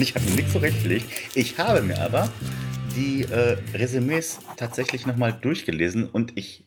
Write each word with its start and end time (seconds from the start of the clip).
Ich 0.00 0.14
habe 0.14 0.24
mir 0.24 0.36
nichts 0.36 0.52
zurechtgelegt. 0.52 1.06
Ich 1.34 1.58
habe 1.58 1.82
mir 1.82 2.00
aber 2.00 2.32
die 2.96 3.22
äh, 3.24 3.58
Resümees 3.74 4.38
tatsächlich 4.56 5.06
nochmal 5.06 5.32
durchgelesen 5.32 6.08
und 6.08 6.38
ich 6.38 6.64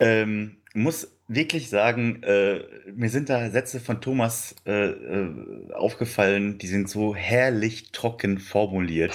ähm, 0.00 0.56
muss 0.74 1.16
wirklich 1.28 1.70
sagen, 1.70 2.22
äh, 2.24 2.64
mir 2.92 3.08
sind 3.10 3.30
da 3.30 3.48
Sätze 3.48 3.78
von 3.78 4.00
Thomas 4.00 4.56
äh, 4.66 4.86
äh, 4.86 5.72
aufgefallen, 5.72 6.58
die 6.58 6.66
sind 6.66 6.90
so 6.90 7.14
herrlich 7.14 7.92
trocken 7.92 8.40
formuliert. 8.40 9.14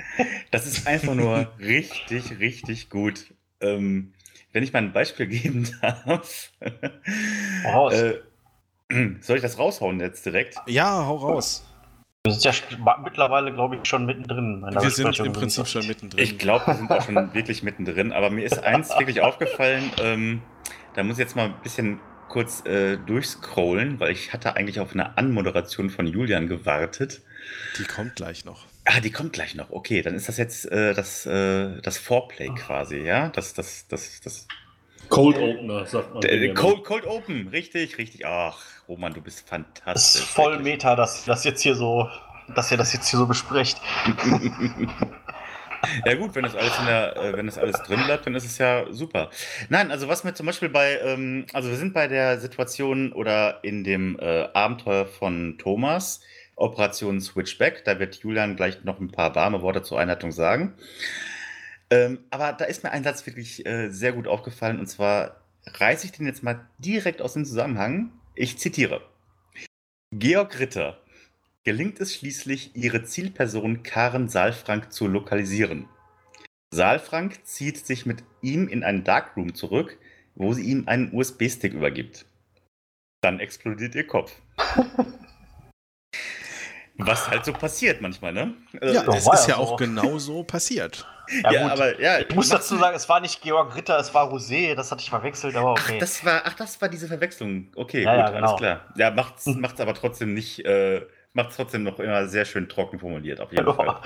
das 0.50 0.66
ist 0.66 0.86
einfach 0.88 1.14
nur 1.14 1.52
richtig, 1.60 2.40
richtig 2.40 2.90
gut. 2.90 3.34
Ähm, 3.60 4.14
wenn 4.52 4.64
ich 4.64 4.72
mal 4.72 4.82
ein 4.82 4.92
Beispiel 4.92 5.26
geben 5.28 5.68
darf. 5.80 6.50
Raus. 7.64 7.94
Äh, 7.94 8.14
soll 9.20 9.36
ich 9.36 9.42
das 9.42 9.58
raushauen 9.58 10.00
jetzt 10.00 10.26
direkt? 10.26 10.56
Ja, 10.66 11.06
hau 11.06 11.16
raus. 11.16 11.65
Wir 12.26 12.32
sind 12.32 12.44
ja 12.44 12.96
mittlerweile, 13.02 13.52
glaube 13.52 13.76
ich, 13.76 13.88
schon 13.88 14.06
mittendrin. 14.06 14.64
Wir 14.68 14.90
sind 14.90 15.18
im 15.20 15.32
Prinzip 15.32 15.66
schon 15.66 15.86
mittendrin. 15.86 16.22
Ich 16.22 16.38
glaube, 16.38 16.66
wir 16.66 16.74
sind 16.74 16.90
auch 16.90 17.02
schon 17.02 17.14
wirklich 17.34 17.62
mittendrin, 17.62 18.12
aber 18.12 18.30
mir 18.30 18.44
ist 18.44 18.62
eins 18.62 18.90
wirklich 18.90 19.20
aufgefallen, 19.20 19.90
ähm, 20.02 20.42
da 20.94 21.02
muss 21.02 21.16
ich 21.16 21.20
jetzt 21.24 21.36
mal 21.36 21.46
ein 21.46 21.54
bisschen 21.62 22.00
kurz 22.28 22.64
äh, 22.66 22.96
durchscrollen, 22.98 24.00
weil 24.00 24.10
ich 24.10 24.32
hatte 24.32 24.56
eigentlich 24.56 24.80
auf 24.80 24.92
eine 24.92 25.16
Anmoderation 25.16 25.90
von 25.90 26.06
Julian 26.06 26.48
gewartet. 26.48 27.22
Die 27.78 27.84
kommt 27.84 28.16
gleich 28.16 28.44
noch. 28.44 28.66
Ah, 28.84 29.00
die 29.00 29.10
kommt 29.10 29.32
gleich 29.32 29.54
noch. 29.54 29.70
Okay, 29.70 30.02
dann 30.02 30.14
ist 30.14 30.28
das 30.28 30.36
jetzt 30.36 30.70
äh, 30.70 30.94
das, 30.94 31.26
äh, 31.26 31.80
das 31.82 31.98
Foreplay 31.98 32.48
quasi, 32.48 32.98
ja? 32.98 33.28
Das, 33.30 33.54
das, 33.54 33.86
das, 33.88 34.20
das. 34.20 34.46
Cold 35.08 35.36
Opener, 35.38 35.86
sagt 35.86 36.12
man. 36.12 36.20
Der, 36.20 36.54
Cold, 36.54 36.84
Cold 36.84 37.04
Open, 37.06 37.48
richtig, 37.48 37.98
richtig. 37.98 38.26
Ach, 38.26 38.58
Roman, 38.88 39.12
du 39.12 39.20
bist 39.20 39.40
Das 39.42 39.48
fantastisch. 39.48 40.22
ist 40.22 40.28
voll. 40.30 40.58
Meta, 40.60 40.96
dass 40.96 41.24
das 41.24 41.44
jetzt 41.44 41.62
hier 41.62 41.74
so, 41.74 42.08
dass 42.54 42.70
ihr 42.70 42.76
das 42.76 42.92
jetzt 42.92 43.08
hier 43.08 43.18
so 43.18 43.26
besprecht. 43.26 43.80
Ja 46.04 46.14
gut, 46.14 46.34
wenn 46.34 46.42
das 46.42 46.56
alles 46.56 46.78
in 46.78 46.86
der, 46.86 47.16
äh, 47.16 47.36
wenn 47.36 47.46
das 47.46 47.58
alles 47.58 47.80
drin 47.82 48.02
bleibt, 48.04 48.26
dann 48.26 48.34
ist 48.34 48.44
es 48.44 48.58
ja 48.58 48.86
super. 48.90 49.30
Nein, 49.68 49.90
also 49.90 50.08
was 50.08 50.24
mir 50.24 50.34
zum 50.34 50.46
Beispiel 50.46 50.68
bei, 50.68 50.98
ähm, 51.00 51.46
also 51.52 51.68
wir 51.68 51.76
sind 51.76 51.94
bei 51.94 52.08
der 52.08 52.40
Situation 52.40 53.12
oder 53.12 53.62
in 53.62 53.84
dem 53.84 54.18
äh, 54.18 54.48
Abenteuer 54.52 55.06
von 55.06 55.56
Thomas, 55.58 56.20
Operation 56.56 57.20
Switchback. 57.20 57.84
Da 57.84 57.98
wird 57.98 58.16
Julian 58.16 58.56
gleich 58.56 58.82
noch 58.84 59.00
ein 59.00 59.10
paar 59.10 59.34
warme 59.34 59.62
Worte 59.62 59.82
zur 59.82 60.00
Einleitung 60.00 60.32
sagen. 60.32 60.74
Ähm, 61.90 62.18
aber 62.30 62.52
da 62.52 62.64
ist 62.64 62.82
mir 62.82 62.90
ein 62.90 63.04
Satz 63.04 63.24
wirklich 63.26 63.64
äh, 63.64 63.90
sehr 63.90 64.12
gut 64.12 64.26
aufgefallen 64.26 64.80
und 64.80 64.86
zwar 64.86 65.42
reiße 65.66 66.06
ich 66.06 66.12
den 66.12 66.26
jetzt 66.26 66.42
mal 66.42 66.66
direkt 66.78 67.22
aus 67.22 67.34
dem 67.34 67.44
Zusammenhang. 67.44 68.12
Ich 68.34 68.58
zitiere. 68.58 69.02
Georg 70.12 70.58
Ritter 70.58 70.98
gelingt 71.66 72.00
es 72.00 72.14
schließlich, 72.14 72.76
ihre 72.76 73.02
Zielperson 73.02 73.82
Karen 73.82 74.28
Saalfrank 74.28 74.92
zu 74.92 75.08
lokalisieren. 75.08 75.88
Saalfrank 76.72 77.44
zieht 77.44 77.84
sich 77.84 78.06
mit 78.06 78.22
ihm 78.40 78.68
in 78.68 78.84
einen 78.84 79.02
Darkroom 79.02 79.52
zurück, 79.52 79.98
wo 80.36 80.52
sie 80.52 80.62
ihm 80.62 80.86
einen 80.86 81.12
USB-Stick 81.12 81.74
übergibt. 81.74 82.24
Dann 83.20 83.40
explodiert 83.40 83.96
ihr 83.96 84.06
Kopf. 84.06 84.32
Was 86.98 87.28
halt 87.28 87.44
so 87.44 87.52
passiert 87.52 88.00
manchmal, 88.00 88.32
ne? 88.32 88.54
Ja, 88.80 89.02
es 89.12 89.26
war 89.26 89.34
ist 89.34 89.48
ja 89.48 89.54
ja 89.54 89.56
so. 89.56 89.72
auch 89.72 89.76
genau 89.76 90.18
so 90.18 90.42
passiert. 90.44 91.04
Ja, 91.42 91.50
ja, 91.50 91.62
gut. 91.64 91.72
aber 91.72 92.00
ja, 92.00 92.20
ich 92.20 92.32
muss 92.34 92.48
dazu 92.48 92.76
sagen, 92.78 92.96
es 92.96 93.08
war 93.08 93.18
nicht 93.20 93.42
Georg 93.42 93.74
Ritter, 93.74 93.98
es 93.98 94.14
war 94.14 94.32
Rosé, 94.32 94.74
das 94.76 94.92
hatte 94.92 95.02
ich 95.02 95.10
verwechselt, 95.10 95.56
aber 95.56 95.74
Ach, 95.76 95.88
okay. 95.88 95.98
das 95.98 96.24
war, 96.24 96.42
ach, 96.44 96.54
das 96.54 96.80
war 96.80 96.88
diese 96.88 97.08
Verwechslung. 97.08 97.72
Okay, 97.74 98.04
Ja, 98.04 98.12
gut, 98.14 98.20
ja, 98.20 98.30
genau. 98.30 98.46
alles 98.46 98.58
klar. 98.58 98.94
Ja, 98.96 99.10
macht's, 99.10 99.46
macht's 99.46 99.80
aber 99.80 99.94
trotzdem 99.94 100.32
nicht, 100.32 100.64
äh, 100.64 101.04
macht's 101.36 101.56
trotzdem 101.56 101.84
noch 101.84 102.00
immer 102.00 102.26
sehr 102.28 102.44
schön 102.44 102.68
trocken 102.68 102.98
formuliert, 102.98 103.40
auf 103.40 103.52
jeden 103.52 103.64
Fall. 103.74 104.00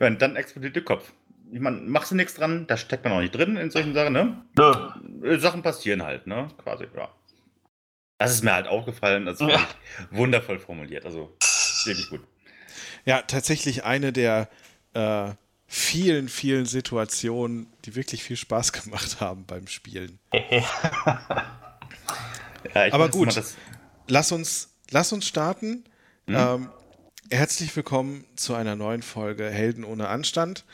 Ja, 0.00 0.06
und 0.06 0.20
dann 0.20 0.36
explodiert 0.36 0.76
der 0.76 0.84
Kopf. 0.84 1.12
Ich 1.52 1.60
meine, 1.60 1.78
machst 1.78 2.10
du 2.10 2.14
nichts 2.16 2.34
dran, 2.34 2.66
da 2.66 2.76
steckt 2.76 3.04
man 3.04 3.12
auch 3.14 3.20
nicht 3.20 3.34
drin 3.34 3.56
in 3.56 3.70
solchen 3.70 3.94
Sachen, 3.94 4.12
ne? 4.12 4.42
Nö. 4.56 5.28
Äh, 5.28 5.38
Sachen 5.38 5.62
passieren 5.62 6.02
halt, 6.02 6.26
ne? 6.26 6.48
Quasi, 6.62 6.86
ja. 6.94 7.08
Das 8.18 8.32
ist 8.32 8.44
mir 8.44 8.52
halt 8.52 8.66
aufgefallen, 8.66 9.24
das 9.24 9.38
fand 9.38 9.52
Ja. 9.52 9.58
ich 10.10 10.16
wundervoll 10.16 10.58
formuliert, 10.58 11.06
also 11.06 11.34
wirklich 11.84 12.10
gut. 12.10 12.20
Ja, 13.04 13.22
tatsächlich 13.22 13.84
eine 13.84 14.12
der 14.12 14.48
äh, 14.92 15.30
vielen, 15.66 16.28
vielen 16.28 16.66
Situationen, 16.66 17.66
die 17.84 17.94
wirklich 17.96 18.22
viel 18.22 18.36
Spaß 18.36 18.72
gemacht 18.84 19.20
haben 19.20 19.44
beim 19.46 19.66
Spielen. 19.66 20.18
Ja, 22.74 22.86
ich 22.86 22.94
Aber 22.94 23.08
gut. 23.08 23.42
Lass 24.08 24.32
uns, 24.32 24.74
lass 24.90 25.12
uns 25.12 25.26
starten. 25.26 25.84
Mhm. 26.30 26.36
Ähm, 26.36 26.68
herzlich 27.28 27.74
willkommen 27.74 28.24
zu 28.36 28.54
einer 28.54 28.76
neuen 28.76 29.02
Folge 29.02 29.50
Helden 29.50 29.82
ohne 29.82 30.06
Anstand. 30.06 30.64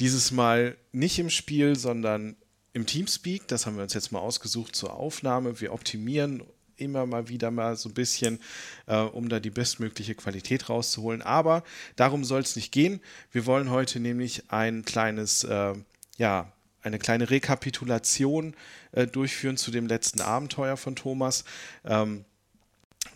Dieses 0.00 0.32
Mal 0.32 0.76
nicht 0.90 1.20
im 1.20 1.30
Spiel, 1.30 1.76
sondern 1.76 2.34
im 2.72 2.84
Teamspeak. 2.84 3.46
Das 3.46 3.64
haben 3.64 3.76
wir 3.76 3.84
uns 3.84 3.94
jetzt 3.94 4.10
mal 4.10 4.18
ausgesucht 4.18 4.74
zur 4.74 4.94
Aufnahme. 4.94 5.60
Wir 5.60 5.72
optimieren 5.72 6.42
immer 6.74 7.06
mal 7.06 7.28
wieder 7.28 7.52
mal 7.52 7.76
so 7.76 7.90
ein 7.90 7.94
bisschen, 7.94 8.40
äh, 8.86 8.96
um 8.96 9.28
da 9.28 9.38
die 9.38 9.50
bestmögliche 9.50 10.16
Qualität 10.16 10.68
rauszuholen. 10.68 11.22
Aber 11.22 11.62
darum 11.94 12.24
soll 12.24 12.40
es 12.40 12.56
nicht 12.56 12.72
gehen. 12.72 13.00
Wir 13.30 13.46
wollen 13.46 13.70
heute 13.70 14.00
nämlich 14.00 14.50
ein 14.50 14.84
kleines, 14.84 15.44
äh, 15.44 15.74
ja, 16.18 16.52
eine 16.82 16.98
kleine 16.98 17.30
Rekapitulation 17.30 18.56
äh, 18.90 19.06
durchführen 19.06 19.58
zu 19.58 19.70
dem 19.70 19.86
letzten 19.86 20.20
Abenteuer 20.22 20.76
von 20.76 20.96
Thomas. 20.96 21.44
Ähm, 21.84 22.24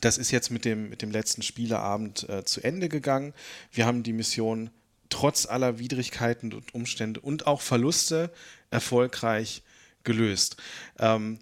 das 0.00 0.18
ist 0.18 0.30
jetzt 0.30 0.50
mit 0.50 0.64
dem, 0.64 0.88
mit 0.88 1.02
dem 1.02 1.10
letzten 1.10 1.42
Spieleabend 1.42 2.28
äh, 2.28 2.44
zu 2.44 2.62
Ende 2.62 2.88
gegangen. 2.88 3.34
Wir 3.72 3.86
haben 3.86 4.02
die 4.02 4.12
Mission 4.12 4.70
trotz 5.08 5.46
aller 5.46 5.78
Widrigkeiten 5.78 6.52
und 6.52 6.74
Umstände 6.74 7.20
und 7.20 7.46
auch 7.46 7.60
Verluste 7.60 8.30
erfolgreich 8.70 9.62
gelöst. 10.04 10.56
Ähm, 10.98 11.38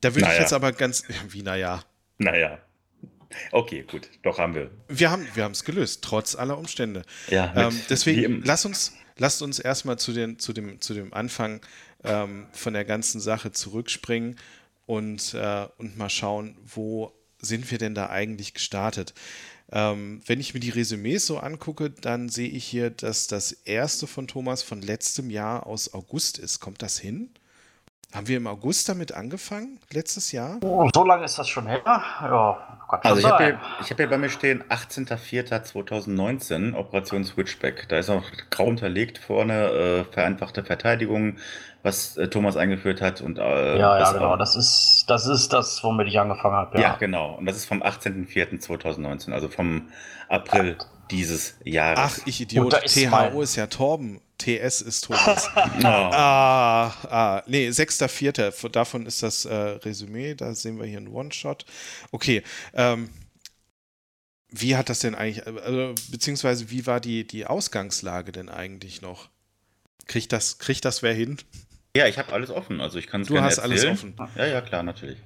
da 0.00 0.10
würde 0.14 0.20
ich 0.20 0.26
Naja. 0.26 0.40
jetzt 0.40 0.52
aber 0.52 0.72
ganz, 0.72 1.04
wie 1.28 1.42
naja, 1.42 1.82
naja. 2.18 2.58
Okay, 3.50 3.84
gut, 3.90 4.08
doch 4.22 4.38
haben 4.38 4.54
wir. 4.54 4.70
wir 4.86 5.10
haben 5.10 5.26
wir 5.34 5.50
es 5.50 5.64
gelöst, 5.64 6.02
trotz 6.02 6.36
aller 6.36 6.56
Umstände. 6.56 7.02
Ja, 7.28 7.52
Ähm, 7.56 7.80
deswegen 7.90 8.42
lass 8.44 8.64
uns, 8.64 8.92
lasst 9.16 9.42
uns 9.42 9.58
erstmal 9.58 9.98
zu, 9.98 10.12
den, 10.12 10.38
zu, 10.38 10.52
dem, 10.52 10.80
zu 10.80 10.94
dem 10.94 11.12
Anfang 11.12 11.60
ähm, 12.04 12.46
von 12.52 12.74
der 12.74 12.84
ganzen 12.84 13.20
Sache 13.20 13.50
zurückspringen 13.50 14.36
und, 14.86 15.34
äh, 15.34 15.66
und 15.78 15.96
mal 15.98 16.10
schauen, 16.10 16.56
wo 16.64 17.12
sind 17.44 17.70
wir 17.70 17.78
denn 17.78 17.94
da 17.94 18.10
eigentlich 18.10 18.54
gestartet. 18.54 19.14
Ähm, 19.72 20.20
wenn 20.26 20.40
ich 20.40 20.54
mir 20.54 20.60
die 20.60 20.70
Resümees 20.70 21.26
so 21.26 21.38
angucke, 21.38 21.90
dann 21.90 22.28
sehe 22.28 22.48
ich 22.48 22.64
hier, 22.64 22.90
dass 22.90 23.26
das 23.26 23.52
erste 23.52 24.06
von 24.06 24.26
Thomas 24.26 24.62
von 24.62 24.82
letztem 24.82 25.30
Jahr 25.30 25.66
aus 25.66 25.94
August 25.94 26.38
ist. 26.38 26.60
Kommt 26.60 26.82
das 26.82 26.98
hin? 26.98 27.30
Haben 28.14 28.28
wir 28.28 28.36
im 28.36 28.46
August 28.46 28.88
damit 28.88 29.12
angefangen, 29.12 29.80
letztes 29.90 30.30
Jahr? 30.30 30.58
Oh, 30.62 30.88
so 30.94 31.04
lange 31.04 31.24
ist 31.24 31.36
das 31.36 31.48
schon 31.48 31.66
her? 31.66 31.80
Ja, 31.84 32.78
kann 32.88 33.00
schon 33.02 33.10
Also 33.10 33.20
ich 33.20 33.26
habe 33.26 33.44
hier, 33.44 33.60
hab 33.60 33.96
hier 33.96 34.08
bei 34.08 34.18
mir 34.18 34.28
stehen 34.28 34.62
18.04.2019, 34.68 36.76
Operation 36.76 37.24
Switchback. 37.24 37.88
Da 37.88 37.98
ist 37.98 38.10
auch 38.10 38.22
grau 38.50 38.66
unterlegt 38.66 39.18
vorne 39.18 39.64
äh, 39.64 40.04
vereinfachte 40.12 40.62
Verteidigung, 40.62 41.38
was 41.84 42.16
äh, 42.16 42.28
Thomas 42.28 42.56
eingeführt 42.56 43.00
hat. 43.00 43.20
Und, 43.20 43.38
äh, 43.38 43.42
ja, 43.42 43.76
ja, 43.76 43.98
das 43.98 44.12
genau. 44.14 44.36
Das 44.36 44.56
ist, 44.56 45.04
das 45.06 45.26
ist 45.26 45.52
das, 45.52 45.84
womit 45.84 46.08
ich 46.08 46.18
angefangen 46.18 46.56
habe. 46.56 46.76
ja. 46.78 46.82
Ja. 46.82 46.96
genau. 46.96 47.34
Und 47.34 47.46
das 47.46 47.56
ist 47.56 47.66
vom 47.66 47.82
18.04.2019, 47.82 49.32
also 49.32 49.48
vom 49.48 49.88
April 50.28 50.78
dieses 51.10 51.56
Jahres. 51.64 52.18
Ach, 52.22 52.26
ich 52.26 52.40
Idiot. 52.40 52.72
Ist 52.82 52.94
THO 52.94 53.10
mein- 53.10 53.36
ist 53.38 53.56
ja 53.56 53.66
Torben. 53.68 54.20
TS 54.38 54.80
ist 54.80 55.02
Thomas. 55.02 55.48
Oh. 55.56 55.86
Ah, 55.86 56.86
ah, 57.10 57.42
nee, 57.46 57.68
6.4. 57.68 58.68
Davon 58.70 59.06
ist 59.06 59.22
das 59.22 59.44
äh, 59.44 59.54
Resümee. 59.54 60.34
Da 60.34 60.54
sehen 60.54 60.78
wir 60.78 60.86
hier 60.86 60.98
einen 60.98 61.08
One-Shot. 61.08 61.64
Okay. 62.10 62.42
Ähm, 62.72 63.10
wie 64.50 64.76
hat 64.76 64.88
das 64.88 65.00
denn 65.00 65.14
eigentlich, 65.14 65.46
also, 65.46 65.94
beziehungsweise 66.10 66.70
wie 66.70 66.86
war 66.86 67.00
die, 67.00 67.26
die 67.26 67.46
Ausgangslage 67.46 68.32
denn 68.32 68.48
eigentlich 68.48 69.02
noch? 69.02 69.28
Kriegt 70.06 70.32
das, 70.32 70.58
kriegt 70.58 70.84
das 70.84 71.02
wer 71.02 71.14
hin? 71.14 71.38
Ja, 71.96 72.06
ich 72.08 72.18
habe 72.18 72.32
alles 72.32 72.50
offen. 72.50 72.80
Also 72.80 72.98
ich 72.98 73.06
kann 73.06 73.20
es 73.22 73.28
Du 73.28 73.40
hast 73.40 73.58
alles 73.58 73.84
erzählen. 73.84 74.14
offen. 74.18 74.30
Ja, 74.36 74.46
ja, 74.46 74.60
klar, 74.60 74.82
natürlich. 74.82 75.18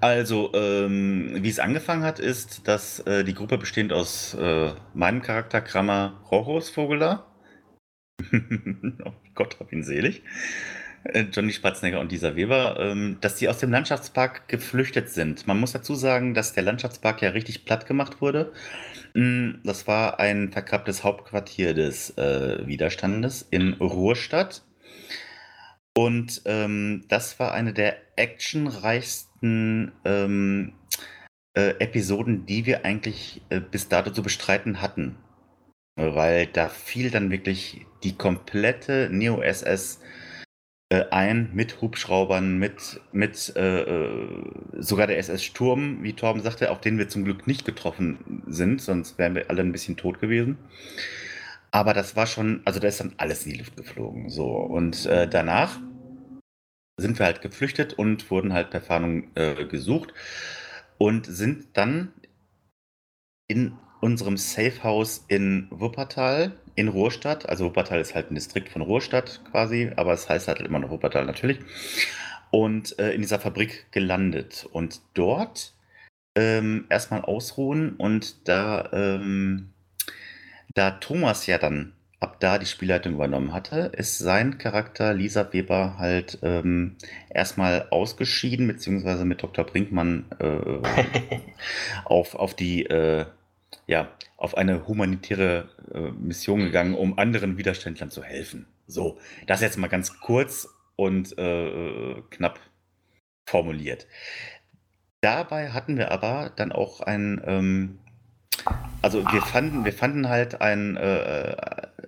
Also, 0.00 0.52
ähm, 0.54 1.38
wie 1.42 1.48
es 1.48 1.60
angefangen 1.60 2.02
hat, 2.02 2.18
ist, 2.18 2.66
dass 2.66 3.00
äh, 3.00 3.22
die 3.24 3.34
Gruppe 3.34 3.56
bestehend 3.58 3.92
aus 3.92 4.34
äh, 4.34 4.72
meinem 4.94 5.22
Charakter 5.22 5.60
Krammer 5.60 6.20
Rochus 6.30 6.70
Vogeler, 6.76 7.26
oh 9.04 9.12
Gott 9.34 9.58
hab 9.60 9.72
ihn 9.72 9.84
selig, 9.84 10.22
äh, 11.04 11.24
Johnny 11.32 11.52
Spatznegger 11.52 12.00
und 12.00 12.10
Lisa 12.10 12.34
Weber, 12.34 12.78
ähm, 12.80 13.18
dass 13.20 13.36
die 13.36 13.48
aus 13.48 13.58
dem 13.58 13.70
Landschaftspark 13.70 14.48
geflüchtet 14.48 15.08
sind. 15.10 15.46
Man 15.46 15.60
muss 15.60 15.72
dazu 15.72 15.94
sagen, 15.94 16.34
dass 16.34 16.52
der 16.52 16.64
Landschaftspark 16.64 17.22
ja 17.22 17.30
richtig 17.30 17.64
platt 17.64 17.86
gemacht 17.86 18.20
wurde. 18.20 18.52
Mm, 19.14 19.52
Das 19.64 19.86
war 19.86 20.18
ein 20.20 20.50
verkapptes 20.52 21.04
Hauptquartier 21.04 21.74
des 21.74 22.16
äh, 22.18 22.66
Widerstandes 22.66 23.46
in 23.50 23.74
Ruhrstadt. 23.74 24.62
Und 25.96 26.42
ähm, 26.46 27.04
das 27.08 27.38
war 27.38 27.52
eine 27.52 27.72
der 27.72 27.96
actionreichsten 28.16 29.92
ähm, 30.04 30.72
äh, 31.54 31.74
Episoden, 31.80 32.46
die 32.46 32.66
wir 32.66 32.84
eigentlich 32.84 33.42
äh, 33.50 33.60
bis 33.60 33.88
dato 33.88 34.10
zu 34.10 34.22
bestreiten 34.22 34.80
hatten. 34.80 35.16
Weil 35.96 36.46
da 36.46 36.68
fiel 36.68 37.10
dann 37.10 37.30
wirklich 37.30 37.84
die 38.02 38.16
komplette 38.16 39.10
Neo-SS 39.12 40.00
äh, 40.92 41.04
ein 41.10 41.50
mit 41.52 41.80
Hubschraubern, 41.80 42.58
mit, 42.58 43.00
mit 43.12 43.52
äh, 43.56 43.80
äh, 43.80 44.42
sogar 44.78 45.06
der 45.06 45.18
SS-Sturm, 45.18 46.02
wie 46.02 46.14
Torben 46.14 46.42
sagte, 46.42 46.70
auf 46.70 46.80
den 46.80 46.98
wir 46.98 47.08
zum 47.08 47.24
Glück 47.24 47.46
nicht 47.46 47.64
getroffen 47.64 48.42
sind, 48.46 48.80
sonst 48.80 49.18
wären 49.18 49.34
wir 49.34 49.50
alle 49.50 49.62
ein 49.62 49.72
bisschen 49.72 49.96
tot 49.96 50.20
gewesen. 50.20 50.56
Aber 51.72 51.94
das 51.94 52.14
war 52.14 52.26
schon, 52.26 52.60
also 52.66 52.78
da 52.80 52.88
ist 52.88 53.00
dann 53.00 53.14
alles 53.16 53.46
in 53.46 53.52
die 53.52 53.58
Luft 53.58 53.76
geflogen. 53.76 54.28
So. 54.28 54.46
Und 54.46 55.06
äh, 55.06 55.26
danach 55.26 55.80
sind 56.98 57.18
wir 57.18 57.26
halt 57.26 57.40
geflüchtet 57.40 57.94
und 57.94 58.30
wurden 58.30 58.52
halt 58.52 58.70
per 58.70 58.82
Fahndung 58.82 59.34
äh, 59.34 59.64
gesucht 59.64 60.12
und 60.98 61.26
sind 61.26 61.76
dann 61.76 62.12
in 63.48 63.76
unserem 64.00 64.36
Safehouse 64.36 65.24
in 65.28 65.68
Wuppertal, 65.70 66.52
in 66.74 66.88
Ruhrstadt. 66.88 67.48
Also 67.48 67.64
Wuppertal 67.64 68.00
ist 68.00 68.14
halt 68.14 68.30
ein 68.30 68.34
Distrikt 68.34 68.68
von 68.68 68.82
Ruhrstadt 68.82 69.40
quasi, 69.50 69.92
aber 69.96 70.12
es 70.12 70.28
heißt 70.28 70.48
halt 70.48 70.60
immer 70.60 70.78
noch 70.78 70.90
Wuppertal 70.90 71.24
natürlich. 71.24 71.58
Und 72.50 72.98
äh, 72.98 73.12
in 73.12 73.22
dieser 73.22 73.38
Fabrik 73.38 73.86
gelandet. 73.92 74.68
Und 74.70 75.00
dort 75.14 75.74
ähm, 76.34 76.86
erstmal 76.90 77.22
ausruhen 77.22 77.96
und 77.96 78.48
da, 78.48 78.90
ähm, 78.92 79.71
da 80.74 80.92
Thomas 80.92 81.46
ja 81.46 81.58
dann 81.58 81.92
ab 82.22 82.38
da 82.38 82.58
die 82.58 82.66
Spielleitung 82.66 83.14
übernommen 83.14 83.52
hatte, 83.52 83.92
ist 83.96 84.18
sein 84.18 84.56
Charakter 84.58 85.12
Lisa 85.12 85.52
Weber 85.52 85.98
halt 85.98 86.38
ähm, 86.42 86.96
erstmal 87.28 87.88
ausgeschieden, 87.90 88.68
beziehungsweise 88.68 89.24
mit 89.24 89.42
Dr. 89.42 89.64
Brinkmann 89.64 90.26
äh, 90.38 91.38
auf, 92.04 92.36
auf 92.36 92.54
die, 92.54 92.86
äh, 92.86 93.26
ja, 93.88 94.08
auf 94.36 94.56
eine 94.56 94.86
humanitäre 94.86 95.68
äh, 95.92 96.12
Mission 96.12 96.60
gegangen, 96.60 96.94
um 96.94 97.18
anderen 97.18 97.58
Widerständlern 97.58 98.10
zu 98.10 98.22
helfen. 98.22 98.66
So, 98.86 99.18
das 99.46 99.60
jetzt 99.60 99.78
mal 99.78 99.88
ganz 99.88 100.20
kurz 100.20 100.68
und 100.94 101.36
äh, 101.38 102.22
knapp 102.30 102.60
formuliert. 103.46 104.06
Dabei 105.20 105.70
hatten 105.70 105.96
wir 105.96 106.10
aber 106.10 106.52
dann 106.54 106.72
auch 106.72 107.00
ein, 107.00 107.40
ähm, 107.46 107.98
also 109.02 109.24
wir 109.32 109.42
fanden, 109.42 109.84
wir 109.84 109.92
fanden 109.92 110.28
halt 110.28 110.60
ein, 110.60 110.96
äh, 110.96 111.56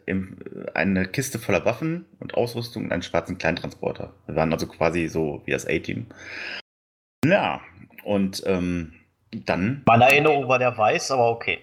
im, 0.07 0.39
eine 0.75 1.07
Kiste 1.07 1.39
voller 1.39 1.65
Waffen 1.65 2.07
und 2.21 2.35
Ausrüstung 2.35 2.85
und 2.85 2.93
einen 2.93 3.03
schwarzen 3.03 3.39
Kleintransporter. 3.39 4.13
Wir 4.27 4.37
waren 4.37 4.53
also 4.53 4.67
quasi 4.67 5.09
so 5.09 5.43
wie 5.45 5.51
das 5.51 5.67
A-Team. 5.67 6.07
Ja, 7.25 7.61
und 8.05 8.43
ähm, 8.47 8.93
dann. 9.33 9.83
Meine 9.87 10.05
Erinnerung 10.05 10.49
war 10.49 10.59
der 10.59 10.77
weiß, 10.77 11.11
aber 11.11 11.31
okay. 11.31 11.61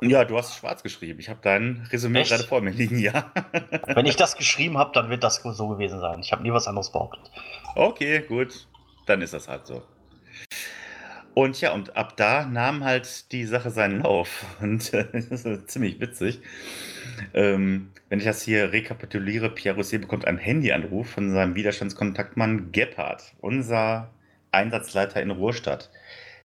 Ja, 0.00 0.24
du 0.24 0.36
hast 0.36 0.56
schwarz 0.56 0.82
geschrieben. 0.82 1.20
Ich 1.20 1.28
habe 1.28 1.38
dein 1.42 1.86
Resümee 1.92 2.24
gerade 2.24 2.42
vor 2.42 2.60
mir 2.60 2.70
liegen, 2.70 2.98
ja. 2.98 3.30
Wenn 3.86 4.06
ich 4.06 4.16
das 4.16 4.36
geschrieben 4.36 4.76
habe, 4.76 4.90
dann 4.94 5.10
wird 5.10 5.22
das 5.22 5.36
so 5.36 5.68
gewesen 5.68 6.00
sein. 6.00 6.20
Ich 6.20 6.32
habe 6.32 6.42
nie 6.42 6.52
was 6.52 6.66
anderes 6.66 6.90
behauptet. 6.90 7.30
Okay, 7.76 8.20
gut. 8.20 8.66
Dann 9.06 9.22
ist 9.22 9.32
das 9.32 9.46
halt 9.48 9.66
so. 9.66 9.82
Und 11.34 11.60
ja, 11.62 11.72
und 11.72 11.96
ab 11.96 12.16
da 12.16 12.44
nahm 12.44 12.84
halt 12.84 13.32
die 13.32 13.46
Sache 13.46 13.70
seinen 13.70 14.02
Lauf. 14.02 14.44
Und 14.60 14.92
äh, 14.92 15.06
das 15.12 15.44
ist 15.44 15.70
ziemlich 15.70 15.98
witzig. 15.98 16.40
Ähm, 17.32 17.90
wenn 18.08 18.18
ich 18.18 18.24
das 18.26 18.42
hier 18.42 18.72
rekapituliere, 18.72 19.48
Pierre 19.50 19.76
Rousset 19.76 20.02
bekommt 20.02 20.26
einen 20.26 20.38
Handyanruf 20.38 21.08
von 21.08 21.32
seinem 21.32 21.54
Widerstandskontaktmann 21.54 22.72
Gebhardt, 22.72 23.34
unser 23.40 24.10
Einsatzleiter 24.50 25.22
in 25.22 25.30
Ruhrstadt. 25.30 25.90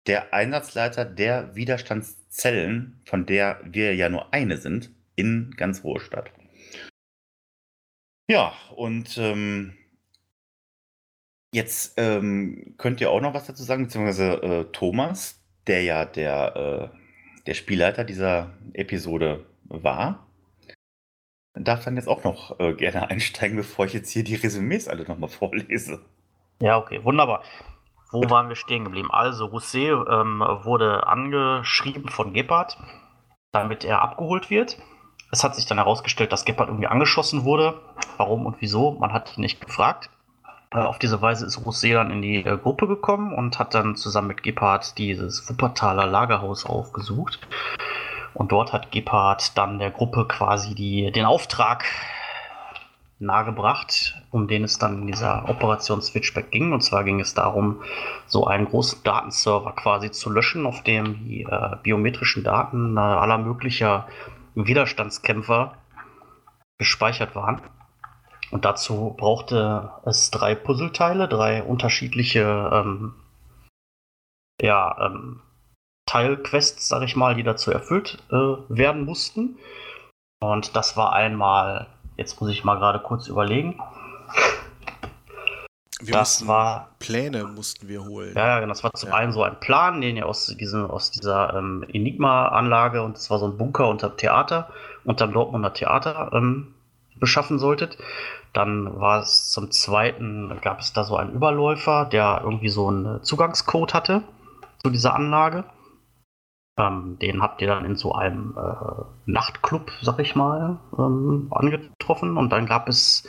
Der 0.06 0.32
Einsatzleiter 0.32 1.05
der 1.05 1.55
Widerstandszellen, 1.55 3.00
von 3.05 3.26
der 3.26 3.61
wir 3.65 3.94
ja 3.94 4.09
nur 4.09 4.33
eine 4.33 4.56
sind, 4.56 4.91
in 5.15 5.53
ganz 5.56 5.85
Ruhrstadt. 5.85 6.31
Ja, 8.31 8.55
und 8.75 9.19
ähm, 9.19 9.75
Jetzt 11.52 11.94
ähm, 11.97 12.75
könnt 12.79 13.00
ihr 13.00 13.11
auch 13.11 13.20
noch 13.20 13.35
was 13.35 13.47
dazu 13.47 13.64
sagen, 13.64 13.85
beziehungsweise 13.85 14.43
äh, 14.43 14.64
Thomas, 14.73 15.41
der 15.67 15.82
ja 15.82 16.05
der, 16.05 16.91
äh, 16.93 16.97
der 17.47 17.55
Spielleiter 17.55 18.05
dieser 18.05 18.50
Episode 18.73 19.44
war, 19.64 20.26
darf 21.55 21.85
dann 21.85 21.97
jetzt 21.97 22.08
auch 22.08 22.23
noch 22.23 22.58
äh, 22.61 22.75
gerne 22.75 23.11
einsteigen, 23.11 23.56
bevor 23.56 23.87
ich 23.87 23.94
jetzt 23.94 24.11
hier 24.11 24.23
die 24.23 24.37
Resümees 24.37 24.88
alle 24.88 25.05
nochmal 25.05 25.29
vorlese. 25.29 26.00
Ja, 26.61 26.79
okay, 26.79 27.02
wunderbar. 27.02 27.43
Wo 28.12 28.29
waren 28.29 28.49
wir 28.49 28.56
stehen 28.56 28.85
geblieben? 28.85 29.11
Also, 29.11 29.47
Rousset 29.47 29.93
ähm, 30.11 30.41
wurde 30.62 31.06
angeschrieben 31.06 32.08
von 32.08 32.32
Gebhardt, 32.32 32.76
damit 33.52 33.85
er 33.85 34.02
abgeholt 34.02 34.50
wird. 34.50 34.79
Es 35.32 35.44
hat 35.44 35.55
sich 35.55 35.67
dann 35.67 35.79
herausgestellt, 35.79 36.32
dass 36.32 36.44
Gebhardt 36.44 36.69
irgendwie 36.69 36.88
angeschossen 36.88 37.44
wurde. 37.44 37.81
Warum 38.17 38.47
und 38.47 38.56
wieso? 38.61 38.93
Man 38.93 39.12
hat 39.12 39.37
ihn 39.37 39.43
nicht 39.43 39.61
gefragt. 39.61 40.11
Äh, 40.72 40.78
Auf 40.78 40.99
diese 40.99 41.20
Weise 41.20 41.46
ist 41.46 41.64
Rousset 41.64 41.94
dann 41.94 42.11
in 42.11 42.22
die 42.22 42.44
äh, 42.44 42.56
Gruppe 42.56 42.87
gekommen 42.87 43.34
und 43.34 43.58
hat 43.58 43.75
dann 43.75 43.96
zusammen 43.96 44.28
mit 44.28 44.43
Gebhardt 44.43 44.99
dieses 44.99 45.49
Wuppertaler 45.49 46.06
Lagerhaus 46.06 46.64
aufgesucht. 46.64 47.40
Und 48.34 48.52
dort 48.52 48.72
hat 48.72 48.93
Gebhardt 48.93 49.56
dann 49.58 49.78
der 49.78 49.90
Gruppe 49.90 50.26
quasi 50.26 50.75
die, 50.75 51.11
den 51.11 51.25
Auftrag 51.25 51.84
nahegebracht, 53.19 54.17
um 54.31 54.49
den 54.49 54.64
es 54.64 54.78
dann 54.78 55.02
in 55.02 55.06
dieser 55.08 55.49
Operation 55.49 56.00
Switchback 56.00 56.50
ging. 56.50 56.73
Und 56.73 56.82
zwar 56.82 57.05
ging 57.05 57.20
es 57.20 57.34
darum, 57.34 57.82
so 58.26 58.46
einen 58.46 58.66
großen 58.66 59.02
Datenserver 59.02 59.73
quasi 59.73 60.11
zu 60.11 60.31
löschen, 60.31 60.64
auf 60.64 60.82
dem 60.84 61.25
die 61.26 61.43
äh, 61.43 61.76
biometrischen 61.82 62.44
Daten 62.44 62.96
äh, 62.96 63.00
aller 63.00 63.38
möglicher 63.38 64.06
Widerstandskämpfer 64.55 65.75
gespeichert 66.78 67.34
waren. 67.34 67.61
Und 68.50 68.64
dazu 68.64 69.14
brauchte 69.17 69.91
es 70.05 70.31
drei 70.31 70.55
Puzzleteile, 70.55 71.29
drei 71.29 71.62
unterschiedliche 71.62 72.70
ähm, 72.73 73.14
ja, 74.61 74.97
ähm, 75.06 75.41
Teilquests, 76.06 76.88
sag 76.88 77.02
ich 77.02 77.14
mal, 77.14 77.35
die 77.37 77.44
dazu 77.44 77.70
erfüllt 77.70 78.19
äh, 78.31 78.35
werden 78.69 79.05
mussten. 79.05 79.58
Und 80.43 80.75
das 80.75 80.97
war 80.97 81.12
einmal, 81.12 81.87
jetzt 82.17 82.41
muss 82.41 82.50
ich 82.50 82.64
mal 82.64 82.76
gerade 82.76 82.99
kurz 82.99 83.29
überlegen. 83.29 83.80
Wir 86.00 86.14
das 86.14 86.40
mussten 86.40 86.49
war 86.49 86.88
Pläne 86.99 87.45
mussten 87.45 87.87
wir 87.87 88.02
holen. 88.04 88.33
Ja, 88.35 88.47
ja, 88.47 88.61
genau. 88.61 88.73
Das 88.73 88.83
war 88.83 88.92
zum 88.95 89.11
Ja. 89.11 89.16
einen 89.16 89.33
so 89.33 89.42
ein 89.42 89.61
Plan, 89.61 90.00
den 90.00 90.16
ihr 90.16 90.26
aus, 90.26 90.47
diesem, 90.47 90.90
aus 90.90 91.11
dieser 91.11 91.54
ähm, 91.54 91.85
Enigma-Anlage 91.92 93.02
und 93.02 93.16
das 93.16 93.30
war 93.30 93.38
so 93.38 93.47
ein 93.47 93.59
Bunker 93.59 93.88
unterm 93.88 94.16
Theater, 94.16 94.71
unterm 95.04 95.33
Dortmunder 95.33 95.75
Theater 95.75 96.30
ähm, 96.33 96.75
beschaffen 97.21 97.59
solltet. 97.59 97.99
Dann 98.53 98.99
war 99.00 99.21
es 99.21 99.50
zum 99.50 99.71
zweiten, 99.71 100.59
gab 100.62 100.81
es 100.81 100.93
da 100.93 101.05
so 101.05 101.17
einen 101.17 101.33
Überläufer, 101.33 102.05
der 102.05 102.41
irgendwie 102.43 102.69
so 102.69 102.89
einen 102.89 103.23
Zugangscode 103.23 103.95
hatte 103.95 104.23
zu 104.83 104.91
dieser 104.91 105.15
Anlage. 105.15 105.65
Ähm, 106.79 107.19
den 107.21 107.43
habt 107.43 107.61
ihr 107.62 107.69
dann 107.69 107.85
in 107.85 107.97
so 107.97 108.15
einem 108.15 108.57
äh, 108.57 109.03
Nachtclub, 109.27 109.93
sag 110.03 110.19
ich 110.19 110.35
mal, 110.35 110.79
ähm, 110.99 111.49
angetroffen. 111.50 112.37
Und 112.37 112.50
dann 112.50 112.67
gab 112.67 112.89
es 112.89 113.29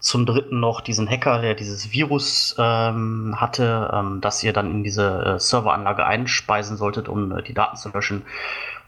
zum 0.00 0.26
dritten 0.26 0.60
noch 0.60 0.80
diesen 0.80 1.08
Hacker, 1.08 1.40
der 1.40 1.54
dieses 1.54 1.92
Virus 1.92 2.54
ähm, 2.58 3.34
hatte, 3.38 3.90
ähm, 3.92 4.20
das 4.20 4.42
ihr 4.42 4.52
dann 4.52 4.70
in 4.70 4.84
diese 4.84 5.24
äh, 5.24 5.38
Serveranlage 5.38 6.04
einspeisen 6.04 6.76
solltet, 6.76 7.08
um 7.08 7.32
äh, 7.32 7.42
die 7.42 7.54
Daten 7.54 7.76
zu 7.76 7.90
löschen. 7.90 8.24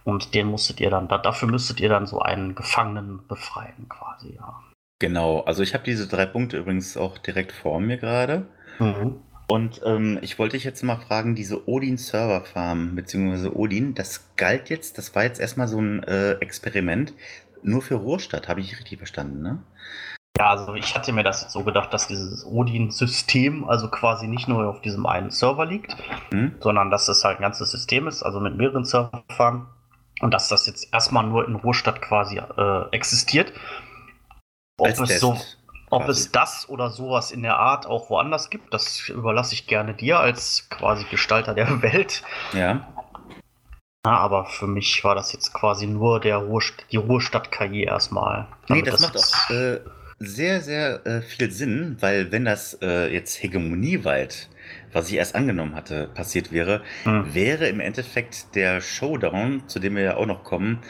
Und 0.09 0.33
den 0.33 0.47
musstet 0.47 0.81
ihr 0.81 0.89
dann, 0.89 1.07
da, 1.07 1.19
dafür 1.19 1.49
müsstet 1.49 1.81
ihr 1.81 1.91
dann 1.91 2.07
so 2.07 2.21
einen 2.21 2.55
Gefangenen 2.55 3.27
befreien, 3.29 3.91
quasi, 3.91 4.37
ja. 4.37 4.59
Genau, 5.01 5.41
also 5.41 5.63
ich 5.63 5.75
habe 5.75 5.85
diese 5.85 6.09
drei 6.09 6.25
Punkte 6.25 6.57
übrigens 6.57 6.97
auch 6.97 7.19
direkt 7.19 7.53
vor 7.53 7.79
mir 7.79 7.99
gerade. 7.99 8.47
Mhm. 8.79 9.17
Und 9.51 9.83
ähm, 9.85 10.19
ich 10.23 10.39
wollte 10.39 10.57
dich 10.57 10.65
jetzt 10.65 10.83
mal 10.83 10.97
fragen, 10.97 11.35
diese 11.35 11.69
Odin 11.69 11.99
Server 11.99 12.41
Farm, 12.41 12.95
beziehungsweise 12.95 13.55
Odin, 13.55 13.95
das 13.95 14.35
galt 14.37 14.71
jetzt, 14.71 14.97
das 14.97 15.15
war 15.15 15.25
jetzt 15.25 15.41
erstmal 15.41 15.69
so 15.69 15.79
ein 15.79 16.03
äh, 16.05 16.33
Experiment 16.41 17.13
nur 17.63 17.83
für 17.83 17.97
Ruhrstadt, 17.97 18.49
habe 18.49 18.61
ich 18.61 18.79
richtig 18.79 18.97
verstanden, 18.97 19.43
ne? 19.43 19.59
Ja, 20.39 20.53
also 20.53 20.73
ich 20.75 20.95
hatte 20.95 21.13
mir 21.13 21.23
das 21.25 21.43
jetzt 21.43 21.53
so 21.53 21.65
gedacht, 21.65 21.93
dass 21.93 22.07
dieses 22.07 22.47
Odin-System 22.47 23.69
also 23.69 23.91
quasi 23.91 24.27
nicht 24.27 24.49
nur 24.49 24.67
auf 24.71 24.81
diesem 24.81 25.05
einen 25.05 25.31
Server 25.31 25.67
liegt, 25.67 25.95
Hm? 26.31 26.55
sondern 26.61 26.91
dass 26.91 27.09
es 27.09 27.25
halt 27.25 27.41
ein 27.41 27.43
ganzes 27.43 27.71
System 27.73 28.09
ist, 28.09 28.23
also 28.23 28.41
mit 28.41 28.57
mehreren 28.57 28.87
Serverfarmen. 28.87 29.67
Und 30.21 30.35
dass 30.35 30.49
das 30.49 30.67
jetzt 30.67 30.93
erstmal 30.93 31.25
nur 31.25 31.47
in 31.47 31.55
Ruhrstadt 31.55 32.03
quasi 32.03 32.39
äh, 32.39 32.91
existiert. 32.91 33.53
Ob 34.79 34.87
Als 34.89 35.01
es 35.01 35.09
Test 35.09 35.21
so, 35.21 35.39
ob 35.91 36.05
quasi. 36.05 36.21
es 36.21 36.33
das 36.33 36.69
oder 36.69 36.91
sowas 36.91 37.31
in 37.31 37.43
der 37.43 37.59
Art 37.59 37.87
auch 37.87 38.11
woanders 38.11 38.51
gibt, 38.51 38.75
das 38.75 39.09
überlasse 39.09 39.55
ich 39.55 39.67
gerne 39.67 39.95
dir 39.95 40.21
als 40.21 40.69
quasi 40.71 41.05
Gestalter 41.11 41.55
der 41.55 41.83
Welt. 41.83 42.23
Ja. 42.53 42.87
Ja, 44.07 44.17
aber 44.17 44.47
für 44.47 44.67
mich 44.67 45.03
war 45.05 45.15
das 45.15 45.33
jetzt 45.33 45.53
quasi 45.53 45.87
nur 45.87 46.21
der 46.21 46.39
Ruhrst 46.39 46.87
die 46.93 46.97
Ruhrstadt-KI 46.97 47.83
erstmal. 47.83 48.47
Nee, 48.69 48.83
Damit 48.83 48.87
das 48.93 49.01
macht 49.01 49.17
auch 49.17 49.51
äh, 49.51 49.81
sehr, 50.19 50.61
sehr 50.61 51.05
äh, 51.07 51.21
viel 51.21 51.51
Sinn, 51.51 51.97
weil 52.01 52.31
wenn 52.33 52.45
das 52.45 52.79
äh, 52.81 53.13
jetzt 53.13 53.43
hegemonieweit 53.43 54.49
was 54.93 55.09
ich 55.09 55.17
erst 55.17 55.35
angenommen 55.35 55.75
hatte, 55.75 56.09
passiert 56.15 56.53
wäre, 56.53 56.83
hm. 57.05 57.35
wäre 57.35 57.69
im 57.69 57.81
Endeffekt 57.81 58.55
der 58.55 58.81
Showdown, 58.81 59.65
zu 59.67 59.79
dem 59.79 59.97
wir 59.97 60.03
ja 60.03 60.17
auch 60.17 60.27
noch 60.27 60.45
kommen, 60.45 60.81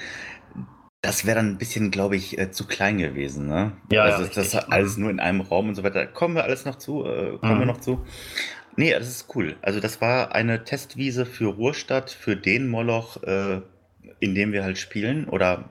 das 1.01 1.27
wäre 1.27 1.37
dann 1.37 1.51
ein 1.51 1.59
bisschen, 1.59 1.91
glaube 1.91 2.17
ich, 2.17 2.39
äh, 2.39 2.51
zu 2.51 2.67
klein 2.67 2.99
gewesen. 2.99 3.47
Ne? 3.47 3.73
Ja, 3.91 4.03
also 4.03 4.25
ja, 4.25 4.31
das 4.35 4.55
alles 4.55 4.97
nur 4.97 5.11
in 5.11 5.21
einem 5.21 5.41
Raum 5.41 5.69
und 5.69 5.75
so 5.75 5.85
weiter. 5.85 6.07
Kommen 6.07 6.35
wir 6.35 6.45
alles 6.45 6.65
noch 6.65 6.77
zu? 6.77 7.05
Äh, 7.05 7.39
kommen 7.39 7.55
mhm. 7.55 7.59
wir 7.61 7.67
noch 7.67 7.81
zu? 7.81 8.05
Nee, 8.77 8.93
das 8.93 9.09
ist 9.09 9.35
cool. 9.35 9.57
Also 9.63 9.81
das 9.81 10.01
war 10.01 10.35
eine 10.35 10.65
Testwiese 10.65 11.25
für 11.25 11.47
Ruhrstadt, 11.47 12.11
für 12.11 12.37
den 12.37 12.69
Moloch, 12.69 13.23
äh, 13.23 13.61
in 14.21 14.35
dem 14.35 14.53
wir 14.53 14.65
halt 14.65 14.79
spielen 14.79 15.29
oder 15.29 15.71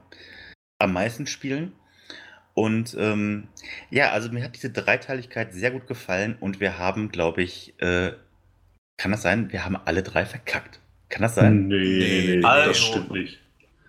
am 0.80 0.94
meisten 0.94 1.28
spielen. 1.28 1.74
Und 2.58 2.98
ähm, 3.00 3.50
ja, 3.92 4.10
also 4.14 4.32
mir 4.32 4.44
hat 4.44 4.56
diese 4.56 4.72
Dreiteiligkeit 4.72 5.54
sehr 5.54 5.70
gut 5.70 5.86
gefallen 5.86 6.38
und 6.40 6.60
wir 6.60 6.80
haben, 6.80 7.12
glaube 7.12 7.44
ich, 7.44 7.80
äh, 7.80 8.14
kann 8.98 9.12
das 9.12 9.22
sein, 9.22 9.52
wir 9.52 9.64
haben 9.64 9.78
alle 9.86 10.02
drei 10.02 10.26
verkackt. 10.26 10.80
Kann 11.08 11.22
das 11.22 11.36
sein? 11.36 11.68
Nee, 11.68 11.78
nee, 11.78 12.36
nee 12.38 12.44
also, 12.44 12.70
das 12.70 12.80
stimmt 12.80 13.12
nicht. 13.12 13.40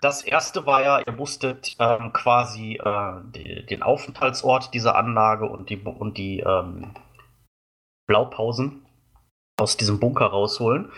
Das 0.03 0.23
erste 0.23 0.67
war 0.67 0.83
ja, 0.83 1.01
ihr 1.01 1.15
musstet 1.15 1.77
ähm, 1.79 2.13
quasi 2.13 2.75
äh, 2.75 3.13
die, 3.35 3.65
den 3.65 3.83
Aufenthaltsort 3.83 4.75
dieser 4.75 4.97
Anlage 4.97 5.47
und 5.47 5.71
die, 5.71 5.79
und 5.79 6.19
die 6.19 6.41
ähm, 6.41 6.91
Blaupausen 8.07 8.85
aus 9.59 9.79
diesem 9.79 9.99
Bunker 9.99 10.27
rausholen. 10.27 10.93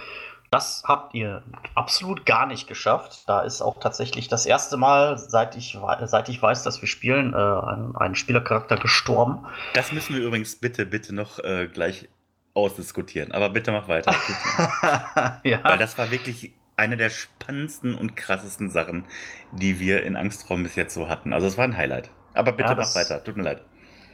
Das 0.50 0.82
habt 0.84 1.14
ihr 1.14 1.44
absolut 1.76 2.26
gar 2.26 2.44
nicht 2.44 2.66
geschafft. 2.66 3.28
Da 3.28 3.42
ist 3.42 3.62
auch 3.62 3.78
tatsächlich 3.78 4.26
das 4.26 4.46
erste 4.46 4.76
Mal, 4.76 5.16
seit 5.16 5.56
ich, 5.56 5.78
seit 6.06 6.28
ich 6.28 6.42
weiß, 6.42 6.64
dass 6.64 6.80
wir 6.80 6.88
spielen, 6.88 7.34
äh, 7.34 7.36
ein, 7.36 7.94
ein 7.94 8.14
Spielercharakter 8.16 8.76
gestorben. 8.76 9.46
Das 9.74 9.92
müssen 9.92 10.16
wir 10.16 10.22
übrigens 10.22 10.56
bitte, 10.56 10.86
bitte 10.86 11.14
noch 11.14 11.38
äh, 11.38 11.68
gleich 11.68 12.08
ausdiskutieren. 12.54 13.30
Aber 13.30 13.50
bitte 13.50 13.70
mach 13.70 13.86
weiter. 13.86 14.12
ja. 15.44 15.60
Weil 15.62 15.78
das 15.78 15.96
war 15.98 16.10
wirklich 16.10 16.52
eine 16.76 16.96
der 16.96 17.10
spannendsten 17.10 17.94
und 17.94 18.16
krassesten 18.16 18.70
Sachen, 18.70 19.04
die 19.52 19.78
wir 19.78 20.02
in 20.02 20.16
Angstraum 20.16 20.64
bis 20.64 20.74
jetzt 20.74 20.94
so 20.94 21.08
hatten. 21.08 21.32
Also 21.32 21.46
es 21.46 21.58
war 21.58 21.64
ein 21.64 21.76
Highlight. 21.76 22.10
Aber 22.34 22.50
bitte 22.50 22.70
ja, 22.70 22.74
mach 22.74 22.94
weiter, 22.96 23.22
tut 23.22 23.36
mir 23.36 23.44
leid. 23.44 23.62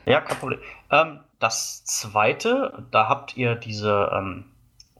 Ja, 0.04 0.20
kein 0.20 0.36
Problem. 0.36 0.60
Ähm, 0.90 1.20
das 1.38 1.84
zweite, 1.84 2.86
da 2.90 3.08
habt 3.08 3.38
ihr 3.38 3.54
diese, 3.54 4.10
ähm, 4.12 4.44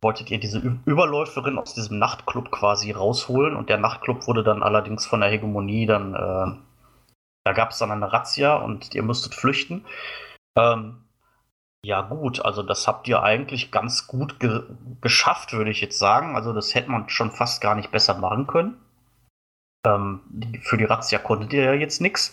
wolltet 0.07 0.31
ihr 0.31 0.39
diese 0.39 0.61
Überläuferin 0.85 1.59
aus 1.59 1.75
diesem 1.75 1.99
Nachtclub 1.99 2.53
quasi 2.53 2.93
rausholen 2.93 3.57
und 3.57 3.69
der 3.69 3.77
Nachtclub 3.77 4.29
wurde 4.29 4.45
dann 4.45 4.63
allerdings 4.63 5.05
von 5.05 5.21
der 5.21 5.31
Hegemonie 5.31 5.85
dann, 5.85 6.15
äh, 6.15 6.57
da 7.45 7.53
gab 7.53 7.71
es 7.71 7.79
dann 7.79 7.91
eine 7.91 8.13
Razzia 8.13 8.55
und 8.55 8.95
ihr 8.95 9.03
müsstet 9.03 9.35
flüchten. 9.35 9.85
Ähm, 10.57 11.03
ja, 11.85 12.03
gut, 12.03 12.45
also 12.45 12.63
das 12.63 12.87
habt 12.87 13.09
ihr 13.09 13.25
eigentlich 13.25 13.73
ganz 13.73 14.07
gut 14.07 14.39
ge 14.39 14.63
geschafft, 15.01 15.53
würde 15.53 15.73
ich 15.73 15.81
jetzt 15.81 15.99
sagen. 15.99 16.37
Also 16.37 16.53
das 16.53 16.77
hätte 16.77 16.91
man 16.93 17.09
schon 17.09 17.33
fast 17.33 17.61
gar 17.61 17.75
nicht 17.75 17.91
besser 17.91 18.15
machen 18.15 18.47
können. 18.47 18.81
Ähm, 19.85 20.21
für 20.63 20.77
die 20.77 20.85
Razzia 20.85 21.19
konntet 21.19 21.53
ihr 21.53 21.65
ja 21.65 21.73
jetzt 21.73 22.01
nichts. 22.01 22.33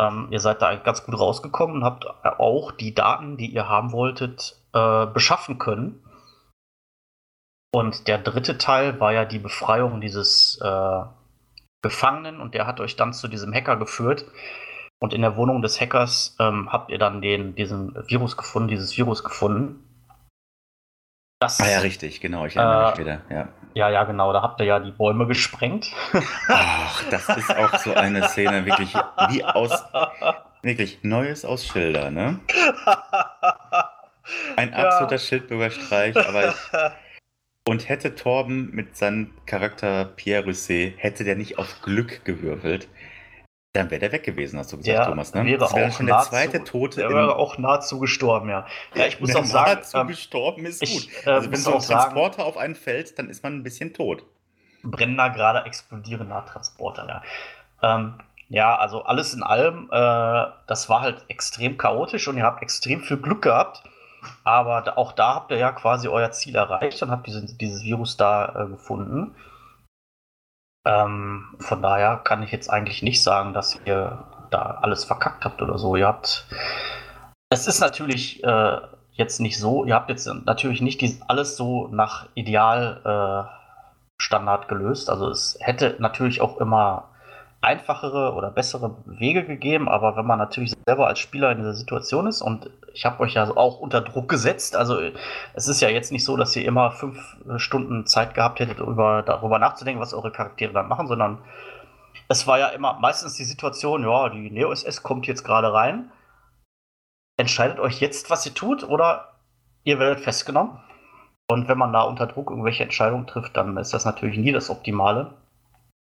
Ähm, 0.00 0.28
ihr 0.30 0.40
seid 0.40 0.62
da 0.62 0.74
ganz 0.76 1.04
gut 1.04 1.18
rausgekommen 1.18 1.76
und 1.76 1.84
habt 1.84 2.06
auch 2.24 2.72
die 2.72 2.94
Daten, 2.94 3.36
die 3.36 3.48
ihr 3.48 3.68
haben 3.68 3.92
wolltet, 3.92 4.58
äh, 4.72 5.06
beschaffen 5.06 5.58
können. 5.58 6.02
Und 7.72 8.08
der 8.08 8.18
dritte 8.18 8.58
Teil 8.58 9.00
war 9.00 9.12
ja 9.12 9.24
die 9.24 9.38
Befreiung 9.38 10.00
dieses 10.00 10.58
äh, 10.62 11.00
Gefangenen 11.82 12.40
und 12.40 12.54
der 12.54 12.66
hat 12.66 12.80
euch 12.80 12.96
dann 12.96 13.12
zu 13.12 13.28
diesem 13.28 13.52
Hacker 13.52 13.76
geführt. 13.76 14.24
Und 14.98 15.12
in 15.12 15.20
der 15.20 15.36
Wohnung 15.36 15.60
des 15.60 15.80
Hackers 15.80 16.36
ähm, 16.40 16.72
habt 16.72 16.90
ihr 16.90 16.98
dann 16.98 17.20
den, 17.20 17.54
diesen 17.54 17.94
Virus 18.08 18.36
gefunden, 18.36 18.68
dieses 18.68 18.96
Virus 18.96 19.22
gefunden. 19.22 19.82
Das, 21.38 21.60
ah 21.60 21.68
ja, 21.68 21.80
richtig, 21.80 22.22
genau, 22.22 22.46
ich 22.46 22.56
erinnere 22.56 22.90
mich 22.90 22.98
äh, 22.98 23.02
wieder. 23.02 23.20
Ja. 23.28 23.48
ja, 23.74 23.90
ja, 23.90 24.04
genau, 24.04 24.32
da 24.32 24.40
habt 24.40 24.58
ihr 24.60 24.66
ja 24.66 24.80
die 24.80 24.90
Bäume 24.90 25.26
gesprengt. 25.26 25.92
Ach, 26.48 27.04
das 27.10 27.28
ist 27.28 27.54
auch 27.54 27.76
so 27.78 27.92
eine 27.92 28.26
Szene, 28.28 28.64
wirklich 28.64 28.94
wie 28.94 29.44
aus, 29.44 29.84
wirklich 30.62 31.00
Neues 31.02 31.44
aus 31.44 31.66
Schilder, 31.66 32.10
ne? 32.10 32.40
Ein 34.56 34.72
absoluter 34.72 35.16
ja. 35.16 35.18
Schildbürgerstreich, 35.18 36.16
aber 36.16 36.48
ich, 36.48 36.56
und 37.66 37.88
hätte 37.88 38.14
Torben 38.14 38.70
mit 38.72 38.96
seinem 38.96 39.32
Charakter 39.44 40.04
Pierre 40.04 40.44
Russet, 40.44 40.94
hätte 40.96 41.24
der 41.24 41.36
nicht 41.36 41.58
auf 41.58 41.82
Glück 41.82 42.24
gewürfelt, 42.24 42.88
dann 43.72 43.90
wäre 43.90 44.00
der 44.00 44.12
weg 44.12 44.22
gewesen, 44.22 44.58
hast 44.58 44.72
du 44.72 44.78
gesagt, 44.78 44.98
der 44.98 45.06
Thomas. 45.06 45.34
Ne? 45.34 45.44
Wäre 45.44 45.58
das 45.58 45.74
wäre 45.74 45.92
schon 45.92 46.06
der 46.06 46.20
zweite 46.20 46.64
Tote. 46.64 47.00
Der 47.00 47.10
wäre 47.10 47.36
auch 47.36 47.58
nahezu 47.58 47.98
gestorben, 47.98 48.48
ja. 48.48 48.66
Ja, 48.94 49.06
ich 49.06 49.20
muss 49.20 49.34
auch 49.36 49.44
sagen. 49.44 49.72
Nahezu 49.72 49.98
ähm, 49.98 50.06
gestorben 50.06 50.64
ist 50.64 50.82
ich, 50.82 50.92
gut. 50.92 51.26
Äh, 51.26 51.30
also, 51.30 51.50
wenn 51.50 51.58
so 51.58 51.74
ein 51.74 51.82
Transporter 51.82 52.38
sagen, 52.38 52.48
auf 52.48 52.56
einen 52.56 52.74
fällt, 52.74 53.18
dann 53.18 53.28
ist 53.28 53.42
man 53.42 53.54
ein 53.54 53.62
bisschen 53.62 53.92
tot. 53.92 54.24
Brennender, 54.82 55.30
gerade 55.30 55.66
explodierender 55.66 56.46
Transporter, 56.46 57.06
ja. 57.08 57.96
Ähm, 57.96 58.14
ja, 58.48 58.76
also 58.76 59.02
alles 59.02 59.34
in 59.34 59.42
allem, 59.42 59.90
äh, 59.90 60.46
das 60.68 60.88
war 60.88 61.00
halt 61.00 61.24
extrem 61.28 61.76
chaotisch 61.76 62.28
und 62.28 62.38
ihr 62.38 62.44
habt 62.44 62.62
extrem 62.62 63.00
viel 63.02 63.16
Glück 63.16 63.42
gehabt. 63.42 63.82
Aber 64.44 64.98
auch 64.98 65.12
da 65.12 65.34
habt 65.34 65.50
ihr 65.50 65.58
ja 65.58 65.72
quasi 65.72 66.08
euer 66.08 66.30
Ziel 66.30 66.56
erreicht 66.56 67.02
und 67.02 67.10
habt 67.10 67.26
diese, 67.26 67.44
dieses 67.56 67.82
Virus 67.82 68.16
da 68.16 68.64
äh, 68.64 68.68
gefunden. 68.68 69.34
Ähm, 70.86 71.56
von 71.58 71.82
daher 71.82 72.18
kann 72.18 72.42
ich 72.42 72.52
jetzt 72.52 72.70
eigentlich 72.70 73.02
nicht 73.02 73.22
sagen, 73.22 73.52
dass 73.52 73.78
ihr 73.84 74.24
da 74.50 74.78
alles 74.82 75.04
verkackt 75.04 75.44
habt 75.44 75.62
oder 75.62 75.78
so. 75.78 75.96
Ihr 75.96 76.06
habt. 76.06 76.46
Es 77.50 77.66
ist 77.66 77.80
natürlich 77.80 78.44
äh, 78.44 78.78
jetzt 79.12 79.40
nicht 79.40 79.58
so, 79.58 79.84
ihr 79.84 79.94
habt 79.94 80.10
jetzt 80.10 80.26
natürlich 80.44 80.80
nicht 80.80 81.00
dies, 81.00 81.22
alles 81.22 81.56
so 81.56 81.88
nach 81.88 82.28
Idealstandard 82.34 84.64
äh, 84.64 84.68
gelöst. 84.68 85.10
Also 85.10 85.30
es 85.30 85.58
hätte 85.60 85.96
natürlich 85.98 86.40
auch 86.40 86.58
immer 86.58 87.08
einfachere 87.60 88.34
oder 88.34 88.50
bessere 88.50 88.96
Wege 89.06 89.44
gegeben, 89.44 89.88
aber 89.88 90.16
wenn 90.16 90.26
man 90.26 90.38
natürlich 90.38 90.74
selber 90.86 91.06
als 91.06 91.18
Spieler 91.18 91.50
in 91.52 91.58
dieser 91.58 91.74
Situation 91.74 92.26
ist 92.26 92.42
und 92.42 92.70
ich 92.92 93.04
habe 93.04 93.20
euch 93.20 93.34
ja 93.34 93.50
auch 93.56 93.80
unter 93.80 94.00
Druck 94.00 94.28
gesetzt, 94.28 94.76
also 94.76 94.98
es 95.54 95.68
ist 95.68 95.80
ja 95.80 95.88
jetzt 95.88 96.12
nicht 96.12 96.24
so, 96.24 96.36
dass 96.36 96.54
ihr 96.54 96.64
immer 96.64 96.90
fünf 96.92 97.36
Stunden 97.56 98.06
Zeit 98.06 98.34
gehabt 98.34 98.60
hättet, 98.60 98.78
über, 98.78 99.22
darüber 99.22 99.58
nachzudenken, 99.58 100.00
was 100.00 100.14
eure 100.14 100.30
Charaktere 100.30 100.72
dann 100.72 100.88
machen, 100.88 101.06
sondern 101.06 101.38
es 102.28 102.46
war 102.46 102.58
ja 102.58 102.68
immer 102.68 102.98
meistens 103.00 103.34
die 103.34 103.44
Situation, 103.44 104.04
ja, 104.04 104.28
die 104.28 104.50
Neo 104.50 104.72
SS 104.72 105.02
kommt 105.02 105.26
jetzt 105.26 105.44
gerade 105.44 105.72
rein, 105.72 106.10
entscheidet 107.36 107.78
euch 107.80 108.00
jetzt, 108.00 108.30
was 108.30 108.46
ihr 108.46 108.54
tut 108.54 108.84
oder 108.84 109.36
ihr 109.84 109.98
werdet 109.98 110.20
festgenommen. 110.20 110.78
Und 111.48 111.68
wenn 111.68 111.78
man 111.78 111.92
da 111.92 112.02
unter 112.02 112.26
Druck 112.26 112.50
irgendwelche 112.50 112.82
Entscheidungen 112.82 113.26
trifft, 113.26 113.56
dann 113.56 113.76
ist 113.76 113.94
das 113.94 114.04
natürlich 114.04 114.36
nie 114.36 114.52
das 114.52 114.68
Optimale. 114.68 115.34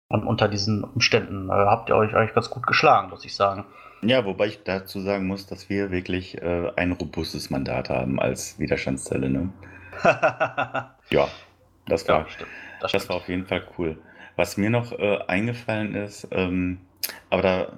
Und 0.09 0.25
unter 0.25 0.49
diesen 0.49 0.85
Umständen 0.85 1.51
äh, 1.51 1.53
habt 1.53 1.91
ihr 1.91 1.97
euch 1.97 2.15
eigentlich 2.15 2.35
ganz 2.35 2.49
gut 2.49 2.67
geschlagen, 2.67 3.11
muss 3.11 3.25
ich 3.25 3.35
sagen. 3.35 3.67
Ja, 4.01 4.25
wobei 4.25 4.47
ich 4.47 4.63
dazu 4.63 5.01
sagen 5.01 5.27
muss, 5.27 5.47
dass 5.47 5.69
wir 5.69 5.91
wirklich 5.91 6.41
äh, 6.41 6.71
ein 6.77 6.93
robustes 6.93 7.51
Mandat 7.51 7.91
haben 7.91 8.19
als 8.19 8.59
Widerstandszelle. 8.59 9.29
Ne? 9.29 9.51
ja, 11.11 11.29
das 11.87 12.09
war, 12.09 12.21
ja, 12.21 12.29
stimmt. 12.29 12.51
Das, 12.81 12.93
das 12.93 13.09
war 13.09 13.17
auf 13.17 13.29
jeden 13.29 13.47
Fall 13.47 13.63
cool. 13.77 13.99
Was 14.37 14.57
mir 14.57 14.71
noch 14.71 14.93
äh, 14.93 15.19
eingefallen 15.27 15.95
ist, 15.95 16.29
ähm, 16.31 16.79
aber 17.29 17.43
da 17.43 17.73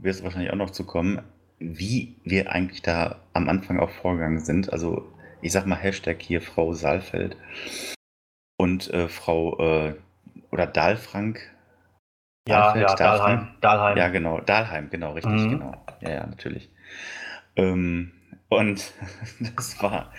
wirst 0.00 0.20
du 0.20 0.24
wahrscheinlich 0.24 0.52
auch 0.52 0.56
noch 0.56 0.70
zu 0.70 0.86
kommen, 0.86 1.22
wie 1.58 2.16
wir 2.24 2.52
eigentlich 2.52 2.82
da 2.82 3.16
am 3.32 3.48
Anfang 3.48 3.80
auch 3.80 3.90
vorgegangen 3.90 4.40
sind. 4.40 4.72
Also 4.72 5.06
ich 5.42 5.52
sag 5.52 5.66
mal 5.66 5.76
Hashtag 5.76 6.22
hier 6.22 6.40
Frau 6.40 6.72
Saalfeld 6.72 7.36
und 8.56 8.88
äh, 8.92 9.08
Frau 9.08 9.58
äh, 9.58 9.94
oder 10.50 10.66
Dahlfrank 10.66 11.53
ja, 12.48 12.76
ja, 12.76 12.94
Dahlheim. 12.94 13.48
Dahlheim. 13.60 13.96
Ja, 13.96 14.08
genau. 14.08 14.40
Dahlheim, 14.40 14.90
genau, 14.90 15.12
richtig, 15.12 15.32
mhm. 15.32 15.50
genau. 15.50 15.84
Ja, 16.00 16.10
ja, 16.10 16.26
natürlich. 16.26 16.70
Ähm, 17.56 18.12
und 18.48 18.92
das 19.56 19.82
war, 19.82 20.12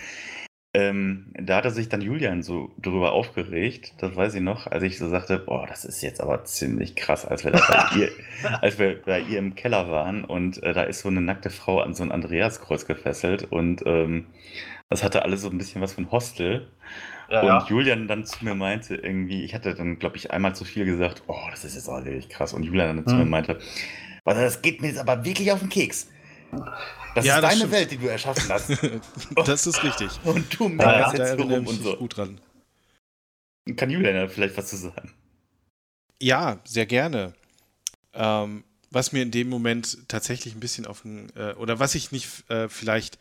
ähm, 0.74 1.32
da 1.40 1.58
hatte 1.58 1.72
sich 1.72 1.88
dann 1.88 2.02
Julian 2.02 2.44
so 2.44 2.72
drüber 2.82 3.14
aufgeregt, 3.14 3.94
das 4.00 4.16
weiß 4.16 4.36
ich 4.36 4.42
noch, 4.42 4.68
als 4.68 4.84
ich 4.84 4.98
so 4.98 5.08
sagte, 5.08 5.40
boah, 5.40 5.66
das 5.68 5.86
ist 5.86 6.02
jetzt 6.02 6.20
aber 6.20 6.44
ziemlich 6.44 6.96
krass, 6.96 7.26
als 7.26 7.46
wir, 7.46 7.52
bei, 7.52 7.60
ihr, 7.98 8.10
als 8.62 8.78
wir 8.78 9.02
bei 9.02 9.22
ihr 9.22 9.40
im 9.40 9.56
Keller 9.56 9.90
waren 9.90 10.26
und 10.26 10.62
äh, 10.64 10.74
da 10.74 10.84
ist 10.84 11.02
so 11.02 11.10
eine 11.10 11.22
nackte 11.22 11.50
Frau 11.50 11.80
an 11.80 11.94
so 11.94 12.04
ein 12.04 12.12
Andreaskreuz 12.12 12.88
gefesselt 12.88 13.50
und 13.52 13.84
ähm, 13.86 14.28
das 14.90 15.04
hatte 15.04 15.24
alles 15.24 15.42
so 15.42 15.50
ein 15.50 15.58
bisschen 15.58 15.82
was 15.82 15.94
von 15.94 16.12
Hostel. 16.12 16.68
Ja, 17.30 17.42
und 17.42 17.48
ja. 17.48 17.66
Julian 17.68 18.08
dann 18.08 18.26
zu 18.26 18.44
mir 18.44 18.56
meinte, 18.56 18.96
irgendwie, 18.96 19.44
ich 19.44 19.54
hatte 19.54 19.74
dann, 19.74 20.00
glaube 20.00 20.18
ich, 20.18 20.32
einmal 20.32 20.56
zu 20.56 20.66
viel 20.66 20.86
gesagt, 20.86 21.24
oh, 21.28 21.48
das 21.50 21.64
ist 21.64 21.76
jetzt 21.76 21.90
auch 21.90 22.04
wirklich 22.04 22.30
krass. 22.30 22.54
Und 22.54 22.64
Julian 22.64 22.88
dann 22.88 22.98
hm. 22.98 23.08
zu 23.08 23.16
mir 23.16 23.22
hm. 23.22 23.30
meinte, 23.30 23.60
das 24.26 24.62
geht 24.62 24.82
mir 24.82 24.90
jetzt 24.90 25.00
aber 25.00 25.24
wirklich 25.24 25.52
auf 25.52 25.60
den 25.60 25.70
Keks. 25.70 26.08
Das 27.16 27.26
ja, 27.26 27.36
ist 27.36 27.42
das 27.42 27.50
deine 27.50 27.56
stimmt. 27.56 27.72
Welt, 27.72 27.92
die 27.92 27.98
du 27.98 28.08
erschaffen 28.08 28.50
hast. 28.50 28.70
das 29.46 29.68
ist 29.68 29.84
richtig. 29.84 30.10
Und 30.24 30.60
du 30.60 30.70
merkst 30.70 31.18
ja, 31.18 31.26
jetzt 31.26 31.40
rum 31.40 31.68
und 31.68 31.84
so. 31.84 31.96
Gut 31.96 32.18
dran. 32.18 32.40
Kann 33.76 33.90
Julian 33.90 34.16
da 34.16 34.28
vielleicht 34.28 34.58
was 34.58 34.68
zu 34.68 34.76
sagen? 34.76 35.12
Ja, 36.22 36.60
sehr 36.66 36.86
gerne. 36.86 37.34
Ähm, 38.14 38.64
was 38.92 39.12
mir 39.12 39.24
in 39.24 39.32
dem 39.32 39.50
Moment 39.50 40.08
tatsächlich 40.08 40.56
ein 40.56 40.60
bisschen 40.60 40.86
auf 40.86 41.02
den, 41.02 41.30
äh, 41.36 41.54
oder 41.54 41.80
was 41.80 41.96
ich 41.96 42.12
nicht 42.12 42.50
äh, 42.50 42.70
vielleicht 42.70 43.18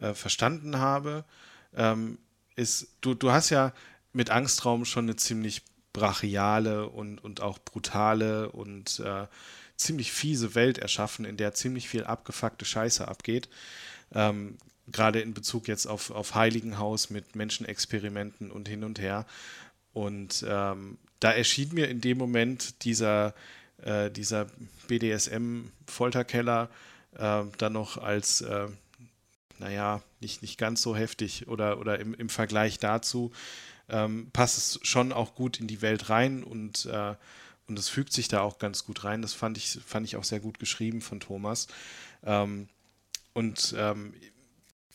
äh, 0.00 0.14
verstanden 0.14 0.78
habe, 0.78 1.24
ähm, 1.76 2.18
ist, 2.56 2.88
du, 3.00 3.14
du 3.14 3.32
hast 3.32 3.50
ja 3.50 3.72
mit 4.12 4.30
Angstraum 4.30 4.84
schon 4.84 5.06
eine 5.06 5.16
ziemlich 5.16 5.62
brachiale 5.92 6.88
und, 6.88 7.18
und 7.18 7.40
auch 7.40 7.58
brutale 7.58 8.50
und 8.50 9.00
äh, 9.00 9.26
ziemlich 9.76 10.12
fiese 10.12 10.54
Welt 10.54 10.78
erschaffen, 10.78 11.24
in 11.24 11.36
der 11.36 11.54
ziemlich 11.54 11.88
viel 11.88 12.04
abgefuckte 12.04 12.64
Scheiße 12.64 13.06
abgeht. 13.06 13.48
Ähm, 14.14 14.56
Gerade 14.88 15.20
in 15.20 15.32
Bezug 15.32 15.68
jetzt 15.68 15.86
auf, 15.86 16.10
auf 16.10 16.34
Heiligenhaus 16.34 17.08
mit 17.08 17.36
Menschenexperimenten 17.36 18.50
und 18.50 18.68
hin 18.68 18.84
und 18.84 18.98
her. 18.98 19.26
Und 19.92 20.44
ähm, 20.48 20.98
da 21.20 21.30
erschien 21.30 21.72
mir 21.72 21.88
in 21.88 22.00
dem 22.00 22.18
Moment 22.18 22.84
dieser, 22.84 23.34
äh, 23.82 24.10
dieser 24.10 24.46
BDSM-Folterkeller 24.88 26.68
äh, 27.16 27.42
dann 27.58 27.72
noch 27.72 27.98
als, 27.98 28.40
äh, 28.40 28.66
naja, 29.62 30.02
nicht, 30.20 30.42
nicht 30.42 30.58
ganz 30.58 30.82
so 30.82 30.96
heftig 30.96 31.46
oder, 31.48 31.78
oder 31.78 32.00
im, 32.00 32.14
im 32.14 32.28
Vergleich 32.28 32.78
dazu 32.78 33.32
ähm, 33.88 34.28
passt 34.32 34.58
es 34.58 34.80
schon 34.82 35.12
auch 35.12 35.34
gut 35.34 35.60
in 35.60 35.68
die 35.68 35.82
Welt 35.82 36.10
rein 36.10 36.42
und, 36.42 36.86
äh, 36.86 37.14
und 37.68 37.78
es 37.78 37.88
fügt 37.88 38.12
sich 38.12 38.28
da 38.28 38.40
auch 38.40 38.58
ganz 38.58 38.84
gut 38.84 39.04
rein. 39.04 39.22
Das 39.22 39.34
fand 39.34 39.56
ich, 39.56 39.78
fand 39.86 40.06
ich 40.06 40.16
auch 40.16 40.24
sehr 40.24 40.40
gut 40.40 40.58
geschrieben 40.58 41.00
von 41.00 41.20
Thomas. 41.20 41.68
Ähm, 42.24 42.68
und 43.34 43.74
ähm, 43.78 44.14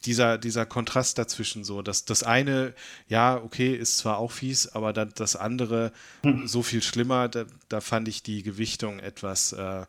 dieser, 0.06 0.38
dieser 0.38 0.66
Kontrast 0.66 1.18
dazwischen 1.18 1.64
so, 1.64 1.82
dass 1.82 2.06
das 2.06 2.24
eine, 2.24 2.74
ja, 3.08 3.42
okay, 3.42 3.74
ist 3.76 3.98
zwar 3.98 4.18
auch 4.18 4.32
fies, 4.32 4.68
aber 4.68 4.94
dann 4.94 5.12
das 5.16 5.36
andere 5.36 5.92
hm. 6.24 6.48
so 6.48 6.62
viel 6.62 6.84
schlimmer, 6.84 7.30
da, 7.30 7.46
da, 7.70 7.82
fand 7.82 8.08
ich 8.08 8.22
die 8.22 8.44
Gewichtung 8.44 9.00
etwas, 9.00 9.54
äh, 9.54 9.86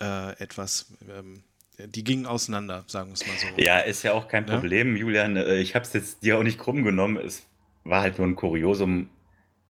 äh, 0.00 0.32
etwas, 0.40 0.86
ähm, 1.08 1.42
die 1.88 2.04
gingen 2.04 2.26
auseinander, 2.26 2.84
sagen 2.86 3.10
wir 3.10 3.14
es 3.14 3.26
mal 3.26 3.36
so. 3.36 3.62
Ja, 3.62 3.78
ist 3.80 4.02
ja 4.02 4.12
auch 4.12 4.28
kein 4.28 4.46
Problem, 4.46 4.94
ja? 4.94 5.00
Julian. 5.00 5.36
Äh, 5.36 5.56
ich 5.56 5.74
habe 5.74 5.84
es 5.84 5.92
jetzt 5.92 6.22
dir 6.22 6.38
auch 6.38 6.42
nicht 6.42 6.58
krumm 6.58 6.84
genommen. 6.84 7.16
Es 7.16 7.46
war 7.84 8.02
halt 8.02 8.18
nur 8.18 8.26
ein 8.26 8.36
Kuriosum, 8.36 9.08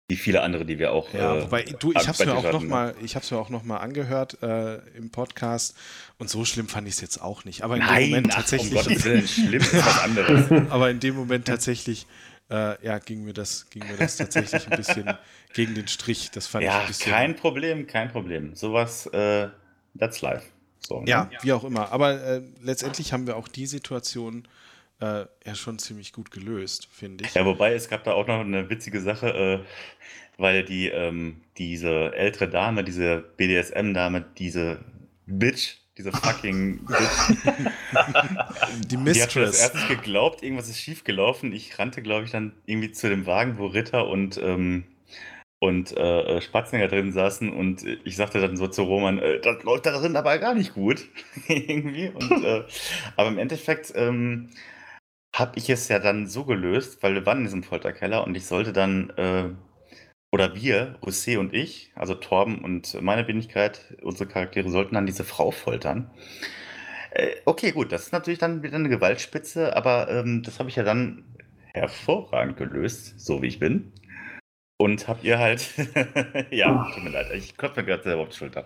wie 0.09 0.17
viele 0.17 0.43
andere, 0.43 0.65
die 0.65 0.79
wir 0.79 0.93
auch. 0.93 1.13
Ja, 1.15 1.37
äh, 1.37 1.43
wobei 1.43 1.63
du, 1.63 1.93
ich 1.93 2.09
habe 2.09 2.11
es 2.11 2.27
mir 2.27 2.35
auch 2.35 2.53
noch 2.53 2.63
ne? 2.63 2.69
mal, 2.69 2.95
ich 3.03 3.15
mir 3.15 3.39
auch 3.39 3.49
noch 3.49 3.63
mal 3.63 3.79
angehört 3.79 4.43
äh, 4.43 4.77
im 4.97 5.11
Podcast 5.11 5.77
und 6.19 6.29
so 6.29 6.45
schlimm 6.45 6.69
fand 6.69 6.89
ich 6.89 6.95
es 6.95 7.01
jetzt 7.01 7.23
auch 7.23 7.45
nicht. 7.45 7.63
Aber 7.63 7.77
in 7.77 7.83
Nein, 7.83 8.03
dem 8.03 8.11
Moment 8.11 8.27
ach, 8.33 8.37
tatsächlich. 8.37 8.87
Um 8.87 9.05
Willen, 9.05 9.29
schlimm 9.29 9.61
ist 9.61 9.75
was 9.75 10.03
anderes. 10.03 10.51
aber 10.71 10.91
in 10.91 11.01
dem 11.01 11.15
Moment 11.15 11.47
tatsächlich, 11.47 12.07
äh, 12.51 12.85
ja, 12.85 12.99
ging 12.99 13.25
mir 13.25 13.33
das, 13.33 13.71
ging 13.71 13.87
mir 13.87 13.97
das 13.97 14.17
tatsächlich 14.17 14.69
ein 14.69 14.77
bisschen 14.77 15.15
gegen 15.55 15.75
den 15.75 15.87
Strich. 15.87 16.31
Das 16.33 16.49
fand 16.49 16.65
ja, 16.65 16.79
ich 16.79 16.81
ein 16.81 16.89
bisschen. 16.89 17.13
kein 17.13 17.37
Problem, 17.37 17.87
kein 17.87 18.11
Problem. 18.11 18.55
Sowas, 18.57 19.07
äh, 19.07 19.49
that's 19.99 20.21
life. 20.21 20.45
So, 20.81 21.01
ne? 21.01 21.11
ja, 21.11 21.31
wie 21.43 21.53
auch 21.53 21.65
immer. 21.65 21.93
Aber 21.93 22.23
äh, 22.23 22.43
letztendlich 22.63 23.13
haben 23.13 23.27
wir 23.27 23.37
auch 23.37 23.49
die 23.49 23.67
Situation 23.67 24.49
äh, 25.01 25.25
ja 25.45 25.55
schon 25.55 25.79
ziemlich 25.79 26.13
gut 26.13 26.31
gelöst, 26.31 26.89
finde 26.91 27.25
ich. 27.25 27.35
Ja, 27.35 27.45
wobei 27.45 27.75
es 27.75 27.89
gab 27.89 28.05
da 28.05 28.13
auch 28.13 28.27
noch 28.27 28.41
eine 28.41 28.69
witzige 28.71 29.01
Sache, 29.01 29.29
äh, 29.29 29.59
weil 30.39 30.65
die 30.65 30.89
ähm, 30.89 31.43
diese 31.59 32.15
ältere 32.15 32.49
Dame, 32.49 32.85
diese 32.85 33.25
BDSM-Dame, 33.37 34.25
diese 34.39 34.81
Bitch, 35.27 35.77
diese 35.99 36.13
fucking 36.13 36.85
Bitch, 36.87 37.37
die 38.87 38.97
Mistress. 38.97 39.15
Die 39.15 39.23
hat 39.23 39.35
mir 39.37 39.47
das 39.47 39.61
erst 39.61 39.89
geglaubt, 39.89 40.43
irgendwas 40.43 40.69
ist 40.69 40.79
schiefgelaufen. 40.79 41.53
Ich 41.53 41.79
rannte, 41.79 42.03
glaube 42.03 42.25
ich, 42.25 42.31
dann 42.31 42.53
irgendwie 42.67 42.93
zu 42.93 43.09
dem 43.09 43.27
Wagen, 43.27 43.59
wo 43.59 43.67
Ritter 43.67 44.09
und 44.09 44.39
ähm, 44.39 44.85
und 45.61 45.95
äh, 45.97 46.23
äh, 46.23 46.41
Spatzinger 46.41 46.89
drin 46.89 47.13
saßen 47.13 47.53
und 47.53 47.85
ich 48.05 48.17
sagte 48.17 48.41
dann 48.41 48.57
so 48.57 48.67
zu 48.67 48.83
Roman, 48.83 49.19
äh, 49.19 49.41
das 49.41 49.63
läuft 49.63 49.87
da 49.87 49.99
drin 49.99 50.17
aber 50.17 50.39
gar 50.39 50.55
nicht 50.55 50.75
gut. 50.75 51.07
irgendwie. 51.49 52.09
Und, 52.09 52.45
äh, 52.45 52.65
aber 53.17 53.29
im 53.29 53.39
Endeffekt 53.39 53.93
ähm, 53.95 54.49
habe 55.35 55.53
ich 55.59 55.69
es 55.69 55.89
ja 55.89 55.99
dann 55.99 56.27
so 56.27 56.45
gelöst, 56.45 57.03
weil 57.03 57.15
wir 57.15 57.27
waren 57.27 57.39
in 57.39 57.45
diesem 57.45 57.63
Folterkeller 57.63 58.27
und 58.27 58.35
ich 58.37 58.47
sollte 58.47 58.73
dann, 58.73 59.11
äh, 59.11 59.51
oder 60.33 60.55
wir, 60.55 60.97
Rosé 61.03 61.39
und 61.39 61.53
ich, 61.53 61.93
also 61.95 62.15
Torben 62.15 62.65
und 62.65 63.01
meine 63.03 63.29
Wenigkeit, 63.29 63.97
unsere 64.03 64.29
Charaktere 64.29 64.71
sollten 64.71 64.95
dann 64.95 65.07
diese 65.07 65.25
Frau 65.25 65.51
foltern. 65.51 66.11
Äh, 67.11 67.33
okay, 67.45 67.73
gut, 67.73 67.93
das 67.93 68.05
ist 68.05 68.13
natürlich 68.13 68.39
dann 68.39 68.63
wieder 68.63 68.77
eine 68.77 68.89
Gewaltspitze, 68.89 69.77
aber 69.77 70.09
ähm, 70.11 70.43
das 70.43 70.59
habe 70.59 70.71
ich 70.71 70.77
ja 70.77 70.85
dann 70.85 71.25
hervorragend 71.75 72.57
gelöst, 72.57 73.21
so 73.21 73.43
wie 73.43 73.47
ich 73.49 73.59
bin. 73.59 73.93
Und 74.81 75.09
habt 75.09 75.25
ihr 75.25 75.39
halt, 75.39 75.75
ja, 76.51 76.91
tut 76.95 77.05
mir 77.05 77.11
leid, 77.11 77.27
ich 77.35 77.55
klopfe 77.55 77.81
mir 77.81 77.87
gerade 77.87 78.03
selber 78.03 78.23
auf 78.23 78.31
die 78.31 78.37
Schulter. 78.37 78.65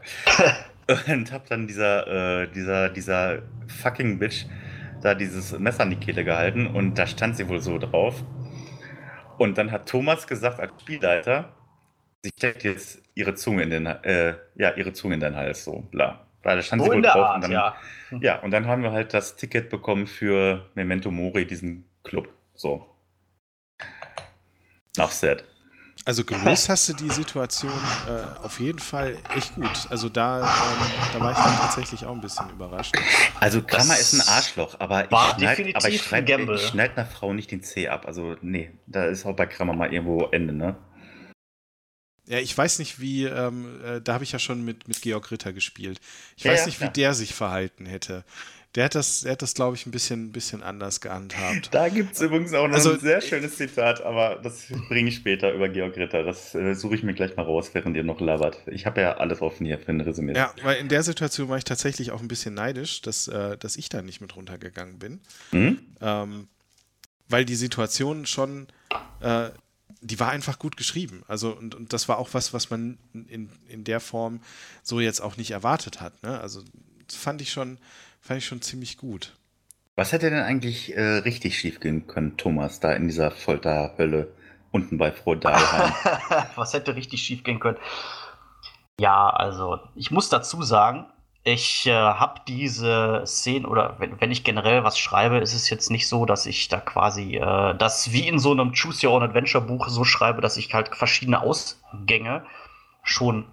Und 1.09 1.33
hab 1.33 1.48
dann 1.48 1.66
dieser, 1.66 2.42
äh, 2.42 2.48
dieser, 2.53 2.88
dieser 2.88 3.42
fucking 3.66 4.20
Bitch 4.20 4.44
da 5.03 5.16
dieses 5.16 5.59
Messer 5.59 5.83
an 5.83 5.90
die 5.90 5.96
Kehle 5.96 6.24
gehalten 6.24 6.68
und 6.68 6.94
da 6.94 7.09
stand 7.09 7.37
sie 7.37 7.48
wohl 7.48 7.61
so 7.61 7.79
drauf. 7.79 8.22
Und 9.38 9.59
dann 9.59 9.72
hat 9.72 9.88
Thomas 9.88 10.29
gesagt 10.29 10.61
als 10.61 10.72
Spielleiter, 10.81 11.53
sie 12.22 12.31
steckt 12.38 12.62
jetzt 12.62 13.03
ihre 13.16 13.35
Zunge 13.35 13.64
in 13.64 13.70
den, 13.70 13.87
äh, 13.87 14.37
ja, 14.55 14.70
ihre 14.77 14.92
Zunge 14.92 15.14
in 15.14 15.20
den 15.20 15.35
Hals, 15.35 15.64
so, 15.64 15.81
bla. 15.90 16.27
Da 16.42 16.62
stand 16.62 16.83
so 16.83 16.90
sie 16.90 16.96
wohl 16.96 17.03
drauf. 17.03 17.16
Art, 17.16 17.35
und 17.37 17.42
dann, 17.42 17.50
ja. 17.50 17.74
ja, 18.20 18.38
und 18.38 18.53
dann 18.53 18.68
haben 18.68 18.85
wir 18.85 18.92
halt 18.92 19.12
das 19.14 19.35
Ticket 19.35 19.68
bekommen 19.68 20.07
für 20.07 20.70
Memento 20.74 21.11
Mori, 21.11 21.44
diesen 21.44 21.87
Club, 22.05 22.29
so. 22.55 22.87
Nach 24.96 25.11
Set. 25.11 25.44
Also 26.07 26.22
gelöst 26.24 26.68
hast 26.68 26.88
du 26.90 26.92
die 26.92 27.09
Situation 27.09 27.72
äh, 28.07 28.44
auf 28.44 28.61
jeden 28.61 28.78
Fall 28.78 29.16
echt 29.35 29.54
gut. 29.54 29.87
Also 29.88 30.11
da, 30.11 30.40
ähm, 30.40 30.90
da 31.14 31.20
war 31.20 31.33
ich 31.33 31.38
dann 31.38 31.57
tatsächlich 31.57 32.04
auch 32.04 32.12
ein 32.12 32.20
bisschen 32.20 32.50
überrascht. 32.50 32.94
Also 33.40 33.62
Kramer 33.62 33.96
ist 33.96 34.12
ein 34.12 34.20
Arschloch, 34.20 34.78
aber 34.80 35.04
ich 35.04 35.09
schneide 35.09 35.76
aber 35.76 35.88
ich 35.88 36.02
schneid, 36.02 36.28
ich 36.28 36.66
schneid 36.66 36.98
einer 36.98 37.07
Frau 37.07 37.33
nicht 37.33 37.50
den 37.50 37.62
C 37.62 37.88
ab. 37.88 38.07
Also 38.07 38.37
nee, 38.42 38.70
da 38.87 39.07
ist 39.07 39.24
auch 39.24 39.35
bei 39.35 39.46
Kramer 39.46 39.72
mal 39.72 39.92
irgendwo 39.92 40.26
Ende, 40.26 40.52
ne? 40.52 40.76
Ja, 42.26 42.38
ich 42.38 42.57
weiß 42.57 42.78
nicht, 42.78 43.00
wie, 43.00 43.24
ähm, 43.24 43.80
äh, 43.85 44.00
da 44.00 44.14
habe 44.14 44.24
ich 44.24 44.33
ja 44.33 44.38
schon 44.38 44.64
mit, 44.64 44.88
mit 44.88 45.02
Georg 45.02 45.30
Ritter 45.30 45.52
gespielt. 45.52 46.00
Ich 46.37 46.44
ja, 46.44 46.52
weiß 46.52 46.66
nicht, 46.66 46.80
wie 46.80 46.85
ja. 46.85 46.90
der 46.90 47.14
sich 47.14 47.35
verhalten 47.35 47.85
hätte. 47.85 48.24
Der 48.74 48.87
hat 48.87 48.96
das, 48.96 49.20
der 49.20 49.32
hat 49.32 49.42
das, 49.42 49.54
glaube 49.54 49.76
ich, 49.76 49.87
ein 49.87 49.92
bisschen, 49.92 50.32
bisschen 50.32 50.62
anders 50.64 51.00
gehandhabt. 51.00 51.72
Da 51.72 51.88
gibt 51.88 52.14
es 52.14 52.20
übrigens 52.20 52.52
auch 52.54 52.66
noch 52.66 52.74
also, 52.74 52.94
ein 52.94 53.00
sehr 53.00 53.20
schönes 53.20 53.56
Zitat, 53.56 54.02
aber 54.02 54.40
das 54.42 54.66
bringe 54.88 55.10
ich 55.10 55.16
später 55.16 55.52
über 55.52 55.68
Georg 55.68 55.96
Ritter. 55.96 56.24
Das 56.24 56.56
äh, 56.56 56.74
suche 56.74 56.96
ich 56.96 57.04
mir 57.04 57.14
gleich 57.14 57.37
mal 57.37 57.44
raus, 57.44 57.70
während 57.72 57.96
ihr 57.96 58.02
noch 58.02 58.20
labert. 58.20 58.58
Ich 58.66 58.84
habe 58.84 59.00
ja 59.00 59.16
alles 59.18 59.40
offen 59.42 59.64
hier 59.64 59.78
für 59.78 59.92
ein 59.92 60.00
Resümee. 60.00 60.34
Ja, 60.34 60.52
weil 60.64 60.78
in 60.78 60.88
der 60.88 61.04
Situation 61.04 61.48
war 61.48 61.56
ich 61.56 61.64
tatsächlich 61.64 62.10
auch 62.10 62.20
ein 62.20 62.26
bisschen 62.26 62.54
neidisch, 62.54 63.00
dass, 63.00 63.28
äh, 63.28 63.56
dass 63.56 63.76
ich 63.76 63.88
da 63.90 64.02
nicht 64.02 64.20
mit 64.20 64.34
runtergegangen 64.34 64.98
bin. 64.98 65.20
Mhm. 65.52 65.78
Ähm, 66.00 66.48
weil 67.28 67.44
die 67.44 67.54
Situation 67.54 68.26
schon, 68.26 68.66
äh, 69.20 69.50
die 70.00 70.18
war 70.18 70.30
einfach 70.30 70.58
gut 70.58 70.76
geschrieben. 70.76 71.22
Also, 71.28 71.56
und, 71.56 71.76
und 71.76 71.92
das 71.92 72.08
war 72.08 72.18
auch 72.18 72.30
was, 72.32 72.52
was 72.52 72.70
man 72.70 72.98
in, 73.12 73.50
in 73.68 73.84
der 73.84 74.00
Form 74.00 74.40
so 74.82 74.98
jetzt 74.98 75.20
auch 75.20 75.37
nicht 75.37 75.52
erwartet 75.52 76.00
hat. 76.00 76.24
Ne? 76.24 76.40
Also, 76.40 76.60
das 77.06 77.16
fand 77.16 77.40
ich 77.40 77.52
schon 77.52 77.78
Fand 78.24 78.38
ich 78.38 78.46
schon 78.46 78.62
ziemlich 78.62 78.96
gut. 78.96 79.34
Was 79.96 80.12
hätte 80.12 80.30
denn 80.30 80.42
eigentlich 80.42 80.96
äh, 80.96 81.18
richtig 81.18 81.58
schief 81.58 81.78
gehen 81.78 82.06
können, 82.06 82.38
Thomas, 82.38 82.80
da 82.80 82.94
in 82.94 83.06
dieser 83.06 83.30
Folterhölle 83.30 84.32
unten 84.72 84.96
bei 84.96 85.12
Frodalheim? 85.12 85.92
Was 86.56 86.72
hätte 86.72 86.96
richtig 86.96 87.20
schief 87.20 87.44
gehen 87.44 87.60
können? 87.60 87.76
Ja, 88.98 89.28
also 89.28 89.78
ich 89.94 90.10
muss 90.10 90.30
dazu 90.30 90.62
sagen, 90.62 91.04
ich 91.42 91.87
äh, 91.87 91.92
habe 91.92 92.40
diese 92.48 93.24
Szene 93.26 93.68
oder 93.68 93.96
wenn, 93.98 94.18
wenn, 94.18 94.30
ich 94.30 94.42
generell 94.42 94.84
was 94.84 94.98
schreibe, 94.98 95.38
ist 95.40 95.52
es 95.52 95.68
jetzt 95.68 95.90
nicht 95.90 96.08
so, 96.08 96.24
dass 96.24 96.46
ich 96.46 96.68
da 96.68 96.80
quasi 96.80 97.37
äh, 97.37 97.76
das 97.76 98.10
wie 98.12 98.26
in 98.26 98.38
so 98.38 98.52
einem 98.52 98.72
Choose 98.72 99.06
Your 99.06 99.12
Own 99.12 99.22
Adventure 99.22 99.62
Buch 99.62 99.88
so 99.90 100.04
schreibe, 100.04 100.40
dass 100.40 100.56
ich 100.56 100.72
halt 100.72 100.96
verschiedene 100.96 101.42
Ausgänge 101.42 102.46
schon 103.02 103.44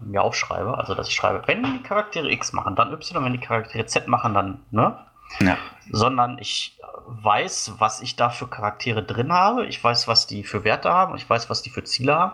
mir 0.00 0.22
aufschreibe. 0.22 0.76
Also, 0.76 0.94
dass 0.94 1.08
ich 1.08 1.14
schreibe, 1.14 1.46
wenn 1.46 1.62
die 1.62 1.82
Charaktere 1.82 2.30
X 2.30 2.52
machen, 2.52 2.76
dann 2.76 2.92
Y, 2.92 3.24
wenn 3.24 3.32
die 3.32 3.40
Charaktere 3.40 3.86
Z 3.86 4.08
machen, 4.08 4.34
dann, 4.34 4.60
ne? 4.70 4.98
Ja. 5.40 5.56
Sondern 5.90 6.38
ich 6.38 6.78
weiß, 7.06 7.74
was 7.78 8.00
ich 8.00 8.16
da 8.16 8.30
für 8.30 8.48
Charaktere 8.48 9.02
drin 9.02 9.32
habe. 9.32 9.66
Ich 9.66 9.82
weiß, 9.82 10.08
was 10.08 10.26
die 10.26 10.44
für 10.44 10.64
Werte 10.64 10.92
haben. 10.92 11.16
Ich 11.16 11.28
weiß, 11.28 11.50
was 11.50 11.62
die 11.62 11.70
für 11.70 11.84
Ziele 11.84 12.14
haben. 12.14 12.32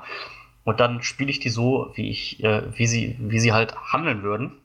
Und 0.64 0.80
dann 0.80 1.02
spiele 1.02 1.30
ich 1.30 1.40
die 1.40 1.48
so, 1.48 1.90
wie 1.94 2.10
ich, 2.10 2.42
äh, 2.44 2.62
wie 2.76 2.86
sie, 2.86 3.16
wie 3.18 3.40
sie 3.40 3.52
halt 3.52 3.74
handeln 3.92 4.22
würden. 4.22 4.58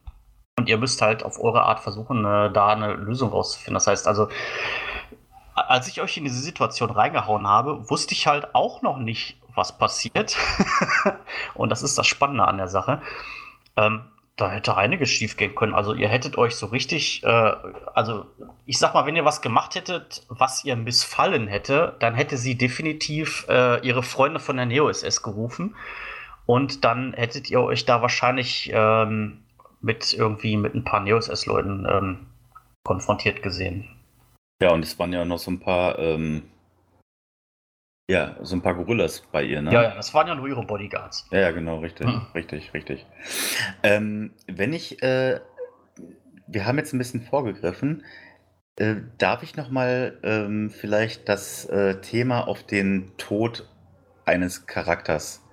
Und 0.57 0.69
ihr 0.69 0.77
müsst 0.77 1.01
halt 1.01 1.23
auf 1.23 1.39
eure 1.39 1.63
Art 1.63 1.79
versuchen, 1.79 2.25
äh, 2.25 2.51
da 2.51 2.67
eine 2.67 2.93
Lösung 2.93 3.29
rauszufinden. 3.29 3.75
Das 3.75 3.87
heißt 3.87 4.07
also, 4.07 4.29
als 5.53 5.87
ich 5.87 6.01
euch 6.01 6.17
in 6.17 6.23
diese 6.23 6.39
Situation 6.39 6.91
reingehauen 6.91 7.47
habe, 7.47 7.89
wusste 7.89 8.13
ich 8.13 8.27
halt 8.27 8.53
auch 8.53 8.81
noch 8.81 8.97
nicht, 8.97 9.39
was 9.57 9.77
passiert. 9.77 10.37
und 11.55 11.69
das 11.69 11.83
ist 11.83 11.97
das 11.97 12.07
Spannende 12.07 12.47
an 12.47 12.57
der 12.57 12.67
Sache. 12.67 13.01
Ähm, 13.75 14.03
da 14.37 14.51
hätte 14.51 14.77
einiges 14.77 15.09
schief 15.09 15.35
gehen 15.35 15.55
können. 15.55 15.73
Also 15.73 15.95
ihr 15.95 16.07
hättet 16.07 16.37
euch 16.37 16.55
so 16.55 16.67
richtig, 16.67 17.23
äh, 17.23 17.53
also 17.95 18.25
ich 18.65 18.77
sag 18.77 18.93
mal, 18.93 19.07
wenn 19.07 19.15
ihr 19.15 19.25
was 19.25 19.41
gemacht 19.41 19.73
hättet, 19.73 20.25
was 20.29 20.63
ihr 20.63 20.75
missfallen 20.75 21.47
hätte, 21.47 21.95
dann 21.99 22.13
hätte 22.13 22.37
sie 22.37 22.55
definitiv 22.55 23.47
äh, 23.49 23.85
ihre 23.85 24.03
Freunde 24.03 24.39
von 24.39 24.55
der 24.55 24.67
Neo-SS 24.67 25.23
gerufen. 25.23 25.75
Und 26.45 26.85
dann 26.85 27.13
hättet 27.13 27.49
ihr 27.49 27.61
euch 27.61 27.85
da 27.85 28.01
wahrscheinlich 28.01 28.69
ähm, 28.73 29.43
mit 29.81 30.13
irgendwie 30.13 30.55
mit 30.55 30.75
ein 30.75 30.83
paar 30.83 31.01
Neo-SS-Leuten 31.01 31.87
ähm, 31.89 32.27
konfrontiert 32.83 33.41
gesehen. 33.41 33.89
Ja, 34.61 34.71
und 34.71 34.83
es 34.83 34.97
waren 34.99 35.13
ja 35.13 35.25
noch 35.25 35.39
so 35.39 35.51
ein 35.51 35.59
paar 35.59 35.97
ähm, 35.99 36.43
Ja, 38.09 38.37
so 38.41 38.55
ein 38.55 38.61
paar 38.61 38.75
Gorillas 38.75 39.21
bei 39.33 39.43
ihr, 39.43 39.61
ne? 39.61 39.73
Ja, 39.73 39.83
ja, 39.83 39.95
das 39.95 40.13
waren 40.13 40.27
ja 40.27 40.35
nur 40.35 40.47
ihre 40.47 40.65
Bodyguards. 40.65 41.27
Ja, 41.29 41.39
ja, 41.39 41.51
genau, 41.51 41.79
richtig, 41.79 42.07
hm. 42.07 42.21
richtig, 42.33 42.73
richtig. 42.73 43.05
Ähm, 43.83 44.31
wenn 44.47 44.71
ich, 44.71 45.03
äh, 45.03 45.41
wir 46.47 46.65
haben 46.65 46.77
jetzt 46.77 46.93
ein 46.93 46.99
bisschen 46.99 47.21
vorgegriffen, 47.21 48.05
äh, 48.77 48.95
darf 49.17 49.43
ich 49.43 49.57
nochmal 49.57 50.19
ähm, 50.23 50.69
vielleicht 50.69 51.27
das 51.27 51.65
äh, 51.65 51.99
Thema 51.99 52.47
auf 52.47 52.63
den 52.63 53.11
Tod 53.17 53.67
eines 54.23 54.67
Charakters 54.67 55.43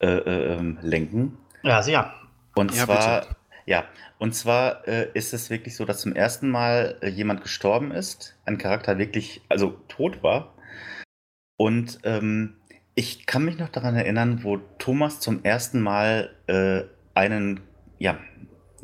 äh, 0.00 0.06
äh 0.06 0.56
ähm, 0.56 0.78
lenken? 0.80 1.36
Ja, 1.62 1.82
sehr. 1.82 2.14
Und 2.54 2.74
ja, 2.74 2.84
zwar, 2.86 3.20
bitte. 3.20 3.36
ja, 3.66 3.84
und 4.18 4.34
zwar 4.34 4.88
äh, 4.88 5.10
ist 5.12 5.34
es 5.34 5.50
wirklich 5.50 5.76
so, 5.76 5.84
dass 5.84 6.00
zum 6.00 6.14
ersten 6.14 6.48
Mal 6.48 6.96
äh, 7.02 7.08
jemand 7.08 7.42
gestorben 7.42 7.90
ist, 7.90 8.38
ein 8.46 8.56
Charakter 8.56 8.96
wirklich, 8.96 9.42
also 9.50 9.78
tot 9.88 10.22
war 10.22 10.55
und 11.56 12.00
ähm, 12.04 12.54
ich 12.94 13.26
kann 13.26 13.44
mich 13.44 13.58
noch 13.58 13.68
daran 13.68 13.94
erinnern, 13.94 14.42
wo 14.42 14.58
Thomas 14.78 15.20
zum 15.20 15.44
ersten 15.44 15.80
Mal 15.80 16.30
äh, 16.46 16.82
einen, 17.14 17.60
ja, 17.98 18.18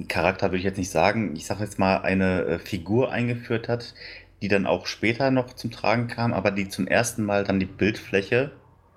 Charakter 0.09 0.49
würde 0.49 0.59
ich 0.59 0.65
jetzt 0.65 0.79
nicht 0.79 0.91
sagen, 0.91 1.35
ich 1.37 1.47
sage 1.47 1.65
jetzt 1.65 1.79
mal 1.79 1.99
eine 1.99 2.45
äh, 2.45 2.59
Figur 2.59 3.13
eingeführt 3.13 3.69
hat, 3.69 3.95
die 4.41 4.49
dann 4.49 4.67
auch 4.67 4.87
später 4.87 5.31
noch 5.31 5.55
zum 5.55 5.71
Tragen 5.71 6.09
kam, 6.09 6.33
aber 6.33 6.51
die 6.51 6.69
zum 6.69 6.87
ersten 6.87 7.25
Mal 7.25 7.45
dann 7.45 7.61
die 7.61 7.67
Bildfläche 7.67 8.53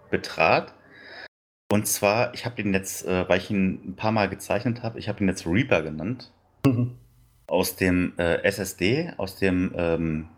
betrat. 0.09 0.73
Und 1.71 1.87
zwar, 1.87 2.33
ich 2.33 2.45
habe 2.45 2.61
ihn 2.61 2.73
jetzt, 2.73 3.05
äh, 3.05 3.27
weil 3.29 3.39
ich 3.39 3.51
ihn 3.51 3.81
ein 3.85 3.95
paar 3.95 4.11
Mal 4.11 4.29
gezeichnet 4.29 4.83
habe, 4.83 4.99
ich 4.99 5.07
habe 5.07 5.23
ihn 5.23 5.27
jetzt 5.27 5.45
Reaper 5.45 5.81
genannt. 5.81 6.31
Mhm. 6.65 6.95
Aus 7.47 7.75
dem 7.75 8.13
äh, 8.17 8.41
SSD, 8.43 9.13
aus 9.17 9.37
dem 9.37 9.73
ähm, 9.77 10.29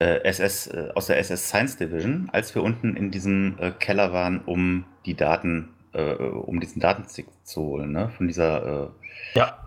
SS, 0.00 0.66
äh, 0.68 0.80
äh, 0.80 0.92
aus 0.94 1.06
der 1.06 1.18
SS 1.18 1.48
Science 1.48 1.76
Division, 1.76 2.30
als 2.32 2.54
wir 2.54 2.62
unten 2.62 2.96
in 2.96 3.10
diesem 3.10 3.58
äh, 3.58 3.70
Keller 3.70 4.12
waren, 4.12 4.40
um 4.40 4.86
die 5.04 5.14
Daten, 5.14 5.74
äh, 5.92 6.14
um 6.14 6.58
diesen 6.58 6.80
Datenstick 6.80 7.26
zu 7.44 7.62
holen, 7.62 7.92
ne? 7.92 8.08
Von 8.08 8.26
dieser. 8.26 8.64
Äh, 8.64 8.88
ja. 9.34 9.58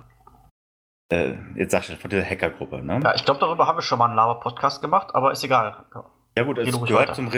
Äh, 1.09 1.35
jetzt 1.55 1.71
sag 1.71 1.87
ich 1.87 1.95
von 1.97 2.09
dieser 2.09 2.25
Hackergruppe, 2.25 2.81
ne? 2.81 2.99
Ja, 3.03 3.13
ich 3.13 3.23
glaube, 3.23 3.39
darüber 3.39 3.67
haben 3.67 3.77
wir 3.77 3.83
schon 3.83 3.99
mal 3.99 4.07
einen 4.07 4.15
Lava-Podcast 4.15 4.81
gemacht, 4.81 5.13
aber 5.13 5.31
ist 5.31 5.43
egal. 5.43 5.85
Ja, 6.35 6.43
gut, 6.43 6.57
es 6.57 6.81
gehört 6.81 7.15
zum 7.15 7.29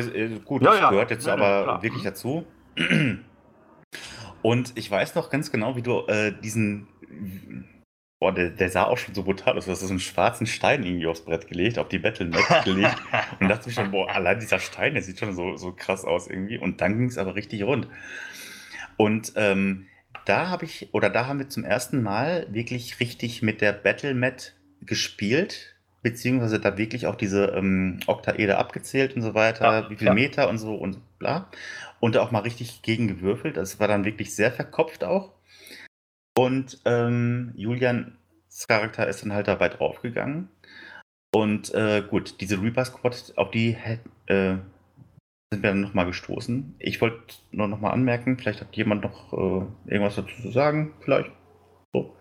gut, 0.45 0.61
ja, 0.61 0.75
ja. 0.75 0.89
gehört 0.89 1.11
jetzt 1.11 1.27
aber 1.27 1.81
wirklich 1.81 2.03
mhm. 2.03 2.07
dazu. 2.07 2.47
Und 4.41 4.77
ich 4.77 4.89
weiß 4.89 5.15
noch 5.15 5.29
ganz 5.29 5.51
genau, 5.51 5.75
wie 5.75 5.81
du 5.81 6.03
diesen 6.41 6.87
Boah, 8.25 8.33
der, 8.33 8.49
der, 8.49 8.71
sah 8.71 8.85
auch 8.85 8.97
schon 8.97 9.13
so 9.13 9.21
brutal 9.21 9.55
aus. 9.55 9.65
Du 9.65 9.71
hast 9.71 9.81
so 9.81 9.87
einen 9.87 9.99
schwarzen 9.99 10.47
Stein 10.47 10.81
irgendwie 10.81 11.05
aufs 11.05 11.21
Brett 11.21 11.47
gelegt, 11.47 11.77
auf 11.77 11.89
die 11.89 11.99
Battlenet 11.99 12.41
gelegt. 12.63 12.95
und 13.39 13.49
dachte 13.49 13.69
mir 13.69 13.75
schon, 13.75 13.91
boah, 13.91 14.09
allein 14.09 14.39
dieser 14.39 14.57
Stein, 14.57 14.95
der 14.95 15.03
sieht 15.03 15.19
schon 15.19 15.35
so, 15.35 15.57
so 15.57 15.73
krass 15.73 16.03
aus 16.05 16.27
irgendwie. 16.27 16.57
Und 16.57 16.81
dann 16.81 16.97
ging 16.97 17.07
es 17.07 17.19
aber 17.19 17.35
richtig 17.35 17.61
rund. 17.61 17.87
Und 18.97 19.33
ähm, 19.35 19.85
da 20.25 20.49
habe 20.49 20.65
ich, 20.65 20.91
oder 20.91 21.11
da 21.11 21.27
haben 21.27 21.37
wir 21.37 21.49
zum 21.49 21.63
ersten 21.63 22.01
Mal 22.01 22.47
wirklich 22.49 22.99
richtig 22.99 23.43
mit 23.43 23.61
der 23.61 23.73
Battlemet 23.73 24.55
gespielt, 24.81 25.75
beziehungsweise 26.01 26.59
da 26.59 26.79
wirklich 26.79 27.05
auch 27.05 27.15
diese 27.15 27.49
ähm, 27.55 27.99
Oktaede 28.07 28.57
abgezählt 28.57 29.15
und 29.15 29.21
so 29.21 29.35
weiter, 29.35 29.65
ja, 29.65 29.89
wie 29.91 29.97
viel 29.97 30.07
ja. 30.07 30.15
Meter 30.15 30.49
und 30.49 30.57
so 30.57 30.73
und 30.73 30.97
bla. 31.19 31.51
Und 31.99 32.15
da 32.15 32.23
auch 32.23 32.31
mal 32.31 32.39
richtig 32.39 32.81
gegen 32.81 33.07
gewürfelt. 33.07 33.55
Das 33.55 33.79
war 33.79 33.87
dann 33.87 34.03
wirklich 34.03 34.33
sehr 34.33 34.51
verkopft 34.51 35.03
auch. 35.03 35.34
Und 36.37 36.79
ähm, 36.85 37.53
Julians 37.55 38.13
Charakter 38.67 39.07
ist 39.07 39.23
dann 39.23 39.33
halt 39.33 39.47
dabei 39.47 39.69
draufgegangen. 39.69 40.49
Und 41.33 41.73
äh, 41.73 42.03
gut, 42.09 42.39
diese 42.39 42.61
Reaper 42.61 42.85
Squad, 42.85 43.33
auf 43.35 43.51
die 43.51 43.77
äh, 44.27 44.55
sind 45.51 45.63
wir 45.63 45.69
dann 45.69 45.81
nochmal 45.81 46.05
gestoßen. 46.05 46.75
Ich 46.79 47.01
wollte 47.01 47.35
nur 47.51 47.67
nochmal 47.67 47.93
anmerken, 47.93 48.37
vielleicht 48.37 48.61
hat 48.61 48.75
jemand 48.75 49.03
noch 49.03 49.33
äh, 49.33 49.91
irgendwas 49.91 50.15
dazu 50.15 50.41
zu 50.41 50.51
sagen, 50.51 50.93
vielleicht. 51.01 51.31
So. 51.93 52.15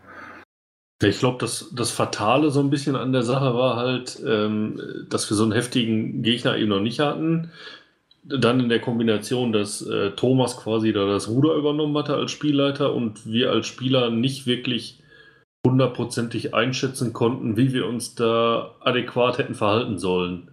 Ich 1.02 1.18
glaube, 1.18 1.38
das, 1.38 1.72
das 1.74 1.90
Fatale 1.90 2.50
so 2.50 2.60
ein 2.60 2.70
bisschen 2.70 2.96
an 2.96 3.12
der 3.12 3.22
Sache 3.22 3.54
war 3.54 3.76
halt, 3.76 4.20
ähm, 4.26 4.80
dass 5.10 5.28
wir 5.30 5.36
so 5.36 5.42
einen 5.42 5.52
heftigen 5.52 6.22
Gegner 6.22 6.56
eben 6.56 6.68
noch 6.68 6.80
nicht 6.80 7.00
hatten 7.00 7.50
dann 8.24 8.60
in 8.60 8.68
der 8.68 8.80
Kombination, 8.80 9.52
dass 9.52 9.82
äh, 9.86 10.12
Thomas 10.12 10.56
quasi 10.56 10.92
da 10.92 11.06
das 11.06 11.28
Ruder 11.28 11.54
übernommen 11.54 11.96
hatte 11.96 12.14
als 12.14 12.30
Spielleiter 12.30 12.94
und 12.94 13.26
wir 13.30 13.50
als 13.50 13.66
Spieler 13.66 14.10
nicht 14.10 14.46
wirklich 14.46 15.02
hundertprozentig 15.66 16.54
einschätzen 16.54 17.12
konnten, 17.12 17.56
wie 17.56 17.72
wir 17.72 17.86
uns 17.86 18.14
da 18.14 18.74
adäquat 18.80 19.38
hätten 19.38 19.54
verhalten 19.54 19.98
sollen. 19.98 20.50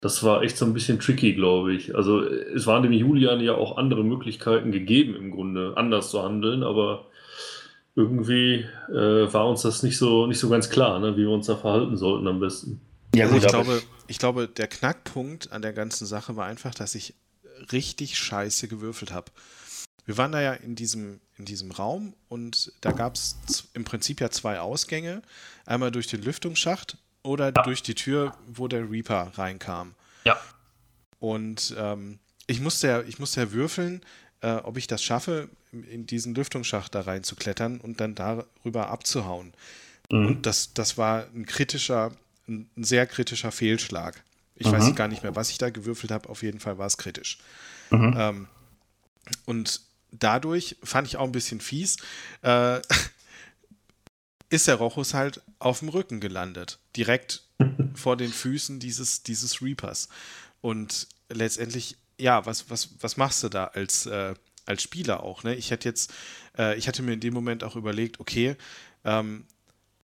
Das 0.00 0.22
war 0.22 0.42
echt 0.42 0.56
so 0.56 0.64
ein 0.64 0.74
bisschen 0.74 1.00
tricky, 1.00 1.34
glaube 1.34 1.72
ich. 1.72 1.96
Also 1.96 2.22
es 2.22 2.66
waren 2.66 2.82
dem 2.82 2.92
Julian 2.92 3.40
ja 3.40 3.54
auch 3.54 3.78
andere 3.78 4.04
Möglichkeiten 4.04 4.70
gegeben, 4.70 5.16
im 5.16 5.30
Grunde 5.30 5.72
anders 5.76 6.10
zu 6.10 6.22
handeln, 6.22 6.62
aber 6.62 7.06
irgendwie 7.96 8.64
äh, 8.90 9.32
war 9.32 9.48
uns 9.48 9.62
das 9.62 9.82
nicht 9.82 9.98
so, 9.98 10.26
nicht 10.26 10.38
so 10.38 10.48
ganz 10.48 10.68
klar, 10.68 10.98
ne, 10.98 11.16
wie 11.16 11.22
wir 11.22 11.30
uns 11.30 11.46
da 11.46 11.56
verhalten 11.56 11.96
sollten 11.96 12.26
am 12.26 12.40
besten. 12.40 12.80
Ja, 13.16 13.26
also 13.26 13.36
gut, 13.36 13.44
ich 13.44 13.50
glaube, 13.50 13.82
ich 14.06 14.18
glaube, 14.18 14.48
der 14.48 14.66
Knackpunkt 14.66 15.52
an 15.52 15.62
der 15.62 15.72
ganzen 15.72 16.06
Sache 16.06 16.36
war 16.36 16.46
einfach, 16.46 16.74
dass 16.74 16.94
ich 16.94 17.14
richtig 17.72 18.18
scheiße 18.18 18.68
gewürfelt 18.68 19.12
habe. 19.12 19.30
Wir 20.06 20.18
waren 20.18 20.32
da 20.32 20.40
ja 20.40 20.52
in 20.52 20.74
diesem, 20.74 21.20
in 21.38 21.44
diesem 21.44 21.70
Raum 21.70 22.14
und 22.28 22.72
da 22.80 22.92
gab 22.92 23.14
es 23.14 23.36
im 23.72 23.84
Prinzip 23.84 24.20
ja 24.20 24.30
zwei 24.30 24.60
Ausgänge. 24.60 25.22
Einmal 25.64 25.90
durch 25.90 26.08
den 26.08 26.22
Lüftungsschacht 26.22 26.98
oder 27.22 27.46
ja. 27.46 27.62
durch 27.62 27.82
die 27.82 27.94
Tür, 27.94 28.36
wo 28.46 28.68
der 28.68 28.90
Reaper 28.90 29.32
reinkam. 29.34 29.94
Ja. 30.24 30.38
Und 31.20 31.74
ähm, 31.78 32.18
ich, 32.46 32.60
musste 32.60 32.88
ja, 32.88 33.00
ich 33.02 33.18
musste 33.18 33.40
ja 33.40 33.52
würfeln, 33.52 34.02
äh, 34.42 34.56
ob 34.56 34.76
ich 34.76 34.86
das 34.86 35.02
schaffe, 35.02 35.48
in 35.72 36.06
diesen 36.06 36.34
Lüftungsschacht 36.34 36.94
da 36.94 37.00
reinzuklettern 37.00 37.80
und 37.80 38.00
dann 38.00 38.14
darüber 38.14 38.90
abzuhauen. 38.90 39.54
Mhm. 40.10 40.26
Und 40.26 40.46
das, 40.46 40.74
das 40.74 40.98
war 40.98 41.26
ein 41.34 41.46
kritischer 41.46 42.12
ein, 42.48 42.68
sehr 42.76 43.06
kritischer 43.06 43.52
Fehlschlag. 43.52 44.22
Ich 44.56 44.66
mhm. 44.66 44.72
weiß 44.72 44.94
gar 44.94 45.08
nicht 45.08 45.22
mehr, 45.22 45.36
was 45.36 45.50
ich 45.50 45.58
da 45.58 45.70
gewürfelt 45.70 46.12
habe. 46.12 46.28
Auf 46.28 46.42
jeden 46.42 46.60
Fall 46.60 46.78
war 46.78 46.86
es 46.86 46.96
kritisch. 46.96 47.38
Mhm. 47.90 48.14
Ähm, 48.16 48.48
und 49.46 49.80
dadurch 50.10 50.76
fand 50.82 51.08
ich 51.08 51.16
auch 51.16 51.24
ein 51.24 51.32
bisschen 51.32 51.60
fies, 51.60 51.96
äh, 52.42 52.80
ist 54.50 54.68
der 54.68 54.76
Rochus 54.76 55.14
halt 55.14 55.42
auf 55.58 55.80
dem 55.80 55.88
Rücken 55.88 56.20
gelandet. 56.20 56.78
Direkt 56.96 57.42
vor 57.94 58.16
den 58.16 58.32
Füßen 58.32 58.78
dieses, 58.78 59.22
dieses 59.22 59.60
Reapers. 59.62 60.08
Und 60.60 61.08
letztendlich, 61.28 61.96
ja, 62.18 62.46
was, 62.46 62.70
was, 62.70 62.90
was 63.00 63.16
machst 63.16 63.42
du 63.42 63.48
da 63.48 63.64
als, 63.64 64.06
äh, 64.06 64.34
als 64.66 64.82
Spieler 64.82 65.22
auch? 65.22 65.42
Ne? 65.42 65.54
Ich 65.54 65.70
hätte 65.70 65.88
jetzt, 65.88 66.12
äh, 66.56 66.76
ich 66.78 66.86
hatte 66.88 67.02
mir 67.02 67.12
in 67.12 67.20
dem 67.20 67.34
Moment 67.34 67.64
auch 67.64 67.76
überlegt, 67.76 68.20
okay, 68.20 68.56
ähm, 69.04 69.46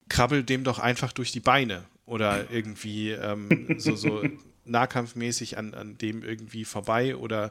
krabbel 0.08 0.44
dem 0.44 0.62
doch 0.62 0.78
einfach 0.78 1.12
durch 1.12 1.32
die 1.32 1.40
Beine 1.40 1.84
oder 2.06 2.50
irgendwie 2.50 3.10
ähm, 3.10 3.76
so, 3.78 3.96
so 3.96 4.22
nahkampfmäßig 4.64 5.58
an, 5.58 5.74
an 5.74 5.98
dem 5.98 6.22
irgendwie 6.22 6.64
vorbei 6.64 7.16
oder 7.16 7.50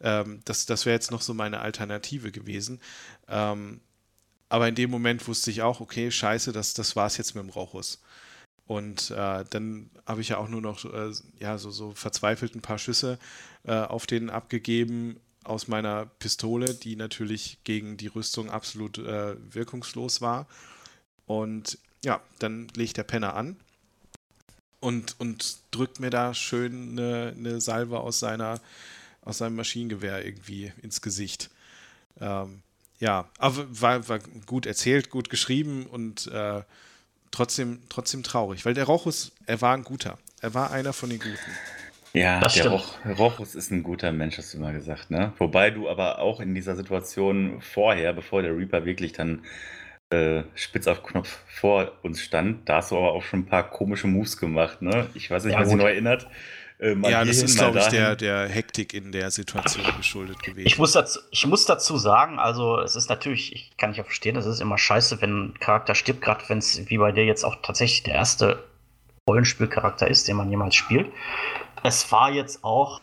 ähm, 0.00 0.40
das, 0.44 0.66
das 0.66 0.86
wäre 0.86 0.94
jetzt 0.94 1.10
noch 1.10 1.22
so 1.22 1.34
meine 1.34 1.60
Alternative 1.60 2.30
gewesen. 2.30 2.80
Ähm, 3.28 3.80
aber 4.48 4.68
in 4.68 4.74
dem 4.74 4.90
Moment 4.90 5.26
wusste 5.26 5.50
ich 5.50 5.62
auch, 5.62 5.80
okay, 5.80 6.10
scheiße, 6.10 6.52
das, 6.52 6.74
das 6.74 6.96
war 6.96 7.06
es 7.06 7.16
jetzt 7.16 7.34
mit 7.34 7.42
dem 7.42 7.50
Rochus. 7.50 8.02
Und 8.66 9.10
äh, 9.10 9.44
dann 9.50 9.90
habe 10.06 10.20
ich 10.20 10.30
ja 10.30 10.38
auch 10.38 10.48
nur 10.48 10.60
noch 10.60 10.84
äh, 10.84 11.12
ja, 11.38 11.58
so, 11.58 11.70
so 11.70 11.92
verzweifelt 11.92 12.54
ein 12.54 12.62
paar 12.62 12.78
Schüsse 12.78 13.18
äh, 13.64 13.74
auf 13.74 14.06
den 14.06 14.30
abgegeben 14.30 15.20
aus 15.44 15.68
meiner 15.68 16.06
Pistole, 16.06 16.74
die 16.74 16.96
natürlich 16.96 17.58
gegen 17.64 17.98
die 17.98 18.06
Rüstung 18.06 18.50
absolut 18.50 18.96
äh, 18.98 19.36
wirkungslos 19.52 20.22
war. 20.22 20.46
Und 21.26 21.78
ja, 22.02 22.22
dann 22.38 22.68
legt 22.74 22.96
der 22.96 23.02
Penner 23.02 23.34
an 23.34 23.56
und, 24.84 25.18
und 25.18 25.56
drückt 25.70 25.98
mir 25.98 26.10
da 26.10 26.34
schön 26.34 26.90
eine, 26.90 27.34
eine 27.36 27.60
Salve 27.60 28.00
aus, 28.00 28.18
seiner, 28.20 28.60
aus 29.22 29.38
seinem 29.38 29.56
Maschinengewehr 29.56 30.24
irgendwie 30.24 30.72
ins 30.82 31.00
Gesicht. 31.00 31.50
Ähm, 32.20 32.60
ja, 33.00 33.28
aber 33.38 33.66
war, 33.80 34.08
war 34.08 34.18
gut 34.44 34.66
erzählt, 34.66 35.08
gut 35.08 35.30
geschrieben 35.30 35.86
und 35.86 36.26
äh, 36.26 36.62
trotzdem, 37.30 37.80
trotzdem 37.88 38.22
traurig, 38.22 38.66
weil 38.66 38.74
der 38.74 38.84
Rochus, 38.84 39.32
er 39.46 39.60
war 39.62 39.74
ein 39.74 39.84
guter. 39.84 40.18
Er 40.42 40.52
war 40.52 40.70
einer 40.70 40.92
von 40.92 41.08
den 41.08 41.18
Guten. 41.18 41.38
Ja, 42.12 42.38
das 42.38 42.54
der 42.54 42.68
Roch, 42.68 42.94
Rochus 43.18 43.54
ist 43.54 43.72
ein 43.72 43.82
guter 43.82 44.12
Mensch, 44.12 44.36
hast 44.36 44.52
du 44.52 44.58
immer 44.58 44.72
gesagt, 44.72 45.10
ne? 45.10 45.32
Wobei 45.38 45.70
du 45.70 45.88
aber 45.88 46.18
auch 46.18 46.38
in 46.40 46.54
dieser 46.54 46.76
Situation 46.76 47.60
vorher, 47.62 48.12
bevor 48.12 48.42
der 48.42 48.56
Reaper 48.56 48.84
wirklich 48.84 49.12
dann 49.12 49.42
äh, 50.14 50.44
spitz 50.54 50.86
auf 50.86 51.02
Knopf 51.02 51.38
vor 51.48 51.92
uns 52.02 52.20
stand. 52.20 52.68
Da 52.68 52.76
hast 52.76 52.90
du 52.90 52.96
aber 52.96 53.12
auch 53.12 53.22
schon 53.22 53.40
ein 53.40 53.46
paar 53.46 53.68
komische 53.70 54.06
Moves 54.06 54.36
gemacht, 54.36 54.82
ne? 54.82 55.06
Ich 55.14 55.30
weiß 55.30 55.44
nicht, 55.44 55.54
ja, 55.54 55.60
wer 55.60 55.66
sich 55.66 55.76
noch 55.76 55.84
erinnert. 55.84 56.26
Äh, 56.78 56.96
ja, 57.08 57.24
das 57.24 57.42
ist, 57.42 57.56
glaube 57.56 57.78
ich, 57.78 57.86
der, 57.86 58.16
der 58.16 58.48
Hektik 58.48 58.94
in 58.94 59.12
der 59.12 59.30
Situation 59.30 59.84
geschuldet 59.96 60.42
gewesen. 60.42 60.66
Ich 60.66 60.78
muss, 60.78 60.92
dazu, 60.92 61.20
ich 61.30 61.46
muss 61.46 61.64
dazu 61.66 61.96
sagen, 61.96 62.38
also 62.38 62.80
es 62.80 62.96
ist 62.96 63.08
natürlich, 63.08 63.54
ich 63.54 63.76
kann 63.76 63.90
nicht 63.90 64.00
auch 64.00 64.06
verstehen, 64.06 64.36
es 64.36 64.46
ist 64.46 64.60
immer 64.60 64.76
scheiße, 64.76 65.20
wenn 65.20 65.46
ein 65.46 65.54
Charakter 65.60 65.94
stirbt, 65.94 66.20
gerade 66.20 66.44
wenn 66.48 66.58
es 66.58 66.90
wie 66.90 66.98
bei 66.98 67.12
dir 67.12 67.24
jetzt 67.24 67.44
auch 67.44 67.56
tatsächlich 67.62 68.02
der 68.02 68.14
erste 68.14 68.64
Rollenspielcharakter 69.28 70.08
ist, 70.08 70.28
den 70.28 70.36
man 70.36 70.50
jemals 70.50 70.74
spielt. 70.74 71.06
Es 71.82 72.10
war 72.10 72.30
jetzt 72.30 72.64
auch 72.64 73.00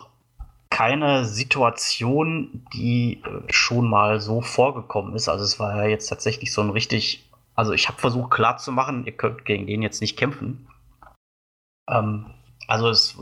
keine 0.71 1.25
Situation, 1.25 2.65
die 2.73 3.21
äh, 3.23 3.53
schon 3.53 3.87
mal 3.87 4.19
so 4.19 4.41
vorgekommen 4.41 5.13
ist. 5.13 5.29
Also 5.29 5.43
es 5.43 5.59
war 5.59 5.75
ja 5.77 5.89
jetzt 5.89 6.07
tatsächlich 6.07 6.51
so 6.51 6.61
ein 6.61 6.71
richtig, 6.71 7.29
also 7.53 7.73
ich 7.73 7.87
habe 7.89 7.99
versucht 7.99 8.31
klarzumachen, 8.31 9.05
ihr 9.05 9.11
könnt 9.11 9.45
gegen 9.45 9.67
den 9.67 9.83
jetzt 9.83 10.01
nicht 10.01 10.17
kämpfen. 10.17 10.67
Ähm, 11.89 12.25
also 12.67 12.89
es 12.89 13.17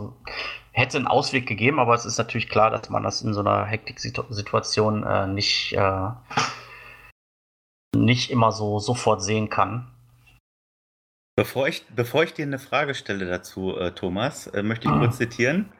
hätte 0.72 0.98
einen 0.98 1.08
Ausweg 1.08 1.48
gegeben, 1.48 1.80
aber 1.80 1.96
es 1.96 2.06
ist 2.06 2.20
natürlich 2.20 2.50
klar, 2.50 2.70
dass 2.70 2.90
man 2.90 3.04
das 3.04 3.24
in 3.24 3.34
so 3.34 3.40
einer 3.40 3.66
Hektik-Situation 3.66 5.04
äh, 5.04 5.28
nicht, 5.28 5.74
äh, 5.74 6.12
nicht 7.96 8.30
immer 8.30 8.52
so 8.52 8.80
sofort 8.80 9.24
sehen 9.24 9.50
kann. 9.50 9.92
Bevor 11.36 11.68
ich, 11.68 11.86
bevor 11.96 12.24
ich 12.24 12.34
dir 12.34 12.46
eine 12.46 12.60
Frage 12.60 12.94
stelle 12.94 13.26
dazu, 13.26 13.76
äh, 13.76 13.92
Thomas, 13.92 14.46
äh, 14.48 14.62
möchte 14.62 14.88
ich 14.88 14.94
kurz 14.94 15.18
zitieren. 15.18 15.72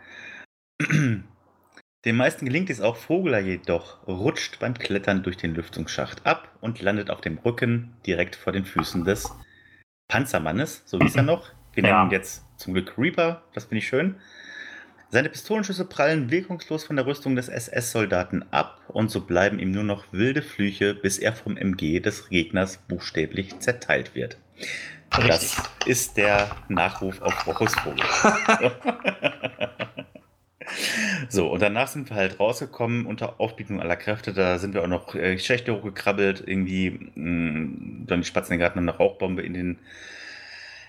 Den 2.06 2.16
meisten 2.16 2.46
gelingt 2.46 2.70
es 2.70 2.80
auch, 2.80 2.96
Vogler 2.96 3.40
jedoch 3.40 4.08
rutscht 4.08 4.60
beim 4.60 4.74
Klettern 4.74 5.22
durch 5.22 5.36
den 5.36 5.54
Lüftungsschacht 5.54 6.26
ab 6.26 6.50
und 6.62 6.82
landet 6.82 7.10
auf 7.10 7.20
dem 7.20 7.38
Rücken 7.40 7.94
direkt 8.06 8.38
vor 8.38 8.54
den 8.54 8.64
Füßen 8.64 9.04
des 9.04 9.30
Panzermannes, 10.08 10.84
so 10.86 10.98
hieß 10.98 11.18
er 11.18 11.24
noch. 11.24 11.52
Wir 11.74 11.84
nennen 11.84 12.08
ihn 12.08 12.12
jetzt 12.12 12.46
zum 12.58 12.74
Glück 12.74 12.98
Reaper, 12.98 13.44
das 13.54 13.66
finde 13.66 13.80
ich 13.80 13.88
schön. 13.88 14.16
Seine 15.10 15.30
Pistolenschüsse 15.30 15.86
prallen 15.86 16.32
wirkungslos 16.32 16.86
von 16.86 16.96
der 16.96 17.06
Rüstung 17.06 17.36
des 17.36 17.50
SS-Soldaten 17.50 18.46
ab 18.52 18.82
und 18.88 19.12
so 19.12 19.22
bleiben 19.22 19.60
ihm 19.60 19.72
nur 19.72 19.84
noch 19.84 20.06
wilde 20.12 20.42
Flüche, 20.42 20.94
bis 20.94 21.18
er 21.18 21.34
vom 21.34 21.58
MG 21.58 22.00
des 22.00 22.30
Gegners 22.30 22.78
buchstäblich 22.78 23.60
zerteilt 23.60 24.16
wird. 24.16 24.38
Richtig. 25.18 25.28
Das 25.28 25.64
ist 25.86 26.18
der 26.18 26.56
Nachruf 26.70 27.22
auf 27.22 27.46
Rochus 27.46 27.76
Vogel. 27.76 28.06
So, 31.30 31.48
und 31.52 31.62
danach 31.62 31.88
sind 31.88 32.10
wir 32.10 32.16
halt 32.16 32.40
rausgekommen 32.40 33.06
unter 33.06 33.40
Aufbietung 33.40 33.80
aller 33.82 33.96
Kräfte. 33.96 34.34
Da 34.34 34.60
sind 34.60 34.74
wir 34.74 34.84
auch 34.84 34.88
noch 34.88 35.16
äh, 35.16 35.38
Schächte 35.38 35.76
hochgekrabbelt, 35.76 36.44
irgendwie. 36.46 37.12
Mh, 37.16 37.30
mm, 37.30 38.06
dann 38.08 38.22
die 38.22 38.28
Spatzen 38.28 38.62
hatten 38.62 38.80
eine 38.80 38.96
Rauchbombe 38.96 39.42
in 39.42 39.54
den, 39.54 39.80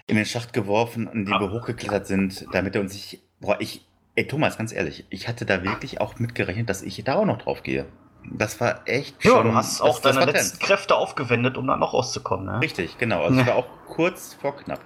in 0.07 0.17
den 0.17 0.27
Schacht 0.27 0.53
geworfen, 0.53 1.09
an 1.09 1.25
dem 1.25 1.39
wir 1.39 1.51
hochgeklettert 1.51 2.07
sind, 2.07 2.47
damit 2.53 2.75
er 2.75 2.81
uns 2.81 2.93
sich. 2.93 3.21
Boah, 3.41 3.57
ich. 3.61 3.87
Ey, 4.17 4.27
Thomas, 4.27 4.59
ganz 4.59 4.73
ehrlich, 4.73 5.07
ich 5.09 5.29
hatte 5.29 5.47
da 5.47 5.63
wirklich 5.63 6.01
auch 6.01 6.19
mitgerechnet, 6.19 6.69
dass 6.69 6.83
ich 6.83 7.03
da 7.05 7.15
auch 7.15 7.25
noch 7.25 7.39
drauf 7.39 7.63
gehe. 7.63 7.87
Das 8.25 8.61
war 8.61 8.83
echt 8.87 9.25
ja, 9.25 9.31
schon. 9.31 9.47
du 9.47 9.55
hast 9.55 9.81
auch 9.81 10.01
das, 10.01 10.15
deine 10.15 10.33
das 10.33 10.35
letzten 10.35 10.59
Kräfte 10.59 10.97
aufgewendet, 10.97 11.57
um 11.57 11.67
da 11.67 11.77
noch 11.77 11.95
rauszukommen, 11.95 12.47
ne? 12.47 12.61
Richtig, 12.61 12.99
genau. 12.99 13.23
Also, 13.23 13.41
es 13.41 13.47
war 13.47 13.55
auch 13.55 13.69
kurz 13.87 14.35
vor 14.35 14.57
knapp. 14.57 14.81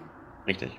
Richtig. 0.46 0.78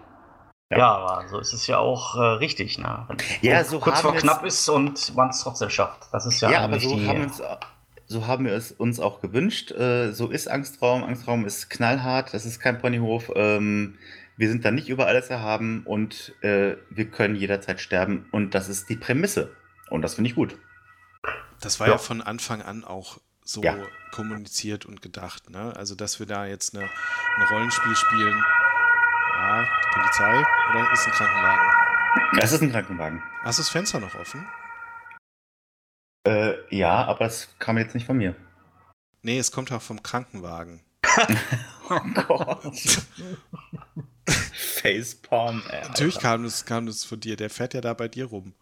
Ja, 0.76 0.80
ja 0.80 0.96
aber 0.96 1.28
so 1.30 1.40
ist 1.40 1.54
es 1.54 1.68
ja 1.68 1.78
auch 1.78 2.16
äh, 2.16 2.20
richtig, 2.20 2.78
ne? 2.78 3.06
Wenn 3.08 3.18
ja, 3.42 3.64
so 3.64 3.80
kurz 3.80 4.02
vor 4.02 4.16
knapp 4.16 4.44
ist 4.46 4.68
und 4.70 5.16
man 5.16 5.30
es 5.30 5.42
trotzdem 5.42 5.70
schafft. 5.70 6.08
Das 6.12 6.26
ist 6.26 6.42
ja, 6.42 6.52
ja 6.52 6.60
aber 6.62 6.80
so 6.80 6.96
die, 6.96 7.08
haben, 7.08 7.24
uns, 7.24 7.42
so 8.08 8.28
haben 8.28 8.46
wir 8.46 8.54
es 8.54 8.72
uns 8.72 9.00
auch 9.00 9.22
gewünscht. 9.22 9.72
Äh, 9.72 10.12
so 10.12 10.30
ist 10.30 10.48
Angstraum. 10.48 11.04
Angstraum 11.04 11.46
ist 11.46 11.70
knallhart. 11.70 12.34
Das 12.34 12.46
ist 12.46 12.60
kein 12.60 12.80
Ponyhof. 12.80 13.32
Ähm, 13.36 13.98
wir 14.38 14.50
sind 14.50 14.66
da 14.66 14.72
nicht 14.72 14.90
über 14.90 15.08
alles 15.08 15.30
erhaben 15.30 15.84
und 15.86 16.34
äh, 16.42 16.76
wir 16.90 17.10
können 17.10 17.36
jederzeit 17.36 17.80
sterben. 17.80 18.28
Und 18.32 18.54
das 18.54 18.68
ist 18.68 18.90
die 18.90 18.98
Prämisse. 18.98 19.56
Und 19.90 20.02
das 20.02 20.16
finde 20.16 20.30
ich 20.30 20.36
gut. 20.36 20.58
Das 21.62 21.80
war 21.80 21.88
ja. 21.88 21.94
ja. 21.94 21.98
von 21.98 22.22
Anfang 22.22 22.62
an 22.62 22.84
auch 22.84 23.18
so 23.44 23.62
ja. 23.62 23.78
kommuniziert 24.12 24.86
und 24.86 25.02
gedacht. 25.02 25.50
Ne? 25.50 25.74
Also, 25.76 25.96
dass 25.96 26.20
wir 26.20 26.26
da 26.26 26.46
jetzt 26.46 26.76
eine, 26.76 26.84
ein 26.84 27.44
Rollenspiel 27.50 27.96
spielen 27.96 28.44
ja, 29.36 29.64
die 29.64 30.00
Polizei 30.00 30.46
oder 30.72 30.92
ist 30.92 31.06
ein 31.06 31.12
Krankenwagen? 31.12 31.72
Es 32.40 32.52
ist 32.52 32.62
ein 32.62 32.72
Krankenwagen. 32.72 33.24
Hast 33.44 33.60
du 33.60 33.64
das 33.64 33.70
Fenster 33.70 34.00
noch 34.00 34.16
offen? 34.16 34.46
Äh, 36.26 36.54
ja, 36.76 37.06
aber 37.06 37.26
es 37.26 37.50
kam 37.60 37.78
jetzt 37.78 37.94
nicht 37.94 38.06
von 38.06 38.18
mir. 38.18 38.36
Nee, 39.22 39.38
es 39.38 39.52
kommt 39.52 39.72
auch 39.72 39.82
vom 39.82 40.02
Krankenwagen. 40.02 40.82
oh 41.90 42.00
Gott. 42.28 43.04
Facepalm. 44.26 45.64
Ey, 45.70 45.88
Natürlich 45.88 46.20
kam 46.20 46.44
das, 46.44 46.66
kam 46.66 46.86
das 46.86 47.04
von 47.04 47.20
dir. 47.20 47.36
Der 47.36 47.50
fährt 47.50 47.74
ja 47.74 47.82
da 47.82 47.94
bei 47.94 48.08
dir 48.08 48.26
rum. 48.26 48.54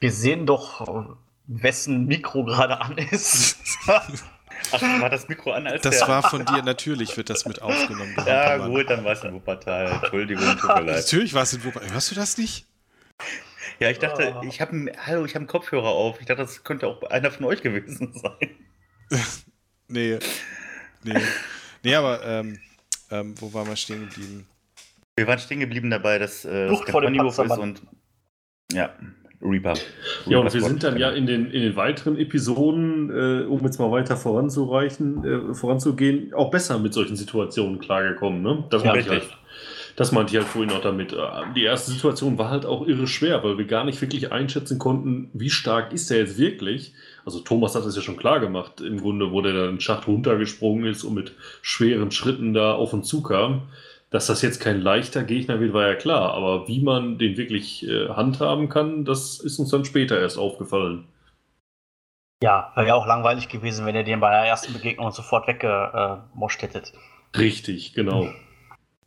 Wir 0.00 0.12
sehen 0.12 0.46
doch, 0.46 1.16
wessen 1.46 2.06
Mikro 2.06 2.44
gerade 2.44 2.80
an 2.80 2.98
ist. 2.98 3.58
Ach, 4.72 4.82
war 5.00 5.10
das 5.10 5.28
Mikro 5.28 5.52
an 5.52 5.66
als 5.66 5.82
Das 5.82 5.98
der... 5.98 6.08
war 6.08 6.22
von 6.22 6.44
dir, 6.44 6.62
natürlich 6.62 7.16
wird 7.16 7.30
das 7.30 7.46
mit 7.46 7.62
aufgenommen. 7.62 8.14
Ja, 8.26 8.56
gut, 8.58 8.90
dann 8.90 9.04
war 9.04 9.12
es 9.12 9.22
in 9.22 9.32
Wuppertal. 9.32 9.86
Entschuldigung, 9.92 10.44
tut 10.58 10.74
mir 10.74 10.80
leid. 10.82 10.96
Natürlich 10.96 11.34
war 11.34 11.42
es 11.42 11.52
in 11.52 11.64
Wuppertal. 11.64 11.92
Hörst 11.92 12.10
du 12.10 12.14
das 12.14 12.36
nicht? 12.38 12.66
Ja, 13.78 13.90
ich 13.90 13.98
dachte, 13.98 14.36
oh. 14.36 14.46
ich 14.46 14.60
habe 14.60 14.92
Hallo, 15.06 15.24
ich 15.24 15.34
habe 15.34 15.40
einen 15.40 15.46
Kopfhörer 15.46 15.88
auf. 15.88 16.20
Ich 16.20 16.26
dachte, 16.26 16.42
das 16.42 16.64
könnte 16.64 16.86
auch 16.86 17.02
einer 17.10 17.30
von 17.30 17.44
euch 17.44 17.62
gewesen 17.62 18.12
sein. 19.10 19.20
nee. 19.88 20.18
Nee. 21.02 21.20
Nee, 21.82 21.94
aber 21.94 22.24
ähm, 22.24 22.58
ähm, 23.10 23.34
wo 23.40 23.52
waren 23.54 23.68
wir 23.68 23.76
stehen 23.76 24.08
geblieben? 24.08 24.46
Wir 25.16 25.26
waren 25.26 25.38
stehen 25.38 25.60
geblieben 25.60 25.90
dabei, 25.90 26.18
dass 26.18 26.44
äh, 26.44 26.66
es 26.66 26.84
kein 26.84 27.14
ist 27.14 27.38
und 27.38 27.82
ja, 28.72 28.92
Reaper. 29.42 29.74
Ja, 30.26 30.38
und 30.38 30.52
wir 30.52 30.62
sind 30.62 30.82
dann 30.82 30.98
ja 30.98 31.10
in 31.10 31.26
den, 31.26 31.50
in 31.50 31.62
den 31.62 31.76
weiteren 31.76 32.18
Episoden, 32.18 33.10
äh, 33.10 33.44
um 33.44 33.62
jetzt 33.64 33.78
mal 33.78 33.90
weiter 33.90 34.16
voranzureichen, 34.16 35.24
äh, 35.24 35.54
voranzugehen, 35.54 36.32
auch 36.34 36.50
besser 36.50 36.78
mit 36.78 36.94
solchen 36.94 37.16
Situationen 37.16 37.78
klargekommen. 37.78 38.42
Ne? 38.42 38.64
Das, 38.70 38.82
ja, 38.82 38.92
meinte 38.92 39.06
ich 39.06 39.20
halt, 39.20 39.28
das 39.96 40.12
meinte 40.12 40.32
ich 40.32 40.38
halt 40.38 40.48
vorhin 40.48 40.70
auch 40.72 40.80
damit. 40.80 41.12
Äh, 41.12 41.16
die 41.54 41.64
erste 41.64 41.90
Situation 41.90 42.38
war 42.38 42.50
halt 42.50 42.66
auch 42.66 42.86
irre 42.86 43.06
schwer, 43.06 43.44
weil 43.44 43.58
wir 43.58 43.66
gar 43.66 43.84
nicht 43.84 44.00
wirklich 44.00 44.32
einschätzen 44.32 44.78
konnten, 44.78 45.30
wie 45.32 45.50
stark 45.50 45.92
ist 45.92 46.10
er 46.10 46.18
jetzt 46.18 46.38
wirklich. 46.38 46.94
Also 47.24 47.40
Thomas 47.40 47.74
hat 47.74 47.84
es 47.84 47.96
ja 47.96 48.02
schon 48.02 48.16
klar 48.16 48.40
gemacht, 48.40 48.80
im 48.80 49.00
Grunde, 49.00 49.32
wo 49.32 49.42
der 49.42 49.52
dann 49.52 49.74
den 49.74 49.80
Schacht 49.80 50.06
runtergesprungen 50.06 50.86
ist 50.86 51.02
und 51.04 51.14
mit 51.14 51.32
schweren 51.60 52.10
Schritten 52.10 52.54
da 52.54 52.74
auf 52.74 52.92
uns 52.92 53.08
zukam. 53.08 53.62
Dass 54.10 54.26
das 54.26 54.40
jetzt 54.42 54.60
kein 54.60 54.80
leichter 54.80 55.24
Gegner 55.24 55.58
wird, 55.60 55.72
war 55.72 55.88
ja 55.88 55.94
klar. 55.94 56.32
Aber 56.34 56.68
wie 56.68 56.80
man 56.80 57.18
den 57.18 57.36
wirklich 57.36 57.86
äh, 57.88 58.08
handhaben 58.10 58.68
kann, 58.68 59.04
das 59.04 59.40
ist 59.40 59.58
uns 59.58 59.70
dann 59.70 59.84
später 59.84 60.18
erst 60.18 60.38
aufgefallen. 60.38 61.08
Ja, 62.42 62.70
wäre 62.74 62.88
ja 62.88 62.94
auch 62.94 63.06
langweilig 63.06 63.48
gewesen, 63.48 63.86
wenn 63.86 63.96
ihr 63.96 64.04
den 64.04 64.20
bei 64.20 64.30
der 64.30 64.44
ersten 64.44 64.72
Begegnung 64.72 65.10
sofort 65.10 65.48
weggemoscht 65.48 66.62
hättet. 66.62 66.92
Richtig, 67.36 67.94
genau. 67.94 68.28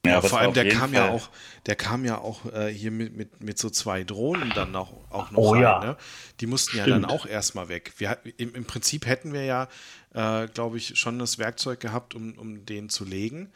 Ja, 0.05 0.13
ja 0.13 0.21
vor 0.21 0.39
allem 0.39 0.53
der 0.53 0.69
kam, 0.69 0.93
ja 0.93 1.09
auch, 1.09 1.29
der 1.65 1.75
kam 1.75 2.05
ja 2.05 2.17
auch 2.17 2.45
äh, 2.53 2.67
hier 2.73 2.91
mit, 2.91 3.15
mit, 3.15 3.43
mit 3.43 3.59
so 3.59 3.69
zwei 3.69 4.03
Drohnen 4.03 4.51
dann 4.55 4.75
auch, 4.75 4.93
auch 5.09 5.29
noch 5.31 5.39
oh, 5.39 5.51
rein. 5.51 5.61
Ja. 5.61 5.79
Ne? 5.79 5.97
Die 6.39 6.47
mussten 6.47 6.71
Stimmt. 6.71 6.87
ja 6.87 6.93
dann 6.93 7.05
auch 7.05 7.25
erstmal 7.25 7.69
weg. 7.69 7.93
Wir, 7.97 8.17
im, 8.37 8.55
Im 8.55 8.65
Prinzip 8.65 9.05
hätten 9.05 9.33
wir 9.33 9.43
ja, 9.43 9.67
äh, 10.13 10.47
glaube 10.47 10.77
ich, 10.77 10.97
schon 10.97 11.19
das 11.19 11.37
Werkzeug 11.37 11.79
gehabt, 11.79 12.15
um, 12.15 12.37
um 12.37 12.65
den 12.65 12.89
zu 12.89 13.03
legen. 13.03 13.51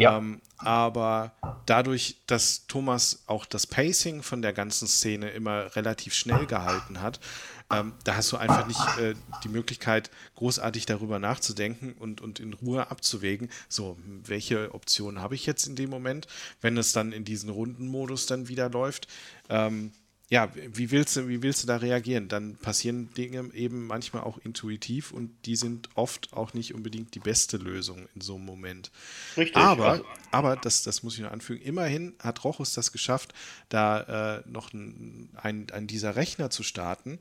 Ja. 0.00 0.16
Ähm, 0.16 0.40
aber 0.56 1.32
dadurch, 1.66 2.16
dass 2.26 2.66
Thomas 2.66 3.22
auch 3.26 3.44
das 3.46 3.66
Pacing 3.66 4.22
von 4.22 4.42
der 4.42 4.52
ganzen 4.52 4.88
Szene 4.88 5.30
immer 5.30 5.74
relativ 5.76 6.14
schnell 6.14 6.46
gehalten 6.46 7.00
hat, 7.00 7.20
ähm, 7.72 7.92
da 8.04 8.16
hast 8.16 8.32
du 8.32 8.36
einfach 8.36 8.66
nicht 8.66 8.80
äh, 8.98 9.14
die 9.44 9.48
Möglichkeit, 9.48 10.10
großartig 10.34 10.86
darüber 10.86 11.18
nachzudenken 11.18 11.92
und, 11.92 12.20
und 12.20 12.40
in 12.40 12.54
Ruhe 12.54 12.90
abzuwägen, 12.90 13.48
so, 13.68 13.96
welche 14.24 14.74
Option 14.74 15.20
habe 15.20 15.34
ich 15.34 15.46
jetzt 15.46 15.66
in 15.66 15.76
dem 15.76 15.90
Moment, 15.90 16.26
wenn 16.60 16.76
es 16.76 16.92
dann 16.92 17.12
in 17.12 17.24
diesen 17.24 17.50
Rundenmodus 17.50 18.26
dann 18.26 18.48
wieder 18.48 18.68
läuft. 18.70 19.06
Ähm, 19.48 19.92
ja, 20.30 20.48
wie 20.54 20.92
willst 20.92 21.16
du, 21.16 21.26
wie 21.26 21.42
willst 21.42 21.64
du 21.64 21.66
da 21.66 21.76
reagieren? 21.76 22.28
Dann 22.28 22.54
passieren 22.54 23.12
Dinge 23.14 23.52
eben 23.52 23.88
manchmal 23.88 24.22
auch 24.22 24.38
intuitiv 24.38 25.10
und 25.10 25.32
die 25.44 25.56
sind 25.56 25.88
oft 25.96 26.32
auch 26.32 26.54
nicht 26.54 26.72
unbedingt 26.72 27.16
die 27.16 27.18
beste 27.18 27.56
Lösung 27.56 28.08
in 28.14 28.20
so 28.20 28.36
einem 28.36 28.44
Moment. 28.44 28.92
Richtig. 29.36 29.56
Aber, 29.56 30.00
aber 30.30 30.54
das, 30.54 30.84
das 30.84 31.02
muss 31.02 31.16
ich 31.16 31.20
noch 31.20 31.32
anfügen, 31.32 31.60
immerhin 31.60 32.14
hat 32.20 32.44
Rochus 32.44 32.74
das 32.74 32.92
geschafft, 32.92 33.34
da 33.70 34.36
äh, 34.38 34.42
noch 34.48 34.72
einen, 34.72 35.28
einen 35.42 35.88
dieser 35.88 36.14
Rechner 36.14 36.48
zu 36.48 36.62
starten, 36.62 37.18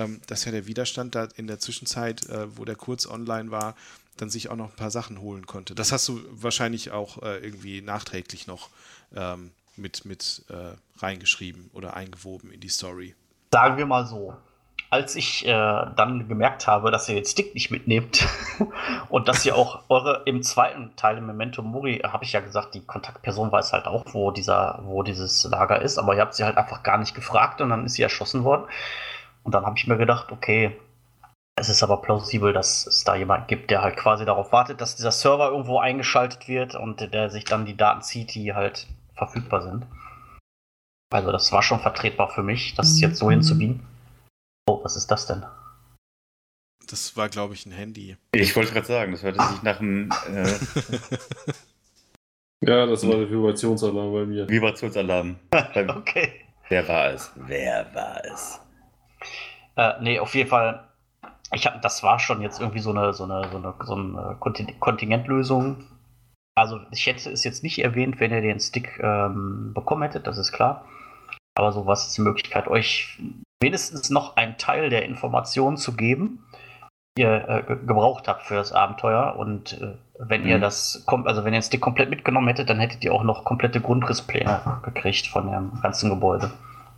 ähm, 0.00 0.20
dass 0.26 0.44
ja 0.44 0.50
der 0.50 0.66
Widerstand 0.66 1.14
da 1.14 1.28
in 1.36 1.46
der 1.46 1.60
Zwischenzeit, 1.60 2.26
äh, 2.26 2.56
wo 2.56 2.64
der 2.64 2.74
kurz 2.76 3.06
online 3.06 3.52
war, 3.52 3.76
dann 4.16 4.30
sich 4.30 4.48
auch 4.48 4.56
noch 4.56 4.70
ein 4.70 4.76
paar 4.76 4.90
Sachen 4.90 5.20
holen 5.20 5.46
konnte. 5.46 5.76
Das 5.76 5.92
hast 5.92 6.08
du 6.08 6.20
wahrscheinlich 6.30 6.90
auch 6.90 7.22
äh, 7.22 7.38
irgendwie 7.38 7.82
nachträglich 7.82 8.48
noch 8.48 8.70
ähm, 9.14 9.52
mit, 9.78 10.04
mit 10.04 10.44
äh, 10.48 10.76
reingeschrieben 11.00 11.70
oder 11.72 11.94
eingewoben 11.94 12.50
in 12.50 12.60
die 12.60 12.68
Story? 12.68 13.14
Sagen 13.52 13.76
wir 13.76 13.86
mal 13.86 14.06
so. 14.06 14.34
Als 14.90 15.16
ich 15.16 15.46
äh, 15.46 15.50
dann 15.50 16.28
gemerkt 16.28 16.66
habe, 16.66 16.90
dass 16.90 17.08
ihr 17.08 17.16
den 17.16 17.26
Stick 17.26 17.52
nicht 17.54 17.70
mitnehmt 17.70 18.26
und 19.10 19.28
dass 19.28 19.44
ihr 19.44 19.54
auch 19.54 19.82
eure 19.88 20.22
im 20.24 20.42
zweiten 20.42 20.96
Teil 20.96 21.18
im 21.18 21.26
Memento 21.26 21.60
Mori, 21.62 21.98
habe 21.98 22.24
ich 22.24 22.32
ja 22.32 22.40
gesagt, 22.40 22.74
die 22.74 22.80
Kontaktperson 22.80 23.52
weiß 23.52 23.74
halt 23.74 23.86
auch, 23.86 24.04
wo 24.12 24.30
dieser, 24.30 24.80
wo 24.84 25.02
dieses 25.02 25.44
Lager 25.44 25.82
ist, 25.82 25.98
aber 25.98 26.14
ihr 26.14 26.22
habt 26.22 26.34
sie 26.34 26.44
halt 26.44 26.56
einfach 26.56 26.82
gar 26.82 26.96
nicht 26.96 27.14
gefragt 27.14 27.60
und 27.60 27.68
dann 27.68 27.84
ist 27.84 27.94
sie 27.94 28.02
erschossen 28.02 28.44
worden. 28.44 28.64
Und 29.42 29.54
dann 29.54 29.66
habe 29.66 29.76
ich 29.76 29.86
mir 29.86 29.98
gedacht, 29.98 30.32
okay, 30.32 30.74
es 31.58 31.68
ist 31.68 31.82
aber 31.82 32.00
plausibel, 32.00 32.52
dass 32.52 32.86
es 32.86 33.04
da 33.04 33.14
jemanden 33.14 33.46
gibt, 33.46 33.70
der 33.70 33.82
halt 33.82 33.96
quasi 33.96 34.24
darauf 34.24 34.52
wartet, 34.52 34.80
dass 34.80 34.96
dieser 34.96 35.10
Server 35.10 35.48
irgendwo 35.48 35.78
eingeschaltet 35.78 36.48
wird 36.48 36.74
und 36.74 37.12
der 37.12 37.30
sich 37.30 37.44
dann 37.44 37.66
die 37.66 37.76
Daten 37.76 38.02
zieht, 38.02 38.34
die 38.34 38.54
halt 38.54 38.86
verfügbar 39.18 39.62
sind. 39.62 39.86
Also 41.12 41.32
das 41.32 41.52
war 41.52 41.62
schon 41.62 41.80
vertretbar 41.80 42.30
für 42.30 42.42
mich, 42.42 42.74
das 42.74 43.00
jetzt 43.00 43.18
so 43.18 43.30
hinzubiegen. 43.30 43.80
Oh, 44.68 44.82
was 44.84 44.96
ist 44.96 45.10
das 45.10 45.26
denn? 45.26 45.44
Das 46.90 47.16
war, 47.16 47.28
glaube 47.28 47.54
ich, 47.54 47.66
ein 47.66 47.72
Handy. 47.72 48.16
Ich 48.32 48.54
wollte 48.56 48.72
gerade 48.72 48.86
sagen, 48.86 49.12
das 49.12 49.22
hörte 49.22 49.42
sich 49.46 49.62
nach 49.62 49.80
einem 49.80 50.10
äh, 50.32 50.54
Ja, 52.60 52.86
das 52.86 53.06
war 53.06 53.16
der 53.16 53.30
Vibrationsalarm 53.30 54.12
bei 54.12 54.24
mir. 54.26 54.48
Vibrationsalarm. 54.48 55.36
Okay. 55.74 56.44
Wer 56.68 56.86
war 56.86 57.10
es? 57.10 57.30
Wer 57.36 57.94
war 57.94 58.22
es? 58.24 58.60
Äh, 59.76 59.92
nee, 60.02 60.18
auf 60.18 60.34
jeden 60.34 60.50
Fall. 60.50 60.86
Ich 61.52 61.66
hab, 61.66 61.80
das 61.80 62.02
war 62.02 62.18
schon 62.18 62.42
jetzt 62.42 62.60
irgendwie 62.60 62.80
so 62.80 62.90
eine, 62.90 63.14
so 63.14 63.24
eine, 63.24 63.48
so 63.50 63.56
eine, 63.56 63.74
so 63.84 63.94
eine 63.94 64.36
Kontin- 64.40 64.78
Kontingentlösung. 64.78 65.86
Also 66.58 66.80
ich 66.90 67.06
hätte 67.06 67.30
es 67.30 67.44
jetzt 67.44 67.62
nicht 67.62 67.78
erwähnt, 67.82 68.20
wenn 68.20 68.32
ihr 68.32 68.40
den 68.40 68.60
Stick 68.60 68.98
ähm, 69.02 69.72
bekommen 69.74 70.02
hättet, 70.02 70.26
das 70.26 70.38
ist 70.38 70.52
klar. 70.52 70.84
Aber 71.56 71.72
so 71.72 71.86
was 71.86 72.06
ist 72.08 72.16
die 72.16 72.22
Möglichkeit, 72.22 72.68
euch 72.68 73.18
wenigstens 73.62 74.10
noch 74.10 74.36
einen 74.36 74.56
Teil 74.58 74.90
der 74.90 75.04
Informationen 75.04 75.76
zu 75.76 75.96
geben, 75.96 76.44
die 77.16 77.22
ihr 77.22 77.48
äh, 77.48 77.62
ge- 77.66 77.84
gebraucht 77.86 78.28
habt 78.28 78.42
für 78.42 78.54
das 78.54 78.72
Abenteuer. 78.72 79.34
Und 79.36 79.80
äh, 79.80 79.94
wenn 80.20 80.46
ihr 80.46 80.58
Mhm. 80.58 80.60
das 80.62 81.02
kom 81.06 81.26
also 81.26 81.44
wenn 81.44 81.52
ihr 81.52 81.58
den 81.58 81.64
Stick 81.66 81.80
komplett 81.80 82.10
mitgenommen 82.10 82.46
hättet, 82.48 82.70
dann 82.70 82.78
hättet 82.78 83.02
ihr 83.04 83.12
auch 83.12 83.24
noch 83.24 83.44
komplette 83.44 83.80
Grundrisspläne 83.80 84.60
gekriegt 84.84 85.26
von 85.26 85.50
dem 85.50 85.80
ganzen 85.82 86.10
Gebäude. 86.10 86.50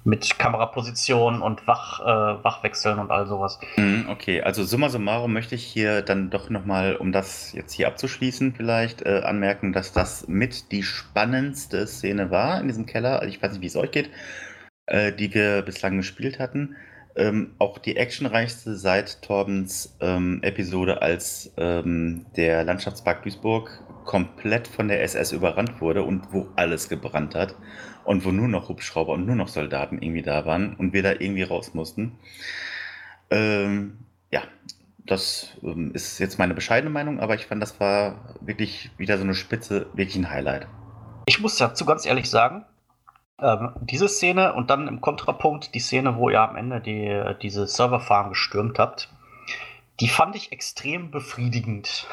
Mit 0.03 0.39
Kameraposition 0.39 1.43
und 1.43 1.67
Wach, 1.67 2.01
äh, 2.01 2.45
Wachwechseln 2.45 2.99
und 2.99 3.11
all 3.11 3.27
sowas. 3.27 3.59
Hm, 3.75 4.07
Okay, 4.11 4.43
also 4.43 4.65
summa 4.65 4.89
summarum 4.89 5.33
möchte 5.33 5.55
ich 5.55 5.65
hier 5.65 6.03
dann 6.03 6.31
doch 6.31 6.51
nochmal, 6.51 6.97
um 6.97 7.13
das 7.13 7.53
jetzt 7.53 7.73
hier 7.73 7.87
abzuschließen, 7.89 8.55
vielleicht 8.55 9.03
äh, 9.03 9.21
anmerken, 9.25 9.73
dass 9.73 9.93
das 9.93 10.27
mit 10.27 10.73
die 10.73 10.83
spannendste 10.83 11.87
Szene 11.87 12.31
war 12.31 12.61
in 12.61 12.69
diesem 12.69 12.87
Keller. 12.87 13.21
Also 13.21 13.29
ich 13.29 13.43
weiß 13.43 13.53
nicht, 13.53 13.63
wie 13.63 13.67
es 13.67 13.77
euch 13.77 13.91
geht, 13.91 14.11
äh, 14.87 15.13
die 15.13 15.33
wir 15.35 15.63
bislang 15.63 15.97
gespielt 15.97 16.39
hatten. 16.39 16.77
Ähm, 17.17 17.55
auch 17.59 17.79
die 17.79 17.97
actionreichste 17.97 18.77
seit 18.77 19.21
Torbens 19.23 19.97
ähm, 20.01 20.41
Episode, 20.43 21.03
als 21.03 21.53
ähm, 21.57 22.27
der 22.37 22.65
Landschaftspark 22.65 23.23
Duisburg 23.25 23.83
komplett 24.05 24.69
von 24.69 24.89
der 24.89 25.03
SS 25.03 25.33
überrannt 25.33 25.81
wurde 25.81 26.03
und 26.03 26.33
wo 26.33 26.49
alles 26.57 26.89
gebrannt 26.89 27.35
hat 27.35 27.55
und 28.05 28.25
wo 28.25 28.33
nur 28.33 28.49
noch 28.49 28.69
Hubschrauber 28.69 29.13
und 29.13 29.27
nur 29.27 29.37
noch 29.37 29.49
Soldaten 29.49 30.01
irgendwie 30.03 30.23
da 30.23 30.47
waren 30.47 30.75
und 30.75 30.93
wir 30.93 31.03
da 31.03 31.13
irgendwie 31.13 31.43
raus 31.43 31.75
mussten. 31.75 32.19
Ähm, 33.31 33.99
ja, 34.31 34.43
das 34.99 35.57
ähm, 35.63 35.93
ist 35.93 36.19
jetzt 36.19 36.39
meine 36.39 36.55
bescheidene 36.55 36.91
Meinung, 36.91 37.21
aber 37.21 37.35
ich 37.35 37.47
fand, 37.47 37.63
das 37.63 37.81
war 37.81 38.37
wirklich 38.41 38.91
wieder 38.97 39.19
so 39.19 39.25
eine 39.25 39.35
Spitze, 39.35 39.87
wirklich 39.95 40.17
ein 40.17 40.31
Highlight. 40.31 40.67
Ich 41.27 41.41
muss 41.41 41.57
dazu 41.57 41.85
ganz 41.85 42.07
ehrlich 42.07 42.29
sagen, 42.29 42.65
ähm, 43.41 43.73
diese 43.81 44.09
Szene 44.09 44.55
und 44.55 44.71
dann 44.71 44.89
im 44.89 45.01
Kontrapunkt 45.01 45.75
die 45.75 45.81
Szene, 45.81 46.17
wo 46.17 46.31
ihr 46.31 46.41
am 46.41 46.57
Ende 46.57 46.81
die, 46.81 47.23
diese 47.43 47.67
Serverfarm 47.67 48.31
gestürmt 48.31 48.79
habt, 48.79 49.09
die 50.01 50.09
fand 50.09 50.37
ich 50.37 50.53
extrem 50.53 51.11
befriedigend. 51.11 52.07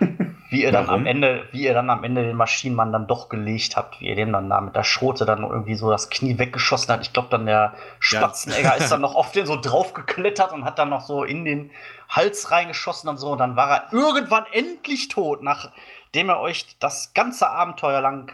wie 0.50 0.62
ihr 0.62 0.72
dann 0.72 0.86
Warum? 0.86 1.00
am 1.00 1.06
Ende, 1.06 1.46
wie 1.52 1.64
ihr 1.64 1.74
dann 1.74 1.90
am 1.90 2.04
Ende 2.04 2.22
den 2.22 2.36
Maschinenmann 2.36 2.90
dann 2.90 3.06
doch 3.06 3.28
gelegt 3.28 3.76
habt, 3.76 4.00
wie 4.00 4.08
ihr 4.08 4.16
dem 4.16 4.32
dann 4.32 4.48
da 4.48 4.60
mit 4.60 4.74
der 4.74 4.82
Schrote 4.82 5.26
dann 5.26 5.42
irgendwie 5.42 5.74
so 5.74 5.90
das 5.90 6.08
Knie 6.08 6.38
weggeschossen 6.38 6.92
hat. 6.92 7.02
Ich 7.02 7.12
glaube 7.12 7.28
dann 7.30 7.44
der 7.44 7.74
Spatzenegger 8.00 8.76
ist 8.76 8.90
dann 8.90 9.02
noch 9.02 9.14
auf 9.14 9.32
den 9.32 9.44
so 9.44 9.56
draufgeklettert 9.60 10.52
und 10.52 10.64
hat 10.64 10.78
dann 10.78 10.88
noch 10.88 11.02
so 11.02 11.22
in 11.24 11.44
den 11.44 11.70
Hals 12.08 12.50
reingeschossen 12.50 13.10
und 13.10 13.18
so. 13.18 13.32
Und 13.32 13.38
dann 13.38 13.56
war 13.56 13.70
er 13.70 13.92
irgendwann 13.92 14.46
endlich 14.52 15.08
tot, 15.08 15.42
nachdem 15.42 16.30
er 16.30 16.40
euch 16.40 16.76
das 16.78 17.12
ganze 17.12 17.50
Abenteuer 17.50 18.00
lang 18.00 18.30
äh, 18.30 18.32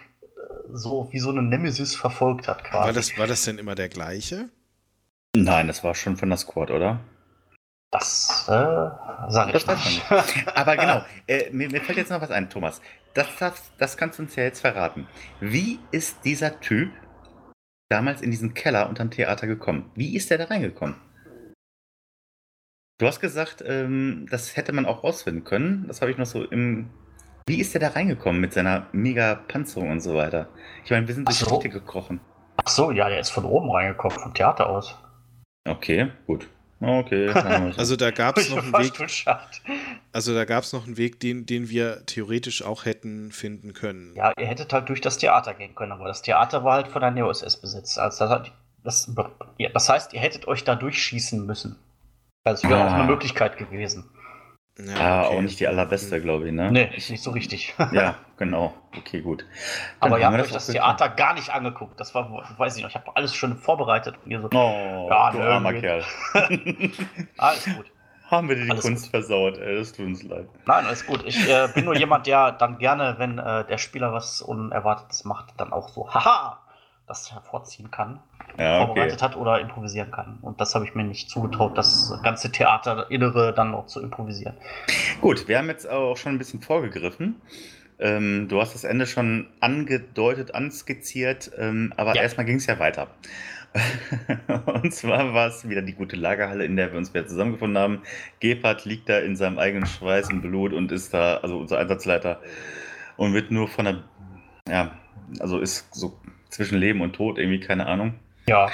so 0.72 1.09
wie 1.11 1.18
so 1.18 1.31
eine 1.31 1.42
Nemesis 1.42 1.96
verfolgt 1.96 2.46
hat 2.46 2.62
quasi. 2.62 2.87
War 2.87 2.92
das, 2.92 3.18
war 3.18 3.27
das 3.27 3.42
denn 3.42 3.59
immer 3.59 3.74
der 3.74 3.88
gleiche? 3.88 4.50
Nein, 5.35 5.66
das 5.66 5.83
war 5.83 5.96
schon 5.96 6.16
von 6.16 6.29
der 6.29 6.38
Squad, 6.38 6.70
oder? 6.70 7.00
Das 7.94 8.48
äh, 8.48 8.90
sag 9.28 9.54
ich 9.54 9.64
Das 9.64 9.85
nicht. 9.85 10.02
Aber 10.52 10.76
genau, 10.76 11.04
äh, 11.28 11.48
mir, 11.52 11.70
mir 11.70 11.80
fällt 11.80 11.96
jetzt 11.96 12.11
noch 12.11 12.20
was 12.20 12.33
ein, 12.33 12.50
Thomas. 12.50 12.83
Das, 13.14 13.28
das, 13.38 13.70
das 13.78 13.96
kannst 13.96 14.18
du 14.18 14.24
uns 14.24 14.35
ja 14.35 14.42
jetzt 14.42 14.61
verraten. 14.61 15.07
Wie 15.38 15.78
ist 15.92 16.24
dieser 16.24 16.59
Typ 16.59 16.90
damals 17.88 18.20
in 18.20 18.33
diesen 18.33 18.52
Keller 18.52 18.88
unterm 18.88 19.12
Theater 19.12 19.46
gekommen? 19.46 19.92
Wie 19.94 20.16
ist 20.16 20.28
der 20.28 20.38
da 20.38 20.46
reingekommen? 20.46 20.96
Du 22.98 23.07
hast 23.07 23.20
gesagt, 23.20 23.62
ähm, 23.64 24.26
das 24.28 24.57
hätte 24.57 24.72
man 24.72 24.87
auch 24.87 25.04
rausfinden 25.04 25.44
können. 25.44 25.87
Das 25.87 26.00
habe 26.00 26.11
ich 26.11 26.18
noch 26.18 26.26
so 26.26 26.42
im. 26.42 26.90
Wie 27.46 27.61
ist 27.61 27.74
der 27.74 27.80
da 27.80 27.90
reingekommen 27.90 28.40
mit 28.40 28.54
seiner 28.54 28.88
mega 28.90 29.37
Panzerung 29.37 29.90
und 29.90 30.00
so 30.00 30.16
weiter? 30.16 30.48
Ich 30.85 30.90
meine, 30.90 31.07
wir 31.07 31.14
sind 31.14 31.28
durch 31.28 31.38
die. 31.38 31.44
Städte 31.44 31.68
gekrochen. 31.68 32.20
Ach 32.57 32.68
so, 32.68 32.90
ja, 32.90 33.09
der 33.09 33.20
ist 33.20 33.30
von 33.30 33.44
oben 33.44 33.70
reingekommen, 33.70 34.18
vom 34.18 34.35
Theater 34.35 34.68
aus. 34.68 34.98
Okay, 35.64 36.11
gut. 36.26 36.48
Okay. 36.85 37.27
wir 37.35 37.73
so. 37.73 37.79
Also 37.79 37.97
da 37.97 38.11
gab 38.11 38.38
es 38.38 38.51
noch 38.51 38.62
einen 38.62 38.73
Weg, 38.73 38.92
also 40.12 40.35
da 40.35 40.44
gab 40.44 40.64
es 40.64 40.73
noch 40.73 40.87
einen 40.87 40.97
Weg, 40.97 41.20
den, 41.20 41.47
den 41.47 41.68
wir 41.68 42.05
theoretisch 42.07 42.62
auch 42.62 42.85
hätten 42.85 43.33
finden 43.33 43.73
können. 43.73 44.14
Ja, 44.16 44.33
ihr 44.38 44.47
hättet 44.47 44.73
halt 44.73 44.88
durch 44.88 45.01
das 45.01 45.18
Theater 45.18 45.55
gehen 45.55 45.75
können, 45.75 45.92
aber 45.92 46.07
das 46.07 46.23
Theater 46.23 46.64
war 46.64 46.75
halt 46.75 46.88
von 46.88 47.01
der 47.01 47.11
Neo-SS 47.11 47.57
besetzt. 47.61 47.99
Also 47.99 48.27
das, 48.27 48.51
das, 48.83 49.11
das 49.73 49.88
heißt, 49.88 50.12
ihr 50.12 50.20
hättet 50.20 50.47
euch 50.47 50.64
da 50.64 50.75
durchschießen 50.75 51.44
müssen. 51.44 51.77
Das 52.44 52.62
wäre 52.62 52.77
auch 52.77 52.90
Ah. 52.90 52.94
eine 52.97 53.05
Möglichkeit 53.05 53.57
gewesen. 53.57 54.05
Ja, 54.77 54.95
ah, 54.99 55.27
okay. 55.27 55.37
auch 55.37 55.43
nicht 55.43 55.61
die 55.61 55.69
allerbeste, 55.69 56.21
glaube 56.21 56.49
ich, 56.49 56.53
ne? 56.53 56.73
Nee, 56.73 56.91
ist 56.97 57.09
nicht 57.09 57.23
so 57.23 57.31
richtig. 57.31 57.75
Ja, 57.93 58.17
genau. 58.39 58.75
Okay, 58.99 59.21
gut. 59.21 59.47
Dann 60.01 60.11
aber 60.11 60.19
ihr 60.21 60.27
habt 60.27 60.41
euch 60.41 60.51
das 60.51 60.67
Theater 60.67 61.09
gar 61.11 61.35
nicht 61.35 61.51
angeguckt. 61.51 62.01
Das 62.01 62.13
war, 62.15 62.45
weiß 62.59 62.77
ich 62.77 62.83
noch, 62.83 62.91
ich 62.91 62.97
habe 62.97 63.17
alles 63.17 63.35
schon 63.37 63.57
vorbereitet. 63.57 64.17
Und 64.25 64.31
ihr 64.33 64.41
so, 64.41 64.49
Oh, 64.53 65.07
Ja, 65.09 65.31
du 65.31 65.39
nö, 65.39 65.45
armer 65.49 65.73
geht. 65.75 65.83
Kerl. 65.83 66.03
alles 67.39 67.65
gut. 67.67 67.87
haben 68.29 68.49
wir 68.49 68.57
dir 68.57 68.65
die 68.65 68.71
Alles 68.73 68.83
Kunst 68.85 69.05
gut. 69.05 69.11
versaut, 69.13 69.59
ey. 69.59 69.77
Das 69.77 69.93
tut 69.93 70.07
uns 70.07 70.25
leid. 70.25 70.49
Nein, 70.67 70.87
alles 70.87 71.07
gut. 71.07 71.23
Ich 71.25 71.49
äh, 71.49 71.69
bin 71.73 71.85
nur 71.85 71.97
jemand, 71.97 72.27
der 72.27 72.51
dann 72.51 72.79
gerne, 72.79 73.15
wenn 73.19 73.39
äh, 73.39 73.65
der 73.67 73.79
Spieler 73.79 74.13
was 74.13 74.43
Unerwartetes 74.43 75.25
macht, 75.25 75.55
dann 75.57 75.73
auch 75.73 75.89
so, 75.89 76.13
haha, 76.13 76.59
das 77.07 77.33
hervorziehen 77.33 77.90
kann, 77.90 78.21
Ja, 78.59 78.79
okay. 78.79 78.87
vorbereitet 78.87 79.23
hat 79.23 79.37
oder 79.37 79.61
improvisieren 79.61 80.11
kann. 80.11 80.38
Und 80.43 80.61
das 80.61 80.75
habe 80.75 80.85
ich 80.85 80.95
mir 80.95 81.05
nicht 81.05 81.29
zugetraut, 81.31 81.77
das 81.77 82.19
ganze 82.23 82.51
Theaterinnere 82.51 83.53
dann 83.55 83.71
noch 83.73 83.87
zu 83.87 84.01
improvisieren. 84.01 84.55
Gut, 85.21 85.47
wir 85.49 85.59
haben 85.59 85.69
jetzt 85.69 85.88
auch 85.88 86.17
schon 86.17 86.35
ein 86.35 86.38
bisschen 86.38 86.62
vorgegriffen. 86.62 87.40
Ähm, 87.99 88.49
du 88.49 88.61
hast 88.61 88.75
das 88.75 88.85
Ende 88.85 89.07
schon 89.07 89.49
angedeutet, 89.61 90.55
anskizziert, 90.55 91.51
ähm, 91.59 91.93
aber 91.97 92.14
Ja. 92.14 92.23
erstmal 92.23 92.47
ging 92.47 92.57
es 92.57 92.67
ja 92.67 92.79
weiter. 92.79 93.09
und 94.67 94.95
zwar 94.95 95.35
war 95.35 95.49
es 95.49 95.69
wieder 95.69 95.83
die 95.83 95.95
gute 95.95 96.17
Lagerhalle, 96.17 96.64
in 96.64 96.77
der 96.77 96.93
wir 96.93 96.99
uns 96.99 97.12
wieder 97.12 97.27
zusammengefunden 97.27 97.77
haben. 97.79 98.03
Gebhardt 98.40 98.85
liegt 98.85 99.09
da 99.09 99.19
in 99.19 99.37
seinem 99.37 99.59
eigenen 99.59 99.87
Schweiß 99.87 100.31
und 100.31 100.43
Blut 100.43 100.73
und 100.73 100.93
ist 100.93 101.12
da, 101.12 101.38
also 101.38 101.59
unser 101.59 101.79
Einsatzleiter, 101.79 102.40
und 103.17 103.35
wird 103.35 103.51
nur 103.51 103.69
von 103.69 103.85
der, 103.85 104.03
ja, 104.69 104.93
also 105.40 105.59
ist 105.59 105.93
so 105.95 106.19
zwischen 106.55 106.79
Leben 106.79 107.01
und 107.01 107.14
Tod 107.14 107.38
irgendwie, 107.38 107.61
keine 107.61 107.87
Ahnung. 107.87 108.14
Ja. 108.49 108.69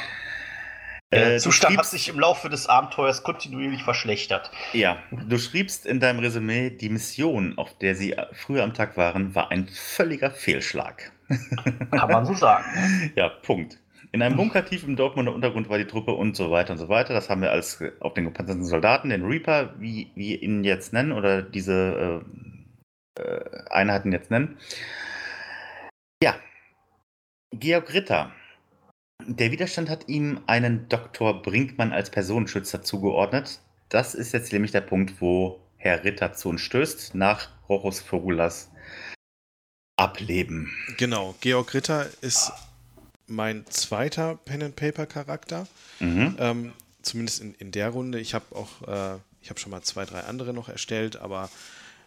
Der 1.13 1.35
Äh, 1.35 1.39
Zustand 1.39 1.77
hat 1.77 1.85
schriebst- 1.87 1.91
sich 1.91 2.09
im 2.09 2.21
Laufe 2.21 2.49
des 2.49 2.69
Abenteuers 2.69 3.25
kontinuierlich 3.25 3.83
verschlechtert. 3.83 4.51
Ja, 4.73 4.99
du 5.11 5.39
schriebst 5.39 5.85
in 5.87 5.99
deinem 5.99 6.21
Resümee, 6.21 6.71
die 6.71 6.89
Mission, 6.89 7.59
auf 7.59 7.77
der 7.79 7.97
sie 7.97 8.13
äh, 8.13 8.27
früher 8.33 8.63
am 8.63 8.75
Tag 8.75 8.97
waren, 8.97 9.35
war 9.35 9.51
ein 9.51 9.67
völliger 9.67 10.31
Fehlschlag. 10.31 11.11
Kann 11.91 12.11
man 12.11 12.27
so 12.27 12.35
sagen. 12.35 12.65
ne? 12.75 13.11
Ja, 13.17 13.29
Punkt. 13.29 13.79
In 14.13 14.23
einem 14.23 14.37
Bunker 14.37 14.65
tief 14.65 14.83
im 14.85 14.97
Dortmunder 14.97 15.33
Untergrund 15.33 15.69
war 15.69 15.79
die 15.79 15.85
Truppe 15.87 16.13
und 16.13 16.37
so 16.37 16.51
weiter 16.51 16.73
und 16.73 16.79
so 16.79 16.89
weiter. 16.89 17.15
Das 17.15 17.29
haben 17.31 17.43
wir 17.43 17.51
alles 17.51 17.81
äh, 17.81 17.91
auf 18.01 18.15
den 18.15 18.25
gepanzerten 18.27 18.65
Soldaten, 18.65 19.09
den 19.11 19.25
Reaper, 19.25 19.75
wie 19.81 20.11
wir 20.15 20.41
ihn 20.43 20.63
jetzt 20.65 20.93
nennen, 20.93 21.11
oder 21.13 21.43
diese 21.43 22.23
äh, 23.17 23.21
äh, 23.23 23.41
Einheiten 23.71 24.13
jetzt 24.13 24.31
nennen. 24.31 24.59
Ja, 26.23 26.35
Georg 27.53 27.93
Ritter. 27.93 28.33
Der 29.27 29.51
Widerstand 29.51 29.91
hat 29.91 30.09
ihm 30.09 30.41
einen 30.47 30.89
Dr. 30.89 31.43
Brinkmann 31.43 31.93
als 31.93 32.11
Personenschützer 32.11 32.83
zugeordnet. 32.83 33.61
Das 33.89 34.15
ist 34.15 34.33
jetzt 34.33 34.53
nämlich 34.53 34.71
der 34.71 34.81
Punkt, 34.81 35.21
wo 35.21 35.61
Herr 35.77 36.05
Ritter 36.05 36.33
zu 36.33 36.51
uns 36.51 36.61
stößt, 36.61 37.15
nach 37.15 37.51
Rochus 37.69 38.01
Fogulas 38.01 38.71
Ableben. 39.97 40.73
Genau, 40.97 41.35
Georg 41.41 41.75
Ritter 41.75 42.09
ist 42.23 42.53
mein 43.27 43.67
zweiter 43.67 44.37
Pen-and-Paper-Charakter. 44.45 45.67
Mhm. 45.99 46.37
Ähm, 46.39 46.73
zumindest 47.03 47.41
in, 47.41 47.55
in 47.55 47.73
der 47.73 47.91
Runde. 47.91 48.21
Ich 48.21 48.33
habe 48.33 48.45
auch, 48.55 48.89
äh, 48.89 49.19
ich 49.43 49.51
habe 49.51 49.61
schon 49.61 49.71
mal 49.73 49.83
zwei, 49.83 50.05
drei 50.05 50.21
andere 50.21 50.55
noch 50.55 50.69
erstellt, 50.69 51.17
aber 51.17 51.51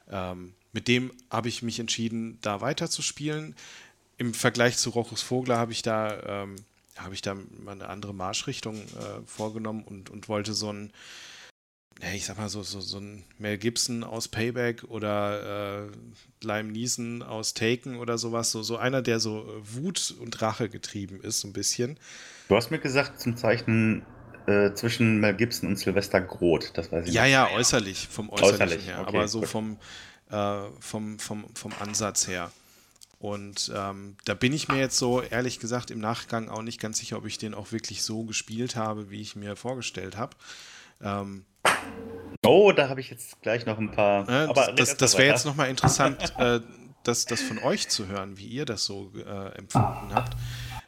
ähm, 0.10 0.54
mit 0.72 0.88
dem 0.88 1.12
habe 1.30 1.50
ich 1.50 1.62
mich 1.62 1.80
entschieden, 1.80 2.40
da 2.42 2.62
weiterzuspielen. 2.62 3.56
Im 4.24 4.34
Vergleich 4.34 4.78
zu 4.78 4.92
Rochus 4.92 5.22
Vogler 5.22 5.58
habe 5.58 5.74
ich 5.74 5.82
da, 5.82 6.44
ähm, 6.44 6.56
habe 6.96 7.14
ich 7.14 7.22
da 7.22 7.36
mal 7.36 7.74
eine 7.74 7.90
andere 7.90 8.14
Marschrichtung 8.14 8.76
äh, 8.78 9.22
vorgenommen 9.26 9.84
und, 9.84 10.10
und 10.10 10.30
wollte 10.30 10.54
so 10.54 10.72
ein, 10.72 10.94
ja, 12.02 12.08
ich 12.14 12.24
sag 12.24 12.38
mal 12.38 12.48
so, 12.48 12.64
so, 12.64 12.80
so 12.80 13.00
ein 13.00 13.26
Mel 13.38 13.58
Gibson 13.58 14.02
aus 14.06 14.30
Payback 14.30 14.86
oder 14.86 15.88
äh, 15.88 15.92
Lime 16.42 16.72
Neeson 16.72 17.22
aus 17.22 17.54
Taken 17.54 17.98
oder 17.98 18.18
sowas, 18.18 18.52
so, 18.52 18.64
so 18.64 18.78
einer, 18.78 19.02
der 19.02 19.20
so 19.20 19.42
äh, 19.42 19.76
Wut 19.76 20.16
und 20.22 20.42
Rache 20.42 20.70
getrieben 20.70 21.20
ist, 21.22 21.42
so 21.42 21.50
ein 21.50 21.54
bisschen. 21.54 22.00
Du 22.48 22.56
hast 22.56 22.72
mir 22.72 22.80
gesagt, 22.80 23.20
zum 23.20 23.36
Zeichnen 23.36 24.06
äh, 24.48 24.72
zwischen 24.74 25.20
Mel 25.20 25.34
Gibson 25.34 25.68
und 25.68 25.76
Sylvester 25.76 26.22
Groth. 26.22 26.72
Das 26.76 26.90
weiß 26.94 27.10
ich 27.10 27.14
Ja, 27.14 27.24
nicht. 27.24 27.34
ja, 27.34 27.50
äußerlich, 27.52 28.08
vom 28.08 28.30
Äußerlichen 28.30 28.62
Äußerlich, 28.62 28.88
her, 28.88 29.00
okay, 29.02 29.18
aber 29.18 29.28
so 29.28 29.42
gut. 29.42 29.50
vom, 29.50 29.78
äh, 30.30 30.62
vom, 30.80 31.20
vom, 31.20 31.44
vom 31.54 31.74
Ansatz 31.82 32.30
her. 32.30 32.54
Und 33.24 33.72
ähm, 33.74 34.18
da 34.26 34.34
bin 34.34 34.52
ich 34.52 34.68
mir 34.68 34.80
jetzt 34.80 34.98
so, 34.98 35.22
ehrlich 35.22 35.62
gesagt, 35.62 35.92
im 35.92 36.00
Nachgang 36.00 36.50
auch 36.50 36.62
nicht 36.62 36.78
ganz 36.78 36.98
sicher, 36.98 37.18
ob 37.18 37.26
ich 37.26 37.38
den 37.38 37.54
auch 37.54 37.72
wirklich 37.72 38.04
so 38.04 38.26
gespielt 38.26 38.76
habe, 38.76 39.10
wie 39.12 39.22
ich 39.22 39.38
mir 39.38 39.56
vorgestellt 39.56 40.18
habe. 40.18 40.36
Ähm, 41.02 41.46
Oh, 42.46 42.74
da 42.74 42.90
habe 42.90 43.00
ich 43.00 43.10
jetzt 43.10 43.42
gleich 43.42 43.66
noch 43.66 43.78
ein 43.78 43.92
paar. 43.92 44.28
äh, 44.28 44.48
aber 44.50 44.74
das 44.74 44.90
das, 44.90 44.98
das 44.98 45.18
wäre 45.18 45.30
jetzt 45.30 45.46
nochmal 45.46 45.70
interessant, 45.70 46.34
äh, 46.38 46.60
das, 47.06 47.24
das 47.24 47.40
von 47.40 47.60
euch 47.60 47.88
zu 47.88 48.08
hören, 48.08 48.38
wie 48.38 48.48
ihr 48.48 48.66
das 48.66 48.84
so 48.84 49.14
äh, 49.16 49.58
empfunden 49.58 50.14
habt. 50.14 50.36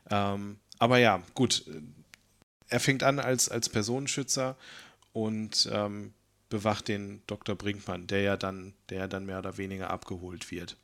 Ähm, 0.10 0.60
aber 0.78 0.98
ja, 0.98 1.24
gut. 1.36 1.64
Er 2.68 2.82
fängt 2.82 3.04
an 3.04 3.20
als, 3.20 3.48
als 3.48 3.70
Personenschützer 3.70 4.58
und 5.14 5.70
ähm, 5.72 6.14
bewacht 6.50 6.90
den 6.90 7.22
Dr. 7.28 7.56
Brinkmann, 7.56 8.08
der 8.08 8.24
ja 8.24 8.36
dann, 8.36 8.74
der 8.90 8.98
ja 8.98 9.08
dann 9.08 9.26
mehr 9.26 9.40
oder 9.40 9.58
weniger 9.58 9.90
abgeholt 9.90 10.52
wird. 10.52 10.76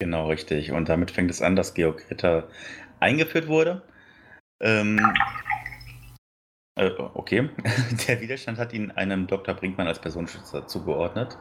Genau, 0.00 0.28
richtig. 0.28 0.72
Und 0.72 0.88
damit 0.88 1.10
fängt 1.10 1.30
es 1.30 1.42
an, 1.42 1.54
dass 1.54 1.74
Georg 1.74 2.10
Ritter 2.10 2.48
eingeführt 3.00 3.48
wurde. 3.48 3.82
Ähm, 4.60 4.98
äh, 6.74 6.90
okay. 7.14 7.50
Der 8.08 8.20
Widerstand 8.20 8.58
hat 8.58 8.72
ihn 8.72 8.90
einem 8.90 9.26
Dr. 9.26 9.54
Brinkmann 9.54 9.86
als 9.86 10.00
Personenschützer 10.00 10.66
zugeordnet. 10.66 11.36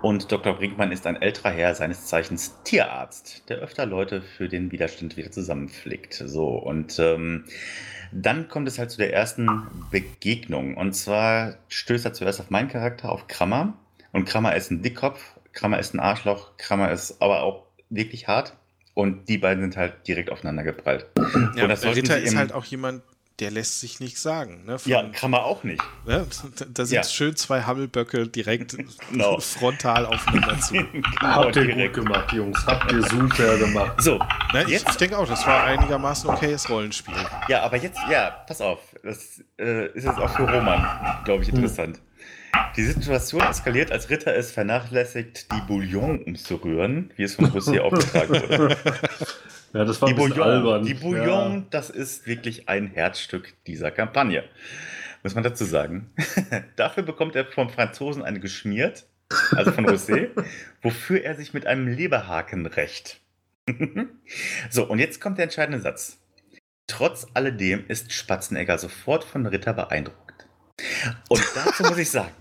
Und 0.00 0.32
Dr. 0.32 0.54
Brinkmann 0.54 0.92
ist 0.92 1.06
ein 1.06 1.20
älterer 1.20 1.50
Herr, 1.50 1.74
seines 1.74 2.06
Zeichens 2.06 2.62
Tierarzt, 2.62 3.48
der 3.50 3.58
öfter 3.58 3.84
Leute 3.84 4.22
für 4.22 4.48
den 4.48 4.72
Widerstand 4.72 5.16
wieder 5.18 5.30
zusammenflickt. 5.30 6.14
So, 6.14 6.48
und 6.56 6.98
ähm, 6.98 7.44
dann 8.12 8.48
kommt 8.48 8.68
es 8.68 8.78
halt 8.78 8.90
zu 8.90 8.98
der 8.98 9.12
ersten 9.12 9.66
Begegnung. 9.90 10.76
Und 10.76 10.94
zwar 10.94 11.56
stößt 11.68 12.06
er 12.06 12.14
zuerst 12.14 12.40
auf 12.40 12.48
meinen 12.48 12.68
Charakter, 12.68 13.12
auf 13.12 13.26
Krammer. 13.26 13.74
Und 14.12 14.24
Krammer 14.24 14.56
ist 14.56 14.70
ein 14.70 14.80
Dickkopf, 14.82 15.34
Krammer 15.52 15.78
ist 15.78 15.94
ein 15.94 16.00
Arschloch, 16.00 16.56
Krammer 16.56 16.90
ist 16.90 17.20
aber 17.20 17.42
auch 17.42 17.64
wirklich 17.90 18.28
hart. 18.28 18.54
Und 18.94 19.28
die 19.28 19.38
beiden 19.38 19.62
sind 19.62 19.76
halt 19.76 20.08
direkt 20.08 20.30
aufeinander 20.30 20.64
geprallt. 20.64 21.06
Ja, 21.54 21.62
Und 21.64 21.68
das 21.68 21.84
Ritter 21.84 22.18
ist 22.18 22.34
halt 22.34 22.52
auch 22.52 22.64
jemand, 22.64 23.02
der 23.38 23.52
lässt 23.52 23.78
sich 23.78 24.00
nichts 24.00 24.20
sagen. 24.20 24.64
Ne? 24.64 24.80
Von, 24.80 24.90
Ja, 24.90 25.08
Krammer 25.10 25.44
auch 25.44 25.62
nicht. 25.62 25.80
ne? 26.04 26.26
Da, 26.74 26.84
sind 26.84 26.96
Ja. 26.96 27.04
schön 27.04 27.36
zwei 27.36 27.62
Hammelböcke 27.62 28.26
direkt 28.26 28.76
Genau. 29.12 29.38
frontal 29.38 30.04
aufeinander 30.06 30.58
zu. 30.58 30.74
Genau, 30.92 31.04
Habt 31.20 31.54
ihr 31.54 31.66
direkt. 31.66 31.94
gut 31.94 32.06
gemacht, 32.06 32.32
Jungs. 32.32 32.66
Habt 32.66 32.90
ihr 32.90 33.00
super 33.04 33.56
gemacht. 33.58 34.02
So, 34.02 34.18
Ne? 34.52 34.64
Ich, 34.64 34.70
jetzt 34.70 34.88
ich 34.90 34.96
denke 34.96 35.16
auch, 35.16 35.28
das 35.28 35.46
war 35.46 35.62
einigermaßen 35.62 36.28
okayes 36.28 36.68
Rollenspiel. 36.68 37.14
Ja, 37.46 37.62
aber 37.62 37.76
jetzt, 37.76 38.00
ja, 38.10 38.30
pass 38.48 38.60
auf. 38.60 38.80
Das 39.04 39.40
äh, 39.60 39.86
ist 39.92 40.04
jetzt 40.06 40.18
auch 40.18 40.30
für 40.30 40.42
Roman, 40.50 40.84
glaube 41.24 41.44
ich, 41.44 41.50
interessant. 41.50 42.00
Die 42.76 42.84
Situation 42.84 43.42
eskaliert, 43.42 43.90
als 43.90 44.08
Ritter 44.10 44.34
es 44.34 44.52
vernachlässigt, 44.52 45.50
die 45.52 45.60
Bouillon 45.66 46.22
umzurühren, 46.22 47.10
wie 47.16 47.24
es 47.24 47.34
von 47.34 47.46
Roussier 47.46 47.84
aufgetragen 47.84 48.30
wurde. 48.34 48.76
Ja, 49.72 49.84
das 49.84 50.00
war 50.00 50.08
Die 50.08 50.14
Bouillon, 50.14 50.42
albern. 50.42 50.84
die 50.84 50.94
Bouillon 50.94 51.66
das 51.70 51.90
ist 51.90 52.26
wirklich 52.26 52.68
ein 52.68 52.86
Herzstück 52.86 53.54
dieser 53.66 53.90
Kampagne. 53.90 54.44
Muss 55.22 55.34
man 55.34 55.44
dazu 55.44 55.64
sagen. 55.64 56.10
Dafür 56.76 57.02
bekommt 57.02 57.34
er 57.36 57.44
vom 57.46 57.68
Franzosen 57.68 58.22
eine 58.22 58.40
geschmiert, 58.40 59.06
also 59.50 59.72
von 59.72 59.86
Rosé, 59.86 60.28
wofür 60.82 61.22
er 61.22 61.34
sich 61.34 61.52
mit 61.52 61.66
einem 61.66 61.88
Leberhaken 61.88 62.66
rächt. 62.66 63.20
so, 64.70 64.86
und 64.86 64.98
jetzt 64.98 65.20
kommt 65.20 65.38
der 65.38 65.44
entscheidende 65.44 65.80
Satz. 65.80 66.18
Trotz 66.86 67.26
alledem 67.34 67.84
ist 67.88 68.12
Spatzenegger 68.12 68.78
sofort 68.78 69.24
von 69.24 69.44
Ritter 69.44 69.74
beeindruckt. 69.74 70.27
Und 71.28 71.42
dazu 71.54 71.82
muss 71.84 71.98
ich 71.98 72.10
sagen, 72.10 72.32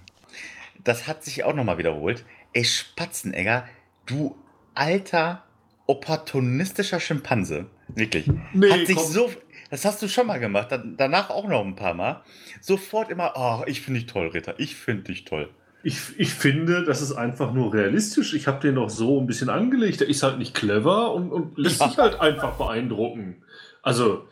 das 0.84 1.08
hat 1.08 1.24
sich 1.24 1.44
auch 1.44 1.54
nochmal 1.54 1.78
wiederholt. 1.78 2.24
Ey, 2.54 2.64
Spatzenegger, 2.66 3.68
du 4.06 4.38
alter 4.76 5.44
opportunistischer 5.88 7.00
Schimpanse. 7.00 7.68
Wirklich. 7.90 8.30
Nee, 8.54 8.72
hat 8.72 8.88
sich 8.88 8.96
komm. 8.96 9.12
so. 9.12 9.32
Das 9.70 9.84
hast 9.84 10.02
du 10.02 10.08
schon 10.08 10.28
mal 10.28 10.40
gemacht, 10.40 10.72
dann, 10.72 10.96
danach 10.96 11.30
auch 11.30 11.46
noch 11.48 11.66
ein 11.66 11.76
paar 11.76 11.94
Mal. 11.94 12.22
Sofort 12.62 13.10
immer, 13.10 13.34
oh, 13.36 13.64
ich 13.66 13.82
finde 13.82 14.00
dich 14.00 14.10
toll, 14.10 14.28
Ritter, 14.28 14.56
ich 14.60 14.76
finde 14.78 15.04
dich 15.04 15.26
toll. 15.26 15.50
Ich, 15.84 15.98
ich 16.18 16.34
finde, 16.34 16.84
das 16.86 17.02
ist 17.02 17.12
einfach 17.14 17.54
nur 17.54 17.74
realistisch. 17.74 18.34
Ich 18.34 18.48
habe 18.48 18.60
den 18.62 18.76
noch 18.76 18.90
so 18.90 19.20
ein 19.22 19.28
bisschen 19.28 19.50
angelegt. 19.50 20.00
Der 20.02 20.10
ist 20.10 20.24
halt 20.24 20.38
nicht 20.38 20.54
clever 20.54 21.14
und, 21.14 21.32
und 21.32 21.58
lässt 21.58 21.80
Ja. 21.82 21.88
sich 21.90 21.98
halt 21.98 22.20
einfach 22.20 22.54
beeindrucken. 22.54 23.44
Also, 23.84 24.28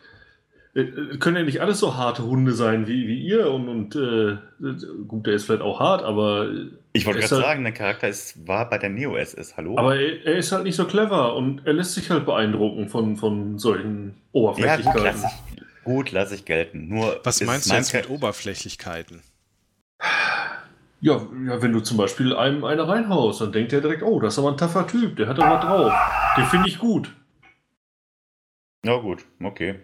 können 1.18 1.36
ja 1.36 1.42
nicht 1.42 1.60
alles 1.60 1.80
so 1.80 1.96
harte 1.96 2.22
Hunde 2.24 2.52
sein 2.52 2.86
wie, 2.86 3.08
wie 3.08 3.20
ihr. 3.20 3.50
Und, 3.50 3.68
und 3.68 3.96
äh, 3.96 4.36
gut, 5.08 5.26
der 5.26 5.34
ist 5.34 5.44
vielleicht 5.46 5.62
auch 5.62 5.80
hart, 5.80 6.02
aber, 6.02 6.48
äh, 6.50 6.66
Ich 6.92 7.06
wollte 7.06 7.20
gerade 7.20 7.34
er- 7.34 7.40
sagen, 7.40 7.64
der 7.64 7.72
Charakter 7.72 8.08
ist, 8.08 8.46
war 8.46 8.68
bei 8.68 8.76
der 8.78 8.90
Neo 8.90 9.16
SS, 9.16 9.56
hallo? 9.56 9.78
aber 9.78 9.96
er, 9.96 10.24
er 10.26 10.36
ist 10.36 10.52
halt 10.52 10.64
nicht 10.64 10.76
so 10.76 10.84
clever 10.86 11.34
und 11.34 11.66
er 11.66 11.72
lässt 11.72 11.94
sich 11.94 12.10
halt 12.10 12.26
beeindrucken 12.26 12.88
von, 12.88 13.16
von 13.16 13.58
solchen 13.58 13.86
ja, 14.04 14.10
gut, 14.12 14.32
Oberflächlichkeiten. 14.32 15.02
lass 15.04 15.24
ich, 15.24 15.84
gut, 15.84 16.12
lass 16.12 16.32
ich 16.32 16.44
gelten. 16.44 16.88
Nur 16.88 17.20
Was 17.24 17.40
meinst 17.40 17.70
du 17.70 17.74
jetzt 17.74 17.94
mit 17.94 18.10
Oberflächlichkeiten? 18.10 19.22
Ja, 21.00 21.20
ja, 21.46 21.62
wenn 21.62 21.72
du 21.72 21.80
zum 21.80 21.96
Beispiel 21.98 22.34
einem 22.34 22.64
eine 22.64 22.86
reinhaust, 22.88 23.40
dann 23.40 23.52
denkt 23.52 23.72
er 23.72 23.80
direkt, 23.80 24.02
oh, 24.02 24.18
das 24.20 24.34
ist 24.34 24.38
aber 24.38 24.50
ein 24.50 24.56
taffer 24.56 24.86
Typ, 24.86 25.16
der 25.16 25.28
hat 25.28 25.38
aber 25.38 25.58
drauf. 25.66 25.92
Den 26.36 26.44
finde 26.46 26.68
ich 26.68 26.78
gut. 26.78 27.14
Ja, 28.84 28.96
gut, 28.98 29.24
okay. 29.42 29.80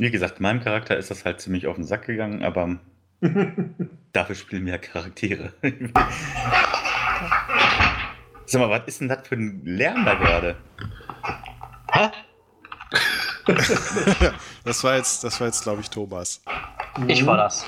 Wie 0.00 0.10
gesagt, 0.10 0.40
meinem 0.40 0.60
Charakter 0.62 0.96
ist 0.96 1.10
das 1.10 1.24
halt 1.26 1.40
ziemlich 1.42 1.66
auf 1.66 1.76
den 1.76 1.84
Sack 1.84 2.06
gegangen, 2.06 2.42
aber 2.42 2.76
dafür 4.12 4.34
spielen 4.34 4.64
wir 4.64 4.72
ja 4.72 4.78
Charaktere. 4.78 5.52
Sag 8.46 8.60
mal, 8.60 8.70
was 8.70 8.82
ist 8.86 9.00
denn 9.02 9.08
das 9.08 9.28
für 9.28 9.34
ein 9.36 9.60
Lärm 9.64 10.04
da 10.04 10.14
gerade? 10.14 10.56
Hä? 11.92 12.08
Das 14.64 14.84
war 14.84 14.96
jetzt, 14.96 15.24
das 15.24 15.40
war 15.40 15.46
jetzt, 15.46 15.62
glaube 15.62 15.80
ich, 15.80 15.88
Thomas. 15.88 16.42
Ich 17.08 17.24
war 17.24 17.38
das. 17.38 17.64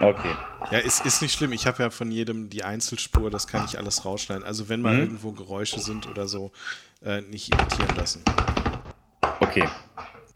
Okay. 0.00 0.34
Ja, 0.70 0.78
ist, 0.78 1.04
ist 1.04 1.20
nicht 1.22 1.34
schlimm. 1.36 1.52
Ich 1.52 1.66
habe 1.66 1.82
ja 1.82 1.90
von 1.90 2.10
jedem 2.10 2.48
die 2.48 2.64
Einzelspur, 2.64 3.30
das 3.30 3.46
kann 3.46 3.64
ich 3.66 3.78
alles 3.78 4.04
rausschneiden. 4.06 4.44
Also 4.44 4.68
wenn 4.70 4.80
mal 4.80 4.94
Mhm. 4.94 5.00
irgendwo 5.00 5.32
Geräusche 5.32 5.78
sind 5.80 6.08
oder 6.08 6.26
so, 6.26 6.52
äh, 7.04 7.20
nicht 7.20 7.54
irritieren 7.54 7.94
lassen. 7.96 8.22
Okay. 9.40 9.68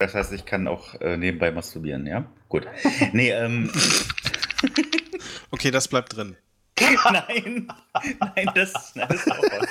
Das 0.01 0.15
heißt, 0.15 0.33
ich 0.33 0.47
kann 0.47 0.67
auch 0.67 0.99
äh, 1.03 1.19
nebenbei 1.19 1.53
masturbieren, 1.53 2.07
ja? 2.07 2.25
Gut. 2.49 2.67
Nee, 3.13 3.31
ähm. 3.31 3.71
Okay, 5.53 5.71
das 5.71 5.89
bleibt 5.89 6.17
drin. 6.17 6.37
nein! 6.79 7.69
Nein, 8.21 8.51
das, 8.55 8.95
nein, 8.95 9.09
das 9.09 9.27
ist 9.27 9.33
auch 9.33 9.43
was. 9.43 9.69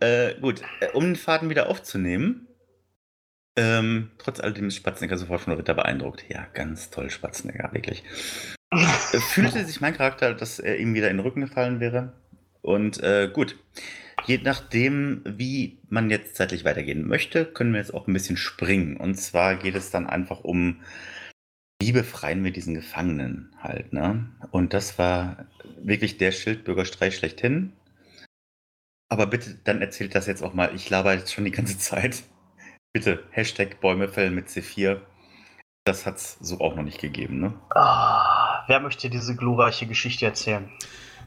äh, 0.00 0.34
gut, 0.40 0.62
äh, 0.80 0.88
um 0.92 1.04
den 1.04 1.16
Faden 1.16 1.50
wieder 1.50 1.68
aufzunehmen. 1.68 2.46
Ähm, 3.56 4.12
trotz 4.18 4.40
alledem 4.40 4.68
ist 4.68 4.76
Spatzenegger 4.76 5.18
sofort 5.18 5.42
von 5.42 5.52
Ritter 5.54 5.74
beeindruckt. 5.74 6.24
Ja, 6.28 6.46
ganz 6.54 6.88
toll, 6.88 7.10
Spatzenegger, 7.10 7.70
wirklich. 7.72 8.04
Äh, 8.70 9.18
Fühlte 9.18 9.64
sich 9.64 9.80
mein 9.80 9.96
Charakter, 9.96 10.32
dass 10.34 10.60
er 10.60 10.78
ihm 10.78 10.94
wieder 10.94 11.10
in 11.10 11.18
den 11.18 11.26
Rücken 11.26 11.42
gefallen 11.42 11.80
wäre. 11.80 12.14
Und 12.62 13.02
äh, 13.02 13.28
gut, 13.32 13.56
je 14.26 14.38
nachdem, 14.42 15.22
wie 15.24 15.78
man 15.88 16.10
jetzt 16.10 16.36
zeitlich 16.36 16.64
weitergehen 16.64 17.06
möchte, 17.06 17.44
können 17.44 17.72
wir 17.72 17.80
jetzt 17.80 17.94
auch 17.94 18.06
ein 18.06 18.12
bisschen 18.12 18.36
springen. 18.36 18.96
Und 18.96 19.16
zwar 19.16 19.56
geht 19.56 19.74
es 19.74 19.90
dann 19.90 20.06
einfach 20.06 20.40
um, 20.40 20.80
wie 21.80 21.92
befreien 21.92 22.44
wir 22.44 22.52
diesen 22.52 22.74
Gefangenen 22.74 23.54
halt, 23.58 23.92
ne? 23.92 24.30
Und 24.50 24.74
das 24.74 24.98
war 24.98 25.46
wirklich 25.82 26.18
der 26.18 26.32
Schildbürgerstreich 26.32 27.16
schlechthin. 27.16 27.72
Aber 29.08 29.26
bitte, 29.26 29.58
dann 29.64 29.80
erzählt 29.80 30.14
das 30.14 30.26
jetzt 30.26 30.42
auch 30.42 30.54
mal. 30.54 30.74
Ich 30.74 30.88
laber 30.88 31.14
jetzt 31.14 31.32
schon 31.32 31.44
die 31.44 31.50
ganze 31.50 31.78
Zeit. 31.78 32.22
Bitte, 32.92 33.24
Hashtag 33.30 33.80
Bäume 33.80 34.08
fällen 34.08 34.34
mit 34.34 34.48
C4. 34.48 35.00
Das 35.84 36.06
hat 36.06 36.16
es 36.16 36.38
so 36.40 36.60
auch 36.60 36.76
noch 36.76 36.82
nicht 36.82 37.00
gegeben, 37.00 37.40
ne? 37.40 37.54
Ah, 37.70 38.64
wer 38.66 38.80
möchte 38.80 39.08
diese 39.08 39.34
glorreiche 39.34 39.86
Geschichte 39.86 40.26
erzählen? 40.26 40.70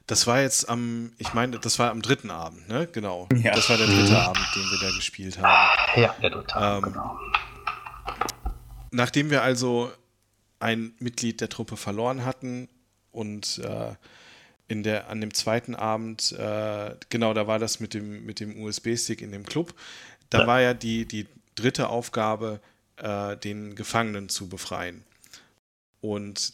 Das 0.08 0.28
war 0.28 0.42
jetzt 0.42 0.68
am, 0.70 1.14
ich 1.18 1.34
meine, 1.34 1.60
das 1.60 1.80
war 1.80 1.90
am 1.92 2.02
dritten 2.02 2.30
Abend, 2.30 2.68
ne? 2.68 2.88
Genau. 2.92 3.30
Ja. 3.36 3.54
Das 3.56 3.70
war 3.70 3.78
der 3.78 3.88
dritte 3.88 4.18
Abend, 4.20 4.46
den 4.56 4.64
wir 4.64 4.80
da 4.90 4.96
gespielt 4.96 5.38
haben. 5.40 6.02
Ja, 6.02 6.14
der 6.22 6.30
dritte, 6.30 6.56
Ähm, 6.60 6.82
genau. 6.82 7.18
Nachdem 8.92 9.30
wir 9.30 9.42
also 9.44 9.92
ein 10.60 10.94
Mitglied 11.00 11.42
der 11.42 11.50
Truppe 11.50 11.78
verloren 11.78 12.26
hatten 12.26 12.68
und 13.12 13.60
äh, 13.60 13.94
in 14.68 14.84
der, 14.84 15.10
an 15.10 15.20
dem 15.22 15.34
zweiten 15.34 15.76
Abend, 15.76 16.32
äh, 16.34 16.96
genau, 17.10 17.34
da 17.34 17.48
war 17.48 17.60
das 17.60 17.80
mit 17.80 17.94
dem, 17.94 18.26
mit 18.26 18.40
dem 18.40 18.62
USB-Stick 18.62 19.22
in 19.22 19.32
dem 19.32 19.46
Club, 19.46 19.74
da 20.30 20.42
Ja. 20.42 20.48
war 20.48 20.62
ja 20.62 20.74
die, 20.74 21.06
die 21.08 21.28
dritte 21.56 21.90
Aufgabe, 21.90 22.60
äh, 22.98 23.36
den 23.38 23.76
Gefangenen 23.76 24.30
zu 24.30 24.48
befreien. 24.50 25.04
Und 26.02 26.54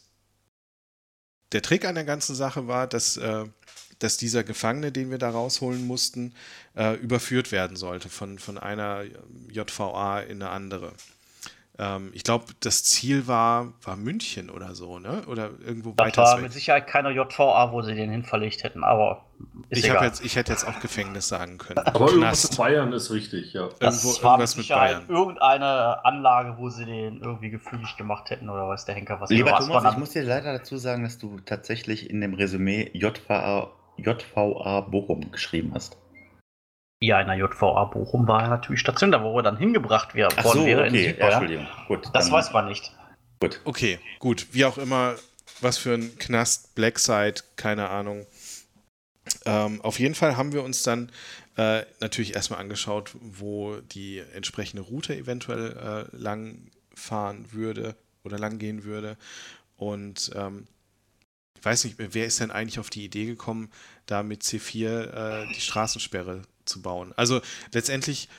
der 1.52 1.62
Trick 1.62 1.86
an 1.86 1.96
der 1.96 2.06
ganzen 2.06 2.36
Sache 2.36 2.68
war, 2.68 2.88
dass 2.88 3.18
äh, 3.18 3.46
dass 4.00 4.18
dieser 4.18 4.44
Gefangene, 4.44 4.92
den 4.92 5.12
wir 5.12 5.18
da 5.18 5.30
rausholen 5.30 5.86
mussten, 5.86 6.34
äh, 6.76 6.96
überführt 6.96 7.52
werden 7.52 7.76
sollte 7.76 8.10
von, 8.10 8.40
von 8.40 8.58
einer 8.58 9.04
JVA 9.52 10.22
in 10.22 10.42
eine 10.42 10.52
andere. 10.52 10.94
Ähm, 11.82 12.12
ich 12.14 12.26
glaube, 12.26 12.46
das 12.60 12.84
Ziel 12.84 13.26
war, 13.28 13.72
war 13.84 13.96
München 13.96 14.50
oder 14.50 14.76
so, 14.76 15.00
ne? 15.00 15.24
Oder 15.28 15.52
irgendwo 15.66 15.94
Das 15.94 16.08
weiter. 16.08 16.22
war 16.24 16.36
weg. 16.36 16.44
mit 16.44 16.52
Sicherheit 16.54 16.88
keine 16.88 17.12
JVA, 17.12 17.72
wo 17.72 17.82
sie 17.82 17.96
den 17.96 18.12
hin 18.12 18.24
verlegt 18.24 18.64
hätten, 18.64 18.84
aber 18.84 19.24
ist 19.70 19.80
ich, 19.80 19.90
egal. 19.90 20.04
jetzt, 20.04 20.26
ich 20.26 20.36
hätte 20.36 20.52
jetzt 20.52 20.68
auch 20.68 20.78
Gefängnis 20.82 21.30
sagen 21.30 21.58
können. 21.58 21.78
Aber 21.80 22.08
irgendwas 22.08 22.42
Knast. 22.42 22.52
mit 22.52 22.58
Bayern 22.58 22.92
ist 22.92 23.12
richtig, 23.12 23.54
ja. 23.54 23.70
das 23.80 24.04
irgendwo 24.04 24.24
war 24.24 24.32
irgendwas 24.34 24.52
mit 24.56 24.58
mit 24.58 24.66
Sicherheit 24.66 25.08
Bayern. 25.08 25.10
irgendeine 25.10 26.04
Anlage, 26.06 26.58
wo 26.58 26.70
sie 26.70 26.84
den 26.86 27.22
irgendwie 27.22 27.50
gefügig 27.50 27.96
gemacht 27.96 28.30
hätten 28.30 28.50
oder 28.50 28.68
weiß 28.68 28.84
der 28.84 28.96
Henker 28.96 29.22
was. 29.22 29.30
Lieber 29.30 29.52
was 29.52 29.66
Thomas, 29.66 29.94
ich 29.94 29.98
muss 30.00 30.10
dir 30.10 30.24
leider 30.24 30.52
dazu 30.52 30.76
sagen, 30.78 31.04
dass 31.04 31.18
du 31.18 31.40
tatsächlich 31.46 32.10
in 32.10 32.20
dem 32.20 32.34
Resümee 32.34 32.92
JVA, 32.94 33.72
JVA 33.96 34.82
Bochum 34.82 35.32
geschrieben 35.32 35.72
hast. 35.74 35.96
Ja, 37.02 37.22
in 37.22 37.28
der 37.28 37.38
JVA 37.38 37.86
Bochum 37.86 38.28
war 38.28 38.44
er 38.44 38.50
natürlich 38.50 38.82
stationiert, 38.82 39.22
wo 39.22 39.38
er 39.38 39.44
dann 39.44 39.58
hingebracht 39.58 40.16
wär, 40.16 40.30
Ach 40.36 40.44
worden 40.44 40.60
so, 40.60 40.66
wäre 40.66 40.88
in 40.88 40.94
okay, 40.94 41.04
ja, 41.04 41.10
Südbayern. 41.12 41.32
Entschuldigung. 41.44 41.68
Gut, 41.88 42.06
Das 42.14 42.26
dann- 42.26 42.34
weiß 42.34 42.52
man 42.54 42.68
nicht. 42.68 42.92
Gut. 43.40 43.62
Okay, 43.64 44.00
gut. 44.20 44.48
Wie 44.52 44.66
auch 44.66 44.78
immer, 44.78 45.16
was 45.62 45.78
für 45.78 45.94
ein 45.94 46.18
Knast, 46.18 46.76
Blackside, 46.76 47.36
keine 47.56 47.90
Ahnung. 47.90 48.26
Ähm, 49.46 49.80
auf 49.82 50.00
jeden 50.00 50.16
Fall 50.16 50.36
haben 50.36 50.52
wir 50.52 50.64
uns 50.64 50.84
dann 50.84 51.12
äh, 51.56 51.84
natürlich 52.02 52.36
erstmal 52.36 52.60
angeschaut, 52.60 53.12
wo 53.22 53.78
die 53.78 54.22
entsprechende 54.34 54.82
Route 54.84 55.16
eventuell 55.16 56.08
äh, 56.12 56.16
lang 56.18 56.70
fahren 56.94 57.46
würde 57.52 57.96
oder 58.24 58.38
lang 58.40 58.58
gehen 58.60 58.84
würde. 58.84 59.18
Und 59.78 60.32
ähm, 60.36 60.68
ich 61.58 61.64
weiß 61.64 61.86
nicht, 61.86 61.96
wer 61.98 62.26
ist 62.26 62.40
denn 62.42 62.52
eigentlich 62.52 62.80
auf 62.80 62.90
die 62.90 63.06
Idee 63.06 63.26
gekommen, 63.26 63.72
da 64.06 64.24
mit 64.24 64.42
C4 64.44 64.88
äh, 65.44 65.48
die 65.54 65.62
Straßensperre 65.62 66.42
zu 66.70 66.82
bauen? 66.82 67.14
Also 67.18 67.42
letztendlich, 67.74 68.30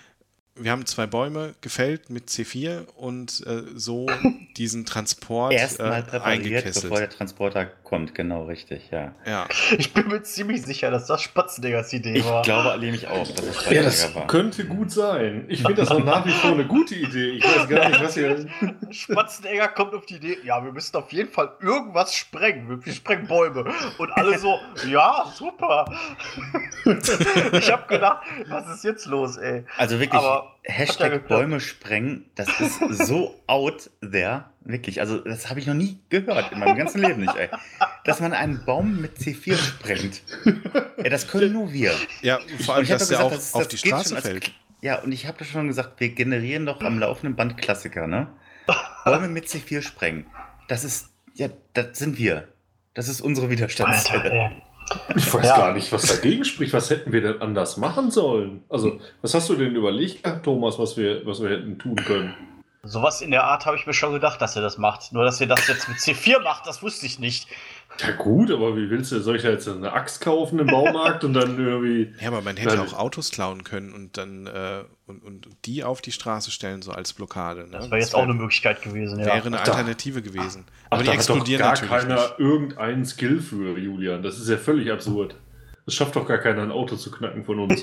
wir 0.57 0.73
haben 0.73 0.85
zwei 0.85 1.07
Bäume 1.07 1.55
gefällt 1.63 2.11
mit 2.11 2.29
C4 2.29 2.87
und 2.97 3.47
äh, 3.47 3.63
so 3.77 4.07
diesen 4.57 4.85
Transport 4.85 5.53
Erstmal 5.53 6.05
äh, 6.13 6.19
eingekesselt. 6.19 6.83
bevor 6.83 6.99
der 6.99 7.09
Transporter 7.09 7.65
kommt, 7.67 8.15
genau 8.15 8.45
richtig, 8.45 8.91
ja. 8.91 9.15
Ja, 9.27 9.49
Ich 9.79 9.93
bin 9.95 10.09
mir 10.09 10.23
ziemlich 10.23 10.63
sicher, 10.63 10.91
dass 10.91 11.07
das 11.07 11.23
Spatzendiggers 11.23 11.93
Idee 11.93 12.15
Ich 12.19 12.25
war. 12.27 12.43
glaube 12.43 12.79
nämlich 12.79 13.09
auch, 13.09 13.27
dass 13.29 13.47
es 13.47 13.71
Ja, 13.71 13.83
das 13.83 14.15
war. 14.15 14.27
könnte 14.27 14.65
gut 14.67 14.91
sein. 14.91 15.47
Ich 15.49 15.61
finde 15.61 15.77
das 15.77 15.91
auch 15.91 16.05
nach 16.05 16.27
wie 16.27 16.31
vor 16.33 16.51
eine 16.53 16.67
gute 16.67 16.95
Idee. 16.95 17.31
Ich 17.31 17.45
weiß 17.45 17.69
gar 17.69 17.89
nicht, 17.89 18.03
was 18.03 18.17
ihr. 18.17 18.47
Spatzenegger 18.91 19.69
kommt 19.69 19.95
auf 19.95 20.05
die 20.07 20.17
Idee, 20.17 20.39
ja, 20.45 20.63
wir 20.65 20.73
müssen 20.73 20.95
auf 20.97 21.13
jeden 21.13 21.31
Fall 21.31 21.53
irgendwas 21.61 22.15
sprengen. 22.15 22.69
Wir- 22.69 22.85
Wir 22.85 22.93
sprengen 22.93 23.27
Bäume. 23.29 23.65
Und 23.99 24.11
alle 24.13 24.39
so, 24.39 24.59
ja, 24.89 25.33
super. 25.37 25.85
ich 27.53 27.71
habe 27.73 27.87
gedacht, 27.89 28.23
was 28.49 28.69
ist 28.75 28.85
jetzt 28.85 29.07
los, 29.07 29.37
ey? 29.37 29.65
Also 29.77 29.99
wirklich, 30.01 30.21
Aber 30.21 30.57
Hashtag. 30.63 31.27
Bäume 31.29 31.61
sprengen, 31.61 32.27
das 32.35 32.49
ist 32.61 32.81
so 33.07 33.41
out 33.47 33.91
there. 34.01 34.45
Wirklich, 34.63 35.01
also 35.01 35.19
das 35.19 35.49
habe 35.49 35.61
ich 35.61 35.67
noch 35.67 35.75
nie 35.75 35.99
gehört 36.11 36.53
in 36.53 36.59
meinem 36.59 36.77
ganzen 36.77 37.01
Leben 37.01 37.21
nicht, 37.23 37.35
ey. 37.37 37.49
Dass 38.05 38.21
man 38.21 38.33
einen 38.33 38.65
Baum 38.65 39.01
mit 39.01 39.17
C4 39.19 39.57
sprengt. 39.57 40.23
Ey, 40.99 41.09
das 41.11 41.29
können 41.29 41.53
nur 41.53 41.73
wir. 41.73 41.93
ja 42.23 42.39
vor 42.65 42.75
allem, 42.77 42.87
dass 42.87 43.09
der 43.09 43.21
auch 43.25 43.31
gesagt, 43.31 43.43
das- 43.43 43.55
auf 43.55 43.63
das 43.63 43.69
die 43.69 43.79
Straße 43.79 44.15
als- 44.17 44.25
fällt. 44.27 44.53
Ja, 44.83 44.97
und 45.01 45.13
ich 45.13 45.27
habe 45.27 45.37
das 45.39 45.49
schon 45.49 45.67
gesagt, 45.67 46.01
wir 46.01 46.09
generieren 46.11 46.65
doch 46.65 46.81
am 46.81 46.99
laufenden 46.99 47.37
Band 47.37 47.59
Klassiker, 47.59 48.07
ne? 48.07 48.29
Bäume 49.05 49.29
mit 49.29 49.47
C4 49.47 49.83
sprengen. 49.83 50.27
Das 50.69 50.85
ist, 50.85 51.11
ja, 51.35 51.49
das 51.75 51.99
sind 51.99 52.17
wir. 52.19 52.49
Das 52.95 53.09
ist 53.09 53.21
unsere 53.21 53.51
ey. 54.33 54.63
Ich 55.17 55.33
weiß 55.33 55.47
Ja. 55.47 55.57
gar 55.57 55.73
nicht, 55.75 55.93
was 55.93 56.03
dagegen 56.03 56.45
spricht. 56.45 56.73
Was 56.73 56.91
hätten 56.91 57.13
wir 57.13 57.21
denn 57.21 57.41
anders 57.43 57.77
machen 57.77 58.11
sollen? 58.11 58.63
Also, 58.69 59.01
was 59.23 59.35
hast 59.35 59.49
du 59.49 59.55
denn 59.55 59.75
überlegt, 59.75 60.23
gehabt, 60.25 60.45
Thomas, 60.45 60.79
was 60.79 60.97
wir, 60.97 61.25
was 61.27 61.41
wir 61.43 61.51
hätten 61.51 61.79
tun 61.79 61.97
können? 61.97 62.35
Sowas 62.83 63.21
in 63.21 63.31
der 63.31 63.45
Art 63.45 63.67
habe 63.67 63.77
ich 63.77 63.87
mir 63.87 63.93
schon 63.93 64.13
gedacht, 64.15 64.41
dass 64.41 64.57
ihr 64.57 64.63
das 64.63 64.79
macht. 64.79 65.13
Nur, 65.13 65.25
dass 65.25 65.39
ihr 65.41 65.47
das 65.47 65.69
jetzt 65.69 65.87
mit 65.89 65.99
C4 65.99 66.43
macht, 66.43 66.67
das 66.67 66.83
wusste 66.83 67.05
ich 67.05 67.19
nicht. 67.19 67.47
Ja, 67.99 68.13
gut, 68.13 68.51
aber 68.51 68.75
wie 68.77 68.89
willst 68.89 69.13
du? 69.13 69.21
Soll 69.21 69.37
ich 69.37 69.43
da 69.43 69.51
jetzt 69.51 69.69
eine 69.69 69.93
Axt 69.93 70.23
kaufen 70.23 70.59
im 70.59 70.67
Baumarkt 70.67 71.23
und 71.25 71.35
dann 71.35 71.59
irgendwie. 71.59 72.15
Ja, 72.21 72.29
aber 72.29 72.41
man 72.41 72.57
hätte 72.59 72.77
Ja, 72.77 72.83
auch 72.83 72.95
Autos 72.95 73.31
klauen 73.31 73.65
können 73.65 73.93
und 73.93 74.17
dann 74.17 74.47
äh, 74.47 74.85
und, 75.11 75.23
und 75.47 75.49
die 75.67 75.85
auf 75.85 76.01
die 76.01 76.13
Straße 76.13 76.51
stellen, 76.51 76.81
so 76.83 76.93
als 76.93 77.13
Blockade. 77.13 77.65
Ne? 77.65 77.69
Das 77.73 77.91
wäre 77.91 78.01
jetzt 78.01 78.15
auch 78.15 78.23
eine 78.23 78.35
Möglichkeit 78.35 78.81
gewesen, 78.83 79.19
ja. 79.19 79.27
wäre 79.27 79.47
eine 79.47 79.59
Ach, 79.59 79.65
da- 79.65 79.73
Alternative 79.73 80.23
gewesen. 80.23 80.65
Ach, 80.67 80.93
Aber 80.93 81.03
die 81.03 81.07
da 81.07 81.13
hat 81.13 81.19
doch 81.19 81.35
explodieren 81.35 81.61
gar 81.61 81.73
natürlich 81.73 81.91
keiner 81.91 82.15
nicht. 82.15 82.39
irgendeinen 82.39 83.05
Skill 83.05 83.41
für, 83.41 83.79
Julian. 83.79 84.23
Das 84.23 84.39
ist 84.39 84.49
ja 84.49 84.57
völlig 84.57 84.91
absurd. 84.91 85.35
Das 85.85 85.95
schafft 85.95 86.17
doch 86.17 86.27
gar 86.27 86.39
keiner, 86.39 86.63
ein 86.63 86.71
Auto 86.71 86.97
zu 86.97 87.11
knacken 87.11 87.45
von 87.45 87.59
uns. 87.59 87.83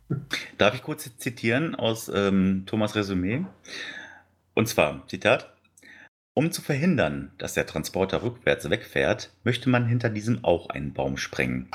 Darf 0.58 0.74
ich 0.74 0.82
kurz 0.82 1.08
zitieren 1.18 1.74
aus 1.74 2.10
ähm, 2.12 2.64
Thomas 2.66 2.94
Resümee? 2.94 3.44
Und 4.54 4.68
zwar, 4.68 5.06
Zitat. 5.08 5.52
Um 6.34 6.50
zu 6.50 6.62
verhindern, 6.62 7.32
dass 7.38 7.54
der 7.54 7.66
Transporter 7.66 8.22
rückwärts 8.22 8.68
wegfährt, 8.70 9.30
möchte 9.44 9.68
man 9.68 9.86
hinter 9.86 10.08
diesem 10.08 10.44
auch 10.44 10.70
einen 10.70 10.94
Baum 10.94 11.18
sprengen. 11.18 11.68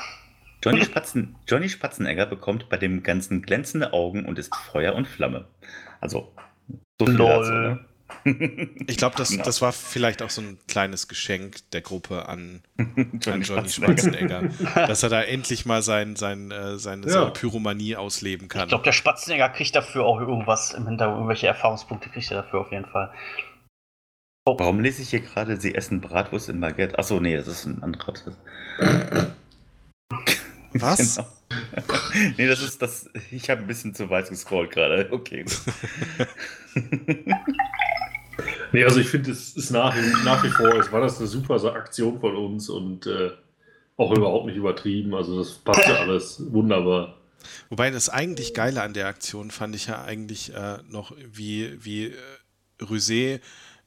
Johnny, 0.62 0.84
Spatzen, 0.84 1.36
Johnny 1.46 1.68
Spatzenegger 1.68 2.26
bekommt 2.26 2.68
bei 2.68 2.76
dem 2.76 3.02
Ganzen 3.02 3.42
glänzende 3.42 3.92
Augen 3.92 4.24
und 4.26 4.38
ist 4.38 4.54
Feuer 4.54 4.94
und 4.94 5.06
Flamme. 5.06 5.46
Also, 6.00 6.32
so 6.98 7.06
viel 7.06 7.14
Lol. 7.14 7.28
dazu, 7.28 7.52
ne? 7.52 7.84
Ich 8.86 8.96
glaube, 8.96 9.16
das, 9.16 9.28
Genau. 9.30 9.44
das 9.44 9.60
war 9.60 9.72
vielleicht 9.72 10.22
auch 10.22 10.30
so 10.30 10.40
ein 10.40 10.58
kleines 10.66 11.08
Geschenk 11.08 11.56
der 11.72 11.82
Gruppe 11.82 12.26
an, 12.28 12.62
an 12.78 13.20
Johnny 13.22 13.44
Johnny 13.44 13.68
Spatzenegger. 13.68 14.48
Dass 14.74 15.02
er 15.02 15.10
da 15.10 15.22
endlich 15.22 15.66
mal 15.66 15.82
sein, 15.82 16.16
sein, 16.16 16.50
äh, 16.50 16.78
seine, 16.78 17.06
Ja. 17.06 17.12
seine 17.12 17.30
Pyromanie 17.32 17.96
ausleben 17.96 18.48
kann. 18.48 18.62
Ich 18.62 18.68
glaube, 18.68 18.84
der 18.84 18.92
Spatzenegger 18.92 19.50
kriegt 19.50 19.76
dafür 19.76 20.04
auch 20.06 20.20
irgendwas 20.20 20.72
im 20.72 20.86
Hintergrund, 20.88 21.18
irgendwelche 21.18 21.46
Erfahrungspunkte 21.48 22.08
kriegt 22.08 22.30
er 22.30 22.42
dafür 22.42 22.60
auf 22.62 22.72
jeden 22.72 22.86
Fall. 22.86 23.12
Warum 24.46 24.80
lese 24.80 25.02
ich 25.02 25.10
hier 25.10 25.20
gerade, 25.20 25.60
sie 25.60 25.74
essen 25.74 26.00
Bratwurst 26.00 26.48
in 26.48 26.58
Baguette? 26.60 26.98
Achso, 26.98 27.20
nee, 27.20 27.36
das 27.36 27.46
ist 27.48 27.66
ein 27.66 27.82
anderer. 27.82 28.14
Was? 30.80 31.16
Genau. 31.16 31.28
nee, 32.36 32.46
das 32.46 32.62
ist 32.62 32.80
das. 32.82 33.10
Ich 33.30 33.48
habe 33.50 33.62
ein 33.62 33.66
bisschen 33.66 33.94
zu 33.94 34.10
weit 34.10 34.28
gescrollt 34.28 34.70
gerade. 34.70 35.08
Okay. 35.10 35.44
Nee, 38.72 38.84
also 38.84 39.00
ich 39.00 39.08
finde, 39.08 39.30
es 39.30 39.56
ist 39.56 39.70
nach, 39.70 39.94
nach 40.24 40.44
wie 40.44 40.50
vor, 40.50 40.74
es 40.74 40.92
war 40.92 41.00
das 41.00 41.18
eine 41.18 41.26
super 41.26 41.58
so 41.58 41.72
Aktion 41.72 42.20
von 42.20 42.36
uns 42.36 42.68
und 42.68 43.06
äh, 43.06 43.30
auch 43.96 44.12
überhaupt 44.16 44.46
nicht 44.46 44.56
übertrieben. 44.56 45.14
Also 45.14 45.38
das 45.38 45.52
passt 45.52 45.86
ja 45.86 45.96
alles 45.96 46.42
wunderbar. 46.52 47.16
Wobei 47.70 47.90
das 47.90 48.08
eigentlich 48.08 48.54
Geile 48.54 48.82
an 48.82 48.94
der 48.94 49.06
Aktion 49.06 49.50
fand 49.50 49.74
ich 49.74 49.86
ja 49.86 50.02
eigentlich 50.02 50.54
äh, 50.54 50.78
noch, 50.88 51.12
wie, 51.32 51.82
wie 51.84 52.06
äh, 52.06 52.14
Rosé 52.80 53.40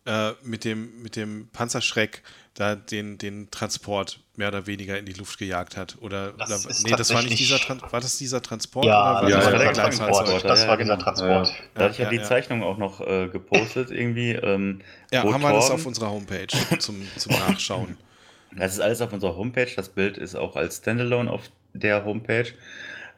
äh, 0.06 0.32
mit, 0.44 0.64
dem, 0.66 1.02
mit 1.04 1.16
dem 1.16 1.48
Panzerschreck 1.54 2.24
da 2.56 2.76
den, 2.76 3.18
den 3.18 3.50
Transport 3.52 4.20
mehr 4.36 4.48
oder 4.50 4.66
weniger 4.68 4.98
in 4.98 5.06
die 5.06 5.14
Luft 5.14 5.38
gejagt 5.38 5.78
hat. 5.78 5.98
Oder, 6.02 6.34
Das 6.34 6.66
oder 6.66 6.76
nee, 6.84 6.92
das 6.96 7.14
war 7.14 7.22
nicht 7.22 7.38
dieser 7.40 7.58
tatsächlich- 7.60 7.82
Tran- 7.82 7.92
war 7.94 8.02
das 8.02 8.18
dieser 8.18 8.42
Transport? 8.42 8.86
Ja, 8.86 9.12
oder 9.12 9.22
war 9.22 9.30
ja, 9.30 9.38
das 9.38 9.46
ja, 9.46 9.52
ein 9.54 9.60
der 9.60 9.74
Transport. 9.74 10.44
Das 10.44 10.62
Ja, 10.62 10.68
war 10.68 10.74
ja, 10.74 10.76
dieser 10.78 10.78
genau. 10.78 10.96
Transport. 11.04 11.54
Da 11.76 11.82
hatte 11.84 11.92
ich 11.94 11.98
ja, 12.00 12.04
Ja, 12.06 12.10
die 12.10 12.16
ja. 12.18 12.24
Zeichnung 12.24 12.64
auch 12.64 12.78
noch 12.78 13.00
äh, 13.02 13.28
gepostet, 13.28 13.92
irgendwie. 13.92 14.32
Ähm, 14.32 14.82
Ja, 15.12 15.24
haben 15.24 15.42
wir 15.42 15.54
das 15.54 15.70
auf 15.72 15.86
unserer 15.86 16.10
Homepage 16.12 16.48
zum, 16.80 17.08
zum 17.18 17.32
Nachschauen. 17.34 17.98
Das 18.54 18.74
ist 18.74 18.82
alles 18.82 19.00
auf 19.00 19.14
unserer 19.14 19.38
Homepage. 19.38 19.70
Das 19.78 19.88
Bild 19.88 20.18
ist 20.18 20.36
auch 20.36 20.58
als 20.58 20.76
Standalone 20.80 21.32
auf 21.32 21.44
der 21.74 22.04
Homepage. 22.04 22.48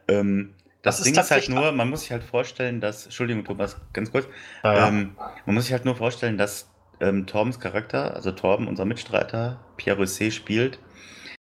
Ähm, 0.06 0.54
das, 0.82 0.98
Das 0.98 1.04
Ding 1.06 1.16
ist 1.18 1.30
halt 1.32 1.48
nur, 1.48 1.72
man 1.72 1.90
muss 1.90 2.02
sich 2.02 2.12
halt 2.12 2.22
vorstellen, 2.22 2.80
dass, 2.80 3.06
Entschuldigung, 3.06 3.42
Thomas, 3.44 3.76
ganz 3.92 4.12
kurz. 4.12 4.26
Ja, 4.62 4.74
ja. 4.74 4.88
Ähm, 4.88 5.16
man 5.44 5.56
muss 5.56 5.64
sich 5.64 5.72
halt 5.72 5.84
nur 5.86 5.96
vorstellen, 5.96 6.38
dass 6.38 6.68
ähm, 7.00 7.26
Torbens 7.26 7.60
Charakter, 7.60 8.14
also 8.14 8.32
Torben, 8.32 8.68
unser 8.68 8.84
Mitstreiter, 8.84 9.64
Pierre 9.76 9.98
Rosset 9.98 10.32
spielt. 10.32 10.78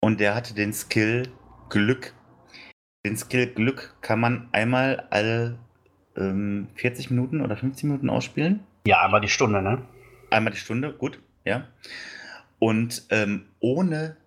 Und 0.01 0.19
der 0.19 0.35
hatte 0.35 0.53
den 0.53 0.73
Skill 0.73 1.29
Glück. 1.69 2.13
Den 3.05 3.17
Skill 3.17 3.47
Glück 3.47 3.95
kann 4.01 4.19
man 4.19 4.49
einmal 4.51 5.07
alle 5.09 5.59
ähm, 6.15 6.67
40 6.75 7.09
Minuten 7.11 7.41
oder 7.41 7.57
50 7.57 7.85
Minuten 7.85 8.09
ausspielen. 8.09 8.61
ja, 8.87 9.01
einmal 9.01 9.21
die 9.21 9.29
Stunde, 9.29 9.61
ne? 9.61 9.81
Einmal 10.31 10.53
die 10.53 10.59
Stunde, 10.59 10.93
gut, 10.93 11.19
ja. 11.43 11.67
Und 12.59 13.05
ähm, 13.09 13.45
ohne, 13.59 14.17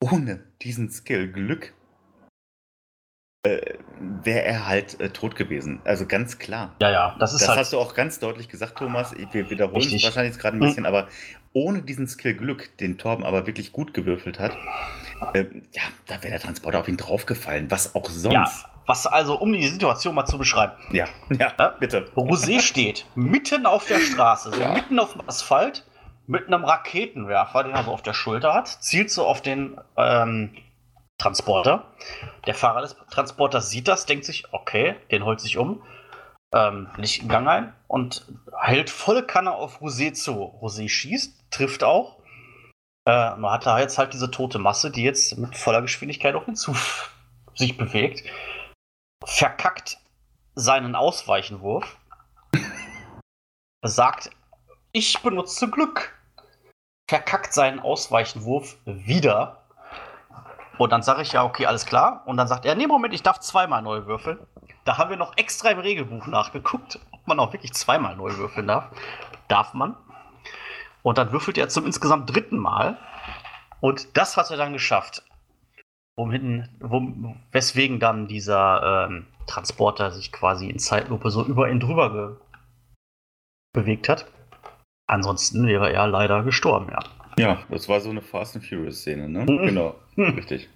ohne 0.00 0.44
diesen 0.62 0.90
Skill 0.90 1.32
Glück 1.32 1.74
äh, 3.44 3.74
wäre 3.98 4.42
er 4.44 4.68
halt 4.68 5.00
äh, 5.00 5.10
tot 5.10 5.34
gewesen. 5.34 5.80
Also 5.84 6.06
ganz 6.06 6.38
klar. 6.38 6.74
Ja, 6.80 6.90
ja, 6.90 7.16
das 7.18 7.32
ist 7.32 7.40
Das 7.42 7.48
halt. 7.50 7.58
hast 7.58 7.72
du 7.72 7.78
auch 7.80 7.94
ganz 7.94 8.20
deutlich 8.20 8.48
gesagt, 8.48 8.78
Thomas. 8.78 9.14
Wir 9.32 9.50
wiederholen 9.50 9.82
es 9.82 10.02
wahrscheinlich 10.04 10.32
jetzt 10.34 10.40
gerade 10.40 10.56
ein 10.56 10.60
Hm. 10.60 10.68
bisschen, 10.68 10.86
aber 10.86 11.08
ohne 11.52 11.82
diesen 11.82 12.06
Skill 12.06 12.34
Glück, 12.34 12.76
den 12.78 12.98
Torben 12.98 13.24
aber 13.24 13.46
wirklich 13.46 13.72
gut 13.72 13.94
gewürfelt 13.94 14.38
hat, 14.38 14.56
ähm, 15.34 15.62
ja, 15.72 15.82
da 16.06 16.14
wäre 16.22 16.30
der 16.30 16.40
Transporter 16.40 16.80
auf 16.80 16.88
ihn 16.88 16.96
draufgefallen. 16.96 17.70
Was 17.70 17.94
auch 17.96 18.08
sonst. 18.08 18.32
ja, 18.34 18.50
was 18.86 19.06
also, 19.06 19.38
um 19.38 19.52
die 19.52 19.66
Situation 19.66 20.14
mal 20.14 20.24
zu 20.26 20.38
beschreiben. 20.38 20.72
Ja, 20.92 21.06
ja, 21.30 21.52
Ja? 21.58 21.68
bitte. 21.80 22.06
Rosé 22.16 22.60
steht 22.60 23.06
mitten 23.16 23.66
auf 23.66 23.86
der 23.86 23.98
Straße, 24.00 24.52
so 24.52 24.60
Ja. 24.60 24.72
mitten 24.72 24.98
auf 25.00 25.12
dem 25.12 25.22
Asphalt, 25.26 25.84
mit 26.28 26.46
einem 26.46 26.64
Raketenwerfer, 26.64 27.64
den 27.64 27.72
er 27.74 27.82
so 27.82 27.90
auf 27.90 28.02
der 28.02 28.14
Schulter 28.14 28.54
hat, 28.54 28.68
zielt 28.68 29.10
so 29.10 29.26
auf 29.26 29.42
den, 29.42 29.76
ähm, 29.96 30.50
Transporter. 31.18 31.92
Der 32.46 32.54
Fahrer 32.54 32.82
des 32.82 32.96
Transporters 33.10 33.70
sieht 33.70 33.88
das, 33.88 34.06
denkt 34.06 34.24
sich, 34.24 34.52
okay, 34.52 34.96
den 35.10 35.24
holt 35.24 35.40
sich 35.40 35.58
um, 35.58 35.82
ähm, 36.52 36.88
Licht 36.96 37.22
im 37.22 37.28
Gang 37.28 37.48
ein 37.48 37.72
und 37.86 38.26
hält 38.60 38.90
volle 38.90 39.24
Kanne 39.24 39.52
auf 39.52 39.80
Rosé 39.80 40.12
zu. 40.12 40.32
Rosé 40.60 40.88
schießt, 40.88 41.50
trifft 41.50 41.84
auch. 41.84 42.18
Äh, 43.06 43.36
man 43.36 43.52
hat 43.52 43.66
da 43.66 43.78
jetzt 43.78 43.98
halt 43.98 44.12
diese 44.12 44.30
tote 44.30 44.58
Masse, 44.58 44.90
die 44.90 45.02
jetzt 45.02 45.36
mit 45.38 45.56
voller 45.56 45.82
Geschwindigkeit 45.82 46.34
auch 46.34 46.44
hinzu 46.44 46.74
sich 47.54 47.76
bewegt. 47.76 48.24
Verkackt 49.24 49.98
seinen 50.54 50.94
Ausweichenwurf. 50.94 51.96
Sagt, 53.84 54.30
ich 54.92 55.20
benutze 55.22 55.70
Glück. 55.70 56.18
Verkackt 57.08 57.52
seinen 57.52 57.80
Ausweichenwurf 57.80 58.76
wieder 58.84 59.61
und 60.78 60.90
dann 60.90 61.02
sage 61.02 61.22
ich 61.22 61.32
ja, 61.32 61.44
okay, 61.44 61.66
alles 61.66 61.86
klar. 61.86 62.22
Und 62.26 62.36
dann 62.36 62.48
sagt 62.48 62.64
er, 62.64 62.74
nee, 62.74 62.86
Moment, 62.86 63.14
ich 63.14 63.22
darf 63.22 63.40
zweimal 63.40 63.82
neu 63.82 64.06
würfeln. 64.06 64.38
Da 64.84 64.98
haben 64.98 65.10
wir 65.10 65.16
noch 65.16 65.36
extra 65.36 65.70
im 65.70 65.78
Regelbuch 65.78 66.26
nachgeguckt, 66.26 66.98
ob 67.12 67.26
man 67.26 67.38
auch 67.38 67.52
wirklich 67.52 67.72
zweimal 67.72 68.16
neu 68.16 68.36
würfeln 68.36 68.66
darf. 68.66 68.90
Darf 69.48 69.74
man. 69.74 69.96
Und 71.02 71.18
dann 71.18 71.32
würfelt 71.32 71.58
er 71.58 71.68
zum 71.68 71.86
insgesamt 71.86 72.34
dritten 72.34 72.58
Mal. 72.58 72.96
Und 73.80 74.16
das 74.16 74.36
hat 74.36 74.50
er 74.50 74.56
dann 74.56 74.72
geschafft. 74.72 75.22
Womit, 76.16 76.68
wo, 76.80 77.02
weswegen 77.52 77.98
dann 77.98 78.28
dieser 78.28 79.06
ähm, 79.08 79.26
Transporter 79.46 80.10
sich 80.10 80.32
quasi 80.32 80.68
in 80.68 80.78
Zeitlupe 80.78 81.30
so 81.30 81.44
über 81.44 81.70
ihn 81.70 81.80
drüber 81.80 82.36
bewegt 83.72 84.08
hat. 84.08 84.26
Ansonsten 85.06 85.66
wäre 85.66 85.92
er 85.92 86.06
leider 86.06 86.42
gestorben, 86.42 86.90
ja. 86.90 87.00
Ja, 87.38 87.62
das 87.70 87.88
war 87.88 88.00
so 88.00 88.10
eine 88.10 88.20
Fast 88.20 88.56
and 88.56 88.64
Furious 88.64 89.00
Szene, 89.00 89.28
ne? 89.28 89.40
Mhm. 89.40 89.66
Genau, 89.66 89.94
richtig. 90.16 90.68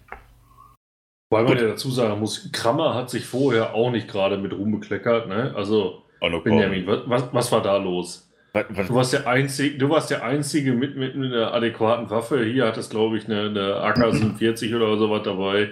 Weil 1.29 1.43
man 1.43 1.57
ja 1.57 1.67
dazu 1.67 1.91
sagen 1.91 2.19
muss, 2.19 2.51
Krammer 2.53 2.95
hat 2.95 3.09
sich 3.09 3.25
vorher 3.25 3.73
auch 3.73 3.91
nicht 3.91 4.07
gerade 4.07 4.37
mit 4.37 4.53
Ruhm 4.53 4.71
bekleckert, 4.71 5.27
ne? 5.27 5.53
Also, 5.55 6.03
oh, 6.21 6.39
Benjamin, 6.39 6.87
was, 6.87 7.33
was 7.33 7.51
war 7.51 7.61
da 7.61 7.77
los? 7.77 8.29
Was, 8.53 8.65
was, 8.69 8.87
du, 8.87 8.95
warst 8.95 9.13
der 9.13 9.27
Einzige, 9.27 9.77
du 9.77 9.89
warst 9.89 10.09
der 10.09 10.23
Einzige 10.23 10.73
mit, 10.73 10.95
mit, 10.95 11.15
mit 11.15 11.33
einer 11.33 11.53
adäquaten 11.53 12.09
Waffe. 12.09 12.43
Hier 12.45 12.65
hattest, 12.65 12.91
glaube 12.91 13.17
ich, 13.17 13.25
eine, 13.25 13.49
eine 13.49 13.75
AK-47 13.75 14.73
oder 14.75 14.97
sowas 14.97 15.21
dabei. 15.23 15.71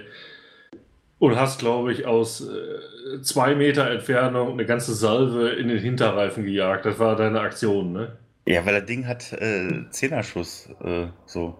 Und 1.18 1.36
hast, 1.36 1.58
glaube 1.58 1.92
ich, 1.92 2.06
aus 2.06 2.46
äh, 2.46 3.22
zwei 3.22 3.54
Meter 3.54 3.90
Entfernung 3.90 4.52
eine 4.52 4.66
ganze 4.66 4.94
Salve 4.94 5.48
in 5.48 5.68
den 5.68 5.78
Hinterreifen 5.78 6.44
gejagt. 6.44 6.84
Das 6.84 6.98
war 6.98 7.16
deine 7.16 7.40
Aktion, 7.40 7.92
ne? 7.92 8.18
Ja, 8.46 8.64
weil 8.64 8.74
das 8.74 8.86
Ding 8.86 9.06
hat 9.06 9.32
äh, 9.32 9.90
Zehnerschuss, 9.90 10.68
äh, 10.84 11.08
so. 11.26 11.58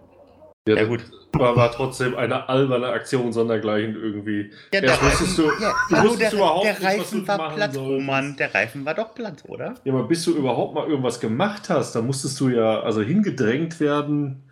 Ja, 0.67 0.75
ja 0.75 0.83
gut. 0.85 1.05
War, 1.33 1.55
war 1.55 1.71
trotzdem 1.71 2.15
eine 2.15 2.49
alberne 2.49 2.87
Aktion 2.87 3.31
sondergleichen 3.31 3.95
irgendwie. 3.95 4.51
Ja, 4.73 4.81
der 4.81 4.91
Reifen, 4.91 5.35
du, 5.35 5.43
ja, 5.61 5.73
du 5.89 5.95
hallo, 5.95 6.15
der, 6.15 6.33
überhaupt 6.33 6.65
der 6.65 6.81
Reifen 6.81 7.19
nicht, 7.19 7.27
war 7.27 7.53
platt, 7.53 7.77
Roman. 7.77 8.35
Der 8.37 8.53
Reifen 8.53 8.85
war 8.85 8.93
doch 8.93 9.13
platt, 9.13 9.43
oder? 9.47 9.75
Ja, 9.83 9.93
aber 9.93 10.07
bis 10.07 10.23
du 10.23 10.35
überhaupt 10.35 10.75
mal 10.75 10.87
irgendwas 10.87 11.19
gemacht 11.19 11.69
hast, 11.69 11.93
da 11.93 12.01
musstest 12.01 12.39
du 12.39 12.49
ja 12.49 12.81
also 12.81 13.01
hingedrängt 13.01 13.79
werden. 13.79 14.49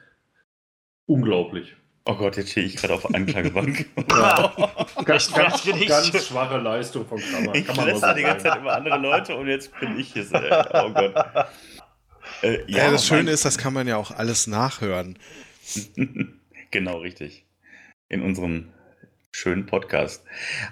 Unglaublich. 1.05 1.75
Oh 2.07 2.15
Gott, 2.15 2.37
jetzt 2.37 2.51
stehe 2.51 2.67
ich 2.67 2.75
gerade 2.75 2.93
auf 2.93 3.13
Anklagebank. 3.13 3.87
ja. 4.09 4.53
ganz, 5.05 5.33
ganz, 5.33 5.65
ganz, 5.65 6.27
schwache 6.27 6.57
Leistung 6.57 7.05
von 7.07 7.19
Kammer. 7.19 7.55
Ich 7.55 7.65
Kann 7.65 7.75
man 7.77 8.15
die 8.15 8.21
ganze 8.21 8.45
Zeit 8.45 8.59
immer 8.59 8.73
andere 8.73 8.97
Leute 8.99 9.35
und 9.35 9.47
jetzt 9.47 9.77
bin 9.79 9.97
ich 9.97 10.13
hier. 10.13 10.25
Oh 10.31 10.91
Gott. 10.91 11.15
Äh, 12.41 12.63
ja, 12.67 12.85
ja, 12.85 12.91
das 12.91 13.05
Schöne 13.05 13.31
ist, 13.31 13.45
das 13.45 13.57
kann 13.57 13.73
man 13.73 13.87
ja 13.87 13.97
auch 13.97 14.11
alles 14.11 14.47
nachhören. 14.47 15.17
genau, 16.71 16.97
richtig. 16.99 17.45
In 18.09 18.21
unserem 18.21 18.71
schönen 19.31 19.65
Podcast. 19.65 20.23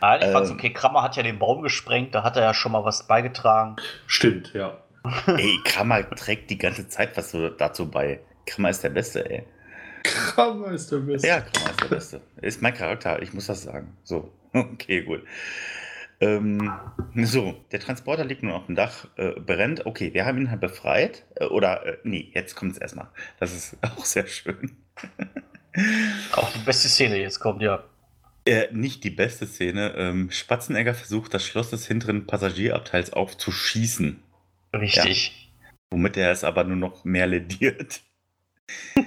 Nein, 0.02 0.22
ich 0.22 0.28
ähm, 0.28 0.34
fand's 0.34 0.52
okay. 0.52 0.72
Krammer 0.72 1.02
hat 1.02 1.18
ja 1.18 1.24
den 1.24 1.40
Baum 1.40 1.62
gesprengt, 1.62 2.16
da 2.16 2.24
hat 2.24 2.38
er 2.38 2.44
ja 2.44 2.54
schon 2.54 2.72
mal 2.72 2.86
was 2.86 3.08
beigetragen. 3.08 3.76
Stimmt, 4.08 4.54
ja. 4.54 4.84
ey, 5.28 5.60
Krammer 5.66 6.10
trägt 6.12 6.50
die 6.50 6.58
ganze 6.58 6.88
Zeit 6.88 7.18
was 7.18 7.36
dazu 7.58 7.90
bei. 7.90 8.22
Krammer 8.46 8.70
ist 8.70 8.84
der 8.84 8.90
Beste, 8.90 9.30
ey. 9.30 9.44
Krammer 10.04 10.72
ist 10.72 10.92
der 10.92 10.98
Beste. 10.98 11.28
Ja, 11.28 11.42
Krammer 11.42 11.70
ist 11.72 11.82
der 11.82 11.88
Beste. 11.88 12.22
Ist 12.42 12.62
mein 12.62 12.74
Charakter, 12.74 13.22
ich 13.22 13.34
muss 13.34 13.48
das 13.48 13.64
sagen. 13.64 13.98
So, 14.04 14.32
okay, 14.54 15.02
gut. 15.02 15.24
Ähm, 16.24 16.72
so, 17.16 17.56
der 17.72 17.80
Transporter 17.80 18.24
liegt 18.24 18.44
nun 18.44 18.54
auf 18.54 18.66
dem 18.68 18.76
Dach, 18.76 19.08
äh, 19.18 19.32
brennt. 19.40 19.86
Okay, 19.86 20.14
wir 20.14 20.26
haben 20.26 20.38
ihn 20.38 20.50
halt 20.50 20.62
befreit. 20.62 21.26
Äh, 21.36 21.46
oder, 21.46 21.86
äh, 21.86 21.98
nee, 22.04 22.32
jetzt 22.34 22.56
kommt 22.56 22.72
es 22.72 22.78
erstmal. 22.78 23.10
Das 23.40 23.54
ist 23.54 23.78
auch 23.82 24.06
sehr 24.06 24.28
schön. 24.28 24.78
auch 26.32 26.52
die 26.52 26.60
beste 26.60 26.88
Szene 26.88 27.18
jetzt 27.18 27.40
kommt, 27.40 27.62
ja. 27.62 27.84
Äh, 28.46 28.68
nicht 28.72 29.04
die 29.04 29.10
beste 29.10 29.48
Szene. 29.48 29.94
Ähm, 29.98 30.32
Spatzenegger 30.32 30.94
versucht, 30.94 31.34
das 31.34 31.46
Schloss 31.46 31.70
des 31.72 31.88
hinteren 31.88 32.26
Passagierabteils 32.26 33.12
aufzuschießen. 33.12 34.22
Richtig. 34.74 35.50
Ja. 35.62 35.70
Womit 35.92 36.18
er 36.18 36.32
es 36.32 36.44
aber 36.44 36.64
nur 36.64 36.78
noch 36.78 37.04
mehr 37.04 37.28
lediert. 37.28 38.02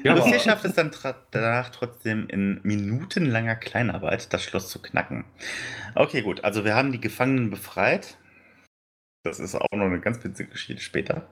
Ja, 0.03 0.15
Lucia 0.15 0.39
schafft 0.39 0.65
es 0.65 0.75
dann 0.75 0.91
danach 1.31 1.71
trotzdem 1.71 2.29
in 2.29 2.61
minutenlanger 2.63 3.57
Kleinarbeit, 3.57 4.33
das 4.33 4.43
Schloss 4.43 4.69
zu 4.69 4.81
knacken. 4.81 5.25
Okay, 5.95 6.23
gut. 6.23 6.45
Also 6.45 6.65
wir 6.65 6.75
haben 6.75 6.93
die 6.93 7.01
Gefangenen 7.01 7.51
befreit. 7.51 8.19
Das 9.25 9.41
ist 9.41 9.57
auch 9.57 9.67
noch 9.73 9.87
eine 9.87 10.01
ganz 10.01 10.23
witzige 10.23 10.51
Geschichte 10.51 10.83
später. 10.83 11.29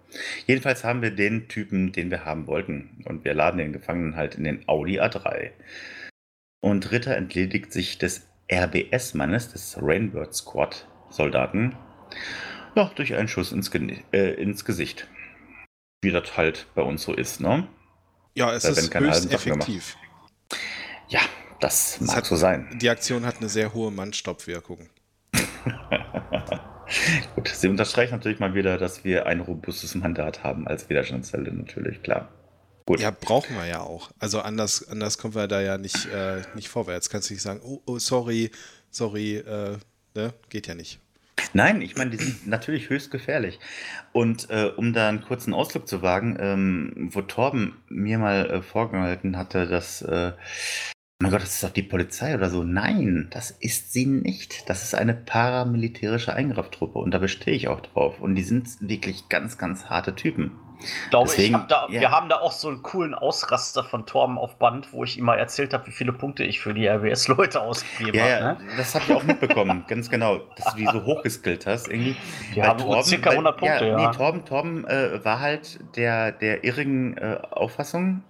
Jedenfalls 0.47 0.83
haben 0.83 1.03
wir 1.03 1.12
den 1.12 1.49
Typen, 1.49 1.93
den 1.93 2.11
wir 2.11 2.25
haben 2.25 2.47
wollten. 2.47 3.05
Und 3.05 3.25
wir 3.25 3.35
laden 3.35 3.59
den 3.59 3.72
Gefangenen 3.72 4.16
halt 4.16 4.35
in 4.35 4.45
den 4.45 4.68
Audi 4.68 5.01
A3. 5.01 5.53
Und 6.61 6.91
Ritter 6.91 7.16
entledigt 7.16 7.72
sich 7.72 7.99
des 7.99 8.27
RBS-Mannes, 8.51 9.53
des 9.53 9.79
Rainbird 9.81 10.35
Squad-Soldaten, 10.35 11.77
noch 12.75 12.95
durch 12.95 13.14
einen 13.14 13.29
Schuss 13.29 13.53
ins, 13.53 13.70
äh, 14.12 14.35
ins 14.35 14.64
Gesicht. 14.64 15.07
Wie 16.03 16.11
das 16.11 16.37
halt 16.37 16.66
bei 16.75 16.83
uns 16.83 17.03
so 17.03 17.14
ist, 17.14 17.41
ne? 17.41 17.68
Ja, 18.35 18.53
es 18.53 18.64
ist 18.64 18.93
höchst 18.95 19.32
effektiv. 19.32 19.97
Ja, 21.09 21.20
das, 21.61 21.97
das 21.99 22.07
mag 22.09 22.16
hat, 22.16 22.26
so 22.26 22.37
sein. 22.37 22.78
Die 22.80 22.91
Aktion 22.91 23.24
hat 23.24 23.39
eine 23.39 23.49
sehr 23.49 23.72
hohe 23.72 23.91
Mannstoppwirkung. 23.91 24.89
Gut, 27.35 27.49
sie 27.49 27.68
unterstreicht 27.68 28.12
natürlich 28.12 28.41
mal 28.41 28.55
wieder, 28.55 28.76
dass 28.76 29.05
wir 29.05 29.26
ein 29.26 29.41
robustes 29.41 29.95
Mandat 29.95 30.43
haben 30.43 30.66
als 30.66 30.89
Widerstandszelle, 30.89 31.53
natürlich, 31.53 32.03
klar. 32.03 32.28
Gut. 32.87 33.01
Ja, 33.01 33.11
brauchen 33.11 33.57
wir 33.57 33.66
ja 33.66 33.80
auch. 33.80 34.11
Also 34.18 34.41
anders, 34.41 34.87
anders 34.89 35.16
kommen 35.16 35.35
wir 35.35 35.49
da 35.49 35.62
ja 35.62 35.78
nicht, 35.78 36.07
äh, 36.07 36.43
nicht 36.55 36.68
vorwärts. 36.68 37.09
Kannst 37.09 37.30
du 37.30 37.35
nicht 37.35 37.43
sagen, 37.43 37.61
oh, 37.64 37.80
oh 37.87 37.99
sorry, 37.99 38.51
sorry, 38.91 39.37
äh, 39.37 39.78
ne? 40.14 40.35
geht 40.51 40.66
ja 40.66 40.74
nicht. 40.74 41.01
Nein, 41.55 41.83
ich 41.83 41.97
meine, 41.97 42.11
die 42.11 42.19
sind 42.19 42.47
natürlich 42.47 42.91
höchst 42.91 43.11
gefährlich. 43.11 43.59
Und 44.13 44.51
äh, 44.51 44.71
um 44.77 44.93
da 44.93 45.09
einen 45.09 45.23
kurzen 45.23 45.55
Ausflug 45.55 45.89
zu 45.89 46.03
wagen, 46.03 46.37
ähm, 46.39 47.09
wo 47.13 47.23
Torben 47.23 47.77
mir 47.89 48.19
mal 48.19 48.51
äh, 48.51 48.63
vorgehalten 48.63 49.39
hatte, 49.39 49.67
dass, 49.67 50.03
äh, 50.03 50.33
mein 51.21 51.31
Gott, 51.31 51.43
das 51.43 51.55
ist 51.55 51.63
doch 51.63 51.71
die 51.71 51.85
Polizei 51.85 52.35
oder 52.35 52.51
so. 52.51 52.65
Nein, 52.65 53.29
das 53.31 53.53
ist 53.53 53.93
sie 53.93 54.05
nicht. 54.05 54.69
Das 54.69 54.83
ist 54.83 54.95
eine 54.95 55.15
paramilitärische 55.15 56.35
Eingreiftruppe 56.35 56.99
und 56.99 57.13
da 57.13 57.19
bestehe 57.19 57.55
ich 57.55 57.69
auch 57.69 57.81
drauf. 57.81 58.21
Und 58.21 58.35
die 58.35 58.43
sind 58.43 58.69
wirklich 58.81 59.29
ganz, 59.29 59.57
ganz 59.57 59.87
harte 59.87 60.17
Typen. 60.17 60.51
Glaube 61.11 61.28
Deswegen, 61.28 61.55
ich, 61.55 61.61
hab 61.61 61.68
da, 61.68 61.87
ja. 61.91 62.01
wir 62.01 62.11
haben 62.11 62.28
da 62.28 62.41
auch 62.41 62.53
so 62.53 62.68
einen 62.68 62.82
coolen 62.82 63.14
Ausraster 63.14 63.85
von 63.85 64.07
Torben 64.07 64.39
auf 64.39 64.57
Band, 64.57 64.93
wo 64.93 65.05
ich 65.05 65.18
ihm 65.18 65.24
mal 65.24 65.39
erzählt 65.39 65.74
habe, 65.74 65.87
wie 65.87 65.93
viele 65.93 66.12
Punkte 66.12 66.45
ich 66.45 66.61
für 66.61 66.74
die 66.74 66.87
RBS-Leute 66.87 67.61
ausgegeben 67.61 68.18
ja, 68.18 68.41
habe. 68.41 68.62
Ne? 68.62 68.70
das 68.76 68.95
habe 68.95 69.05
ich 69.09 69.12
auch 69.14 69.22
mitbekommen, 69.22 69.85
ganz 69.89 70.11
genau, 70.11 70.39
dass 70.57 70.74
du 70.74 70.78
die 70.78 70.87
so 70.87 71.05
hochgeskillt 71.05 71.66
hast. 71.66 71.89
Irgendwie. 71.89 72.16
Die 72.55 72.62
haben 72.62 72.78
Torben, 72.78 73.05
circa 73.05 73.30
100 73.30 73.57
Punkte, 73.57 73.87
ja. 73.87 73.99
ja. 73.99 74.09
Nee, 74.11 74.16
Torben, 74.16 74.45
Torben 74.45 74.87
äh, 74.87 75.24
war 75.24 75.41
halt 75.41 75.80
der, 75.97 76.32
der 76.32 76.64
irrigen 76.64 77.16
äh, 77.16 77.39
Auffassung, 77.51 78.22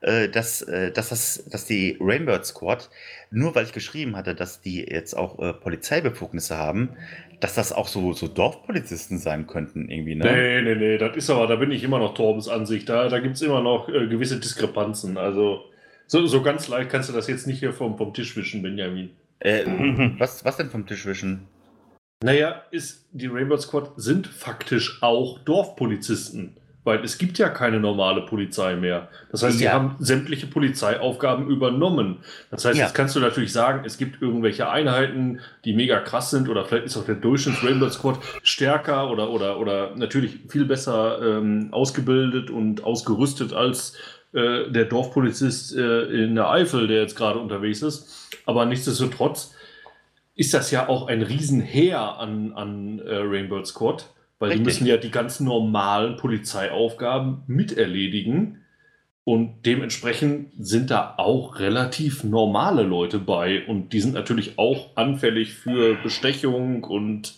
äh, 0.00 0.28
dass, 0.28 0.62
äh, 0.62 0.92
dass, 0.92 1.10
das, 1.10 1.44
dass 1.46 1.66
die 1.66 1.98
Rainbird 2.00 2.46
Squad, 2.46 2.88
nur 3.30 3.54
weil 3.54 3.64
ich 3.64 3.72
geschrieben 3.72 4.16
hatte, 4.16 4.34
dass 4.34 4.62
die 4.62 4.80
jetzt 4.80 5.14
auch 5.14 5.38
äh, 5.38 5.52
Polizeibefugnisse 5.52 6.56
haben, 6.56 6.96
dass 7.40 7.54
das 7.54 7.72
auch 7.72 7.88
so, 7.88 8.12
so 8.12 8.28
Dorfpolizisten 8.28 9.18
sein 9.18 9.46
könnten, 9.46 9.90
irgendwie, 9.90 10.14
ne? 10.14 10.24
Nee, 10.24 10.62
nee, 10.62 10.74
nee, 10.74 10.98
das 10.98 11.16
ist 11.16 11.30
aber, 11.30 11.46
da 11.46 11.56
bin 11.56 11.72
ich 11.72 11.82
immer 11.82 11.98
noch 11.98 12.14
Torbens 12.14 12.48
Ansicht. 12.48 12.88
Da, 12.88 13.08
da 13.08 13.18
gibt 13.18 13.36
es 13.36 13.42
immer 13.42 13.62
noch 13.62 13.88
äh, 13.88 14.06
gewisse 14.06 14.38
Diskrepanzen. 14.38 15.16
Also, 15.16 15.64
so, 16.06 16.26
so 16.26 16.42
ganz 16.42 16.68
leicht 16.68 16.90
kannst 16.90 17.08
du 17.08 17.12
das 17.12 17.28
jetzt 17.28 17.46
nicht 17.46 17.60
hier 17.60 17.72
vom, 17.72 17.96
vom 17.96 18.12
Tisch 18.12 18.36
wischen, 18.36 18.62
Benjamin. 18.62 19.10
Äh, 19.40 19.64
was, 20.18 20.44
was 20.44 20.58
denn 20.58 20.70
vom 20.70 20.86
Tisch 20.86 21.06
wischen? 21.06 21.48
Naja, 22.22 22.62
ist, 22.70 23.08
die 23.12 23.28
Rainbow 23.28 23.56
Squad 23.56 23.92
sind 23.96 24.26
faktisch 24.26 25.02
auch 25.02 25.38
Dorfpolizisten 25.38 26.59
weil 26.84 27.04
es 27.04 27.18
gibt 27.18 27.38
ja 27.38 27.48
keine 27.50 27.78
normale 27.78 28.22
Polizei 28.22 28.74
mehr. 28.76 29.08
Das 29.30 29.42
heißt, 29.42 29.60
ja. 29.60 29.70
die 29.70 29.74
haben 29.74 29.96
sämtliche 29.98 30.46
Polizeiaufgaben 30.46 31.48
übernommen. 31.48 32.18
Das 32.50 32.64
heißt, 32.64 32.78
ja. 32.78 32.84
jetzt 32.84 32.94
kannst 32.94 33.14
du 33.16 33.20
natürlich 33.20 33.52
sagen, 33.52 33.82
es 33.84 33.98
gibt 33.98 34.22
irgendwelche 34.22 34.70
Einheiten, 34.70 35.40
die 35.64 35.74
mega 35.74 36.00
krass 36.00 36.30
sind 36.30 36.48
oder 36.48 36.64
vielleicht 36.64 36.86
ist 36.86 36.96
auch 36.96 37.04
der 37.04 37.16
Durchschnitts 37.16 37.62
Rainbow 37.62 37.90
Squad 37.90 38.18
stärker 38.42 39.10
oder, 39.10 39.30
oder, 39.30 39.58
oder 39.58 39.94
natürlich 39.96 40.38
viel 40.48 40.64
besser 40.64 41.20
ähm, 41.22 41.68
ausgebildet 41.70 42.50
und 42.50 42.82
ausgerüstet 42.82 43.52
als 43.52 43.96
äh, 44.32 44.70
der 44.70 44.86
Dorfpolizist 44.86 45.76
äh, 45.76 46.04
in 46.04 46.34
der 46.34 46.48
Eifel, 46.48 46.86
der 46.86 47.02
jetzt 47.02 47.16
gerade 47.16 47.38
unterwegs 47.38 47.82
ist. 47.82 48.30
Aber 48.46 48.64
nichtsdestotrotz 48.64 49.54
ist 50.34 50.54
das 50.54 50.70
ja 50.70 50.88
auch 50.88 51.08
ein 51.08 51.20
Riesenheer 51.20 52.18
an, 52.18 52.52
an 52.54 53.00
äh, 53.00 53.16
Rainbow 53.16 53.62
Squad, 53.64 54.06
weil 54.40 54.48
Richtig. 54.48 54.58
die 54.58 54.64
müssen 54.64 54.86
ja 54.86 54.96
die 54.96 55.10
ganz 55.10 55.38
normalen 55.38 56.16
Polizeiaufgaben 56.16 57.42
miterledigen. 57.46 58.56
Und 59.22 59.66
dementsprechend 59.66 60.50
sind 60.58 60.90
da 60.90 61.14
auch 61.18 61.60
relativ 61.60 62.24
normale 62.24 62.82
Leute 62.82 63.18
bei. 63.18 63.64
Und 63.66 63.92
die 63.92 64.00
sind 64.00 64.14
natürlich 64.14 64.58
auch 64.58 64.96
anfällig 64.96 65.52
für 65.52 65.94
Bestechung 66.02 66.84
und 66.84 67.34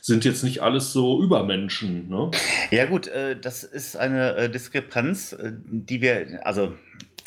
sind 0.00 0.24
jetzt 0.24 0.44
nicht 0.44 0.62
alles 0.62 0.92
so 0.92 1.22
Übermenschen. 1.22 2.08
Ne? 2.08 2.30
Ja 2.70 2.86
gut, 2.86 3.06
äh, 3.08 3.38
das 3.38 3.62
ist 3.62 3.96
eine 3.96 4.36
äh, 4.36 4.48
Diskrepanz, 4.48 5.34
äh, 5.34 5.52
die 5.66 6.00
wir, 6.00 6.40
also 6.46 6.72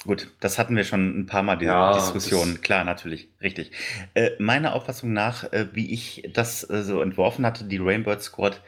gut, 0.06 0.32
das 0.40 0.58
hatten 0.58 0.76
wir 0.76 0.86
schon 0.86 1.20
ein 1.20 1.26
paar 1.26 1.44
Mal, 1.44 1.58
die 1.58 1.66
ja, 1.66 1.94
Diskussion. 1.94 2.62
Klar, 2.62 2.84
natürlich, 2.84 3.28
richtig. 3.42 3.72
Äh, 4.14 4.32
meiner 4.40 4.74
Auffassung 4.74 5.14
nach, 5.14 5.52
äh, 5.52 5.68
wie 5.74 5.94
ich 5.94 6.30
das 6.34 6.68
äh, 6.70 6.84
so 6.84 7.02
entworfen 7.02 7.46
hatte, 7.46 7.66
die 7.66 7.78
Rainbird 7.78 8.22
Squad 8.22 8.62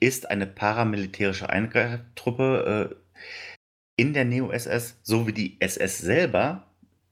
ist 0.00 0.30
eine 0.30 0.46
paramilitärische 0.46 1.48
Eingreiftruppe 1.50 2.96
in 3.96 4.14
der 4.14 4.24
Neo-SS, 4.24 4.98
so 5.02 5.26
wie 5.26 5.32
die 5.32 5.60
SS 5.60 5.98
selber 5.98 6.66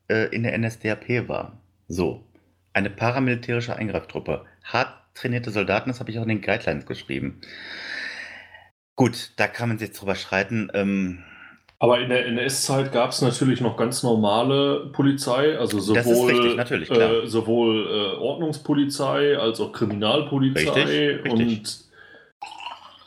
in 0.09 0.43
der 0.43 0.57
NSDAP 0.59 1.29
war. 1.29 1.61
So, 1.87 2.25
eine 2.73 2.91
paramilitärische 2.91 3.77
Eingreiftruppe. 3.77 4.47
Hart 4.65 4.95
trainierte 5.15 5.51
Soldaten, 5.51 5.91
das 5.91 6.01
habe 6.01 6.11
ich 6.11 6.19
auch 6.19 6.23
in 6.23 6.29
den 6.29 6.41
Guidelines 6.41 6.87
geschrieben. 6.87 7.41
Gut, 8.97 9.33
da 9.37 9.47
kann 9.47 9.69
man 9.69 9.79
sich 9.79 9.89
jetzt 9.89 10.01
drüber 10.01 10.15
streiten. 10.15 10.71
Ähm, 10.75 11.23
aber 11.79 12.01
in 12.01 12.09
der 12.09 12.27
NS-Zeit 12.27 12.93
gab 12.93 13.11
es 13.11 13.23
natürlich 13.23 13.61
noch 13.61 13.77
ganz 13.77 14.03
normale 14.03 14.91
Polizei, 14.93 15.57
also 15.57 15.79
sowohl, 15.79 16.59
richtig, 16.59 16.91
äh, 16.91 17.27
sowohl 17.27 17.87
äh, 17.87 18.17
Ordnungspolizei 18.17 19.39
als 19.39 19.61
auch 19.61 19.73
Kriminalpolizei. 19.73 20.71
Richtig, 20.71 21.25
richtig. 21.25 21.33
Und 21.33 21.88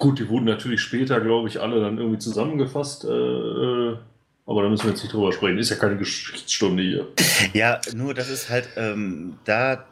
gut, 0.02 0.20
die 0.20 0.28
wurden 0.28 0.45
natürlich 0.45 0.82
später, 0.82 1.22
glaube 1.22 1.47
ich, 1.47 1.62
alle 1.62 1.80
dann 1.80 1.97
irgendwie 1.97 2.18
zusammengefasst. 2.18 3.06
Äh, 3.06 3.08
äh, 3.08 3.97
aber 4.45 4.64
da 4.64 4.70
müssen 4.70 4.86
wir 4.86 4.91
jetzt 4.91 5.04
nicht 5.04 5.14
drüber 5.14 5.32
sprechen. 5.32 5.60
Ist 5.60 5.70
ja 5.70 5.78
keine 5.78 5.95
Geschichtsstunde 5.95 6.84
hier. 6.84 7.08
Ja, 7.54 7.80
nur 7.95 8.14
das 8.14 8.30
ist 8.30 8.49
halt 8.49 8.68
ähm, 8.76 9.38
da 9.45 9.86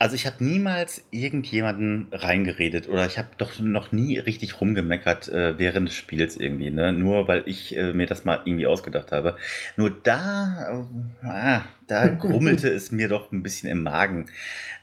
also 0.00 0.14
ich 0.14 0.26
habe 0.26 0.44
niemals 0.44 1.04
irgendjemanden 1.10 2.06
reingeredet 2.12 2.88
oder 2.88 3.04
ich 3.06 3.18
habe 3.18 3.28
doch 3.36 3.58
noch 3.58 3.90
nie 3.90 4.18
richtig 4.18 4.60
rumgemeckert 4.60 5.28
äh, 5.28 5.58
während 5.58 5.88
des 5.88 5.96
Spiels 5.96 6.36
irgendwie, 6.36 6.70
ne? 6.70 6.92
Nur 6.92 7.26
weil 7.26 7.42
ich 7.46 7.76
äh, 7.76 7.92
mir 7.92 8.06
das 8.06 8.24
mal 8.24 8.40
irgendwie 8.44 8.68
ausgedacht 8.68 9.10
habe. 9.10 9.36
Nur 9.76 9.90
da, 9.90 10.84
äh, 11.22 11.26
ah, 11.26 11.64
da 11.88 12.06
grummelte 12.08 12.68
es 12.68 12.92
mir 12.92 13.08
doch 13.08 13.32
ein 13.32 13.42
bisschen 13.42 13.70
im 13.70 13.82
Magen, 13.82 14.26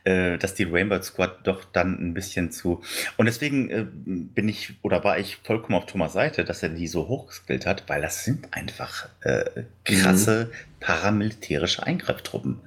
äh, 0.06 0.38
dass 0.38 0.54
die 0.54 0.64
Rainbow 0.64 1.02
Squad 1.02 1.46
doch 1.46 1.66
dann 1.66 1.94
ein 2.00 2.14
bisschen 2.14 2.52
zu. 2.52 2.82
Und 3.18 3.26
deswegen 3.26 3.70
äh, 3.70 3.86
bin 4.06 4.48
ich 4.48 4.76
oder 4.84 5.04
war 5.04 5.18
ich 5.18 5.38
vollkommen 5.44 5.78
auf 5.78 5.88
Thomas 5.88 6.14
Seite, 6.14 6.46
dass 6.46 6.64
er 6.64 6.70
die 6.70 6.88
so 6.88 7.08
hochgeskillt 7.08 7.66
hat, 7.66 7.90
weil 7.90 8.02
das 8.02 8.24
sind 8.24 8.54
einfach 8.54 9.10
äh, 9.22 9.64
krasse 9.84 10.52
mhm. 10.52 10.80
paramilitärische 10.80 11.84
Eingreiftruppen. 11.84 12.62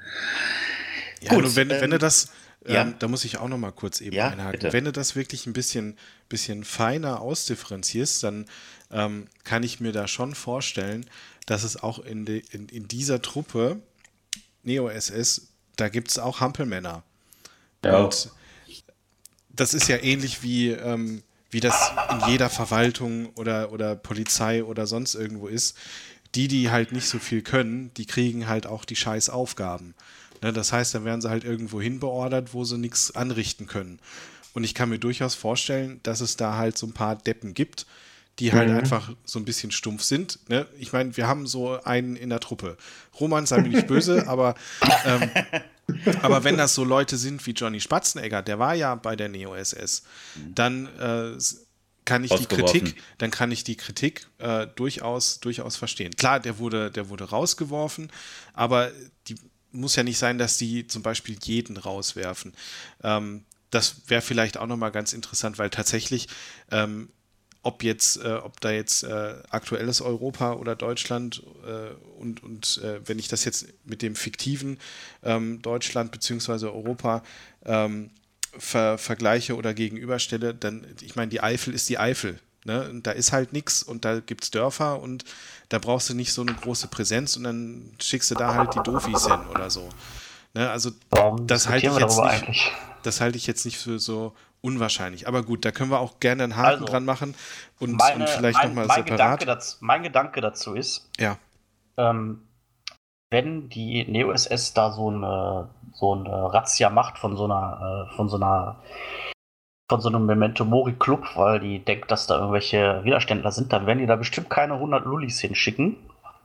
Ja, 1.22 1.30
Gut, 1.30 1.56
wenn, 1.56 1.70
ähm, 1.70 1.80
wenn 1.80 1.90
du 1.90 1.98
das, 1.98 2.32
ja. 2.66 2.82
Ähm, 2.82 2.96
da 2.98 3.08
muss 3.08 3.24
ich 3.24 3.38
auch 3.38 3.48
noch 3.48 3.56
mal 3.56 3.70
kurz 3.70 4.00
eben 4.00 4.16
ja, 4.16 4.28
einhaken. 4.28 4.52
Bitte. 4.52 4.72
Wenn 4.72 4.84
du 4.84 4.92
das 4.92 5.14
wirklich 5.16 5.46
ein 5.46 5.52
bisschen, 5.52 5.96
bisschen 6.28 6.64
feiner 6.64 7.20
ausdifferenzierst, 7.20 8.22
dann 8.24 8.46
ähm, 8.90 9.28
kann 9.44 9.62
ich 9.62 9.80
mir 9.80 9.92
da 9.92 10.08
schon 10.08 10.34
vorstellen, 10.34 11.06
dass 11.46 11.62
es 11.62 11.82
auch 11.82 12.00
in, 12.00 12.24
de, 12.24 12.42
in, 12.50 12.68
in 12.68 12.88
dieser 12.88 13.22
Truppe 13.22 13.80
Neo-SS, 14.64 15.52
da 15.76 15.88
gibt 15.88 16.10
es 16.10 16.18
auch 16.18 16.40
Hampelmänner. 16.40 17.04
Ja. 17.84 17.98
Und 17.98 18.30
das 19.50 19.74
ist 19.74 19.88
ja 19.88 19.96
ähnlich 19.96 20.42
wie, 20.42 20.70
ähm, 20.70 21.22
wie 21.50 21.60
das 21.60 21.92
in 22.10 22.30
jeder 22.30 22.50
Verwaltung 22.50 23.30
oder, 23.34 23.72
oder 23.72 23.96
Polizei 23.96 24.62
oder 24.62 24.86
sonst 24.86 25.14
irgendwo 25.14 25.48
ist. 25.48 25.76
Die, 26.34 26.46
die 26.46 26.70
halt 26.70 26.92
nicht 26.92 27.08
so 27.08 27.18
viel 27.18 27.40
können, 27.40 27.90
die 27.96 28.04
kriegen 28.04 28.48
halt 28.48 28.66
auch 28.66 28.84
die 28.84 28.96
scheiß 28.96 29.30
Aufgaben. 29.30 29.94
Ne, 30.42 30.52
das 30.52 30.72
heißt, 30.72 30.94
dann 30.94 31.04
werden 31.04 31.20
sie 31.20 31.30
halt 31.30 31.44
irgendwo 31.44 31.80
hin 31.80 32.00
beordert, 32.00 32.52
wo 32.52 32.64
sie 32.64 32.76
nichts 32.78 33.16
anrichten 33.16 33.66
können. 33.66 33.98
Und 34.52 34.64
ich 34.64 34.74
kann 34.74 34.88
mir 34.88 34.98
durchaus 34.98 35.34
vorstellen, 35.34 36.00
dass 36.02 36.20
es 36.20 36.36
da 36.36 36.56
halt 36.56 36.76
so 36.76 36.86
ein 36.86 36.92
paar 36.92 37.16
Deppen 37.16 37.54
gibt, 37.54 37.86
die 38.38 38.52
halt 38.52 38.70
mhm. 38.70 38.76
einfach 38.76 39.12
so 39.24 39.38
ein 39.38 39.44
bisschen 39.44 39.70
stumpf 39.70 40.02
sind. 40.02 40.38
Ne? 40.48 40.66
Ich 40.78 40.92
meine, 40.92 41.16
wir 41.16 41.26
haben 41.26 41.46
so 41.46 41.82
einen 41.82 42.14
in 42.14 42.28
der 42.28 42.40
Truppe. 42.40 42.76
Roman, 43.18 43.46
sei 43.46 43.62
mir 43.62 43.68
nicht 43.68 43.86
böse, 43.86 44.28
aber, 44.28 44.54
ähm, 45.04 45.30
aber 46.22 46.44
wenn 46.44 46.56
das 46.56 46.74
so 46.74 46.84
Leute 46.84 47.16
sind 47.16 47.44
wie 47.46 47.52
Johnny 47.52 47.80
Spatzenegger, 47.80 48.42
der 48.42 48.58
war 48.58 48.74
ja 48.74 48.94
bei 48.94 49.16
der 49.16 49.28
Neo-SS, 49.28 50.02
dann 50.54 50.86
äh, 50.98 51.38
kann 52.04 52.24
ich 52.24 52.32
die 52.32 52.46
Kritik, 52.46 53.02
dann 53.18 53.30
kann 53.30 53.50
ich 53.50 53.64
die 53.64 53.76
Kritik 53.76 54.26
äh, 54.38 54.66
durchaus, 54.76 55.40
durchaus 55.40 55.76
verstehen. 55.76 56.14
Klar, 56.16 56.40
der 56.40 56.58
wurde, 56.58 56.90
der 56.90 57.10
wurde 57.10 57.24
rausgeworfen, 57.24 58.10
aber 58.54 58.90
die, 59.26 59.36
muss 59.72 59.96
ja 59.96 60.02
nicht 60.02 60.18
sein, 60.18 60.38
dass 60.38 60.56
die 60.56 60.86
zum 60.86 61.02
Beispiel 61.02 61.36
jeden 61.42 61.76
rauswerfen. 61.76 62.54
Ähm, 63.02 63.44
das 63.70 63.96
wäre 64.06 64.22
vielleicht 64.22 64.56
auch 64.56 64.66
nochmal 64.66 64.90
ganz 64.90 65.12
interessant, 65.12 65.58
weil 65.58 65.68
tatsächlich, 65.68 66.28
ähm, 66.70 67.10
ob 67.62 67.82
jetzt, 67.82 68.22
äh, 68.22 68.34
ob 68.34 68.60
da 68.60 68.70
jetzt 68.70 69.02
äh, 69.02 69.34
aktuelles 69.50 70.00
Europa 70.00 70.54
oder 70.54 70.76
Deutschland 70.76 71.42
äh, 71.66 71.94
und, 72.20 72.42
und 72.42 72.80
äh, 72.82 73.00
wenn 73.06 73.18
ich 73.18 73.28
das 73.28 73.44
jetzt 73.44 73.66
mit 73.84 74.02
dem 74.02 74.14
fiktiven 74.14 74.78
ähm, 75.22 75.60
Deutschland 75.62 76.12
bzw. 76.12 76.66
Europa 76.66 77.22
ähm, 77.64 78.10
ver 78.56 78.98
vergleiche 78.98 79.56
oder 79.56 79.74
gegenüberstelle, 79.74 80.54
dann, 80.54 80.86
ich 81.00 81.16
meine, 81.16 81.30
die 81.30 81.40
Eifel 81.40 81.74
ist 81.74 81.88
die 81.88 81.98
Eifel. 81.98 82.40
Ne? 82.64 83.00
Da 83.02 83.12
ist 83.12 83.32
halt 83.32 83.52
nichts 83.52 83.82
und 83.82 84.04
da 84.04 84.20
gibt 84.20 84.44
es 84.44 84.50
Dörfer 84.50 85.00
und 85.00 85.24
da 85.68 85.78
brauchst 85.78 86.10
du 86.10 86.14
nicht 86.14 86.32
so 86.32 86.42
eine 86.42 86.54
große 86.54 86.88
Präsenz 86.88 87.36
und 87.36 87.44
dann 87.44 87.92
schickst 88.00 88.30
du 88.30 88.34
da 88.34 88.54
halt 88.54 88.74
die 88.74 88.82
Dofis 88.82 89.26
hin 89.26 89.40
oder 89.50 89.70
so. 89.70 89.88
Ne? 90.54 90.68
Also 90.70 90.90
das 91.46 91.68
halte 91.68 91.86
ich 91.86 91.96
jetzt 91.96 92.18
nicht, 92.18 92.72
das 93.02 93.20
halte 93.20 93.36
ich 93.36 93.46
jetzt 93.46 93.64
nicht 93.64 93.78
für 93.78 93.98
so 93.98 94.34
unwahrscheinlich. 94.60 95.28
Aber 95.28 95.42
gut, 95.42 95.64
da 95.64 95.70
können 95.70 95.90
wir 95.90 96.00
auch 96.00 96.20
gerne 96.20 96.44
einen 96.44 96.56
Haken 96.56 96.68
also, 96.68 96.84
dran 96.86 97.04
machen 97.04 97.34
und, 97.78 97.92
meine, 97.92 98.24
und 98.24 98.28
vielleicht 98.28 98.62
nochmal 98.64 98.84
separat. 98.84 99.06
Gedanke 99.06 99.46
dazu, 99.46 99.76
mein 99.80 100.02
Gedanke 100.02 100.40
dazu 100.40 100.74
ist, 100.74 101.08
ja. 101.18 101.36
ähm, 101.96 102.42
wenn 103.30 103.68
die 103.68 104.04
Neo-SS 104.04 104.74
da 104.74 104.92
so 104.92 105.08
eine, 105.08 105.68
so 105.92 106.14
eine 106.14 106.52
Razzia 106.52 106.90
macht 106.90 107.18
von 107.18 107.36
so 107.36 107.44
einer, 107.44 108.08
äh, 108.10 108.16
von 108.16 108.28
so 108.28 108.36
einer 108.36 108.82
von 109.90 110.00
so 110.02 110.10
einem 110.10 110.26
Memento 110.26 110.64
Mori 110.66 110.92
Club, 110.92 111.24
weil 111.34 111.60
die 111.60 111.78
denkt, 111.82 112.10
dass 112.10 112.26
da 112.26 112.36
irgendwelche 112.36 113.02
Widerständler 113.04 113.52
sind, 113.52 113.72
dann 113.72 113.86
werden 113.86 114.00
die 114.00 114.06
da 114.06 114.16
bestimmt 114.16 114.50
keine 114.50 114.74
100 114.74 115.06
Lullis 115.06 115.40
hinschicken. 115.40 115.96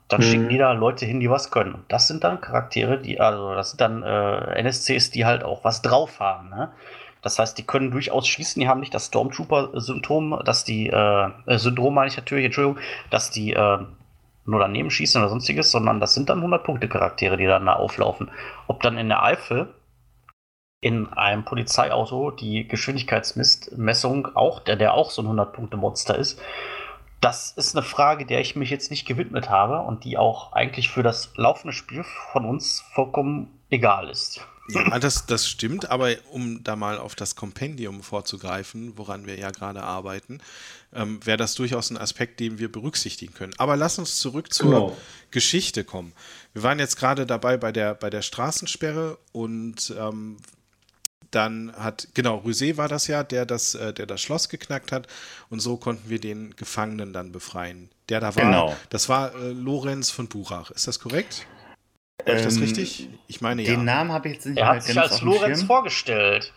Dann 0.08 0.22
mhm. 0.22 0.26
schicken 0.26 0.50
die 0.50 0.58
da 0.58 0.72
Leute 0.72 1.06
hin, 1.06 1.20
die 1.20 1.30
was 1.30 1.52
können. 1.52 1.74
Und 1.74 1.84
das 1.92 2.08
sind 2.08 2.24
dann 2.24 2.40
Charaktere, 2.40 3.00
die, 3.00 3.20
also 3.20 3.54
das 3.54 3.72
sind 3.72 3.82
dann 3.82 4.04
äh, 4.04 4.62
NSCs, 4.62 5.12
die 5.12 5.26
halt 5.26 5.44
auch 5.44 5.64
was 5.64 5.82
drauf 5.82 6.20
haben. 6.20 6.50
Ne? 6.50 6.72
Das 7.24 7.40
heißt, 7.40 7.58
die 7.58 7.64
können 7.64 7.90
durchaus 7.90 8.28
schießen, 8.28 8.60
die 8.60 8.68
haben 8.68 8.82
nicht 8.82 8.94
das 8.94 9.08
Stormtrooper-Symptom, 9.08 10.42
dass 10.46 10.66
die, 10.66 10.90
äh, 10.90 11.30
äh 11.48 11.58
Syndrom 11.58 11.96
meine 11.96 12.10
ich 12.10 12.18
natürlich, 12.18 12.46
Entschuldigung, 12.46 12.80
dass 13.10 13.32
die 13.32 13.54
äh, 13.54 13.80
nur 14.46 14.60
daneben 14.60 14.92
schießen 14.92 15.22
oder 15.22 15.30
sonstiges, 15.30 15.72
sondern 15.72 16.00
das 16.00 16.14
sind 16.14 16.30
dann 16.30 16.44
100-Punkte-Charaktere, 16.44 17.38
die 17.38 17.46
dann 17.46 17.66
da 17.66 17.74
auflaufen. 17.74 18.30
Ob 18.68 18.84
dann 18.84 18.98
in 18.98 19.08
der 19.08 19.24
Eifel 19.24 19.74
in 20.82 21.08
einem 21.14 21.46
Polizeiauto 21.46 22.32
die 22.32 22.68
Geschwindigkeitsmessung 22.68 24.36
auch, 24.36 24.60
der, 24.60 24.76
der 24.76 24.94
auch 24.94 25.12
so 25.12 25.22
ein 25.22 25.28
100-Punkte-Monster 25.30 26.18
ist. 26.18 26.42
Das 27.22 27.52
ist 27.52 27.74
eine 27.74 27.86
Frage, 27.86 28.26
der 28.26 28.42
ich 28.42 28.58
mich 28.58 28.70
jetzt 28.70 28.92
nicht 28.92 29.08
gewidmet 29.08 29.50
habe 29.50 29.80
und 29.80 30.04
die 30.04 30.18
auch 30.18 30.52
eigentlich 30.52 30.90
für 30.90 31.04
das 31.04 31.32
laufende 31.38 31.72
Spiel 31.72 32.04
von 32.34 32.44
uns 32.44 32.82
vollkommen 32.82 33.48
egal 33.70 34.10
ist. 34.10 34.46
Ja, 34.70 34.98
das, 35.00 35.26
das 35.26 35.48
stimmt, 35.48 35.90
aber 35.90 36.16
um 36.32 36.64
da 36.64 36.76
mal 36.76 36.98
auf 36.98 37.16
das 37.16 37.36
Kompendium 37.36 38.02
vorzugreifen, 38.02 38.98
woran 38.98 39.26
wir 39.26 39.38
ja 39.38 39.52
gerade 39.52 39.84
arbeiten, 39.84 40.40
ähm, 40.94 41.20
wäre 41.26 41.38
das 41.38 41.56
durchaus 41.56 41.90
ein 41.90 41.98
Aspekt, 41.98 42.40
den 42.40 42.60
wir 42.60 42.72
berücksichtigen 42.72 43.34
können. 43.34 43.54
Aber 43.58 43.76
lass 43.76 44.00
uns 44.00 44.18
zurück 44.18 44.54
zur 44.54 44.70
genau. 44.70 44.98
Geschichte 45.32 45.84
kommen. 45.84 46.14
Wir 46.54 46.64
waren 46.64 46.80
jetzt 46.80 46.96
gerade 46.96 47.26
dabei 47.26 47.58
bei 47.58 47.72
der, 47.72 47.94
bei 47.94 48.10
der 48.10 48.22
Straßensperre 48.22 49.18
und 49.34 49.94
ähm, 49.98 50.38
dann 51.32 51.74
hat, 51.76 52.10
genau, 52.14 52.38
Rüse 52.38 52.78
war 52.78 52.88
das 52.88 53.08
ja, 53.08 53.24
der 53.24 53.46
das, 53.46 53.76
äh, 53.76 53.94
der 53.94 54.06
das 54.06 54.22
Schloss 54.22 54.50
geknackt 54.50 54.92
hat. 54.92 55.08
Und 55.50 55.60
so 55.60 55.78
konnten 55.78 56.10
wir 56.10 56.20
den 56.20 56.56
Gefangenen 56.56 57.12
dann 57.12 57.32
befreien. 57.32 57.90
Der 58.10 58.20
da 58.20 58.36
war, 58.36 58.44
genau. 58.44 58.78
das 58.90 59.10
war 59.10 59.34
äh, 59.36 59.52
Lorenz 59.52 60.10
von 60.10 60.28
Buchach. 60.28 60.72
Ist 60.72 60.88
das 60.88 61.00
korrekt? 61.00 61.48
Habe 62.26 62.38
ich 62.38 62.44
das 62.44 62.56
ähm, 62.58 62.64
richtig? 62.64 63.10
Ich 63.28 63.42
meine, 63.42 63.64
den 63.64 63.80
ja. 63.80 63.84
Namen 63.84 64.12
habe 64.12 64.28
ich 64.28 64.36
jetzt 64.36 64.46
nicht 64.46 64.58
Er 64.58 64.68
hat 64.68 64.84
sich 64.84 65.00
als 65.00 65.22
Lorenz 65.22 65.60
Schirm. 65.60 65.68
vorgestellt. 65.68 66.54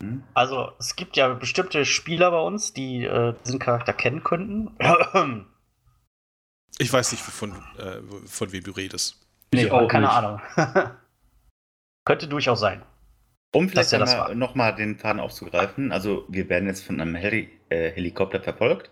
Hm? 0.00 0.22
Also, 0.34 0.72
es 0.78 0.96
gibt 0.96 1.16
ja 1.16 1.28
bestimmte 1.34 1.84
Spieler 1.84 2.30
bei 2.30 2.40
uns, 2.40 2.72
die 2.72 3.04
äh, 3.04 3.34
diesen 3.44 3.58
Charakter 3.58 3.92
kennen 3.92 4.24
könnten. 4.24 4.70
Ich 6.78 6.92
weiß 6.92 7.12
nicht, 7.12 7.22
von, 7.22 7.52
äh, 7.78 8.00
von 8.26 8.52
wem 8.52 8.64
du 8.64 8.72
redest. 8.72 9.20
Nee, 9.52 9.70
auch 9.70 9.86
keine 9.86 10.06
nicht. 10.06 10.16
Ahnung. 10.16 10.40
Könnte 12.04 12.26
durchaus 12.26 12.60
sein. 12.60 12.82
Um 13.54 13.68
vielleicht 13.68 13.92
ja 13.92 14.34
nochmal 14.34 14.74
den 14.74 14.98
Faden 14.98 15.20
aufzugreifen. 15.20 15.92
Also 15.92 16.24
wir 16.28 16.48
werden 16.48 16.66
jetzt 16.66 16.84
von 16.84 17.00
einem 17.00 17.14
Heli 17.14 17.50
äh, 17.68 17.90
Helikopter 17.90 18.40
verfolgt 18.40 18.90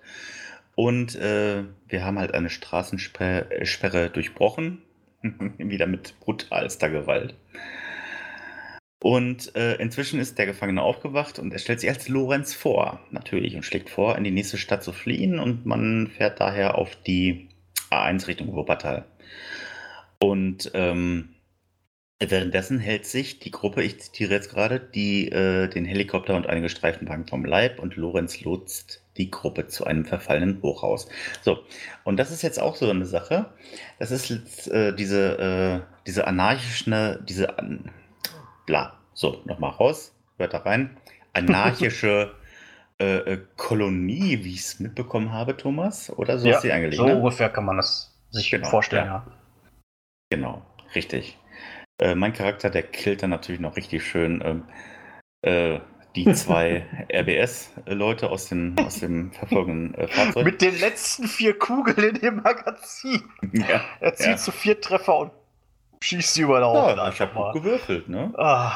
und 0.74 1.14
äh, 1.16 1.64
wir 1.88 2.04
haben 2.04 2.18
halt 2.18 2.34
eine 2.34 2.50
Straßensperre 2.50 4.10
durchbrochen. 4.10 4.82
Wieder 5.58 5.86
mit 5.86 6.18
brutalster 6.20 6.90
Gewalt. 6.90 7.34
Und 9.02 9.56
äh, 9.56 9.76
inzwischen 9.76 10.20
ist 10.20 10.38
der 10.38 10.44
Gefangene 10.44 10.82
aufgewacht 10.82 11.38
und 11.38 11.52
er 11.52 11.58
stellt 11.58 11.80
sich 11.80 11.88
als 11.88 12.08
Lorenz 12.08 12.52
vor, 12.52 13.00
natürlich, 13.10 13.56
und 13.56 13.64
schlägt 13.64 13.88
vor, 13.88 14.16
in 14.18 14.24
die 14.24 14.30
nächste 14.30 14.58
Stadt 14.58 14.84
zu 14.84 14.92
fliehen 14.92 15.38
und 15.38 15.64
man 15.64 16.08
fährt 16.08 16.38
daher 16.38 16.76
auf 16.76 16.96
die 16.96 17.48
A1 17.90 18.26
Richtung 18.26 18.52
Wuppertal. 18.54 19.06
Und 20.18 20.70
ähm, 20.74 21.30
währenddessen 22.18 22.78
hält 22.78 23.06
sich 23.06 23.38
die 23.38 23.50
Gruppe, 23.50 23.82
ich 23.82 23.98
zitiere 24.00 24.34
jetzt 24.34 24.50
gerade, 24.50 24.78
die 24.78 25.28
äh, 25.32 25.68
den 25.68 25.86
Helikopter 25.86 26.36
und 26.36 26.46
einige 26.46 26.68
Streifenwagen 26.68 27.26
vom 27.26 27.46
Leib 27.46 27.78
und 27.78 27.96
Lorenz 27.96 28.42
lotst 28.42 28.99
die 29.16 29.30
Gruppe 29.30 29.66
zu 29.66 29.84
einem 29.84 30.04
verfallenen 30.04 30.62
Hochhaus. 30.62 31.08
So, 31.42 31.58
und 32.04 32.16
das 32.16 32.30
ist 32.30 32.42
jetzt 32.42 32.60
auch 32.60 32.76
so 32.76 32.88
eine 32.88 33.06
Sache. 33.06 33.46
Das 33.98 34.10
ist 34.10 34.68
äh, 34.68 34.94
diese, 34.94 35.38
äh, 35.38 35.94
diese 36.06 36.26
anarchische, 36.26 37.20
diese, 37.28 37.58
an, 37.58 37.90
bla, 38.66 38.98
so, 39.14 39.42
nochmal 39.44 39.72
raus, 39.72 40.14
hört 40.38 40.54
da 40.54 40.58
rein, 40.58 40.96
anarchische 41.32 42.34
äh, 43.00 43.16
äh, 43.16 43.40
Kolonie, 43.56 44.44
wie 44.44 44.54
ich 44.54 44.60
es 44.60 44.80
mitbekommen 44.80 45.32
habe, 45.32 45.56
Thomas, 45.56 46.10
oder 46.10 46.38
so 46.38 46.48
ja, 46.48 46.56
ist 46.56 46.62
sie 46.62 46.72
angelegt. 46.72 46.96
So 46.96 47.06
ne? 47.06 47.16
ungefähr 47.16 47.50
kann 47.50 47.64
man 47.64 47.76
das 47.76 48.16
sich 48.30 48.50
genau, 48.50 48.68
vorstellen, 48.68 49.06
ja. 49.06 49.26
ja. 49.26 49.32
Genau, 50.30 50.62
richtig. 50.94 51.36
Äh, 52.00 52.14
mein 52.14 52.32
Charakter, 52.32 52.70
der 52.70 52.84
killt 52.84 53.22
dann 53.22 53.30
natürlich 53.30 53.60
noch 53.60 53.76
richtig 53.76 54.06
schön 54.06 54.40
ähm, 54.44 54.64
äh, 55.42 55.80
die 56.16 56.32
zwei 56.32 56.86
RBS-Leute 57.12 58.30
aus 58.30 58.48
dem, 58.48 58.76
aus 58.78 59.00
dem 59.00 59.32
verfolgenden 59.32 59.94
äh, 59.94 60.08
Fahrzeug. 60.08 60.44
Mit 60.44 60.62
den 60.62 60.78
letzten 60.78 61.26
vier 61.26 61.58
Kugeln 61.58 62.16
in 62.16 62.20
dem 62.20 62.36
Magazin. 62.36 63.22
Ja, 63.52 63.80
er 64.00 64.14
zieht 64.14 64.26
ja. 64.26 64.36
zu 64.36 64.52
vier 64.52 64.80
Treffer 64.80 65.18
und 65.18 65.32
schießt 66.02 66.34
sie 66.34 66.42
über 66.42 66.60
den 66.60 66.66
Haufen. 66.66 66.96
Ja, 66.96 67.08
ich 67.08 67.20
habe 67.20 67.52
gewürfelt, 67.52 68.08
ne? 68.08 68.32
Ah. 68.36 68.72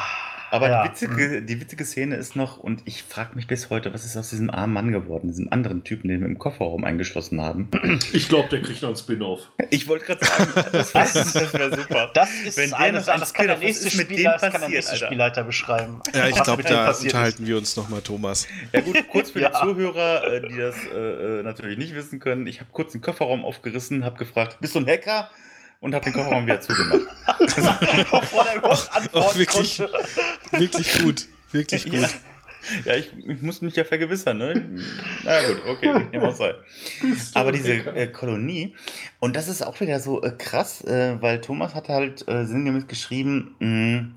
Aber 0.55 0.69
ja. 0.69 0.83
die, 0.85 0.91
witzige, 0.91 1.43
die 1.43 1.61
witzige 1.61 1.85
Szene 1.85 2.15
ist 2.15 2.37
noch, 2.37 2.59
und 2.59 2.83
ich 2.85 3.03
frage 3.03 3.35
mich 3.35 3.49
bis 3.49 3.71
heute, 3.71 3.93
was 3.93 4.05
ist 4.05 4.17
aus 4.17 4.31
diesem 4.31 4.51
armen 4.51 4.73
Mann 4.73 4.93
geworden, 4.93 5.27
diesem 5.27 5.53
anderen 5.53 5.83
Typen, 5.83 6.07
den 6.07 6.21
wir 6.21 6.29
im 6.29 6.39
Kofferraum 6.39 6.85
eingeschlossen 6.85 7.41
haben? 7.41 7.69
Ich 8.13 8.29
glaube, 8.29 8.49
der 8.51 8.63
kriegt 8.63 8.81
noch 8.81 8.91
ein 8.91 8.97
Spin-off. 8.97 9.51
Ich 9.71 9.89
wollte 9.89 10.05
gerade 10.05 10.25
sagen, 10.25 10.53
das 10.73 10.95
wäre 11.35 11.53
wär 11.53 11.77
super. 11.77 12.11
Das 12.15 12.31
ist 12.47 12.57
Wenn 12.57 12.73
eine 12.73 13.01
Sache, 13.01 13.19
das 13.19 13.35
kann 13.35 13.49
der 13.49 13.59
nächste, 13.59 13.91
Spieler, 13.91 14.37
das 14.39 14.53
kann 14.53 14.61
der 14.61 14.71
nächste 14.71 14.97
Spielleiter 14.97 15.43
beschreiben. 15.43 16.01
Ja, 16.15 16.29
ich 16.29 16.41
glaube, 16.41 16.63
da 16.63 16.93
unterhalten 16.93 17.47
wir 17.49 17.57
uns 17.57 17.75
nochmal, 17.77 18.03
Thomas. 18.03 18.47
Ja 18.73 18.81
gut, 18.81 18.97
kurz 19.11 19.31
für 19.31 19.41
ja. 19.41 19.49
die 19.49 19.57
Zuhörer, 19.57 20.25
äh, 20.25 20.49
die 20.49 20.57
das 20.57 20.77
äh, 20.95 21.41
äh, 21.41 21.43
natürlich 21.43 21.79
nicht 21.79 21.97
wissen 21.97 22.21
können. 22.21 22.47
Ich 22.47 22.61
habe 22.61 22.71
kurz 22.73 22.93
den 22.93 23.01
Kofferraum 23.01 23.45
aufgerissen, 23.45 24.05
habe 24.05 24.19
gefragt, 24.19 24.59
bist 24.61 24.77
du 24.77 24.79
ein 24.79 24.87
Hacker? 24.87 25.31
Und 25.85 25.95
habe 25.95 26.05
den 26.07 26.15
Kofferraum 26.15 26.47
wieder 26.47 26.63
zugemacht. 26.63 27.01
Bevor 28.11 28.45
der 28.45 28.57
überhaupt 28.57 28.91
antworten 28.91 29.39
wirklich, 29.39 29.83
wirklich 30.51 31.03
gut. 31.03 31.29
Wirklich 31.53 31.85
gut. 31.85 32.01
Ja. 32.01 32.09
Ja, 32.87 32.97
ich, 32.97 33.13
ich 33.19 33.43
muss 33.43 33.61
mich 33.61 33.77
ja 33.77 33.85
vergewissern, 33.85 34.39
ne? 34.39 34.81
Na 35.23 35.47
gut, 35.47 35.63
okay, 35.67 35.93
nehmen 36.11 36.23
wir 36.23 36.33
sein. 36.33 36.55
Aber 37.35 37.53
diese 37.53 37.75
äh, 37.75 38.07
Kolonie, 38.07 38.75
und 39.21 39.37
das 39.37 39.49
ist 39.49 39.61
auch 39.61 39.79
wieder 39.81 40.01
so 40.01 40.23
äh, 40.23 40.31
krass, 40.31 40.83
äh, 40.85 41.21
weil 41.21 41.43
Thomas 41.43 41.75
hat 41.75 41.91
halt 41.91 42.27
äh, 42.27 42.47
sinngemäß 42.47 42.87
geschrieben, 42.87 43.55
mh, 43.59 43.69
hm, 43.69 44.15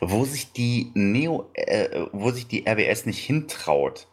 wo 0.00 0.26
sich 0.26 0.52
die 0.52 0.90
Neo, 0.92 1.50
äh, 1.54 2.04
wo 2.12 2.30
sich 2.30 2.46
die 2.46 2.68
RBS 2.68 3.06
nicht 3.06 3.24
hintraut. 3.24 4.08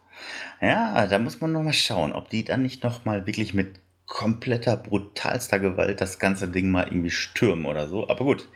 Ja, 0.62 1.06
da 1.06 1.18
muss 1.18 1.42
man 1.42 1.52
nochmal 1.52 1.74
schauen, 1.74 2.14
ob 2.14 2.30
die 2.30 2.44
dann 2.44 2.62
nicht 2.62 2.82
nochmal 2.82 3.26
wirklich 3.26 3.52
mit 3.52 3.80
kompletter, 4.10 4.76
brutalster 4.76 5.60
Gewalt 5.60 6.00
das 6.00 6.18
ganze 6.18 6.48
Ding 6.48 6.68
mal 6.70 6.82
irgendwie 6.82 7.12
stürmen 7.12 7.64
oder 7.64 7.86
so. 7.86 8.08
Aber 8.08 8.24
gut, 8.24 8.48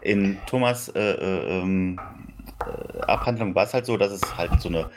in 0.00 0.38
Thomas 0.46 0.88
äh, 0.88 1.00
äh, 1.00 1.58
ähm, 1.58 2.00
äh, 2.60 3.00
Abhandlung 3.02 3.54
war 3.56 3.64
es 3.64 3.74
halt 3.74 3.86
so, 3.86 3.96
dass 3.96 4.12
es 4.12 4.36
halt 4.38 4.62
so 4.62 4.68
eine 4.68 4.88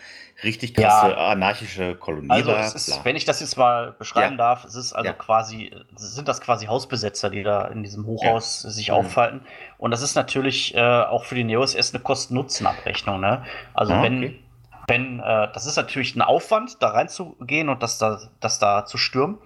richtig 0.43 0.75
krasse 0.75 1.11
ja. 1.11 1.31
anarchische 1.31 1.95
Kolonie 1.95 2.29
also 2.29 2.51
war. 2.51 2.63
Ist, 2.63 3.03
wenn 3.03 3.15
ich 3.15 3.25
das 3.25 3.39
jetzt 3.39 3.57
mal 3.57 3.93
beschreiben 3.93 4.33
ja. 4.33 4.37
darf, 4.37 4.65
es 4.65 4.75
ist 4.75 4.93
also 4.93 5.07
ja. 5.07 5.13
quasi, 5.13 5.71
sind 5.95 6.27
das 6.27 6.41
quasi 6.41 6.67
Hausbesetzer, 6.67 7.31
die 7.31 7.41
da 7.41 7.65
in 7.65 7.81
diesem 7.81 8.05
Hochhaus 8.05 8.61
sich 8.61 8.89
mhm. 8.89 8.95
aufhalten. 8.95 9.41
Und 9.79 9.91
das 9.91 10.03
ist 10.03 10.13
natürlich 10.13 10.75
äh, 10.75 10.79
auch 10.79 11.25
für 11.25 11.33
die 11.33 11.43
Neos 11.43 11.73
erst 11.73 11.95
eine 11.95 12.03
Kosten-Nutzen-Abrechnung. 12.03 13.19
Ne? 13.19 13.43
Also 13.73 13.93
ah, 13.93 14.03
wenn, 14.03 14.17
okay. 14.23 14.39
wenn 14.87 15.19
äh, 15.21 15.47
das 15.51 15.65
ist 15.65 15.75
natürlich 15.75 16.15
ein 16.15 16.21
Aufwand, 16.21 16.83
da 16.83 16.89
reinzugehen 16.89 17.69
und 17.69 17.81
das 17.81 17.97
da, 17.97 18.21
das 18.39 18.59
da 18.59 18.85
zu 18.85 18.99
stürmen. 18.99 19.39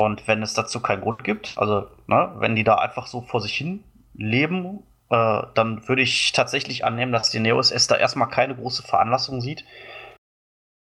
Und 0.00 0.28
wenn 0.28 0.42
es 0.42 0.54
dazu 0.54 0.80
keinen 0.80 1.02
Grund 1.02 1.24
gibt, 1.24 1.54
also 1.56 1.88
ne, 2.06 2.32
wenn 2.38 2.54
die 2.54 2.64
da 2.64 2.76
einfach 2.76 3.06
so 3.06 3.20
vor 3.20 3.40
sich 3.40 3.56
hin 3.56 3.82
leben, 4.14 4.84
äh, 5.10 5.42
dann 5.54 5.88
würde 5.88 6.02
ich 6.02 6.32
tatsächlich 6.32 6.84
annehmen, 6.84 7.12
dass 7.12 7.30
die 7.30 7.40
Neos 7.40 7.70
S 7.70 7.88
da 7.88 7.96
erstmal 7.96 8.28
keine 8.28 8.54
große 8.54 8.82
Veranlassung 8.82 9.40
sieht, 9.40 9.64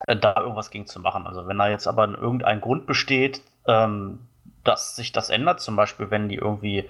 äh, 0.07 0.17
da 0.17 0.37
irgendwas 0.37 0.71
gegen 0.71 0.87
zu 0.87 1.01
machen. 1.01 1.27
Also 1.27 1.47
wenn 1.47 1.59
da 1.59 1.69
jetzt 1.69 1.87
aber 1.87 2.07
irgendein 2.07 2.61
Grund 2.61 2.87
besteht, 2.87 3.43
ähm, 3.67 4.21
dass 4.65 4.97
sich 4.97 5.13
das 5.13 5.31
ändert, 5.31 5.61
zum 5.61 5.77
Beispiel 5.77 6.11
wenn 6.11 6.29
die 6.29 6.37
irgendwie 6.37 6.85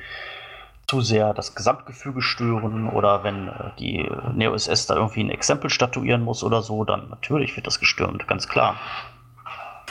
zu 0.88 1.02
sehr 1.02 1.34
das 1.34 1.54
Gesamtgefüge 1.54 2.22
stören 2.22 2.88
oder 2.88 3.22
wenn 3.22 3.48
äh, 3.48 3.70
die 3.78 4.10
Neo 4.34 4.54
SS 4.54 4.86
da 4.86 4.96
irgendwie 4.96 5.22
ein 5.22 5.30
Exempel 5.30 5.70
statuieren 5.70 6.22
muss 6.22 6.42
oder 6.42 6.62
so, 6.62 6.84
dann 6.84 7.10
natürlich 7.10 7.54
wird 7.54 7.66
das 7.66 7.78
gestürmt, 7.78 8.26
ganz 8.26 8.48
klar. 8.48 8.76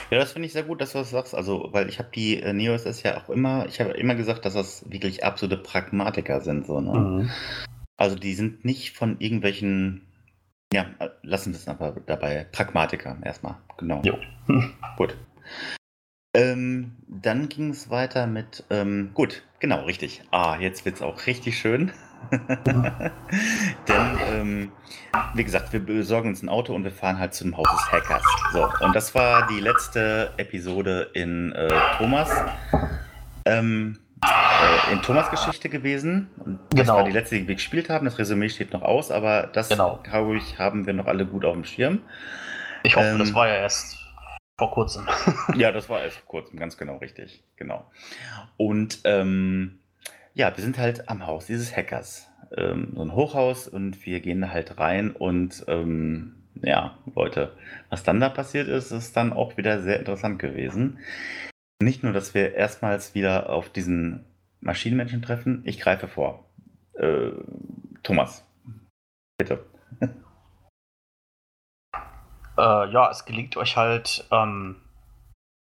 Ja, 0.10 0.20
das 0.20 0.32
finde 0.32 0.46
ich 0.46 0.54
sehr 0.54 0.64
gut, 0.64 0.80
dass 0.80 0.94
du 0.94 1.00
das 1.00 1.10
sagst. 1.10 1.36
Also, 1.36 1.70
weil 1.72 1.90
ich 1.90 2.00
habe 2.00 2.10
die 2.14 2.42
äh, 2.42 2.54
Neo 2.54 2.74
SS 2.74 3.04
ja 3.04 3.18
auch 3.18 3.30
immer, 3.30 3.66
ich 3.68 3.82
habe 3.82 3.92
immer 3.92 4.16
gesagt, 4.16 4.46
dass 4.46 4.54
das 4.54 4.90
wirklich 4.90 5.24
absolute 5.24 5.62
Pragmatiker 5.62 6.42
sind. 6.42 6.66
So, 6.66 6.80
ne? 6.80 6.94
Mhm. 6.98 7.30
Also 7.98 8.16
die 8.16 8.34
sind 8.34 8.64
nicht 8.64 8.96
von 8.96 9.20
irgendwelchen, 9.20 10.08
ja, 10.72 10.86
lassen 11.24 11.52
wir 11.52 11.58
es 11.58 11.68
aber 11.68 12.00
dabei, 12.06 12.46
Pragmatiker 12.52 13.18
erstmal. 13.24 13.56
Genau. 13.78 14.02
Jo. 14.04 14.18
gut. 14.98 15.18
Ähm, 16.34 16.96
dann 17.08 17.50
ging 17.50 17.72
es 17.72 17.90
weiter 17.90 18.28
mit, 18.28 18.64
ähm, 18.70 19.12
gut, 19.16 19.44
genau, 19.60 19.86
richtig. 19.86 20.22
Ah, 20.30 20.58
jetzt 20.60 20.86
wird 20.86 20.96
es 20.96 21.02
auch 21.02 21.26
richtig 21.26 21.58
schön. 21.58 21.92
Denn, 23.88 24.20
ähm, 24.32 24.72
wie 25.34 25.44
gesagt, 25.44 25.72
wir 25.74 25.80
besorgen 25.80 26.30
uns 26.30 26.44
ein 26.44 26.50
Auto 26.50 26.74
und 26.74 26.84
wir 26.84 26.92
fahren 26.92 27.20
halt 27.20 27.34
zu 27.34 27.44
dem 27.44 27.56
Haus 27.56 27.68
des 27.70 27.92
Hackers. 27.92 28.24
So, 28.52 28.70
und 28.82 28.96
das 28.96 29.16
war 29.16 29.48
die 29.48 29.60
letzte 29.60 30.34
Episode 30.38 31.10
in 31.14 31.52
äh, 31.54 31.70
Thomas. 31.98 32.30
Ähm, 33.46 34.00
äh, 34.24 34.94
in 34.94 35.02
Thomas 35.02 35.30
Geschichte 35.30 35.70
gewesen. 35.70 36.30
Das 36.70 36.82
genau. 36.82 36.98
war 36.98 37.04
die 37.04 37.12
letzte, 37.12 37.36
die 37.36 37.48
wir 37.48 37.56
gespielt 37.56 37.90
haben. 37.90 38.06
Das 38.06 38.18
Resümee 38.18 38.50
steht 38.50 38.74
noch 38.74 38.82
aus, 38.82 39.12
aber 39.12 39.48
das, 39.48 39.70
genau. 39.70 40.00
glaube 40.04 40.38
ich, 40.38 40.60
haben 40.60 40.86
wir 40.86 40.94
noch 40.94 41.08
alle 41.08 41.26
gut 41.26 41.46
auf 41.46 41.54
dem 41.54 41.64
Schirm. 41.64 42.02
Ich 42.84 42.96
hoffe, 42.96 43.08
ähm, 43.08 43.20
das 43.20 43.34
war 43.34 43.48
ja 43.48 43.56
erst 43.56 43.98
vor 44.58 44.72
kurzem. 44.72 45.08
ja, 45.56 45.72
das 45.72 45.90
war 45.90 46.02
erst 46.02 46.18
vor 46.18 46.28
kurzem, 46.28 46.58
ganz 46.58 46.78
genau 46.78 46.98
richtig. 46.98 47.44
Genau. 47.58 47.86
Und 48.58 49.00
ähm, 49.04 49.80
ja, 50.38 50.56
wir 50.56 50.64
sind 50.64 50.78
halt 50.78 51.10
am 51.10 51.26
Haus 51.26 51.48
dieses 51.48 51.76
Hackers. 51.76 52.30
Ähm, 52.56 52.94
so 52.96 53.02
ein 53.02 53.14
Hochhaus 53.14 53.68
und 53.68 54.06
wir 54.06 54.20
gehen 54.22 54.52
halt 54.52 54.78
rein 54.78 55.12
und 55.12 55.66
ähm, 55.68 56.36
ja, 56.62 56.98
Leute, 57.16 57.56
was 57.90 58.04
dann 58.04 58.20
da 58.20 58.30
passiert 58.30 58.68
ist, 58.68 58.92
ist 58.92 59.18
dann 59.18 59.34
auch 59.34 59.58
wieder 59.58 59.82
sehr 59.82 60.00
interessant 60.00 60.40
gewesen. 60.40 61.00
Nicht 61.82 62.04
nur, 62.04 62.14
dass 62.14 62.34
wir 62.36 62.54
erstmals 62.54 63.16
wieder 63.16 63.50
auf 63.50 63.70
diesen 63.70 64.26
Maschinenmenschen 64.62 65.22
treffen, 65.22 65.64
ich 65.66 65.80
greife 65.80 66.08
vor. 66.08 66.46
Äh, 66.94 67.32
Thomas, 68.04 68.46
bitte. 69.38 69.66
Äh, 72.60 72.92
ja, 72.92 73.12
es 73.12 73.26
gelingt 73.26 73.56
euch 73.56 73.78
halt 73.78 74.26
ähm, 74.32 74.78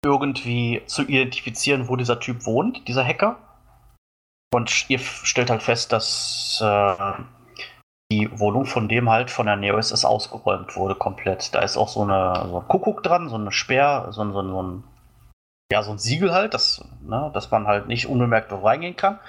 irgendwie 0.03 0.81
zu 0.85 1.03
identifizieren, 1.03 1.87
wo 1.87 1.95
dieser 1.95 2.19
Typ 2.19 2.45
wohnt, 2.45 2.89
dieser 2.89 3.07
Hacker. 3.07 3.52
Und 4.53 4.89
ihr 4.89 4.99
stellt 4.99 5.49
halt 5.49 5.63
fest, 5.63 5.91
dass 5.91 6.61
äh, 6.63 7.13
die 8.11 8.29
Wohnung 8.39 8.65
von 8.65 8.87
dem 8.87 9.09
halt 9.09 9.31
von 9.31 9.47
der 9.47 9.55
Neo 9.55 9.77
SS 9.77 10.05
ausgeräumt 10.05 10.75
wurde 10.75 10.93
komplett. 10.93 11.55
Da 11.55 11.61
ist 11.61 11.75
auch 11.75 11.87
so, 11.87 12.03
eine, 12.03 12.47
so 12.49 12.59
ein 12.59 12.67
Kuckuck 12.67 13.01
dran, 13.01 13.29
so 13.29 13.35
eine 13.35 13.51
Sperr, 13.51 14.07
so, 14.11 14.23
so, 14.31 14.47
so 14.47 14.61
ein 14.61 14.83
ja, 15.71 15.81
so 15.81 15.89
ein 15.89 15.97
Siegel 15.97 16.31
halt, 16.33 16.53
dass, 16.53 16.85
ne, 17.01 17.31
dass 17.33 17.49
man 17.49 17.65
halt 17.65 17.87
nicht 17.87 18.05
unbemerkt 18.05 18.51
reingehen 18.51 18.95
kann. 18.95 19.19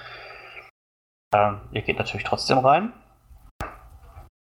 Ähm, 1.33 1.59
ihr 1.71 1.81
geht 1.81 1.97
natürlich 1.97 2.25
trotzdem 2.25 2.59
rein. 2.59 2.93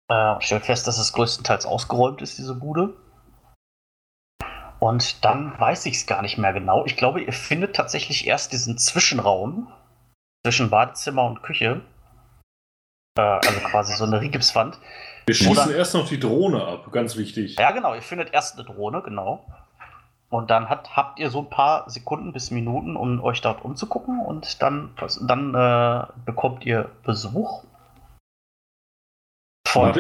Äh, 0.09 0.41
stellt 0.41 0.67
fest, 0.67 0.87
dass 0.87 0.99
es 0.99 1.13
größtenteils 1.13 1.67
ausgeräumt 1.67 2.23
ist, 2.23 2.39
diese 2.39 2.55
Bude. 2.55 2.95
Und 4.79 5.25
dann 5.25 5.59
weiß 5.59 5.87
ich 5.87 5.97
es 5.97 6.07
gar 6.07 6.23
nicht 6.23 6.39
mehr 6.39 6.53
genau. 6.53 6.85
Ich 6.87 6.97
glaube, 6.97 7.23
ihr 7.23 7.33
findet 7.33 7.75
tatsächlich 7.75 8.29
erst 8.29 8.53
diesen 8.53 8.79
Zwischenraum 8.79 9.73
zwischen 10.45 10.71
Badezimmer 10.71 11.25
und 11.25 11.43
Küche. 11.43 11.83
Äh, 13.19 13.23
also 13.23 13.61
quasi 13.61 13.95
so 13.95 14.05
eine 14.05 14.21
Rigipswand. 14.21 14.79
Wir 15.27 15.35
schießen 15.35 15.73
erst 15.73 15.95
noch 15.95 16.09
die 16.09 16.19
Drohne 16.19 16.65
ab, 16.65 16.91
ganz 16.93 17.17
wichtig. 17.17 17.57
Ja, 17.59 17.71
genau. 17.73 17.95
Ihr 17.95 18.03
findet 18.03 18.33
erst 18.33 18.57
eine 18.57 18.65
Drohne, 18.65 19.03
genau. 19.03 19.47
Und 20.29 20.51
dann 20.51 20.69
hat, 20.69 20.97
habt 20.97 21.19
ihr 21.19 21.31
so 21.31 21.41
ein 21.41 21.51
paar 21.51 21.91
Sekunden 21.91 22.33
bis 22.33 22.51
Minuten, 22.51 22.97
um 22.97 23.23
euch 23.23 23.41
dort 23.41 23.65
umzugucken. 23.65 24.21
Und 24.21 24.63
dann, 24.63 24.95
dann 25.23 25.55
äh, 25.55 26.07
bekommt 26.25 26.65
ihr 26.65 26.91
Besuch. 27.03 27.65
Von, 29.67 29.93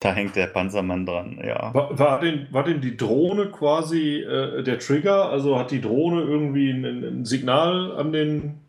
da 0.00 0.12
hängt 0.12 0.34
der 0.34 0.46
Panzermann 0.46 1.04
dran, 1.04 1.38
ja. 1.44 1.74
War, 1.74 1.98
war, 1.98 2.20
denn, 2.20 2.48
war 2.52 2.64
denn 2.64 2.80
die 2.80 2.96
Drohne 2.96 3.50
quasi 3.50 4.22
äh, 4.22 4.62
der 4.62 4.78
Trigger? 4.78 5.28
Also 5.28 5.58
hat 5.58 5.70
die 5.70 5.80
Drohne 5.80 6.22
irgendwie 6.22 6.70
ein, 6.70 6.84
ein 6.84 7.24
Signal 7.26 7.96
an, 7.96 8.10
den, 8.10 8.60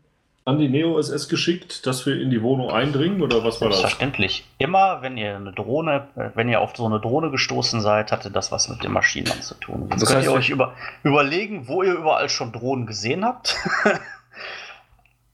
an 0.43 0.57
die 0.57 0.69
Neo-SS 0.69 1.29
geschickt, 1.29 1.85
dass 1.85 2.05
wir 2.05 2.19
in 2.19 2.31
die 2.31 2.41
Wohnung 2.41 2.71
eindringen 2.71 3.21
oder 3.21 3.43
was 3.43 3.61
war 3.61 3.69
das? 3.69 3.79
Selbstverständlich. 3.79 4.45
Immer, 4.57 5.01
wenn 5.01 5.17
ihr 5.17 5.35
eine 5.35 5.53
Drohne, 5.53 6.07
äh, 6.15 6.29
wenn 6.33 6.49
ihr 6.49 6.61
auf 6.61 6.75
so 6.75 6.85
eine 6.85 6.99
Drohne 6.99 7.29
gestoßen 7.29 7.81
seid, 7.81 8.11
hatte 8.11 8.31
das 8.31 8.51
was 8.51 8.67
mit 8.67 8.83
dem 8.83 8.93
Maschinenmann 8.93 9.41
zu 9.41 9.55
tun. 9.55 9.87
Jetzt 9.91 10.01
das 10.01 10.09
könnt 10.09 10.19
heißt, 10.19 10.27
ihr 10.27 10.33
euch 10.33 10.49
über, 10.49 10.73
überlegen, 11.03 11.67
wo 11.67 11.83
ihr 11.83 11.93
überall 11.93 12.29
schon 12.29 12.51
Drohnen 12.51 12.87
gesehen 12.87 13.23
habt. 13.23 13.55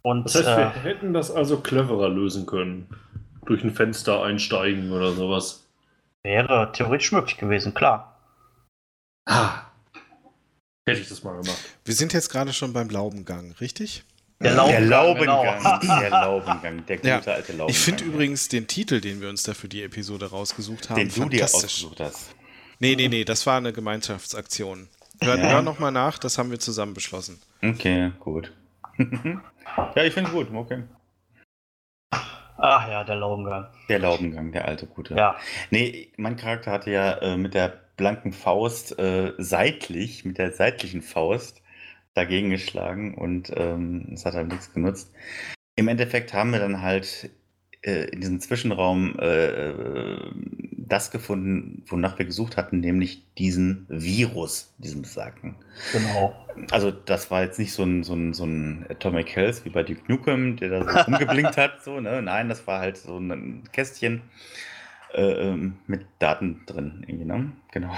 Und, 0.02 0.26
das 0.26 0.36
heißt, 0.36 0.48
äh, 0.48 0.58
wir 0.58 0.84
hätten 0.84 1.14
das 1.14 1.32
also 1.32 1.60
cleverer 1.60 2.10
lösen 2.10 2.46
können. 2.46 2.88
Durch 3.46 3.64
ein 3.64 3.72
Fenster 3.72 4.24
einsteigen 4.24 4.92
oder 4.92 5.14
sowas. 5.14 5.66
Wäre 6.24 6.70
theoretisch 6.74 7.14
möglich 7.14 7.38
gewesen, 7.38 7.74
klar. 7.74 8.20
Ah. 9.26 9.62
Hätte 10.86 11.00
ich 11.00 11.08
das 11.10 11.24
mal 11.24 11.32
gemacht. 11.32 11.58
Wir 11.86 11.94
sind 11.94 12.14
jetzt 12.14 12.30
gerade 12.30 12.52
schon 12.52 12.74
beim 12.74 12.90
Laubengang, 12.90 13.54
richtig? 13.62 14.04
Der 14.40 14.54
Laubengang. 14.54 14.80
Der 14.80 14.90
Laubengang, 14.90 15.80
genau. 15.82 16.00
der, 16.00 16.10
Laubengang, 16.10 16.86
der 16.86 16.98
gute 16.98 17.10
ja. 17.10 17.16
alte 17.18 17.52
Laubengang. 17.54 17.70
Ich 17.70 17.80
finde 17.80 18.04
übrigens 18.04 18.48
den 18.50 18.68
Titel, 18.68 19.02
den 19.02 19.20
wir 19.20 19.30
uns 19.30 19.44
da 19.44 19.54
für 19.54 19.68
die 19.68 19.82
Episode 19.82 20.30
rausgesucht 20.30 20.90
haben, 20.90 20.98
den 20.98 21.10
du 21.10 21.30
dir 21.30 21.46
ausgesucht 21.46 22.00
hast. 22.00 22.36
Nee, 22.80 22.96
nee, 22.96 23.08
nee, 23.08 23.24
das 23.24 23.48
war 23.48 23.58
eine 23.58 23.74
Gemeinschaftsaktion. 23.74 24.90
Hör, 25.24 25.38
ja. 25.38 25.50
hör 25.50 25.62
nochmal 25.64 25.92
nach, 25.92 26.20
das 26.20 26.38
haben 26.38 26.52
wir 26.52 26.60
zusammen 26.60 26.94
beschlossen. 26.94 27.42
Okay, 27.64 28.12
gut. 28.20 28.54
ja, 28.98 30.04
ich 30.04 30.14
finde 30.14 30.30
es 30.30 30.36
gut, 30.36 30.54
okay. 30.54 30.84
Ach 32.60 32.88
ja, 32.88 33.04
der 33.04 33.16
Laubengang. 33.16 33.68
Der 33.90 34.00
Laubengang, 34.00 34.52
der 34.52 34.68
alte 34.68 34.86
gute. 34.86 35.16
Ja. 35.16 35.36
Nee, 35.72 36.12
mein 36.18 36.38
Charakter 36.38 36.72
hatte 36.72 36.92
ja 36.92 37.14
äh, 37.20 37.38
mit 37.38 37.54
der 37.54 37.82
blanken 37.98 38.34
Faust 38.34 38.98
äh, 39.00 39.34
seitlich, 39.38 40.26
mit 40.26 40.38
der 40.38 40.52
seitlichen 40.52 41.02
Faust 41.02 41.62
dagegen 42.18 42.50
geschlagen 42.50 43.16
und 43.16 43.52
ähm, 43.56 44.10
es 44.14 44.26
hat 44.26 44.34
halt 44.34 44.50
nichts 44.50 44.74
genutzt. 44.74 45.12
Im 45.76 45.88
Endeffekt 45.88 46.34
haben 46.34 46.52
wir 46.52 46.60
dann 46.60 46.82
halt 46.82 47.30
äh, 47.84 48.06
in 48.10 48.22
diesem 48.22 48.40
Zwischenraum 48.40 49.18
äh, 49.20 49.74
das 50.88 51.12
gefunden, 51.12 51.84
wonach 51.88 52.18
wir 52.18 52.26
gesucht 52.26 52.58
hatten, 52.58 52.80
nämlich 52.80 53.24
diesen 53.38 53.86
Virus, 53.90 54.74
diesen 54.78 55.02
besagten. 55.02 55.56
Genau. 55.92 56.34
Also 56.72 56.92
das 56.92 57.30
war 57.30 57.44
jetzt 57.44 57.60
nicht 57.60 57.74
so 57.74 57.84
ein, 57.84 58.04
so 58.04 58.14
ein, 58.14 58.34
so 58.34 58.46
ein 58.46 58.86
Atomic 58.90 59.36
Health 59.36 59.66
wie 59.66 59.70
bei 59.70 59.84
Duke 59.84 60.02
Nukem, 60.08 60.56
der 60.56 60.70
da 60.70 60.84
so 60.84 61.00
rumgeblinkt 61.12 61.58
hat. 61.58 61.84
So, 61.84 62.00
ne? 62.00 62.22
Nein, 62.22 62.50
das 62.50 62.66
war 62.68 62.80
halt 62.80 62.98
so 62.98 63.18
ein 63.18 63.64
Kästchen 63.72 64.22
äh, 65.14 65.50
ähm, 65.50 65.78
mit 65.88 66.06
Daten 66.20 66.62
drin. 66.66 67.04
Irgendwie, 67.06 67.26
ne? 67.26 67.52
Genau. 67.72 67.94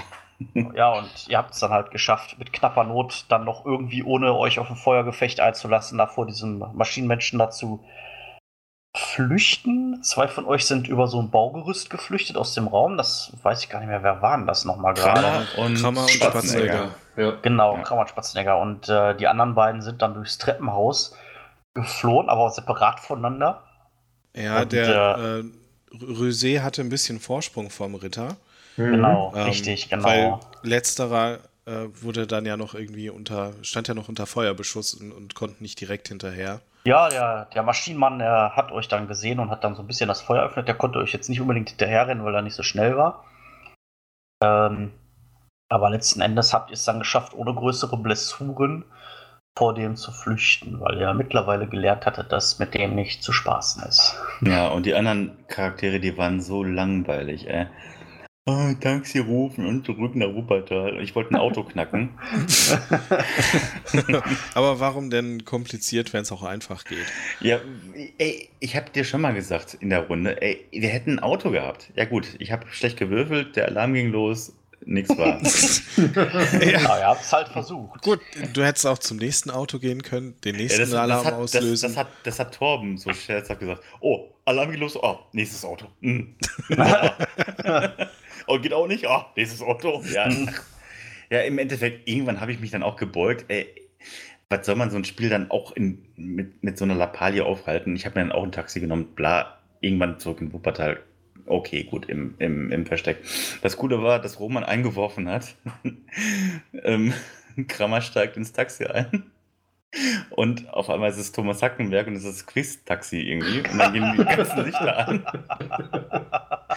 Ja, 0.74 0.92
und 0.92 1.28
ihr 1.28 1.36
habt 1.36 1.52
es 1.52 1.60
dann 1.60 1.70
halt 1.70 1.90
geschafft, 1.90 2.38
mit 2.38 2.52
knapper 2.52 2.84
Not 2.84 3.26
dann 3.28 3.44
noch 3.44 3.66
irgendwie, 3.66 4.02
ohne 4.02 4.34
euch 4.34 4.58
auf 4.58 4.70
ein 4.70 4.76
Feuergefecht 4.76 5.40
einzulassen, 5.40 5.98
da 5.98 6.06
vor 6.06 6.26
diesem 6.26 6.64
Maschinenmenschen 6.74 7.38
dazu 7.38 7.84
flüchten. 8.96 10.02
Zwei 10.02 10.26
von 10.28 10.46
euch 10.46 10.66
sind 10.66 10.88
über 10.88 11.06
so 11.06 11.20
ein 11.20 11.30
Baugerüst 11.30 11.90
geflüchtet 11.90 12.36
aus 12.36 12.54
dem 12.54 12.66
Raum. 12.66 12.96
Das 12.96 13.32
weiß 13.42 13.62
ich 13.62 13.68
gar 13.68 13.80
nicht 13.80 13.88
mehr, 13.88 14.02
wer 14.02 14.22
waren 14.22 14.46
das 14.46 14.64
nochmal 14.64 14.94
gerade? 14.94 15.46
und 15.58 15.76
Krammer 15.76 16.02
und 16.02 16.10
Spatzenegger. 16.10 16.88
Ja. 17.16 17.32
Genau, 17.42 17.76
ja. 17.76 17.82
Krammer 17.82 18.02
und 18.02 18.08
Spatzenegger. 18.08 18.58
Und 18.58 18.88
äh, 18.88 19.14
die 19.16 19.28
anderen 19.28 19.54
beiden 19.54 19.82
sind 19.82 20.02
dann 20.02 20.14
durchs 20.14 20.38
Treppenhaus 20.38 21.16
geflohen, 21.74 22.28
aber 22.28 22.50
separat 22.50 23.00
voneinander. 23.00 23.62
Ja, 24.34 24.62
und, 24.62 24.72
der 24.72 25.18
äh, 25.18 25.38
äh, 25.40 25.44
Rosé 25.92 26.62
hatte 26.62 26.80
ein 26.82 26.88
bisschen 26.88 27.20
Vorsprung 27.20 27.70
vom 27.70 27.94
Ritter. 27.94 28.36
Genau, 28.76 29.32
ähm, 29.34 29.42
richtig, 29.42 29.88
genau. 29.88 30.04
Weil 30.04 30.38
letzterer 30.62 31.38
äh, 31.66 31.86
wurde 32.00 32.26
dann 32.26 32.46
ja 32.46 32.56
noch 32.56 32.74
irgendwie 32.74 33.10
unter, 33.10 33.52
stand 33.62 33.88
ja 33.88 33.94
noch 33.94 34.08
unter 34.08 34.26
Feuerbeschuss 34.26 34.94
und, 34.94 35.12
und 35.12 35.34
konnte 35.34 35.62
nicht 35.62 35.80
direkt 35.80 36.08
hinterher. 36.08 36.60
Ja, 36.84 37.08
der, 37.10 37.46
der 37.54 37.62
Maschinenmann, 37.62 38.18
der 38.18 38.56
hat 38.56 38.72
euch 38.72 38.88
dann 38.88 39.06
gesehen 39.06 39.38
und 39.38 39.50
hat 39.50 39.64
dann 39.64 39.74
so 39.74 39.82
ein 39.82 39.86
bisschen 39.86 40.08
das 40.08 40.22
Feuer 40.22 40.40
eröffnet. 40.40 40.66
Der 40.66 40.74
konnte 40.74 40.98
euch 40.98 41.12
jetzt 41.12 41.28
nicht 41.28 41.40
unbedingt 41.40 41.68
hinterherrennen, 41.68 42.24
weil 42.24 42.34
er 42.34 42.42
nicht 42.42 42.54
so 42.54 42.62
schnell 42.62 42.96
war. 42.96 43.24
Ähm, 44.42 44.92
aber 45.68 45.90
letzten 45.90 46.22
Endes 46.22 46.54
habt 46.54 46.70
ihr 46.70 46.74
es 46.74 46.84
dann 46.84 46.98
geschafft, 46.98 47.34
ohne 47.34 47.54
größere 47.54 47.98
Blessuren 47.98 48.84
vor 49.58 49.74
dem 49.74 49.96
zu 49.96 50.10
flüchten, 50.10 50.80
weil 50.80 50.98
ihr 50.98 51.12
mittlerweile 51.12 51.66
gelernt 51.66 52.06
hattet, 52.06 52.32
dass 52.32 52.58
mit 52.58 52.72
dem 52.72 52.94
nicht 52.94 53.22
zu 53.22 53.32
spaßen 53.32 53.82
ist. 53.82 54.16
Ja, 54.40 54.68
und 54.68 54.86
die 54.86 54.94
anderen 54.94 55.36
Charaktere, 55.48 56.00
die 56.00 56.16
waren 56.16 56.40
so 56.40 56.64
langweilig, 56.64 57.46
ey 57.48 57.66
oh, 58.46 58.72
Taxi 58.80 59.18
rufen 59.18 59.66
und 59.66 59.84
zurück 59.84 60.14
nach 60.14 60.34
Wuppertal. 60.34 61.00
Ich 61.02 61.14
wollte 61.14 61.32
ein 61.32 61.36
Auto 61.36 61.64
knacken. 61.64 62.10
Aber 64.54 64.80
warum 64.80 65.10
denn 65.10 65.44
kompliziert, 65.44 66.12
wenn 66.12 66.22
es 66.22 66.32
auch 66.32 66.42
einfach 66.42 66.84
geht? 66.84 67.06
Ja, 67.40 67.60
ey, 68.18 68.48
ich 68.60 68.76
habe 68.76 68.90
dir 68.90 69.04
schon 69.04 69.20
mal 69.20 69.34
gesagt 69.34 69.74
in 69.80 69.90
der 69.90 70.06
Runde, 70.06 70.40
ey, 70.40 70.64
wir 70.70 70.88
hätten 70.88 71.12
ein 71.12 71.18
Auto 71.20 71.50
gehabt. 71.50 71.90
Ja 71.96 72.04
gut, 72.04 72.28
ich 72.38 72.52
habe 72.52 72.66
schlecht 72.70 72.98
gewürfelt, 72.98 73.56
der 73.56 73.68
Alarm 73.68 73.94
ging 73.94 74.10
los, 74.10 74.52
nichts 74.84 75.16
war. 75.16 75.40
ja, 76.64 76.70
ja 76.70 76.98
ihr 76.98 77.06
habt 77.06 77.22
es 77.22 77.32
halt 77.32 77.48
versucht. 77.48 78.02
Gut, 78.02 78.20
du 78.52 78.64
hättest 78.64 78.86
auch 78.86 78.98
zum 78.98 79.18
nächsten 79.18 79.50
Auto 79.50 79.78
gehen 79.78 80.02
können, 80.02 80.34
den 80.44 80.56
nächsten 80.56 80.80
ja, 80.80 80.86
das, 80.86 80.94
Alarm 80.94 81.24
das 81.24 81.32
hat, 81.32 81.40
auslösen. 81.40 81.70
Das, 81.70 81.80
das, 81.80 81.96
hat, 81.96 82.08
das 82.24 82.38
hat 82.38 82.54
Torben 82.54 82.96
so 82.96 83.12
scherzhaft 83.12 83.60
gesagt. 83.60 83.82
Oh, 84.00 84.30
Alarm 84.44 84.70
ging 84.70 84.80
los, 84.80 84.96
oh, 84.96 85.18
nächstes 85.32 85.64
Auto. 85.64 85.86
Mm. 86.00 86.20
Ja. 88.50 88.56
oh, 88.56 88.60
geht 88.60 88.72
auch 88.72 88.86
nicht, 88.86 89.06
oh, 89.08 89.22
nächstes 89.36 89.62
Auto. 89.62 90.02
Ja. 90.12 90.28
ja, 91.30 91.40
im 91.40 91.58
Endeffekt, 91.58 92.08
irgendwann 92.08 92.40
habe 92.40 92.52
ich 92.52 92.60
mich 92.60 92.70
dann 92.70 92.82
auch 92.82 92.96
gebeugt. 92.96 93.46
Ey, 93.48 93.66
was 94.48 94.66
soll 94.66 94.76
man 94.76 94.90
so 94.90 94.96
ein 94.96 95.04
Spiel 95.04 95.28
dann 95.28 95.50
auch 95.50 95.72
in, 95.72 96.04
mit, 96.16 96.62
mit 96.62 96.78
so 96.78 96.84
einer 96.84 96.94
Lappalie 96.94 97.44
aufhalten? 97.44 97.94
Ich 97.96 98.06
habe 98.06 98.18
mir 98.18 98.26
dann 98.26 98.32
auch 98.32 98.42
ein 98.42 98.52
Taxi 98.52 98.80
genommen, 98.80 99.14
bla, 99.14 99.58
irgendwann 99.80 100.18
zurück 100.18 100.40
in 100.40 100.52
Wuppertal 100.52 101.00
okay, 101.50 101.84
gut, 101.84 102.06
im, 102.06 102.34
im, 102.38 102.72
im 102.72 102.86
Versteck. 102.86 103.18
Das 103.62 103.76
Gute 103.76 104.02
war, 104.02 104.20
dass 104.20 104.40
Roman 104.40 104.64
eingeworfen 104.64 105.28
hat. 105.28 105.56
ähm, 106.84 107.12
Krammer 107.68 108.00
steigt 108.00 108.36
ins 108.36 108.52
Taxi 108.52 108.86
ein. 108.86 109.30
Und 110.30 110.72
auf 110.72 110.88
einmal 110.88 111.10
ist 111.10 111.18
es 111.18 111.32
Thomas 111.32 111.62
Hackenberg 111.62 112.06
und 112.06 112.14
es 112.14 112.24
ist 112.24 112.38
das 112.38 112.46
Quiz-Taxi 112.46 113.18
irgendwie. 113.18 113.68
Und 113.68 113.78
dann 113.78 113.92
gehen 113.92 114.14
die 114.16 114.24
ganzen 114.24 114.64
Lichter 114.64 115.08
an. 115.08 115.26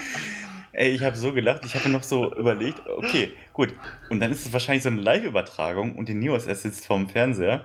Ey, 0.75 0.89
ich 0.89 1.03
habe 1.03 1.15
so 1.15 1.31
gelacht. 1.33 1.63
Ich 1.65 1.75
habe 1.75 1.87
noch 1.89 2.01
so 2.01 2.35
überlegt, 2.35 2.81
okay, 2.87 3.31
gut. 3.53 3.75
Und 4.09 4.19
dann 4.19 4.31
ist 4.31 4.47
es 4.47 4.53
wahrscheinlich 4.53 4.81
so 4.81 4.89
eine 4.89 5.01
Live-Übertragung 5.01 5.95
und 5.95 6.09
die 6.09 6.15
Neos 6.15 6.45
sitzt 6.45 6.87
vorm 6.87 7.07
Fernseher. 7.07 7.63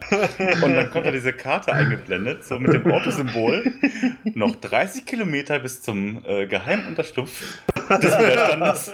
Und 0.62 0.74
dann 0.74 0.90
kommt 0.90 1.06
da 1.06 1.11
diese 1.11 1.32
Karte 1.32 1.72
eingeblendet, 1.72 2.44
so 2.44 2.59
mit 2.59 2.72
dem 2.74 2.86
Autosymbol. 2.90 3.72
Noch 4.34 4.56
30 4.56 5.06
Kilometer 5.06 5.59
bis 5.59 5.80
zum 5.80 6.22
äh, 6.26 6.46
Geheimunterschlupf 6.46 7.62
des 7.88 8.18
Widerstandes. 8.18 8.92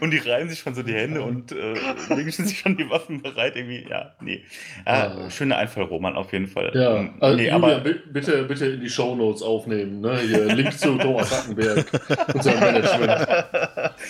Und 0.00 0.10
die 0.10 0.18
reiben 0.18 0.48
sich 0.50 0.58
schon 0.58 0.74
so 0.74 0.82
die 0.82 0.92
Hände 0.92 1.22
und 1.22 1.52
äh, 1.52 1.74
legen 2.08 2.32
sich 2.32 2.58
schon 2.58 2.76
die 2.76 2.90
Waffen 2.90 3.22
bereit. 3.22 3.54
Irgendwie, 3.54 3.86
ja, 3.88 4.12
nee. 4.20 4.42
Ah, 4.84 5.30
schöner 5.30 5.58
Einfall, 5.58 5.84
Roman, 5.84 6.16
auf 6.16 6.32
jeden 6.32 6.48
Fall. 6.48 6.72
Ja, 6.74 6.96
ähm, 6.96 7.14
also 7.20 7.36
nee, 7.36 7.48
aber 7.48 7.78
bitte, 7.78 8.42
bitte 8.42 8.66
in 8.66 8.80
die 8.80 8.90
Shownotes 8.90 9.40
aufnehmen. 9.42 10.00
Ne? 10.00 10.18
Hier, 10.18 10.46
Link 10.46 10.76
zu 10.76 10.98
Thomas 10.98 11.30
Hackenberg 11.30 11.86
und 12.34 12.42
seinem 12.42 12.58
Management. 12.58 13.28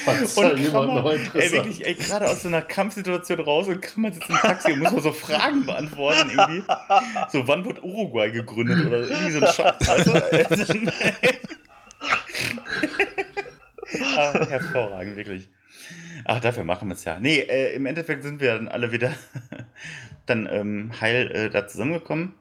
Falls 0.05 0.37
und 0.39 0.59
jemand 0.59 1.05
man, 1.05 1.21
ey, 1.35 1.53
wirklich, 1.53 1.87
ey, 1.87 1.95
gerade 1.95 2.31
aus 2.31 2.43
so 2.43 2.49
einer 2.49 2.63
Kampfsituation 2.63 3.41
raus 3.41 3.69
und 3.69 3.83
kann 3.83 4.03
man 4.03 4.13
sitzt 4.15 4.31
im 4.31 4.37
Taxi 4.37 4.73
und 4.73 4.79
muss 4.79 4.93
man 4.93 5.03
so 5.03 5.13
Fragen 5.13 5.67
beantworten 5.67 6.31
irgendwie. 6.31 6.63
So, 7.29 7.47
wann 7.47 7.63
wird 7.67 7.83
Uruguay 7.83 8.31
gegründet 8.31 8.87
oder 8.87 9.01
irgendwie 9.01 9.33
so 9.33 9.41
ein 9.41 9.53
Scheiß, 9.53 9.75
weißt 9.87 10.75
du? 10.75 10.93
ah, 14.17 14.47
hervorragend, 14.49 15.17
wirklich. 15.17 15.49
Ach, 16.25 16.41
dafür 16.41 16.65
machen 16.65 16.89
wir 16.89 16.95
es 16.95 17.05
ja. 17.05 17.19
Nee, 17.19 17.41
äh, 17.41 17.75
im 17.75 17.87
Endeffekt 17.87 18.23
sind 18.23 18.41
wir 18.41 18.55
dann 18.55 18.69
alle 18.69 18.93
wieder 18.93 19.13
dann 20.27 20.49
ähm, 20.51 20.93
heil 21.01 21.31
äh, 21.33 21.51
da 21.51 21.67
zusammengekommen. 21.67 22.35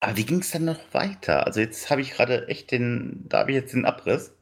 Aber 0.00 0.16
wie 0.16 0.24
ging 0.24 0.40
es 0.40 0.50
dann 0.50 0.64
noch 0.64 0.80
weiter? 0.92 1.46
Also 1.46 1.60
jetzt 1.60 1.90
habe 1.90 2.00
ich 2.00 2.12
gerade 2.12 2.48
echt 2.48 2.70
den, 2.70 3.24
da 3.28 3.40
habe 3.40 3.50
ich 3.50 3.56
jetzt 3.56 3.72
den 3.72 3.84
Abriss. 3.84 4.34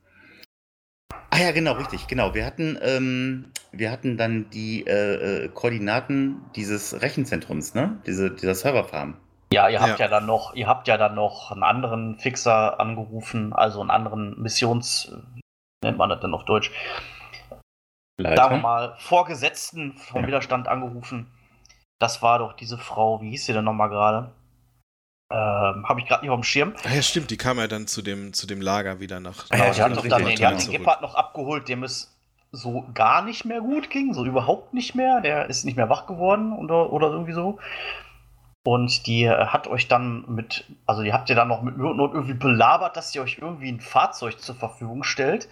Ah 1.30 1.38
ja, 1.38 1.50
genau, 1.50 1.72
richtig, 1.72 2.06
genau. 2.06 2.34
Wir 2.34 2.46
hatten, 2.46 2.78
ähm, 2.82 3.46
wir 3.72 3.90
hatten 3.90 4.16
dann 4.16 4.50
die 4.50 4.86
äh, 4.86 5.44
äh, 5.44 5.48
Koordinaten 5.48 6.44
dieses 6.54 7.02
Rechenzentrums, 7.02 7.74
ne? 7.74 8.00
Diese, 8.06 8.30
dieser 8.30 8.54
Serverfarm. 8.54 9.16
Ja, 9.52 9.68
ihr 9.68 9.80
habt 9.80 9.98
Ja. 9.98 10.06
ja. 10.06 10.08
dann 10.08 10.26
noch, 10.26 10.54
ihr 10.54 10.66
habt 10.66 10.86
ja 10.86 10.96
dann 10.96 11.14
noch 11.14 11.50
einen 11.50 11.62
anderen 11.62 12.18
Fixer 12.18 12.78
angerufen, 12.78 13.52
also 13.52 13.80
einen 13.80 13.90
anderen 13.90 14.40
Missions, 14.40 15.12
nennt 15.84 15.98
man 15.98 16.10
das 16.10 16.20
denn 16.20 16.34
auf 16.34 16.44
Deutsch? 16.44 16.70
Sagen 18.18 18.56
wir 18.56 18.62
mal, 18.62 18.96
Vorgesetzten 18.98 19.96
vom 19.96 20.22
Ja. 20.22 20.28
Widerstand 20.28 20.68
angerufen. 20.68 21.26
Das 21.98 22.22
war 22.22 22.38
doch 22.38 22.52
diese 22.52 22.78
Frau, 22.78 23.20
wie 23.20 23.30
hieß 23.30 23.46
sie 23.46 23.52
denn 23.52 23.64
nochmal 23.64 23.88
gerade? 23.88 24.32
Ähm, 25.32 25.88
Habe 25.88 26.00
ich 26.00 26.06
gerade 26.06 26.22
nicht 26.22 26.30
auf 26.30 26.38
dem 26.38 26.44
Schirm. 26.44 26.74
Ah 26.84 26.94
ja, 26.94 27.02
stimmt, 27.02 27.30
die 27.30 27.36
kam 27.36 27.58
ja 27.58 27.66
dann 27.66 27.86
zu 27.86 28.02
dem, 28.02 28.32
zu 28.32 28.46
dem 28.46 28.60
Lager 28.60 29.00
wieder 29.00 29.20
nach. 29.20 29.46
Ah 29.50 29.56
ja, 29.56 29.70
die 29.70 29.82
hat 29.82 29.96
doch 29.96 30.06
dann, 30.06 30.26
die 30.26 30.46
hat 30.46 30.64
den. 30.64 30.72
Gebhardt 30.72 31.02
noch 31.02 31.14
abgeholt, 31.14 31.68
dem 31.68 31.82
es 31.82 32.14
so 32.52 32.86
gar 32.94 33.22
nicht 33.22 33.44
mehr 33.44 33.60
gut 33.60 33.90
ging, 33.90 34.14
so 34.14 34.24
überhaupt 34.24 34.74
nicht 34.74 34.94
mehr. 34.94 35.20
Der 35.20 35.48
ist 35.48 35.64
nicht 35.64 35.76
mehr 35.76 35.88
wach 35.88 36.06
geworden 36.06 36.52
oder, 36.52 36.92
oder 36.92 37.08
irgendwie 37.08 37.32
so. 37.32 37.58
Und 38.66 39.06
die 39.06 39.24
äh, 39.24 39.46
hat 39.46 39.68
euch 39.68 39.88
dann 39.88 40.24
mit, 40.26 40.64
also 40.86 41.02
die 41.02 41.12
habt 41.12 41.28
ihr 41.28 41.36
dann 41.36 41.48
noch 41.48 41.62
mit 41.62 41.76
Not 41.76 42.14
irgendwie 42.14 42.34
belabert, 42.34 42.96
dass 42.96 43.12
sie 43.12 43.20
euch 43.20 43.38
irgendwie 43.38 43.70
ein 43.70 43.80
Fahrzeug 43.80 44.40
zur 44.40 44.54
Verfügung 44.54 45.04
stellt. 45.04 45.48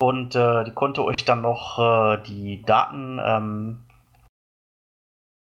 Und 0.00 0.34
äh, 0.34 0.64
die 0.64 0.72
konnte 0.72 1.04
euch 1.04 1.24
dann 1.24 1.42
noch 1.42 1.78
äh, 1.78 2.22
die 2.22 2.62
Daten, 2.62 3.18
ähm, 3.22 3.86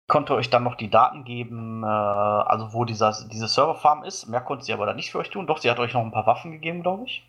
konnte 0.09 0.35
euch 0.35 0.51
dann 0.51 0.65
noch 0.65 0.77
die 0.77 0.91
Daten 0.91 1.25
geben, 1.25 1.83
äh, 1.83 1.87
also 1.87 2.73
wo 2.73 2.85
dieser, 2.85 3.13
diese 3.29 3.49
Serverfarm 3.49 4.05
ist. 4.05 4.27
Mehr 4.27 4.41
konnte 4.41 4.65
sie 4.65 4.73
aber 4.73 4.87
dann 4.87 4.97
nicht 4.97 5.11
für 5.11 5.19
euch 5.19 5.31
tun. 5.31 5.47
Doch, 5.47 5.59
sie 5.59 5.71
hat 5.71 5.79
euch 5.79 5.95
noch 5.95 6.03
ein 6.03 6.13
paar 6.13 6.27
Waffen 6.27 6.53
gegeben, 6.53 6.83
glaube 6.83 7.05
ich. 7.07 7.25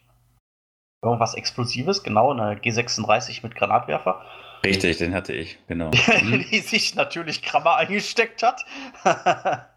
Irgendwas 1.04 1.36
Explosives, 1.36 2.02
genau, 2.02 2.32
eine 2.32 2.56
G36 2.56 3.44
mit 3.44 3.56
Granatwerfer, 3.56 4.22
Richtig, 4.66 4.98
den 4.98 5.14
hatte 5.14 5.34
ich, 5.34 5.58
genau. 5.68 5.92
Mhm. 6.22 6.46
die 6.52 6.60
sich 6.60 6.96
natürlich 6.96 7.42
Krammer 7.42 7.78
eingesteckt 7.78 8.44
hat. 8.44 8.66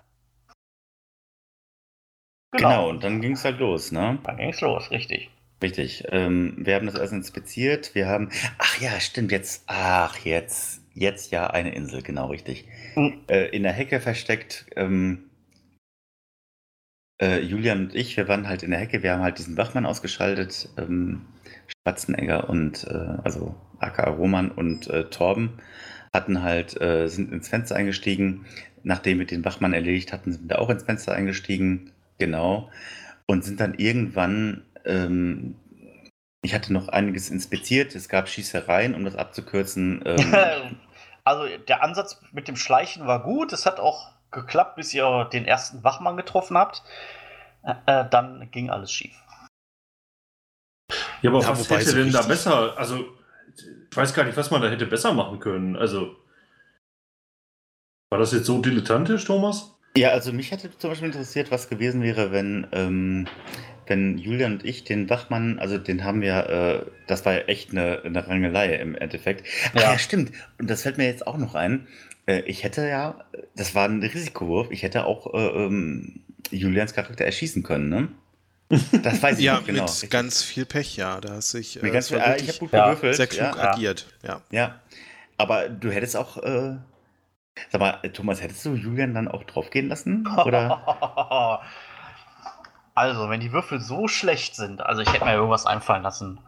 genau, 2.53 2.89
und 2.89 3.05
dann 3.05 3.21
ging 3.21 3.33
es 3.33 3.45
halt 3.45 3.59
los, 3.59 3.93
ne? 3.93 4.19
Dann 4.25 4.37
ging's 4.37 4.61
los, 4.61 4.91
richtig. 4.91 5.31
Richtig. 5.63 6.05
Ähm, 6.09 6.55
wir 6.59 6.75
haben 6.75 6.87
das 6.87 6.97
alles 6.97 7.13
inspiziert. 7.13 7.95
Wir 7.95 8.09
haben. 8.09 8.31
Ach 8.59 8.81
ja, 8.81 8.99
stimmt, 8.99 9.31
jetzt. 9.31 9.65
Ach, 9.67 10.17
jetzt. 10.25 10.81
Jetzt 10.95 11.31
ja 11.31 11.49
eine 11.49 11.75
Insel, 11.75 12.03
genau 12.03 12.29
richtig. 12.29 12.67
Mhm. 12.97 13.21
Äh, 13.29 13.49
in 13.49 13.63
der 13.63 13.73
Hecke 13.73 14.01
versteckt. 14.01 14.67
Ähm, 14.75 15.31
äh, 17.21 17.41
Julian 17.41 17.87
und 17.87 17.95
ich, 17.95 18.17
wir 18.17 18.27
waren 18.29 18.49
halt 18.49 18.63
in 18.63 18.71
der 18.71 18.81
Hecke. 18.81 19.03
Wir 19.03 19.13
haben 19.13 19.23
halt 19.23 19.39
diesen 19.39 19.57
Wachmann 19.57 19.87
ausgeschaltet. 19.87 20.71
Ähm, 20.79 21.27
Spatzenegger 21.67 22.49
und 22.49 22.85
äh, 22.85 23.19
also 23.23 23.55
aka 23.81 24.11
Roman 24.11 24.51
und 24.51 24.89
äh, 24.89 25.05
Torben 25.05 25.61
hatten 26.13 26.43
halt, 26.43 26.81
äh, 26.81 27.09
sind 27.09 27.33
ins 27.33 27.49
Fenster 27.49 27.77
eingestiegen. 27.77 28.47
Nachdem 28.83 29.19
wir 29.19 29.27
den 29.27 29.45
Wachmann 29.45 29.73
erledigt 29.73 30.13
hatten, 30.13 30.33
sind 30.33 30.49
wir 30.49 30.59
auch 30.59 30.71
ins 30.71 30.85
Fenster 30.85 31.15
eingestiegen. 31.15 31.93
Genau. 32.19 32.71
Und 33.27 33.45
sind 33.45 33.61
dann 33.61 33.75
irgendwann 33.75 34.63
ähm, 34.85 35.57
ich 36.43 36.55
hatte 36.55 36.73
noch 36.73 36.89
einiges 36.89 37.31
inspiziert. 37.31 37.95
Es 37.95 38.09
gab 38.09 38.29
Schießereien, 38.29 38.95
um 38.95 39.05
das 39.05 39.17
abzukürzen. 39.17 40.03
Ähm, 40.07 40.79
also 41.25 41.47
der 41.69 41.83
Ansatz 41.83 42.21
mit 42.33 42.49
dem 42.49 42.57
Schleichen 42.57 43.07
war 43.07 43.23
gut. 43.23 43.53
Es 43.53 43.67
hat 43.67 43.79
auch 43.79 44.13
geklappt, 44.31 44.77
bis 44.77 44.95
ihr 44.95 45.29
den 45.33 45.45
ersten 45.45 45.85
Wachmann 45.85 46.17
getroffen 46.17 46.57
habt. 46.57 46.83
Äh, 47.63 47.75
äh, 47.87 48.05
dann 48.09 48.51
ging 48.51 48.71
alles 48.71 48.93
schief. 48.93 49.15
Ja, 51.21 51.31
aber 51.31 51.43
Ja, 51.43 51.49
was 51.51 51.69
hätte 51.69 51.95
denn 51.95 52.13
da 52.13 52.23
besser? 52.23 52.79
Also, 52.79 53.05
ich 53.91 53.97
weiß 53.97 54.15
gar 54.15 54.25
nicht, 54.25 54.37
was 54.37 54.51
man 54.51 54.63
da 54.63 54.69
hätte 54.71 54.87
besser 54.87 55.13
machen 55.13 55.41
können. 55.41 55.77
Also, 55.77 56.17
war 58.11 58.19
das 58.19 58.33
jetzt 58.33 58.47
so 58.47 58.61
dilettantisch, 58.61 59.25
Thomas? 59.25 59.77
ja, 59.97 60.11
also 60.11 60.33
mich 60.33 60.53
hätte 60.53 60.71
zum 60.79 60.91
Beispiel 60.91 61.09
interessiert, 61.09 61.51
was 61.51 61.69
gewesen 61.69 62.03
wäre, 62.03 62.31
wenn, 62.31 62.67
ähm, 62.73 63.27
wenn 63.89 64.19
Julian 64.19 64.53
und 64.53 64.65
ich 64.65 64.85
den 64.85 65.11
Wachmann, 65.11 65.59
also 65.59 65.79
den 65.79 66.05
haben 66.05 66.21
wir, 66.21 66.49
äh, 66.49 66.91
das 67.09 67.25
war 67.27 67.33
ja 67.35 67.41
echt 67.41 67.73
eine, 67.73 68.03
eine 68.05 68.27
Rangelei 68.27 68.75
im 68.77 68.95
Endeffekt. 68.95 69.45
Ach, 69.75 69.81
Ja. 69.81 69.93
ja, 69.93 69.99
stimmt. 69.99 70.31
Und 70.59 70.71
das 70.71 70.83
fällt 70.83 70.97
mir 70.97 71.07
jetzt 71.07 71.27
auch 71.27 71.39
noch 71.39 71.57
ein. 71.57 71.89
Äh, 72.27 72.43
ich 72.43 72.63
hätte 72.63 72.87
ja, 72.87 73.25
das 73.57 73.75
war 73.75 73.89
ein 73.89 74.01
Risikowurf, 74.03 74.71
ich 74.71 74.85
hätte 74.85 75.07
auch 75.07 75.35
äh, 75.35 75.65
ähm, 75.65 76.21
Julians 76.53 76.95
Charakter 76.95 77.25
erschießen 77.25 77.65
können, 77.65 77.89
ne? 77.89 78.09
Das 79.03 79.21
weiß 79.23 79.39
ich 79.39 79.45
Ja, 79.45 79.55
noch 79.55 79.67
genau. 79.67 79.83
mit 79.83 79.91
richtig. 79.91 80.11
ganz 80.11 80.43
viel 80.43 80.65
Pech, 80.65 80.97
ja. 80.97 81.21
Da 81.21 81.35
hast 81.35 81.51
sich. 81.51 81.83
Äh, 81.83 81.91
ganz 81.91 82.09
viel, 82.09 82.21
ah, 82.21 82.37
ich 82.37 82.49
habe 82.49 82.59
gut 82.59 82.73
ja, 82.73 82.85
gewürfelt. 82.87 83.17
sehr 83.17 83.27
klug 83.27 83.57
ja. 83.57 83.73
agiert. 83.73 84.07
Ja. 84.23 84.41
Ja, 84.51 84.75
aber 85.37 85.69
du 85.69 85.91
hättest 85.91 86.17
auch, 86.17 86.37
äh, 86.39 86.77
sag 87.71 87.81
mal, 87.81 87.99
Thomas, 88.13 88.41
hättest 88.41 88.65
du 88.65 88.75
Julian 88.75 89.13
dann 89.15 89.29
auch 89.29 89.45
draufgehen 89.45 89.89
lassen? 89.89 90.27
Oder? 90.45 91.61
Also, 92.93 93.31
wenn 93.31 93.41
die 93.41 93.53
Würfel 93.53 93.81
so 93.81 94.09
schlecht 94.09 94.57
sind, 94.57 94.83
also 94.83 95.01
ich 95.01 95.11
hätte 95.11 95.25
mir 95.25 95.33
irgendwas 95.35 95.65
einfallen 95.65 96.03
lassen. 96.03 96.39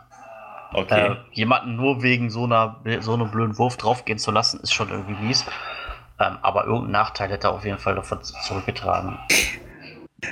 Okay. 0.75 1.13
Äh, 1.13 1.17
jemanden 1.33 1.77
nur 1.77 2.03
wegen 2.03 2.31
so 2.31 2.45
einer 2.45 2.81
so 3.01 3.15
einem 3.15 3.31
blöden 3.31 3.57
Wurf 3.59 3.77
draufgehen 3.79 4.19
zu 4.19 4.33
lassen, 4.33 4.61
ist 4.61 4.73
schon 4.75 4.91
irgendwie 4.91 5.15
mies. 5.15 5.47
Ähm, 6.19 6.39
aber 6.43 6.67
irgendein 6.67 6.91
Nachteil 6.91 7.31
hätte 7.31 7.47
er 7.47 7.53
auf 7.53 7.65
jeden 7.65 7.79
Fall 7.79 7.95
davon 7.95 8.23
zurückgetragen. 8.23 9.19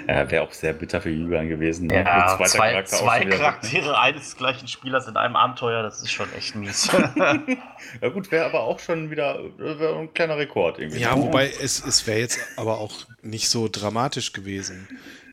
Ja, 0.07 0.31
wäre 0.31 0.45
auch 0.45 0.53
sehr 0.53 0.73
bitter 0.73 1.01
für 1.01 1.11
Julian 1.11 1.49
gewesen. 1.49 1.89
ne? 1.89 2.05
Ja, 2.05 2.39
zwei, 2.45 2.71
Charakter 2.71 2.97
zwei? 2.97 3.25
Charaktere 3.25 3.99
eines 3.99 4.37
gleichen 4.37 4.69
Spielers 4.69 5.09
in 5.09 5.17
einem 5.17 5.35
Abenteuer, 5.35 5.83
das 5.83 6.01
ist 6.03 6.13
schon 6.13 6.33
echt 6.35 6.55
mies. 6.55 6.89
Ja 8.01 8.09
gut, 8.11 8.31
wäre 8.31 8.45
aber 8.45 8.61
auch 8.61 8.79
schon 8.79 9.11
wieder 9.11 9.41
ein 9.59 10.13
kleiner 10.15 10.37
Rekord 10.37 10.79
irgendwie. 10.79 11.01
Ja, 11.01 11.17
ne? 11.17 11.23
wobei 11.23 11.49
es, 11.49 11.85
es 11.85 12.07
wäre 12.07 12.21
jetzt 12.21 12.41
aber 12.57 12.79
auch 12.79 13.07
nicht 13.23 13.49
so 13.49 13.69
dramatisch 13.69 14.33
gewesen. 14.33 14.87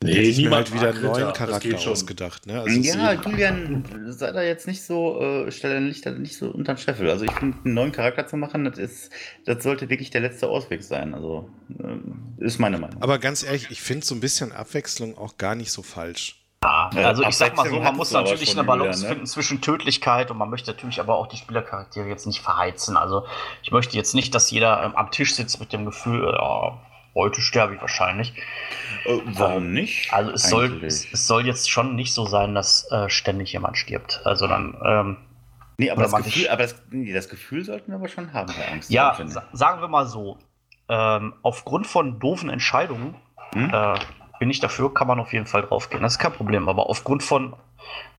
Nee, 0.04 0.12
Hätte 0.12 0.22
ich 0.22 0.38
mir 0.38 0.43
niemand 0.43 0.72
halt 0.72 0.74
wieder 0.74 0.89
einen 0.89 1.02
neuen 1.02 1.34
Charakter 1.34 1.89
ausgedacht. 1.89 2.45
Ne? 2.45 2.62
Also 2.62 2.80
ja, 2.80 3.14
Julian, 3.14 3.84
sei 4.10 4.32
da 4.32 4.43
jetzt 4.43 4.68
nicht 4.68 4.84
so, 4.84 5.20
äh, 5.22 5.52
stell 5.52 5.74
dein 5.74 5.88
Licht 5.88 6.06
da 6.06 6.12
nicht 6.12 6.38
so 6.38 6.50
unterm 6.50 6.78
Scheffel. 6.78 7.10
Also 7.10 7.26
ich 7.26 7.32
finde, 7.32 7.58
einen 7.66 7.74
neuen 7.74 7.91
Charakter 7.91 8.28
zu 8.28 8.38
machen, 8.38 8.64
das 8.64 8.78
ist, 8.78 9.12
das 9.45 9.64
sollte 9.64 9.89
wirklich 9.89 10.12
der 10.12 10.22
letzte 10.22 10.48
Ausweg 10.50 10.84
sein. 10.84 11.16
Also, 11.16 11.50
ähm, 11.84 12.36
ist 12.38 12.60
meine 12.60 12.78
Meinung. 12.78 13.02
aber 13.02 13.18
ganz 13.18 13.43
ehrlich, 13.43 13.68
ich 13.72 13.82
finde 13.82 14.06
so 14.06 14.14
ein 14.14 14.20
bisschen 14.22 14.52
Abwechslung 14.52 15.18
auch 15.18 15.38
gar 15.38 15.56
nicht 15.56 15.72
so 15.72 15.82
falsch. 15.82 16.43
Ja, 16.64 16.89
Äh, 16.95 17.04
also 17.04 17.24
ich 17.24 17.36
sag 17.36 17.56
mal 17.56 17.70
so, 17.70 17.80
man 17.80 17.96
muss 17.96 18.12
natürlich 18.12 18.51
eine 18.54 18.63
Balance 18.63 19.00
Julian, 19.00 19.01
ne? 19.01 19.16
finden 19.16 19.26
zwischen 19.28 19.62
Tödlichkeit 19.62 20.32
und 20.32 20.38
man 20.38 20.50
möchte 20.50 20.71
natürlich 20.71 21.00
aber 21.00 21.16
auch 21.16 21.28
die 21.28 21.38
Spielercharaktere 21.38 22.08
jetzt 22.08 22.26
nicht 22.28 22.42
verheizen. 22.42 22.97
Also 22.97 23.26
ich 23.63 23.71
möchte 23.71 23.96
jetzt 23.96 24.13
nicht, 24.16 24.34
dass 24.36 24.51
jeder 24.51 24.84
ähm, 24.84 24.96
am 24.96 25.12
Tisch 25.12 25.36
sitzt 25.36 25.59
mit 25.59 25.74
dem 25.74 25.86
Gefühl, 25.86 26.24
äh, 26.28 26.32
ja, 26.34 26.80
heute 27.18 27.42
sterbe 27.42 27.76
ich 27.76 27.82
wahrscheinlich. 27.82 28.34
Äh, 29.06 29.18
warum 29.26 29.74
nicht? 29.74 30.14
Also 30.14 30.32
es 30.32 30.50
soll, 30.50 30.84
es, 30.86 31.12
es 31.12 31.28
soll 31.28 31.46
jetzt 31.46 31.70
schon 31.70 31.96
nicht 31.96 32.14
so 32.14 32.26
sein, 32.26 32.56
dass 32.56 32.89
äh, 32.92 33.10
ständig 33.10 33.52
jemand 33.54 33.78
stirbt. 33.78 34.22
Also 34.24 34.48
dann, 34.48 34.78
ähm, 34.86 35.18
Nee, 35.80 35.92
aber 35.92 36.02
das, 36.04 36.16
Gefühl, 36.16 36.42
nicht- 36.42 36.50
aber 36.52 36.64
das, 36.64 36.76
nee, 36.89 37.14
das 37.14 37.30
Gefühl 37.30 37.64
sollten 37.64 37.92
wir 37.92 37.98
aber 37.98 38.08
schon 38.08 38.34
haben 38.34 38.52
bei 38.58 38.68
Angst. 38.72 38.89
ja, 38.89 39.16
ich. 39.20 39.30
sa 39.32 39.44
sagen 39.54 39.80
wir 39.82 39.88
mal 39.88 40.08
so, 40.08 40.38
ähm, 40.89 41.34
aufgrund 41.44 41.86
von 41.86 42.20
doofen 42.20 42.50
Entscheidungen 42.50 43.14
Hm? 43.54 43.72
äh, 43.74 43.94
bin 44.39 44.50
ich 44.50 44.60
dafür, 44.60 44.94
kann 44.94 45.08
man 45.08 45.20
auf 45.20 45.34
jeden 45.34 45.46
Fall 45.48 45.62
draufgehen. 45.64 46.02
Das 46.04 46.14
ist 46.14 46.20
kein 46.20 46.34
Problem. 46.34 46.68
Aber 46.70 46.89
aufgrund 46.89 47.24
von, 47.24 47.56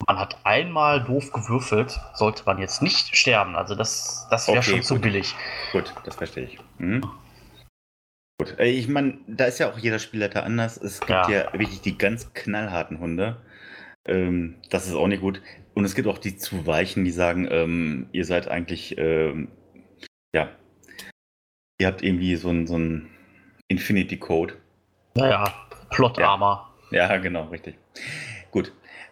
man 0.06 0.18
hat 0.18 0.38
einmal 0.44 1.02
doof 1.02 1.32
gewürfelt, 1.32 2.00
sollte 2.14 2.42
man 2.46 2.58
jetzt 2.58 2.80
nicht 2.82 3.16
sterben. 3.16 3.54
Also 3.56 3.74
das, 3.74 4.26
das 4.30 4.46
wäre 4.48 4.58
Okay, 4.58 4.70
schon 4.70 4.82
zu 4.82 4.94
gut. 4.94 5.02
billig. 5.02 5.34
Gut, 5.72 5.92
das 6.04 6.14
verstehe 6.16 6.44
ich. 6.44 6.58
Mhm. 6.78 7.02
Gut, 8.40 8.58
äh, 8.58 8.66
ich 8.70 8.88
meine, 8.88 9.18
da 9.26 9.46
ist 9.46 9.58
ja 9.58 9.70
auch 9.70 9.78
jeder 9.78 9.98
Spielleiter 9.98 10.44
anders. 10.44 10.76
Es 10.76 11.00
gibt 11.00 11.10
ja, 11.10 11.28
Ja. 11.30 11.52
wirklich 11.52 11.80
die 11.80 11.98
ganz 11.98 12.32
knallharten 12.34 13.00
Hunde. 13.00 13.42
Ähm, 14.06 14.56
das 14.70 14.86
ist 14.86 14.94
auch 14.94 15.08
nicht 15.08 15.20
gut. 15.20 15.42
Und 15.74 15.84
es 15.84 15.94
gibt 15.94 16.08
auch 16.08 16.18
die 16.18 16.36
zu 16.36 16.66
weichen, 16.66 17.04
die 17.04 17.10
sagen, 17.10 17.48
ähm, 17.50 18.08
ihr 18.12 18.24
seid 18.24 18.48
eigentlich, 18.48 18.96
ähm, 18.96 19.48
ja, 20.34 20.50
ihr 21.80 21.86
habt 21.86 22.02
irgendwie 22.02 22.36
so 22.36 22.50
ein, 22.50 22.66
so 22.66 22.78
ein 22.78 23.10
Infinity 23.68 24.16
Code. 24.16 24.54
Naja, 25.14 25.44
Plot-Armor. 25.90 26.74
Ja, 26.90 27.16
genau, 27.18 27.44
richtig. 27.48 27.76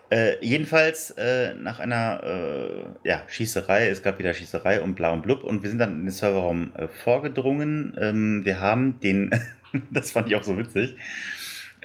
Äh, 0.09 0.45
jedenfalls 0.45 1.11
äh, 1.12 1.55
nach 1.55 1.81
einer 1.81 2.23
äh, 2.23 3.09
ja, 3.09 3.23
Schießerei, 3.27 3.89
es 3.89 4.03
gab 4.03 4.20
wieder 4.20 4.35
Schießerei 4.35 4.81
und 4.81 4.95
bla 4.95 5.11
und 5.11 5.23
blub 5.23 5.43
und 5.43 5.62
wir 5.65 5.70
sind 5.70 5.81
dann 5.81 5.93
in 5.93 6.05
den 6.05 6.11
Serverraum 6.11 6.73
äh, 6.77 6.87
vorgedrungen. 6.87 7.97
Ähm, 8.01 8.45
wir 8.45 8.61
haben 8.61 9.01
den, 9.01 9.31
das 9.91 10.12
fand 10.12 10.28
ich 10.28 10.37
auch 10.37 10.45
so 10.45 10.57
witzig, 10.57 10.97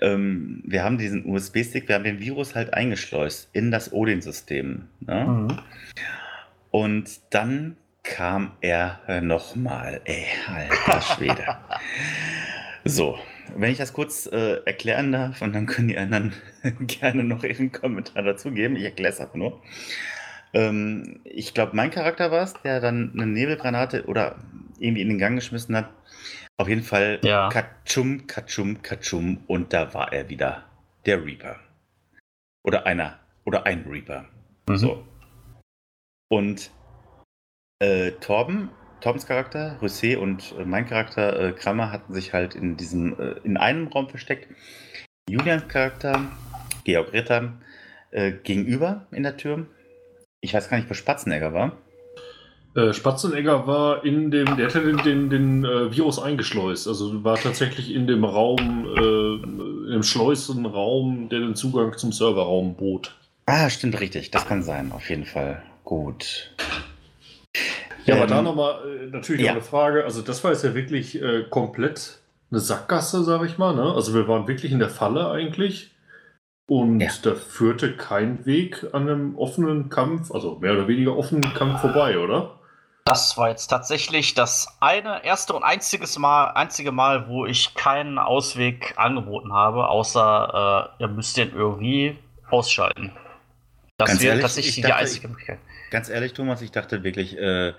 ähm, 0.02 0.62
wir 0.66 0.84
haben 0.84 1.00
diesen 1.00 1.26
USB-Stick, 1.26 1.88
wir 1.88 1.96
haben 1.96 2.04
den 2.04 2.20
Virus 2.20 2.54
halt 2.54 2.76
eingeschleust 2.76 3.50
in 3.54 3.72
das 3.72 3.92
Odin-System. 3.92 4.88
Ne? 5.00 5.26
Mhm. 5.26 5.60
Und 6.70 7.22
dann 7.32 7.78
kam 8.04 8.54
er 8.62 9.22
nochmal. 9.22 10.02
Ey, 10.06 10.26
alter 10.48 11.02
Schwede. 11.02 11.58
so, 12.86 13.20
wenn 13.56 13.72
ich 13.72 13.78
das 13.78 13.94
kurz 13.94 14.28
äh, 14.28 14.64
erklären 14.66 15.12
darf, 15.12 15.42
und 15.42 15.54
dann 15.54 15.66
können 15.66 15.88
die 15.88 15.98
anderen 15.98 16.34
gerne 16.88 17.24
noch 17.24 17.44
ihren 17.44 17.72
Kommentar 17.72 18.24
dazugeben. 18.24 18.76
Ich 18.76 18.84
erkläre 18.84 19.14
es 19.14 19.20
einfach 19.20 19.36
nur. 19.36 19.62
Ähm, 20.54 21.22
ich 21.24 21.54
glaube, 21.54 21.76
mein 21.76 21.92
Charakter 21.92 22.32
war 22.32 22.44
es, 22.44 22.54
der 22.64 22.80
dann 22.80 23.12
eine 23.14 23.28
Nebelgranate 23.28 24.06
oder 24.06 24.36
irgendwie 24.80 25.02
in 25.02 25.10
den 25.10 25.18
Gang 25.18 25.36
geschmissen 25.36 25.76
hat. 25.76 25.90
Auf 26.58 26.68
jeden 26.68 26.84
Fall 26.84 27.20
Ja. 27.24 27.50
Katschum, 27.50 28.28
Katschum, 28.28 28.82
Katschum 28.82 29.44
und 29.48 29.74
da 29.74 29.94
war 29.94 30.12
er 30.14 30.30
wieder. 30.30 30.66
Der 31.06 31.26
Reaper. 31.26 31.60
Oder 32.64 32.86
einer. 32.86 33.20
Oder 33.46 33.66
ein 33.66 33.86
Reaper. 33.88 34.26
Mhm. 34.68 34.78
So. 34.78 35.08
Und 36.30 36.72
äh, 37.80 38.12
Torben, 38.12 38.70
Torbens 39.02 39.26
Charakter, 39.26 39.78
Rosé 39.82 40.18
und 40.18 40.54
äh, 40.58 40.66
mein 40.66 40.86
Charakter 40.86 41.40
äh, 41.40 41.52
Kramer 41.52 41.92
hatten 41.92 42.14
sich 42.14 42.34
halt 42.34 42.56
in 42.56 42.78
diesem, 42.78 43.20
äh, 43.20 43.36
in 43.44 43.58
einem 43.58 43.88
Raum 43.88 44.10
versteckt. 44.10 44.48
Julians 45.30 45.68
Charakter, 45.68 46.22
Georg 46.84 47.12
Ritter, 47.12 47.54
äh, 48.12 48.32
gegenüber 48.32 49.08
in 49.12 49.24
der 49.24 49.38
Tür. 49.38 49.66
Ich 50.42 50.54
weiß 50.54 50.70
gar 50.70 50.78
nicht, 50.78 50.90
wo 50.90 50.94
Spatzenegger 50.94 51.54
war. 51.54 51.78
Äh, 52.76 52.94
Spatzenegger 52.94 53.68
war 53.68 54.06
in 54.06 54.32
dem, 54.32 54.56
der 54.56 54.68
hätte 54.68 54.82
den, 54.82 54.98
den, 54.98 55.30
den 55.30 55.66
äh, 55.66 55.92
Virus 55.92 56.20
eingeschleust. 56.20 56.88
Also 56.88 57.24
war 57.24 57.38
tatsächlich 57.38 57.94
in 57.94 58.08
dem 58.08 58.24
Raum, 58.24 58.88
äh, 58.96 59.88
in 59.88 59.92
dem 59.92 60.04
Schleusenraum, 60.04 61.28
der 61.30 61.40
den 61.40 61.56
Zugang 61.56 61.98
zum 61.98 62.12
Serverraum 62.12 62.76
bot. 62.76 63.16
Ah, 63.46 63.70
stimmt 63.70 64.00
richtig. 64.00 64.32
Das 64.32 64.48
kann 64.48 64.64
sein, 64.64 64.92
auf 64.94 65.10
jeden 65.10 65.26
Fall. 65.26 65.62
Gut. 65.84 66.56
Ja, 68.06 68.16
aber 68.16 68.24
Ähm, 68.24 68.30
da 68.30 68.42
nochmal 68.42 68.82
äh, 68.88 69.06
natürlich 69.08 69.46
ja. 69.46 69.52
noch 69.54 69.62
eine 69.62 69.68
Frage. 69.68 70.04
Also, 70.04 70.22
das 70.22 70.44
war 70.44 70.52
jetzt 70.52 70.64
ja 70.64 70.74
wirklich 70.74 71.22
äh, 71.22 71.44
komplett 71.50 72.20
eine 72.52 72.60
Sackgasse, 72.60 73.24
sag 73.24 73.44
ich 73.46 73.58
mal. 73.58 73.76
Ne? 73.76 73.94
Also, 73.94 74.14
wir 74.14 74.28
waren 74.28 74.48
wirklich 74.48 74.72
in 74.72 74.80
der 74.80 74.90
Falle 74.90 75.30
eigentlich. 75.30 75.92
Und 76.68 77.02
Ja. 77.02 77.10
da 77.24 77.36
führte 77.36 77.98
kein 77.98 78.46
Weg 78.46 78.86
an 78.94 79.10
einem 79.10 79.36
offenen 79.38 79.90
Kampf, 79.90 80.32
also 80.32 80.58
mehr 80.60 80.72
oder 80.74 80.88
weniger 80.88 81.18
offenen 81.18 81.54
Kampf 81.54 81.82
vorbei, 81.82 82.18
oder? 82.18 82.58
Das 83.04 83.38
war 83.38 83.50
jetzt 83.50 83.68
tatsächlich 83.68 84.36
das 84.36 84.78
eine, 84.80 85.26
erste 85.26 85.54
und 85.54 85.64
einziges 85.64 86.18
Mal, 86.18 86.52
einzige 86.52 86.92
Mal, 86.94 87.28
wo 87.28 87.46
ich 87.46 87.74
keinen 87.74 88.18
Ausweg 88.20 88.94
angeboten 88.96 89.52
habe, 89.52 89.90
außer 89.90 90.94
äh, 91.00 91.04
ihr 91.04 91.08
müsst 91.10 91.36
den 91.36 91.52
irgendwie 91.54 92.18
ausschalten. 92.50 93.12
Das 93.98 94.10
Ganz 94.10 94.22
wäre 94.22 94.30
ehrlich, 94.30 94.44
tatsächlich 94.44 94.78
ich 94.78 94.86
die 94.86 94.94
einzige 94.94 95.28
Möglichkeit. 95.28 95.60
Ganz 95.90 96.10
ehrlich, 96.10 96.34
Thomas, 96.34 96.62
ich 96.62 96.72
dachte 96.72 97.04
wirklich, 97.04 97.38
äh, 97.38 97.74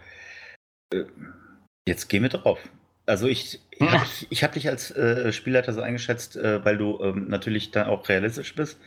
jetzt 1.86 2.08
geh 2.08 2.20
mit 2.20 2.34
drauf. 2.34 2.58
Also 3.04 3.26
ich, 3.26 3.60
ich 3.70 3.90
habe 3.90 4.06
ich 4.30 4.44
hab 4.44 4.52
dich 4.52 4.68
als 4.68 4.92
äh, 4.92 5.32
Spielleiter 5.32 5.72
so 5.72 5.80
eingeschätzt, 5.80 6.36
äh, 6.36 6.64
weil 6.64 6.78
du 6.78 7.00
ähm, 7.02 7.28
natürlich 7.28 7.72
dann 7.72 7.88
auch 7.88 8.08
realistisch 8.08 8.54
bist 8.54 8.78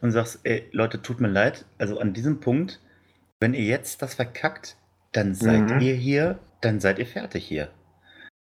und 0.00 0.12
sagst, 0.12 0.40
ey, 0.44 0.68
Leute, 0.70 1.02
tut 1.02 1.20
mir 1.20 1.28
leid, 1.28 1.64
also 1.78 1.98
an 1.98 2.12
diesem 2.14 2.38
Punkt, 2.38 2.80
wenn 3.40 3.52
ihr 3.52 3.64
jetzt 3.64 4.00
das 4.00 4.14
verkackt, 4.14 4.76
dann 5.10 5.34
seid 5.34 5.70
Mhm. 5.70 5.80
ihr 5.80 5.94
hier, 5.94 6.38
dann 6.60 6.78
seid 6.80 7.00
ihr 7.00 7.06
fertig 7.06 7.44
hier. 7.46 7.70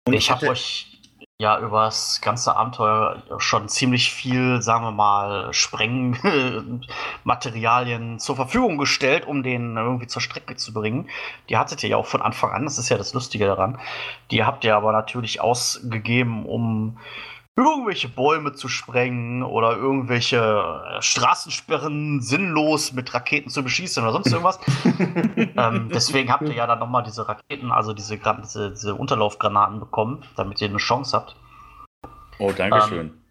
Und 0.06 0.14
ich 0.14 0.30
habe 0.30 0.50
euch 0.50 0.93
ja 1.40 1.60
über 1.60 1.86
das 1.86 2.22
ganze 2.22 2.56
Abenteuer 2.56 3.24
schon 3.38 3.68
ziemlich 3.68 4.14
viel, 4.14 4.62
sagen 4.62 4.86
wir 4.86 4.92
mal, 4.92 5.52
Sprengmaterialien 5.54 8.20
zur 8.24 8.36
Verfügung 8.36 8.78
gestellt, 8.78 9.26
um 9.28 9.44
den 9.44 9.76
irgendwie 9.76 10.08
zur 10.08 10.22
Strecke 10.22 10.56
zu 10.56 10.74
bringen. 10.74 11.10
Die 11.50 11.58
hattet 11.58 11.84
ihr 11.84 11.90
ja 11.90 11.98
auch 11.98 12.06
von 12.06 12.22
Anfang 12.22 12.52
an, 12.52 12.66
das 12.66 12.78
ist 12.78 12.90
ja 12.90 12.98
das 12.98 13.14
Lustige 13.14 13.46
daran. 13.46 13.80
Die 14.32 14.44
habt 14.44 14.64
ihr 14.64 14.76
aber 14.76 14.92
natürlich 14.92 15.42
ausgegeben, 15.42 16.46
um 16.46 16.98
irgendwelche 17.56 18.10
Bäume 18.10 18.54
zu 18.54 18.68
sprengen 18.68 19.44
oder 19.44 19.78
irgendwelche 19.78 20.38
äh, 20.38 21.02
Straßensperren 21.02 22.22
sinnlos 22.22 22.94
mit 22.94 23.14
Raketen 23.14 23.50
zu 23.50 23.64
beschießen 23.64 24.02
oder 24.02 24.12
sonst 24.12 24.32
irgendwas. 24.32 24.60
ähm, 25.56 25.90
deswegen 25.94 26.32
habt 26.32 26.44
ihr 26.44 26.56
ja 26.56 26.66
dann 26.66 26.80
nochmal 26.80 27.04
diese 27.04 27.28
Raketen, 27.28 27.72
also 27.72 27.94
diese, 27.94 28.18
diese, 28.18 28.72
diese 28.72 28.96
Unterlaufgranaten 28.96 29.80
bekommen, 29.80 30.24
damit 30.36 30.62
ihr 30.62 30.70
eine 30.70 30.78
Chance 30.78 31.16
habt. 31.16 31.36
Oh, 32.40 32.52
Dankeschön. 32.52 33.08
Ähm, 33.08 33.22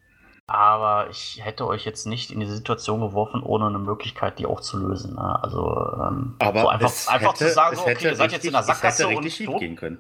Aber 0.47 1.11
ich 1.11 1.40
hätte 1.43 1.66
euch 1.66 1.85
jetzt 1.85 2.07
nicht 2.07 2.31
in 2.31 2.39
diese 2.39 2.55
Situation 2.55 3.01
geworfen, 3.01 3.43
ohne 3.43 3.66
eine 3.66 3.81
Möglichkeit, 3.81 4.39
die 4.39 4.47
auch 4.47 4.61
zu 4.61 4.78
lösen. 4.78 5.16
Ne? 5.16 5.43
Also 5.43 5.94
ähm, 6.01 6.36
Aber 6.39 6.61
so 6.61 6.69
einfach, 6.69 6.89
es 6.89 7.09
einfach 7.09 7.32
hätte, 7.32 7.49
zu 7.49 7.53
sagen, 7.53 7.77
so, 7.77 7.82
okay, 7.82 8.05
ihr 8.05 8.16
seid 8.16 8.31
jetzt 8.31 8.44
in 8.44 8.53
der 8.53 8.62
Sackgasse 8.62 9.09
hätte 9.09 9.19
und 9.19 9.44
tot. 9.47 9.59
gehen 9.59 9.74
können. 9.74 9.99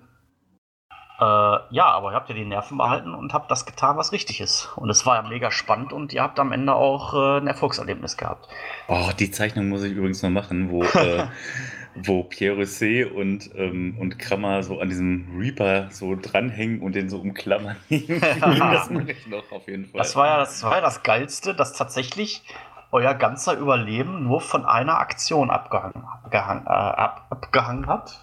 Äh, 1.22 1.58
ja, 1.70 1.86
aber 1.86 2.10
ihr 2.10 2.14
habt 2.16 2.28
ja 2.30 2.34
die 2.34 2.44
Nerven 2.44 2.78
behalten 2.78 3.14
und 3.14 3.32
habt 3.32 3.48
das 3.48 3.64
getan, 3.64 3.96
was 3.96 4.10
richtig 4.10 4.40
ist. 4.40 4.70
Und 4.74 4.90
es 4.90 5.06
war 5.06 5.22
ja 5.22 5.28
mega 5.28 5.52
spannend 5.52 5.92
und 5.92 6.12
ihr 6.12 6.20
habt 6.20 6.40
am 6.40 6.50
Ende 6.50 6.74
auch 6.74 7.14
äh, 7.14 7.38
ein 7.38 7.46
Erfolgserlebnis 7.46 8.16
gehabt. 8.16 8.48
Oh, 8.88 9.10
die 9.16 9.30
Zeichnung 9.30 9.68
muss 9.68 9.84
ich 9.84 9.92
übrigens 9.92 10.20
noch 10.24 10.30
machen, 10.30 10.70
wo, 10.70 10.82
äh, 10.82 11.26
wo 11.94 12.24
Pierre 12.24 12.56
Rosset 12.56 13.12
und, 13.12 13.50
ähm, 13.54 13.96
und 14.00 14.18
Krammer 14.18 14.64
so 14.64 14.80
an 14.80 14.88
diesem 14.88 15.28
Reaper 15.38 15.92
so 15.92 16.16
dranhängen 16.16 16.80
und 16.80 16.96
den 16.96 17.08
so 17.08 17.18
umklammern. 17.20 17.76
das 17.88 18.90
mache 18.90 19.12
ich 19.12 19.26
noch 19.28 19.52
auf 19.52 19.68
jeden 19.68 19.86
Fall. 19.86 19.98
Das 19.98 20.16
war 20.16 20.26
ja 20.26 20.38
das, 20.38 20.64
war 20.64 20.74
ja 20.74 20.80
das 20.80 21.04
Geilste, 21.04 21.54
dass 21.54 21.72
tatsächlich 21.72 22.42
euer 22.90 23.14
ganzer 23.14 23.56
Überleben 23.56 24.24
nur 24.24 24.40
von 24.40 24.66
einer 24.66 24.98
Aktion 24.98 25.50
abgehangen, 25.50 26.04
abgehangen, 26.04 26.66
äh, 26.66 26.70
ab, 26.70 27.26
abgehangen 27.30 27.86
hat. 27.86 28.20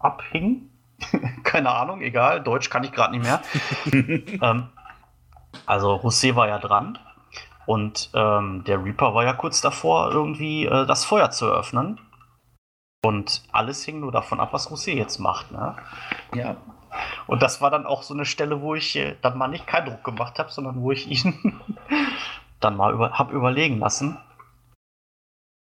Abhing? 0.00 0.68
Keine 1.44 1.70
Ahnung, 1.70 2.00
egal. 2.00 2.42
Deutsch 2.42 2.70
kann 2.70 2.84
ich 2.84 2.92
gerade 2.92 3.16
nicht 3.16 3.24
mehr. 3.24 3.42
ähm, 4.42 4.68
also 5.66 5.96
José 5.96 6.34
war 6.34 6.48
ja 6.48 6.58
dran. 6.58 6.98
Und 7.66 8.10
ähm, 8.14 8.64
der 8.64 8.84
Reaper 8.84 9.14
war 9.14 9.24
ja 9.24 9.34
kurz 9.34 9.60
davor, 9.60 10.10
irgendwie 10.10 10.66
äh, 10.66 10.86
das 10.86 11.04
Feuer 11.04 11.30
zu 11.30 11.46
eröffnen. 11.46 12.00
Und 13.04 13.42
alles 13.52 13.84
hing 13.84 14.00
nur 14.00 14.12
davon 14.12 14.40
ab, 14.40 14.52
was 14.52 14.70
José 14.70 14.94
jetzt 14.94 15.18
macht. 15.18 15.50
Ne? 15.52 15.76
ja. 16.34 16.56
Und 17.26 17.42
das 17.42 17.60
war 17.60 17.70
dann 17.70 17.86
auch 17.86 18.02
so 18.02 18.14
eine 18.14 18.24
Stelle, 18.24 18.60
wo 18.60 18.74
ich 18.74 18.96
äh, 18.96 19.16
dann 19.22 19.38
mal 19.38 19.48
nicht 19.48 19.66
keinen 19.66 19.86
Druck 19.86 20.04
gemacht 20.04 20.38
habe, 20.38 20.50
sondern 20.50 20.80
wo 20.82 20.92
ich 20.92 21.08
ihn 21.08 21.60
dann 22.60 22.76
mal 22.76 22.92
über, 22.92 23.18
hab 23.18 23.32
überlegen 23.32 23.78
lassen, 23.78 24.18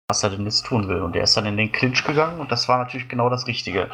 was 0.09 0.23
er 0.23 0.31
denn 0.31 0.45
jetzt 0.45 0.67
tun 0.67 0.89
will. 0.89 1.03
Und 1.03 1.15
er 1.17 1.25
ist 1.25 1.37
dann 1.37 1.47
in 1.47 1.57
den 1.57 1.73
Clinch 1.73 2.05
gegangen 2.05 2.41
und 2.41 2.51
das 2.51 2.69
war 2.69 2.79
natürlich 2.79 3.09
genau 3.09 3.29
das 3.29 3.47
Richtige. 3.47 3.91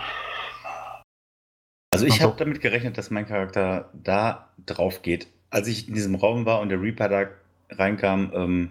Also 1.97 2.07
ich 2.07 2.23
habe 2.23 2.35
damit 2.37 2.61
gerechnet, 2.61 2.99
dass 2.99 3.11
mein 3.11 3.27
Charakter 3.27 3.91
da 3.95 4.49
drauf 4.65 5.03
geht. 5.03 5.29
Als 5.51 5.69
ich 5.69 5.89
in 5.89 5.95
diesem 5.95 6.15
Raum 6.15 6.45
war 6.47 6.61
und 6.61 6.69
der 6.69 6.81
Reaper 6.81 7.09
da 7.09 7.27
reinkam, 7.71 8.33
ähm, 8.35 8.71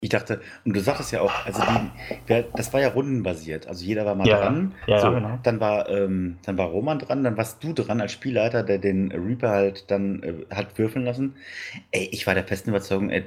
ich 0.00 0.10
dachte, 0.10 0.40
und 0.64 0.76
du 0.76 0.80
sagtest 0.80 1.10
ja 1.10 1.20
auch, 1.22 1.32
also 1.44 1.60
die, 1.60 1.90
wer, 2.28 2.42
das 2.44 2.72
war 2.72 2.80
ja 2.80 2.88
rundenbasiert. 2.90 3.66
Also 3.66 3.84
jeder 3.84 4.06
war 4.06 4.14
mal 4.14 4.28
Ja, 4.28 4.38
dran. 4.38 4.74
ja, 4.86 5.00
so, 5.00 5.10
genau. 5.10 5.40
Dann 5.42 5.58
war, 5.58 5.88
ähm, 5.88 6.38
dann 6.44 6.56
war 6.56 6.66
Roman 6.68 7.00
dran, 7.00 7.24
dann 7.24 7.36
warst 7.36 7.64
du 7.64 7.72
dran 7.72 8.00
als 8.00 8.12
Spielleiter, 8.12 8.62
der 8.62 8.78
den 8.78 9.10
Reaper 9.10 9.48
halt 9.50 9.90
dann 9.90 10.22
äh, 10.22 10.54
hat 10.54 10.78
würfeln 10.78 11.04
lassen. 11.04 11.34
Ey, 11.90 12.08
ich 12.12 12.26
war 12.28 12.34
der 12.34 12.44
festen 12.44 12.70
Überzeugung, 12.70 13.10
ey, 13.10 13.24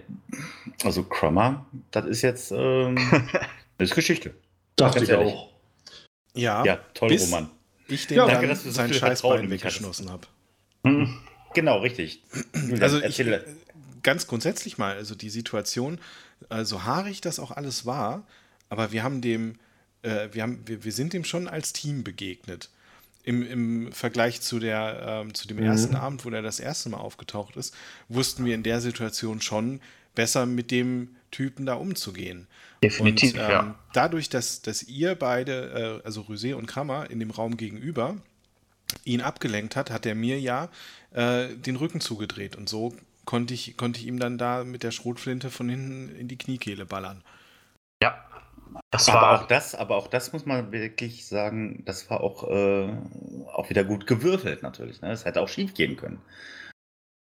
also 0.85 1.03
Crummer, 1.03 1.65
das 1.91 2.05
ist 2.05 2.21
jetzt 2.21 2.51
ähm, 2.51 2.95
das 3.77 3.89
ist 3.89 3.95
Geschichte. 3.95 4.33
Dachte 4.77 5.03
ich 5.03 5.09
ehrlich. 5.09 5.33
auch. 5.33 5.49
Ja, 6.35 6.65
Ja, 6.65 6.79
toll, 6.93 7.09
bis- 7.09 7.25
Roman. 7.25 7.49
Ich 7.91 8.07
den 8.07 8.17
Ja, 8.17 8.25
dann 8.25 8.35
danke, 8.35 8.47
dass 8.47 8.63
du 8.63 8.69
so 8.69 8.75
sein 8.75 8.93
Scheißbein 8.93 9.43
in 9.43 9.49
mich 9.49 9.63
weggeschlossen 9.63 10.09
habe. 10.09 10.27
Hm. 10.85 11.19
Genau, 11.53 11.79
richtig. 11.79 12.23
Also 12.79 13.01
ich, 13.01 13.21
ganz 14.03 14.27
grundsätzlich 14.27 14.77
mal, 14.77 14.95
also 14.95 15.15
die 15.15 15.29
Situation, 15.29 15.99
äh, 16.49 16.63
so 16.63 16.83
haarig 16.83 17.21
das 17.21 17.39
auch 17.39 17.51
alles 17.51 17.85
war, 17.85 18.23
aber 18.69 18.91
wir 18.91 19.03
haben 19.03 19.21
dem, 19.21 19.55
äh, 20.01 20.29
wir, 20.31 20.43
haben, 20.43 20.61
wir, 20.65 20.83
wir 20.83 20.91
sind 20.91 21.13
dem 21.13 21.23
schon 21.23 21.47
als 21.47 21.73
Team 21.73 22.03
begegnet. 22.03 22.69
Im, 23.23 23.43
Im 23.45 23.91
Vergleich 23.91 24.41
zu, 24.41 24.57
der, 24.59 25.21
ähm, 25.23 25.33
zu 25.35 25.47
dem 25.47 25.57
Mhm. 25.57 25.63
ersten 25.63 25.95
Abend, 25.95 26.25
wo 26.25 26.29
der 26.31 26.41
das 26.41 26.59
erste 26.59 26.89
Mal 26.89 26.97
aufgetaucht 26.97 27.55
ist, 27.55 27.75
wussten 28.09 28.45
wir 28.45 28.55
in 28.55 28.63
der 28.63 28.81
Situation 28.81 29.41
schon 29.41 29.79
besser 30.15 30.45
mit 30.45 30.71
dem 30.71 31.15
Typen 31.29 31.65
da 31.65 31.75
umzugehen. 31.75 32.47
Definitiv, 32.83 33.33
und, 33.33 33.39
ähm, 33.39 33.49
ja. 33.49 33.75
Dadurch, 33.93 34.29
dass, 34.29 34.61
dass 34.61 34.83
ihr 34.83 35.15
beide, 35.15 36.01
äh, 36.01 36.05
also 36.05 36.21
Rosé 36.21 36.55
und 36.55 36.65
Krammer, 36.65 37.09
in 37.11 37.19
dem 37.19 37.29
Raum 37.29 37.57
gegenüber 37.57 38.15
ihn 39.05 39.21
abgelenkt 39.21 39.75
hat, 39.75 39.91
hat 39.91 40.05
er 40.05 40.15
mir 40.15 40.39
ja 40.39 40.69
äh, 41.11 41.47
den 41.55 41.75
Rücken 41.75 42.01
zugedreht. 42.01 42.55
Und 42.55 42.69
so 42.69 42.93
konnte 43.25 43.53
ich, 43.53 43.77
konnte 43.77 43.99
ich 43.99 44.07
ihm 44.07 44.19
dann 44.19 44.37
da 44.37 44.63
mit 44.63 44.83
der 44.83 44.91
Schrotflinte 44.91 45.51
von 45.51 45.69
hinten 45.69 46.15
in 46.15 46.27
die 46.27 46.37
Kniekehle 46.37 46.85
ballern. 46.85 47.23
Ja. 48.01 48.25
Das 48.89 49.09
aber 49.09 49.21
war 49.21 49.41
auch 49.41 49.47
das, 49.47 49.75
aber 49.75 49.97
auch 49.97 50.07
das 50.07 50.33
muss 50.33 50.45
man 50.45 50.71
wirklich 50.71 51.27
sagen, 51.27 51.83
das 51.85 52.09
war 52.09 52.21
auch, 52.21 52.49
äh, 52.49 52.89
auch 53.53 53.69
wieder 53.69 53.83
gut 53.83 54.07
gewürfelt 54.07 54.63
natürlich. 54.63 55.01
Ne? 55.01 55.11
Es 55.11 55.25
hätte 55.25 55.41
auch 55.41 55.49
schief 55.49 55.73
gehen 55.73 55.97
können. 55.97 56.21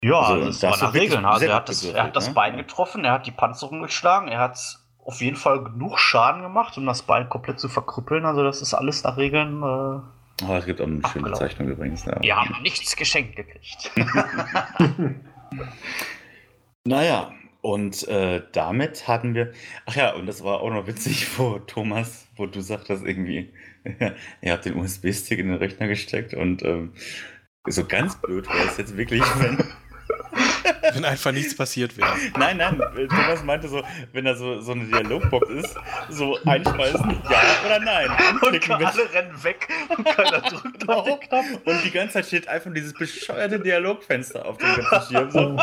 Ja, 0.04 0.20
Also, 0.20 0.46
das 0.46 0.60
da 0.60 0.72
war 0.72 0.78
nach 0.80 0.94
Regeln. 0.94 1.24
Also 1.24 1.46
er 1.46 1.56
hat, 1.56 1.70
das, 1.70 1.80
gewürfelt, 1.80 2.00
er 2.00 2.04
hat 2.08 2.16
das 2.16 2.28
ne? 2.28 2.34
Bein 2.34 2.58
getroffen, 2.58 3.06
er 3.06 3.14
hat 3.14 3.26
die 3.26 3.32
Panzerung 3.32 3.82
geschlagen, 3.82 4.28
er 4.28 4.40
hat 4.40 4.58
auf 5.06 5.22
jeden 5.22 5.38
Fall 5.38 5.64
genug 5.64 5.98
Schaden 6.00 6.42
gemacht, 6.42 6.78
um 6.78 6.86
das 6.86 7.04
Bein 7.04 7.30
komplett 7.30 7.60
zu 7.60 7.70
verkrüppeln. 7.70 8.26
Also 8.26 8.44
das 8.44 8.62
ist 8.62 8.74
alles 8.74 9.04
nach 9.04 9.18
Regeln. 9.18 9.62
Äh, 9.64 10.00
Oh, 10.46 10.54
es 10.54 10.66
gibt 10.66 10.82
auch 10.82 10.86
eine 10.88 11.00
schöne. 11.14 11.32
Zeichnung 11.32 11.70
übrigens. 11.70 12.04
Ja. 12.04 12.22
wir 12.22 12.36
haben 12.36 12.62
nichts 12.62 12.98
geschenkt 12.98 13.38
gekriegt. 13.38 13.90
Naja, 16.84 17.32
Und 17.62 18.08
äh, 18.10 18.44
damit 18.52 19.08
hatten 19.08 19.34
wir, 19.34 19.52
ach 19.88 19.96
ja, 19.96 20.14
und 20.14 20.28
das 20.28 20.44
war 20.44 20.60
auch 20.60 20.70
noch 20.70 20.86
witzig, 20.88 21.28
wo 21.40 21.58
Thomas, 21.60 22.28
wo 22.36 22.46
du 22.46 22.62
sagtest 22.62 23.04
irgendwie, 23.04 23.54
ihr 24.42 24.52
habt 24.52 24.66
den 24.66 24.76
USB-Stick 24.78 25.40
in 25.40 25.48
den 25.48 25.58
Rechner 25.58 25.88
gesteckt 25.88 26.34
und 26.36 26.62
ähm, 26.64 26.94
so 27.68 27.86
ganz 27.86 28.22
blöd 28.22 28.48
wäre 28.48 28.68
es 28.68 28.78
jetzt 28.78 28.98
wirklich, 28.98 29.24
wenn, 29.40 29.58
wenn 30.94 31.06
einfach 31.06 31.32
nichts 31.32 31.56
passiert 31.56 31.98
wäre. 31.98 32.10
Nein, 32.38 32.58
nein, 32.58 32.82
Thomas 33.10 33.44
meinte 33.44 33.68
so, 33.68 33.84
wenn 34.14 34.26
da 34.26 34.36
so, 34.36 34.62
so 34.62 34.74
eine 34.74 34.86
Dialogbox 34.86 35.50
ist, 35.50 35.76
so 36.10 36.38
einschmeißen, 36.46 37.22
ja 37.30 37.42
oder 37.66 37.80
nein. 37.80 38.10
Und 38.42 38.70
alle 38.70 39.14
rennen 39.14 39.44
weg 39.44 39.68
und 39.90 40.06
keiner 40.06 40.42
drückt 40.42 40.90
auf 40.90 41.06
den 41.06 41.20
Knopf. 41.20 41.46
Und 41.66 41.84
die 41.84 41.92
ganze 41.92 42.14
Zeit 42.14 42.26
steht 42.28 42.48
einfach 42.48 42.72
dieses 42.74 42.94
bescheuerte 42.94 43.60
Dialogfenster 43.60 44.46
auf 44.46 44.58
dem 44.58 44.76
ganzen 44.76 45.12
Schirm. 45.12 45.32
So. 45.32 45.58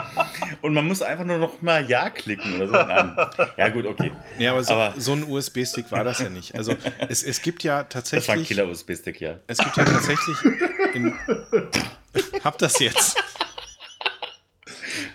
Und 0.60 0.74
man 0.74 0.86
muss 0.86 1.02
einfach 1.02 1.24
nur 1.24 1.38
noch 1.38 1.62
mal 1.62 1.88
Ja 1.88 2.10
klicken 2.10 2.56
oder 2.56 2.66
so. 2.66 2.72
Nein. 2.72 3.16
Ja 3.56 3.68
gut, 3.68 3.86
okay. 3.86 4.12
Ja, 4.38 4.52
aber 4.52 4.64
so, 4.64 4.74
aber 4.74 5.00
so 5.00 5.12
ein 5.12 5.24
USB-Stick 5.24 5.90
war 5.90 6.04
das 6.04 6.20
ja 6.20 6.28
nicht. 6.28 6.54
Also 6.54 6.74
es, 7.08 7.22
es 7.22 7.42
gibt 7.42 7.62
ja 7.62 7.84
tatsächlich... 7.84 8.26
Das 8.26 8.28
war 8.28 8.42
ein 8.42 8.44
Killer-USB-Stick, 8.44 9.20
ja. 9.20 9.38
Es 9.46 9.58
gibt 9.58 9.76
ja 9.76 9.84
tatsächlich... 9.84 10.36
In, 10.94 11.14
hab 12.44 12.58
das 12.58 12.78
jetzt. 12.78 13.16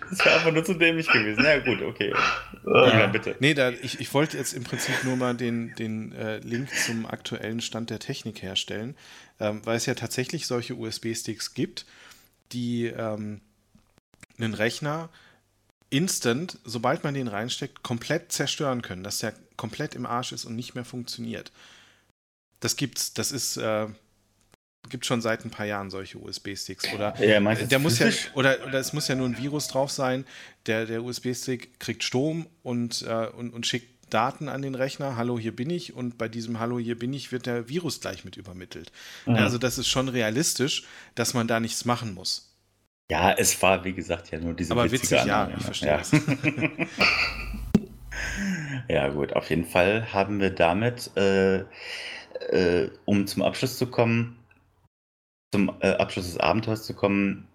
Das 0.10 0.26
wäre 0.26 0.36
einfach 0.36 0.52
nur 0.52 0.64
zu 0.64 0.74
dämlich 0.74 1.08
gewesen. 1.08 1.44
Ja, 1.44 1.60
gut, 1.60 1.82
okay. 1.82 2.14
Ja, 2.66 3.08
bitte. 3.08 3.36
Nee, 3.40 3.54
da, 3.54 3.70
ich, 3.70 4.00
ich 4.00 4.14
wollte 4.14 4.38
jetzt 4.38 4.54
im 4.54 4.64
Prinzip 4.64 5.04
nur 5.04 5.16
mal 5.16 5.36
den, 5.36 5.74
den 5.76 6.12
äh, 6.14 6.40
Link 6.40 6.70
zum 6.74 7.06
aktuellen 7.06 7.62
Stand 7.62 7.90
der 7.90 8.00
Technik 8.00 8.42
herstellen, 8.42 8.96
ähm, 9.40 9.62
weil 9.66 9.78
es 9.78 9.86
ja 9.86 9.96
tatsächlich 9.96 10.48
solche 10.48 10.76
USB-Sticks 10.76 11.54
gibt, 11.54 11.86
die 12.52 12.86
ähm, 12.86 13.42
einen 14.38 14.54
Rechner 14.54 15.10
instant, 15.90 16.60
sobald 16.64 17.04
man 17.04 17.14
den 17.14 17.28
reinsteckt, 17.28 17.84
komplett 17.84 18.32
zerstören 18.32 18.82
können, 18.82 19.04
dass 19.04 19.20
der 19.20 19.34
komplett 19.56 19.96
im 19.96 20.06
Arsch 20.06 20.32
ist 20.32 20.46
und 20.46 20.56
nicht 20.56 20.76
mehr 20.76 20.86
funktioniert. 20.86 21.52
Das 22.60 22.76
gibt's, 22.76 23.14
das 23.14 23.32
ist, 23.32 23.58
äh, 23.58 23.88
gibt 24.90 25.06
schon 25.06 25.22
seit 25.22 25.44
ein 25.44 25.50
paar 25.50 25.66
Jahren 25.66 25.90
solche 25.90 26.18
USB-Sticks. 26.18 26.94
Oder 26.94 27.22
ja, 27.22 27.40
der 27.40 27.80
muss 27.80 28.00
ja, 28.00 28.10
oder, 28.34 28.58
oder 28.66 28.80
es 28.80 28.94
muss 28.94 29.08
ja 29.08 29.16
nur 29.16 29.28
ein 29.28 29.38
Virus 29.38 29.68
drauf 29.68 29.92
sein. 29.92 30.26
Der, 30.66 30.86
der 30.86 31.04
USB-Stick 31.04 31.80
kriegt 31.80 32.04
Strom 32.04 32.48
und, 32.64 33.02
äh, 33.02 33.28
und, 33.28 33.54
und 33.54 33.66
schickt 33.66 33.98
Daten 34.10 34.48
an 34.48 34.62
den 34.62 34.76
Rechner. 34.76 35.18
Hallo, 35.18 35.38
hier 35.38 35.56
bin 35.56 35.70
ich. 35.70 35.94
Und 35.94 36.18
bei 36.18 36.28
diesem 36.28 36.60
Hallo, 36.60 36.80
hier 36.80 36.98
bin 36.98 37.14
ich 37.14 37.32
wird 37.32 37.46
der 37.46 37.70
Virus 37.70 38.00
gleich 38.00 38.24
mit 38.24 38.38
übermittelt. 38.38 38.92
Mhm. 39.26 39.36
Also 39.36 39.58
das 39.58 39.78
ist 39.78 39.88
schon 39.88 40.08
realistisch, 40.08 40.86
dass 41.16 41.34
man 41.34 41.48
da 41.48 41.60
nichts 41.60 41.86
machen 41.86 42.14
muss. 42.14 42.54
Ja, 43.10 43.32
es 43.32 43.62
war, 43.62 43.86
wie 43.86 43.94
gesagt, 43.94 44.32
ja 44.32 44.40
nur 44.40 44.54
diese 44.54 44.74
Aber 44.74 44.92
witzig, 44.92 45.24
ja, 45.24 45.50
ich 45.56 45.64
verstehe 45.64 45.90
ja. 45.90 46.02
ja, 49.06 49.08
gut, 49.10 49.32
auf 49.34 49.50
jeden 49.50 49.66
Fall 49.66 50.12
haben 50.14 50.42
wir 50.42 50.50
damit, 50.50 51.12
äh, 51.16 51.60
äh, 52.52 52.90
um 53.06 53.26
zum 53.26 53.44
Abschluss 53.44 53.78
zu 53.78 53.88
kommen, 53.88 54.37
zum 55.52 55.72
äh, 55.80 55.92
Abschluss 55.92 56.26
des 56.28 56.40
Abenteuers 56.40 56.86
zu 56.86 56.94
kommen, 56.94 57.48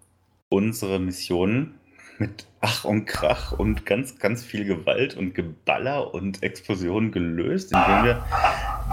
unsere 0.49 0.99
Mission 0.99 1.75
mit 2.19 2.47
Ach 2.61 2.85
und 2.85 3.05
Krach 3.05 3.51
und 3.51 3.85
ganz, 3.85 4.19
ganz 4.19 4.43
viel 4.43 4.65
Gewalt 4.65 5.17
und 5.17 5.33
Geballer 5.33 6.13
und 6.13 6.43
Explosionen 6.43 7.11
gelöst, 7.11 7.73
indem 7.73 8.03
wir 8.03 8.25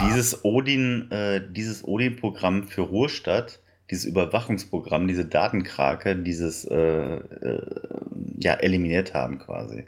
dieses 0.07 0.45
Odin, 0.45 1.11
äh, 1.11 1.41
dieses 1.53 1.85
Odin-Programm 1.85 2.65
für 2.65 2.83
Ruhrstadt, 2.83 3.61
dieses 3.91 4.05
Überwachungsprogramm, 4.05 5.07
diese 5.07 5.25
Datenkrake, 5.25 6.17
dieses 6.17 6.65
äh, 6.65 6.77
äh, 6.77 7.63
ja, 8.39 8.55
eliminiert 8.55 9.15
haben 9.15 9.39
quasi. 9.39 9.85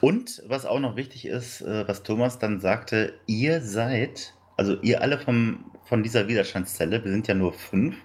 Und 0.00 0.42
was 0.46 0.66
auch 0.66 0.80
noch 0.80 0.96
wichtig 0.96 1.26
ist, 1.26 1.62
äh, 1.62 1.86
was 1.86 2.02
Thomas 2.02 2.38
dann 2.38 2.60
sagte, 2.60 3.14
ihr 3.26 3.60
seid, 3.60 4.34
also 4.56 4.76
ihr 4.82 5.02
alle 5.02 5.18
vom, 5.18 5.64
von 5.84 6.02
dieser 6.02 6.28
Widerstandszelle, 6.28 7.04
wir 7.04 7.10
sind 7.10 7.28
ja 7.28 7.34
nur 7.34 7.52
fünf, 7.52 7.96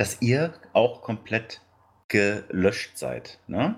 dass 0.00 0.16
ihr 0.22 0.54
auch 0.72 1.02
komplett 1.02 1.60
gelöscht 2.08 2.96
seid. 2.96 3.38
Ne? 3.48 3.74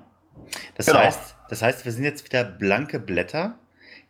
Das, 0.77 0.87
genau. 0.87 1.01
heißt, 1.01 1.35
das 1.49 1.63
heißt, 1.63 1.85
wir 1.85 1.91
sind 1.91 2.05
jetzt 2.05 2.25
wieder 2.25 2.45
blanke 2.45 3.01
Blätter 3.01 3.59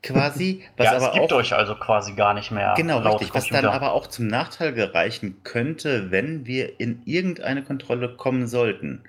quasi. 0.03 0.63
Was 0.77 0.85
ja, 0.85 0.97
aber 0.97 1.07
es 1.07 1.13
gibt 1.15 1.33
auch, 1.33 1.39
euch 1.39 1.55
also 1.55 1.75
quasi 1.75 2.13
gar 2.13 2.35
nicht 2.35 2.51
mehr. 2.51 2.75
Genau, 2.77 2.99
richtig. 2.99 3.33
Was 3.35 3.49
dann 3.49 3.65
aber 3.65 3.93
auch 3.93 4.07
zum 4.09 4.27
Nachteil 4.27 4.75
gereichen 4.75 5.43
könnte, 5.43 6.11
wenn 6.11 6.45
wir 6.45 6.79
in 6.81 7.01
irgendeine 7.07 7.63
Kontrolle 7.63 8.15
kommen 8.15 8.47
sollten. 8.47 9.05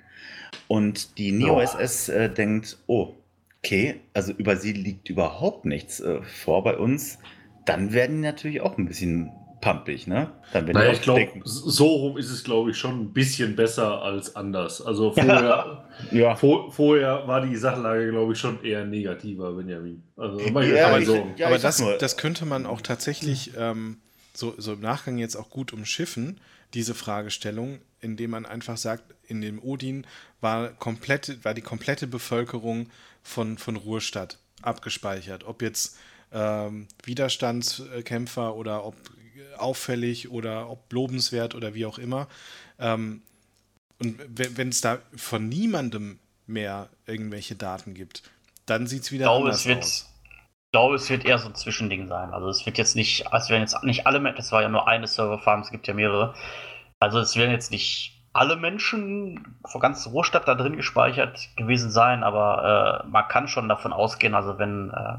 Und 0.66 1.18
die 1.18 1.32
NeoSS 1.32 2.08
äh, 2.08 2.30
denkt, 2.30 2.78
oh, 2.86 3.16
okay, 3.58 4.00
also 4.14 4.32
über 4.32 4.56
sie 4.56 4.72
liegt 4.72 5.10
überhaupt 5.10 5.66
nichts 5.66 6.00
äh, 6.00 6.22
vor 6.22 6.64
bei 6.64 6.78
uns. 6.78 7.18
Dann 7.66 7.92
werden 7.92 8.16
die 8.16 8.22
natürlich 8.22 8.62
auch 8.62 8.78
ein 8.78 8.86
bisschen 8.86 9.30
pampig, 9.64 10.06
ne? 10.06 10.30
Dann 10.52 10.66
naja, 10.66 10.92
ich 10.92 11.00
glaube, 11.00 11.26
so 11.42 11.86
rum 11.86 12.18
ist 12.18 12.28
es, 12.28 12.44
glaube 12.44 12.70
ich, 12.70 12.76
schon 12.76 13.00
ein 13.00 13.12
bisschen 13.14 13.56
besser 13.56 14.02
als 14.02 14.36
anders. 14.36 14.82
Also 14.82 15.12
vorher, 15.14 15.88
ja. 16.10 16.36
vor, 16.36 16.70
vorher 16.70 17.26
war 17.26 17.40
die 17.40 17.56
Sachlage, 17.56 18.10
glaube 18.10 18.34
ich, 18.34 18.38
schon 18.38 18.62
eher 18.62 18.84
negativer, 18.84 19.52
Benjamin. 19.52 20.02
Also, 20.18 20.38
ja, 20.38 20.88
aber, 20.88 21.02
so. 21.02 21.26
ja, 21.38 21.46
aber 21.46 21.58
das, 21.58 21.82
das 21.98 22.18
könnte 22.18 22.44
man 22.44 22.66
auch 22.66 22.82
tatsächlich 22.82 23.52
ähm, 23.56 23.96
so, 24.34 24.52
so 24.58 24.74
im 24.74 24.80
Nachgang 24.80 25.16
jetzt 25.16 25.34
auch 25.34 25.48
gut 25.48 25.72
umschiffen, 25.72 26.38
diese 26.74 26.94
Fragestellung, 26.94 27.78
indem 28.02 28.32
man 28.32 28.44
einfach 28.44 28.76
sagt, 28.76 29.14
in 29.26 29.40
dem 29.40 29.62
Odin 29.62 30.06
war, 30.42 30.68
komplett, 30.68 31.42
war 31.42 31.54
die 31.54 31.62
komplette 31.62 32.06
Bevölkerung 32.06 32.90
von, 33.22 33.56
von 33.56 33.76
Ruhrstadt 33.76 34.36
abgespeichert. 34.60 35.44
Ob 35.44 35.62
jetzt 35.62 35.96
ähm, 36.32 36.86
Widerstandskämpfer 37.02 38.56
oder 38.56 38.84
ob 38.84 38.94
auffällig 39.56 40.30
oder 40.30 40.70
ob 40.70 40.92
lobenswert 40.92 41.54
oder 41.54 41.74
wie 41.74 41.86
auch 41.86 41.98
immer. 41.98 42.28
Ähm, 42.78 43.22
und 43.98 44.18
wenn 44.28 44.68
es 44.68 44.80
da 44.80 44.98
von 45.14 45.48
niemandem 45.48 46.18
mehr 46.46 46.88
irgendwelche 47.06 47.54
Daten 47.54 47.94
gibt, 47.94 48.22
dann 48.66 48.86
sieht 48.86 49.02
es 49.02 49.12
wieder 49.12 49.26
glaube, 49.26 49.46
anders 49.46 49.60
es 49.60 49.66
wird, 49.66 49.78
aus. 49.78 50.10
Ich 50.26 50.72
glaube, 50.72 50.94
es 50.96 51.10
wird 51.10 51.24
eher 51.24 51.38
so 51.38 51.48
ein 51.48 51.54
Zwischending 51.54 52.08
sein. 52.08 52.32
Also 52.34 52.48
es 52.48 52.66
wird 52.66 52.78
jetzt 52.78 52.96
nicht, 52.96 53.24
es 53.32 53.48
werden 53.48 53.62
jetzt 53.62 53.82
nicht 53.84 54.06
alle, 54.06 54.20
das 54.34 54.52
war 54.52 54.62
ja 54.62 54.68
nur 54.68 54.88
eine 54.88 55.06
Serverfarm, 55.06 55.60
es 55.60 55.70
gibt 55.70 55.86
ja 55.86 55.94
mehrere. 55.94 56.34
Also 56.98 57.18
es 57.18 57.36
werden 57.36 57.52
jetzt 57.52 57.70
nicht 57.70 58.14
alle 58.32 58.56
Menschen 58.56 59.56
vor 59.64 59.80
ganz 59.80 60.06
Ruhrstadt 60.08 60.48
da 60.48 60.56
drin 60.56 60.76
gespeichert 60.76 61.48
gewesen 61.56 61.90
sein, 61.90 62.24
aber 62.24 63.04
äh, 63.04 63.08
man 63.08 63.28
kann 63.28 63.46
schon 63.46 63.68
davon 63.68 63.92
ausgehen, 63.92 64.34
also 64.34 64.58
wenn 64.58 64.90
äh, 64.90 65.16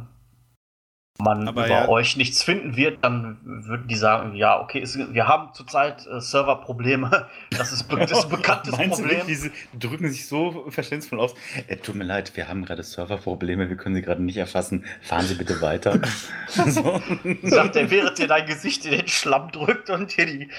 man 1.18 1.48
Aber 1.48 1.66
über 1.66 1.74
ja. 1.74 1.88
euch 1.88 2.18
nichts 2.18 2.44
finden 2.44 2.76
wird, 2.76 3.04
dann 3.04 3.38
würden 3.44 3.88
die 3.88 3.96
sagen, 3.96 4.36
ja, 4.36 4.60
okay, 4.60 4.82
es, 4.82 4.98
wir 4.98 5.28
haben 5.28 5.54
zurzeit 5.54 6.06
äh, 6.08 6.20
Serverprobleme. 6.20 7.28
Das 7.52 7.72
ist, 7.72 7.90
das 7.90 8.12
ist 8.12 8.26
ein 8.26 8.30
bekanntes 8.42 8.74
Meinst 8.74 9.00
Problem. 9.00 9.22
Du 9.22 9.26
diese 9.28 9.52
drücken 9.80 10.10
sich 10.10 10.28
so 10.28 10.66
verständnisvoll 10.70 11.22
aus. 11.22 11.34
Äh, 11.68 11.78
tut 11.78 11.96
mir 11.96 12.04
leid, 12.04 12.36
wir 12.36 12.50
haben 12.50 12.66
gerade 12.66 12.84
Serverprobleme, 12.84 13.70
wir 13.70 13.78
können 13.78 13.96
sie 13.96 14.02
gerade 14.02 14.22
nicht 14.22 14.36
erfassen. 14.36 14.84
Fahren 15.02 15.26
Sie 15.26 15.36
bitte 15.36 15.62
weiter. 15.62 16.02
so. 16.48 17.02
Sagt 17.44 17.78
er, 17.78 17.90
während 17.90 18.18
dir 18.18 18.28
dein 18.28 18.46
Gesicht 18.46 18.86
in 18.86 18.92
den 18.92 19.08
Schlamm 19.08 19.52
drückt 19.52 19.90
und 19.90 20.12
hier 20.12 20.26
die, 20.26 20.50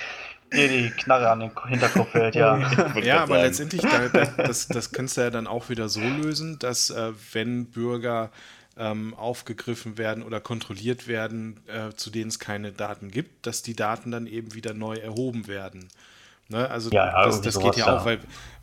dir 0.55 0.69
die 0.69 0.91
Knarre 0.91 1.28
an 1.31 1.41
den 1.41 1.51
Hinterkopf 1.69 2.15
hält, 2.15 2.35
ja. 2.35 2.59
ja, 3.03 3.23
aber 3.23 3.43
letztendlich, 3.43 3.83
das, 4.39 4.69
das 4.69 4.93
kannst 4.93 5.19
du 5.19 5.20
ja 5.20 5.31
dann 5.31 5.47
auch 5.47 5.69
wieder 5.69 5.91
so 5.91 6.01
lösen, 6.01 6.59
dass 6.59 6.89
äh, 6.89 7.12
wenn 7.33 7.66
Bürger 7.66 8.31
ähm, 8.77 9.15
aufgegriffen 9.15 9.98
werden 9.98 10.23
oder 10.23 10.40
kontrolliert 10.40 11.09
werden, 11.09 11.61
äh, 11.66 11.94
zu 11.94 12.11
denen 12.11 12.28
es 12.28 12.39
keine 12.39 12.73
Daten 12.73 13.11
gibt, 13.11 13.47
dass 13.47 13.62
die 13.62 13.74
Daten 13.74 14.11
dann 14.11 14.27
eben 14.27 14.55
wieder 14.55 14.74
neu 14.74 14.97
erhoben 14.97 15.47
werden. 15.47 15.89
Ne? 16.48 16.69
Also 16.69 16.90
ja, 16.90 17.07
ja, 17.07 17.24
das, 17.24 17.40
das 17.40 17.59
geht 17.59 17.77
ja, 17.77 17.86
ja 17.86 17.98
auch, 17.98 18.05
weil 18.05 18.20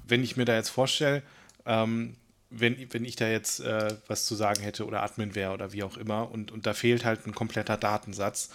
wenn 0.07 0.23
ich 0.23 0.37
mir 0.37 0.45
da 0.45 0.55
jetzt 0.55 0.69
vorstelle, 0.69 1.23
ähm, 1.65 2.15
wenn, 2.49 2.77
wenn 2.93 3.05
ich 3.05 3.15
da 3.15 3.27
jetzt 3.27 3.61
äh, 3.61 3.95
was 4.07 4.25
zu 4.25 4.35
sagen 4.35 4.61
hätte 4.61 4.85
oder 4.85 5.01
Admin 5.01 5.33
wäre 5.33 5.53
oder 5.53 5.73
wie 5.73 5.83
auch 5.83 5.97
immer 5.97 6.31
und, 6.31 6.51
und 6.51 6.67
da 6.67 6.73
fehlt 6.73 7.03
halt 7.03 7.25
ein 7.25 7.33
kompletter 7.33 7.77
Datensatz, 7.77 8.49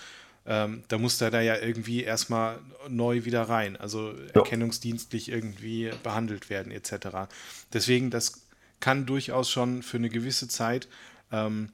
ähm, 0.46 0.84
da 0.88 0.98
muss 0.98 1.18
der 1.18 1.30
da 1.30 1.40
ja 1.40 1.56
irgendwie 1.56 2.04
erstmal 2.04 2.60
neu 2.88 3.24
wieder 3.24 3.42
rein, 3.42 3.76
also 3.76 4.12
ja. 4.12 4.16
erkennungsdienstlich 4.34 5.30
irgendwie 5.30 5.90
behandelt 6.04 6.48
werden 6.48 6.70
etc. 6.70 7.28
Deswegen, 7.72 8.10
das 8.10 8.44
kann 8.80 9.06
durchaus 9.06 9.50
schon 9.50 9.82
für 9.82 9.96
eine 9.96 10.08
gewisse 10.08 10.46
Zeit 10.46 10.88
ähm, 11.32 11.70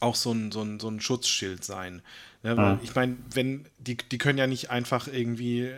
auch 0.00 0.14
so 0.14 0.32
ein, 0.32 0.52
so, 0.52 0.62
ein, 0.62 0.80
so 0.80 0.88
ein 0.88 1.00
Schutzschild 1.00 1.64
sein. 1.64 2.02
Ja, 2.42 2.74
mhm. 2.74 2.80
Ich 2.82 2.94
meine, 2.94 3.16
wenn, 3.32 3.66
die, 3.78 3.96
die 3.96 4.18
können 4.18 4.38
ja 4.38 4.46
nicht 4.46 4.70
einfach 4.70 5.08
irgendwie 5.08 5.70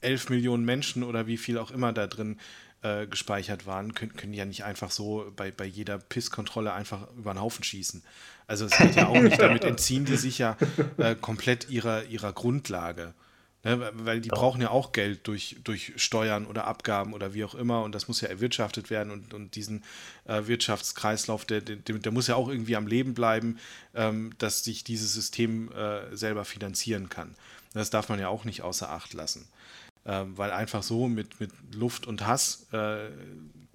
11 0.00 0.30
Millionen 0.30 0.64
Menschen 0.64 1.02
oder 1.02 1.26
wie 1.26 1.36
viel 1.36 1.58
auch 1.58 1.70
immer 1.70 1.92
da 1.92 2.06
drin 2.06 2.38
äh, 2.82 3.06
gespeichert 3.06 3.66
waren, 3.66 3.94
können, 3.94 4.14
können 4.14 4.32
die 4.32 4.38
ja 4.38 4.44
nicht 4.44 4.64
einfach 4.64 4.90
so 4.90 5.32
bei, 5.36 5.50
bei 5.50 5.64
jeder 5.64 5.98
Pisskontrolle 5.98 6.72
einfach 6.72 7.08
über 7.16 7.34
den 7.34 7.40
Haufen 7.40 7.64
schießen. 7.64 8.02
Also 8.46 8.66
es 8.66 8.76
geht 8.76 8.96
ja 8.96 9.08
auch 9.08 9.20
nicht, 9.20 9.38
damit 9.40 9.64
entziehen 9.64 10.04
die 10.04 10.16
sich 10.16 10.38
ja 10.38 10.56
äh, 10.96 11.14
komplett 11.14 11.68
ihrer, 11.68 12.04
ihrer 12.04 12.32
Grundlage. 12.32 13.14
Ne, 13.68 13.92
weil 13.92 14.20
die 14.20 14.30
ja. 14.30 14.34
brauchen 14.34 14.62
ja 14.62 14.70
auch 14.70 14.92
Geld 14.92 15.26
durch, 15.26 15.56
durch 15.62 15.92
Steuern 15.96 16.46
oder 16.46 16.66
Abgaben 16.66 17.12
oder 17.12 17.34
wie 17.34 17.44
auch 17.44 17.54
immer 17.54 17.82
und 17.82 17.94
das 17.94 18.08
muss 18.08 18.20
ja 18.20 18.28
erwirtschaftet 18.28 18.88
werden 18.88 19.10
und, 19.12 19.34
und 19.34 19.56
diesen 19.56 19.84
äh, 20.24 20.46
Wirtschaftskreislauf, 20.46 21.44
der, 21.44 21.60
der, 21.60 21.76
der, 21.76 22.12
muss 22.12 22.28
ja 22.28 22.36
auch 22.36 22.48
irgendwie 22.48 22.76
am 22.76 22.86
Leben 22.86 23.14
bleiben, 23.14 23.58
ähm, 23.94 24.32
dass 24.38 24.64
sich 24.64 24.84
dieses 24.84 25.12
System 25.12 25.70
äh, 25.72 26.16
selber 26.16 26.44
finanzieren 26.44 27.08
kann. 27.08 27.34
Das 27.74 27.90
darf 27.90 28.08
man 28.08 28.18
ja 28.18 28.28
auch 28.28 28.44
nicht 28.44 28.62
außer 28.62 28.90
Acht 28.90 29.12
lassen. 29.12 29.46
Ähm, 30.06 30.38
weil 30.38 30.52
einfach 30.52 30.82
so 30.82 31.06
mit, 31.06 31.38
mit 31.38 31.50
Luft 31.74 32.06
und 32.06 32.26
Hass 32.26 32.66
äh, 32.72 33.08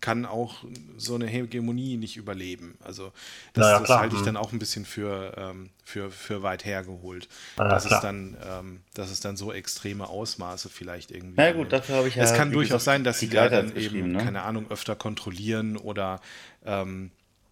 kann 0.04 0.26
auch 0.26 0.66
so 0.98 1.16
eine 1.16 1.28
Hegemonie 1.28 1.96
nicht 1.96 2.18
überleben. 2.18 2.78
Also 2.84 3.14
das, 3.54 3.68
ja, 3.68 3.80
das 3.80 3.90
halte 3.90 4.16
ich 4.16 4.22
mhm. 4.22 4.26
dann 4.26 4.38
auch 4.38 4.52
ein 4.52 4.60
bisschen 4.60 4.84
für, 4.84 5.34
ähm, 5.38 5.70
für, 5.86 6.12
für 6.12 6.44
weit 6.44 6.66
hergeholt. 6.66 7.30
Ja, 7.58 7.70
dass, 7.70 7.86
es 7.86 8.02
dann, 8.02 8.36
ähm, 8.46 8.82
dass 8.96 9.10
es 9.10 9.22
dann 9.22 9.38
so 9.38 9.54
extreme 9.54 10.10
Ausmaße 10.10 10.68
vielleicht 10.68 11.10
irgendwie. 11.10 11.36
Na 11.38 11.54
gut, 11.54 11.72
dafür 11.72 11.96
habe 11.96 12.10
ich 12.10 12.16
ja. 12.16 12.24
Es 12.24 12.34
kann 12.34 12.52
durchaus 12.52 12.82
gesagt, 12.82 12.84
sein, 12.84 13.04
dass 13.06 13.20
sie 13.20 13.30
da 13.30 13.48
dann 13.48 13.78
eben, 13.78 14.12
ne? 14.12 14.18
keine 14.18 14.42
Ahnung, 14.42 14.70
öfter 14.70 14.98
kontrollieren 14.98 15.78
oder 15.78 16.20
ähm, 16.66 17.12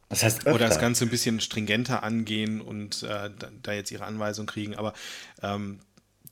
das 0.09 0.23
heißt 0.23 0.39
öfter. 0.39 0.53
oder 0.53 0.67
das 0.67 0.79
Ganze 0.79 1.05
ein 1.05 1.09
bisschen 1.09 1.39
stringenter 1.39 2.03
angehen 2.03 2.59
und 2.59 3.03
äh, 3.03 3.29
da, 3.63 3.71
jetzt 3.71 3.91
ihre 3.91 4.03
Anweisung 4.03 4.45
kriegen. 4.45 4.75
Aber 4.75 4.91
ähm, 5.41 5.79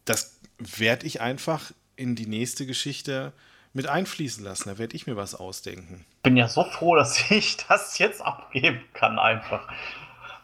das 0.04 0.38
werde 0.58 1.08
ich 1.08 1.22
einfach 1.22 1.72
in 1.96 2.18
die 2.18 2.28
nächste 2.28 2.66
Geschichte 2.66 3.32
mit 3.74 3.88
einfließen 3.88 4.44
lassen. 4.44 4.70
Da 4.70 4.78
werde 4.78 4.96
ich 4.96 5.08
mir 5.08 5.16
was 5.16 5.36
ausdenken. 5.36 6.06
Ich 6.18 6.24
bin 6.24 6.38
ja 6.38 6.48
so 6.48 6.64
froh, 6.64 6.96
dass 6.96 7.30
ich 7.32 7.58
das 7.68 7.98
jetzt 7.98 8.22
abgeben 8.22 8.82
kann, 8.94 9.20
einfach. 9.20 9.68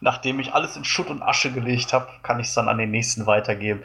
Nachdem 0.02 0.40
ich 0.40 0.54
alles 0.54 0.76
in 0.76 0.86
Schutt 0.86 1.10
und 1.10 1.22
Asche 1.22 1.52
gelegt 1.52 1.94
habe, 1.94 2.08
kann 2.22 2.40
ich 2.40 2.48
es 2.48 2.54
dann 2.54 2.68
an 2.68 2.78
den 2.78 2.92
nächsten 2.92 3.26
weitergeben. 3.26 3.84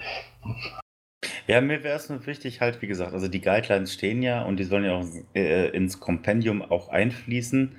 Ja, 1.47 1.61
mir 1.61 1.83
wäre 1.83 1.97
es 1.97 2.09
nur 2.09 2.27
wichtig, 2.27 2.61
halt, 2.61 2.83
wie 2.83 2.87
gesagt, 2.87 3.13
also 3.13 3.29
die 3.29 3.41
Guidelines 3.41 3.93
stehen 3.93 4.23
ja 4.23 4.43
und 4.43 4.57
die 4.57 4.65
sollen 4.65 4.85
ja 4.85 4.93
auch 4.93 5.07
äh, 5.35 5.69
ins 5.69 6.01
Kompendium 6.01 6.63
auch 6.63 6.89
einfließen. 6.89 7.77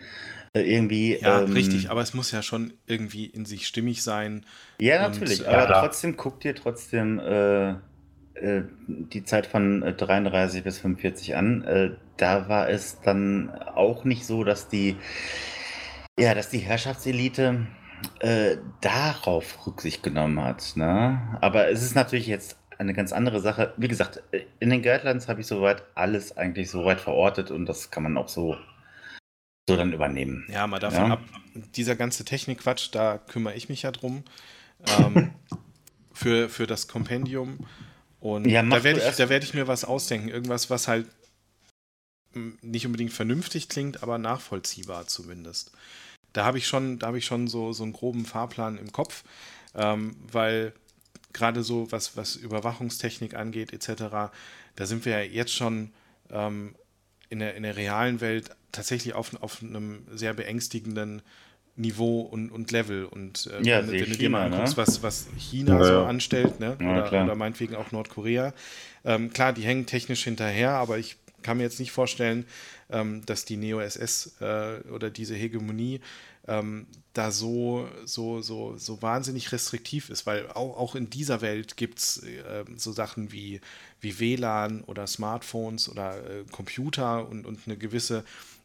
Äh, 0.54 0.62
irgendwie. 0.62 1.18
Ja, 1.20 1.42
ähm, 1.42 1.54
richtig, 1.54 1.90
aber 1.90 2.02
es 2.02 2.14
muss 2.14 2.32
ja 2.32 2.42
schon 2.42 2.74
irgendwie 2.86 3.26
in 3.26 3.46
sich 3.46 3.68
stimmig 3.68 4.04
sein. 4.04 4.46
Ja, 4.80 5.08
natürlich, 5.08 5.42
und, 5.42 5.48
aber 5.48 5.70
ja, 5.70 5.80
trotzdem 5.80 6.18
guck 6.18 6.42
dir 6.42 6.56
trotzdem 6.56 7.20
äh, 7.20 7.70
äh, 7.70 7.76
die 8.88 9.24
Zeit 9.24 9.46
von 9.46 9.82
33 9.82 10.60
äh, 10.60 10.64
bis 10.64 10.80
45 10.80 11.36
an. 11.36 11.64
Äh, 11.64 11.92
da 12.18 12.50
war 12.50 12.70
es 12.70 13.02
dann 13.02 13.50
auch 13.50 14.04
nicht 14.04 14.26
so, 14.26 14.44
dass 14.44 14.68
die, 14.68 14.98
ja, 16.20 16.34
dass 16.34 16.50
die 16.50 16.60
Herrschaftselite 16.60 17.68
äh, 18.20 18.58
darauf 18.82 19.66
Rücksicht 19.66 20.04
genommen 20.04 20.44
hat. 20.44 20.74
Ne? 20.76 21.38
Aber 21.42 21.70
es 21.70 21.84
ist 21.84 21.96
natürlich 21.96 22.28
jetzt 22.28 22.58
eine 22.78 22.94
ganz 22.94 23.14
andere 23.14 23.40
Sache. 23.42 23.74
Wie 23.78 23.88
gesagt, 23.88 24.24
in 24.60 24.70
den 24.70 24.82
Guidelines 24.82 25.28
habe 25.28 25.42
ich 25.42 25.48
soweit 25.48 25.84
alles 25.96 26.36
eigentlich 26.38 26.70
soweit 26.70 27.00
verortet 27.00 27.52
und 27.52 27.68
das 27.68 27.92
kann 27.92 28.04
man 28.04 28.18
auch 28.18 28.28
so, 28.28 28.58
so 29.70 29.78
dann 29.78 29.94
übernehmen. 29.94 30.48
Ja, 30.52 30.66
mal 30.66 30.80
davon 30.80 31.08
ja? 31.08 31.14
ab, 31.14 31.22
dieser 31.76 31.96
ganze 31.96 32.26
Technikquatsch, 32.26 32.90
da 32.92 33.20
kümmere 33.20 33.54
ich 33.54 33.70
mich 33.70 33.84
ja 33.84 33.92
drum. 33.92 34.24
Ähm, 35.00 35.32
für, 36.14 36.50
für 36.50 36.68
das 36.68 36.88
Kompendium. 36.88 37.66
Und 38.22 38.48
ja, 38.48 38.62
da 38.62 38.84
werde 38.84 39.00
ich, 39.00 39.18
werd 39.18 39.44
ich 39.44 39.54
mir 39.54 39.68
was 39.68 39.84
ausdenken. 39.84 40.30
Irgendwas, 40.30 40.70
was 40.70 40.88
halt 40.88 41.08
nicht 42.34 42.86
unbedingt 42.86 43.12
vernünftig 43.12 43.68
klingt, 43.68 44.04
aber 44.04 44.18
nachvollziehbar 44.18 45.08
zumindest. 45.08 45.72
Da 46.32 46.46
habe 46.46 46.60
ich 46.60 46.68
schon, 46.68 47.00
da 47.00 47.08
habe 47.08 47.18
ich 47.18 47.26
schon 47.26 47.48
so, 47.48 47.74
so 47.74 47.84
einen 47.84 47.94
groben 47.94 48.26
Fahrplan 48.26 48.78
im 48.78 48.92
Kopf, 48.94 49.24
ähm, 49.76 50.16
weil 50.32 50.72
gerade 51.34 51.64
so 51.64 51.92
was, 51.92 52.16
was 52.16 52.36
Überwachungstechnik 52.36 53.34
angeht, 53.34 53.74
etc., 53.74 54.32
da 54.76 54.86
sind 54.86 55.04
wir 55.04 55.20
ja 55.20 55.22
jetzt 55.22 55.54
schon 55.54 55.92
ähm, 56.30 56.76
in, 57.30 57.40
der, 57.40 57.56
in 57.56 57.64
der 57.64 57.76
realen 57.76 58.22
Welt 58.22 58.56
tatsächlich 58.72 59.14
auf, 59.14 59.42
auf 59.42 59.62
einem 59.62 60.06
sehr 60.12 60.34
beängstigenden 60.34 61.22
Niveau 61.76 62.22
und, 62.22 62.50
und 62.50 62.72
Level. 62.72 63.06
Und 63.06 63.48
äh, 63.48 63.64
ja, 63.64 63.86
wenn, 63.88 63.92
wenn 63.92 64.10
du 64.10 64.18
dir 64.18 64.30
mal 64.30 64.52
anguckst, 64.52 64.78
ne? 64.78 64.84
was, 64.84 65.04
was 65.04 65.28
China 65.38 65.78
ja, 65.80 65.84
so 65.84 66.00
anstellt, 66.04 66.60
ne? 66.60 66.78
Ja, 66.80 67.08
oder, 67.08 67.24
oder, 67.24 67.36
meinetwegen 67.36 67.76
auch 67.76 67.92
Nordkorea, 67.92 68.54
ähm, 69.04 69.32
klar, 69.32 69.54
die 69.54 69.64
hängen 69.64 69.86
technisch 69.86 70.24
hinterher, 70.24 70.72
aber 70.72 70.98
ich 71.00 71.18
kann 71.42 71.58
mir 71.58 71.64
jetzt 71.64 71.80
nicht 71.80 71.92
vorstellen, 71.92 72.46
ähm, 72.92 73.26
dass 73.26 73.46
die 73.46 73.58
Neo-SS 73.58 74.36
äh, 74.42 74.80
oder 74.92 75.10
diese 75.10 75.36
Hegemonie 75.36 76.02
ähm, 76.48 76.88
da 77.14 77.32
so, 77.32 77.88
so, 78.06 78.42
so, 78.42 78.78
so 78.78 79.02
wahnsinnig 79.02 79.52
restriktiv 79.52 80.10
ist, 80.10 80.26
weil 80.26 80.48
auch, 80.50 80.78
auch 80.78 80.96
in 80.96 81.10
dieser 81.10 81.42
Welt 81.42 81.78
gibt 81.78 82.00
es 82.00 82.24
äh, 82.24 82.66
so 82.78 82.92
Sachen 82.92 83.32
wie, 83.32 83.62
wie 84.00 84.20
WLAN 84.20 84.82
oder 84.82 85.08
Smartphones 85.08 85.90
oder 85.90 86.18
äh, 86.18 86.44
Computer 86.52 87.28
und, 87.28 87.46
und 87.46 87.60
eine 87.66 87.78
gewisse 87.78 88.24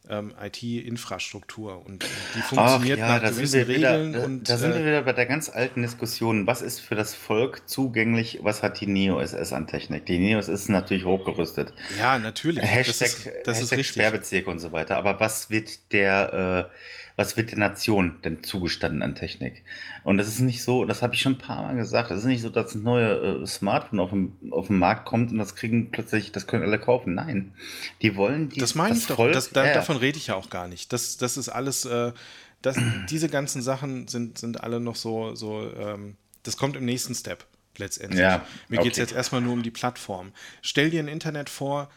ähm, 0.09 0.33
IT-Infrastruktur 0.41 1.85
und 1.85 2.05
die 2.35 2.41
funktioniert 2.41 3.01
Ach, 3.03 3.09
ja, 3.09 3.19
nach 3.20 3.31
gewissen 3.31 3.62
Regeln. 3.62 4.15
Wieder, 4.15 4.24
und, 4.24 4.49
da 4.49 4.57
sind 4.57 4.74
wir 4.74 4.81
äh, 4.81 4.87
wieder 4.87 5.03
bei 5.03 5.12
der 5.12 5.27
ganz 5.27 5.49
alten 5.49 5.83
Diskussion. 5.83 6.47
Was 6.47 6.62
ist 6.62 6.81
für 6.81 6.95
das 6.95 7.15
Volk 7.15 7.69
zugänglich? 7.69 8.41
Was 8.43 8.62
hat 8.62 8.81
die 8.81 8.87
Neo-SS 8.87 9.53
an 9.53 9.66
Technik? 9.66 10.07
Die 10.07 10.19
Neo-SS 10.19 10.62
ist 10.62 10.69
natürlich 10.69 11.05
hochgerüstet. 11.05 11.73
Ja, 11.99 12.19
natürlich. 12.19 12.65
Hashtag, 12.65 13.09
das 13.09 13.19
ist, 13.19 13.47
das 13.47 13.61
Hashtag 13.61 13.78
ist 13.78 13.87
Sperrbezirke 13.89 14.51
und 14.51 14.59
so 14.59 14.73
weiter. 14.73 14.97
Aber 14.97 15.20
was 15.20 15.51
wird 15.51 15.93
der 15.93 16.69
äh, 16.70 17.06
was 17.17 17.39
wird 17.39 17.51
der 17.51 17.59
Nation 17.59 18.17
denn 18.25 18.45
zugestanden 18.45 19.03
an 19.03 19.15
Technik? 19.15 19.65
Und 20.05 20.19
das 20.19 20.29
ist 20.29 20.41
nicht 20.41 20.63
so, 20.63 20.85
das 20.85 21.01
habe 21.01 21.15
ich 21.15 21.23
schon 21.23 21.33
ein 21.33 21.39
paar 21.39 21.63
Mal 21.63 21.75
gesagt, 21.75 22.11
es 22.11 22.19
ist 22.19 22.25
nicht 22.27 22.43
so, 22.43 22.51
dass 22.51 22.75
ein 22.75 22.83
neues 22.83 23.43
äh, 23.43 23.47
Smartphone 23.47 24.01
auf 24.01 24.11
dem, 24.11 24.37
auf 24.51 24.67
den 24.67 24.79
Markt 24.79 25.07
kommt 25.07 25.33
und 25.33 25.39
das 25.39 25.55
kriegen 25.55 25.91
plötzlich, 25.91 26.31
das 26.31 26.47
können 26.47 26.63
alle 26.63 26.79
kaufen. 26.79 27.15
Nein, 27.15 27.55
die 28.03 28.17
wollen 28.17 28.51
die. 28.51 28.61
Das 28.61 28.75
meine 28.75 28.97
ich 28.97 29.07
doch, 29.07 29.17
Volk, 29.17 29.33
das, 29.33 29.51
da, 29.51 29.73
davon 29.73 29.97
rede 29.97 30.19
ich 30.19 30.27
ja 30.27 30.35
auch 30.35 30.51
gar 30.51 30.69
nicht. 30.69 30.93
Das, 30.93 31.17
das 31.17 31.39
ist 31.39 31.49
alles, 31.49 31.87
äh, 31.87 32.13
das, 32.61 32.77
diese 33.11 33.31
ganzen 33.31 33.63
Sachen 33.63 34.09
sind, 34.09 34.37
sind 34.37 34.63
alle 34.63 34.79
noch 34.79 34.97
so, 34.97 35.35
so 35.35 35.73
ähm, 35.75 36.17
das 36.43 36.59
kommt 36.59 36.77
im 36.77 36.85
nächsten 36.85 37.15
Step 37.15 37.47
letztendlich. 37.79 38.21
Ja, 38.21 38.45
Mir 38.69 38.79
okay. 38.79 38.85
geht 38.89 38.93
es 38.93 38.99
jetzt 38.99 39.13
erstmal 39.13 39.41
nur 39.41 39.55
um 39.55 39.63
die 39.63 39.71
Plattform. 39.71 40.33
Stell 40.61 40.91
dir 40.91 41.01
ein 41.01 41.09
Internet 41.09 41.49
vor, 41.49 41.91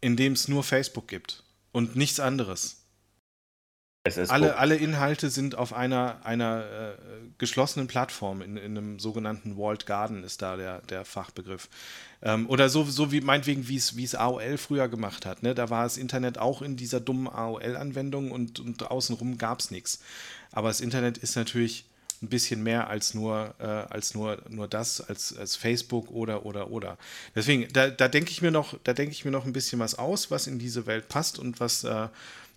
in 0.00 0.16
dem 0.16 0.34
es 0.34 0.48
nur 0.48 0.64
Facebook 0.64 1.08
gibt 1.08 1.44
und 1.72 1.96
nichts 1.96 2.20
anderes. 2.20 2.79
Alle, 4.28 4.56
alle 4.56 4.76
Inhalte 4.76 5.28
sind 5.28 5.56
auf 5.56 5.74
einer, 5.74 6.24
einer 6.24 6.64
äh, 6.64 6.92
geschlossenen 7.36 7.86
Plattform, 7.86 8.40
in, 8.40 8.56
in, 8.56 8.78
einem 8.78 8.98
sogenannten 8.98 9.58
Walled 9.58 9.84
Garden 9.84 10.24
ist 10.24 10.40
da 10.40 10.56
der, 10.56 10.80
der 10.82 11.04
Fachbegriff. 11.04 11.68
Ähm, 12.22 12.48
oder 12.48 12.70
so, 12.70 12.84
so 12.84 13.12
wie 13.12 13.20
meinetwegen, 13.20 13.68
wie 13.68 13.76
es 13.76 14.14
AOL 14.14 14.56
früher 14.56 14.88
gemacht 14.88 15.26
hat. 15.26 15.42
Ne? 15.42 15.54
Da 15.54 15.68
war 15.68 15.82
das 15.82 15.98
Internet 15.98 16.38
auch 16.38 16.62
in 16.62 16.76
dieser 16.76 16.98
dummen 16.98 17.28
AOL-Anwendung 17.28 18.30
und, 18.30 18.58
und 18.58 18.90
außenrum 18.90 19.36
gab 19.36 19.60
es 19.60 19.70
nichts. 19.70 20.00
Aber 20.50 20.68
das 20.68 20.80
Internet 20.80 21.18
ist 21.18 21.36
natürlich 21.36 21.84
ein 22.22 22.28
bisschen 22.28 22.62
mehr 22.62 22.88
als 22.88 23.12
nur, 23.12 23.54
äh, 23.58 23.64
als 23.64 24.14
nur, 24.14 24.38
nur 24.48 24.66
das, 24.66 25.02
als, 25.02 25.36
als 25.36 25.56
Facebook 25.56 26.10
oder 26.10 26.46
oder 26.46 26.70
oder. 26.70 26.96
Deswegen, 27.34 27.70
da, 27.72 27.90
da 27.90 28.08
denke 28.08 28.30
ich 28.30 28.40
mir 28.40 28.50
noch, 28.50 28.78
da 28.82 28.94
denke 28.94 29.12
ich 29.12 29.26
mir 29.26 29.30
noch 29.30 29.44
ein 29.44 29.52
bisschen 29.52 29.78
was 29.78 29.94
aus, 29.98 30.30
was 30.30 30.46
in 30.46 30.58
diese 30.58 30.86
Welt 30.86 31.08
passt 31.08 31.38
und 31.38 31.60
was 31.60 31.84
äh, 31.84 32.08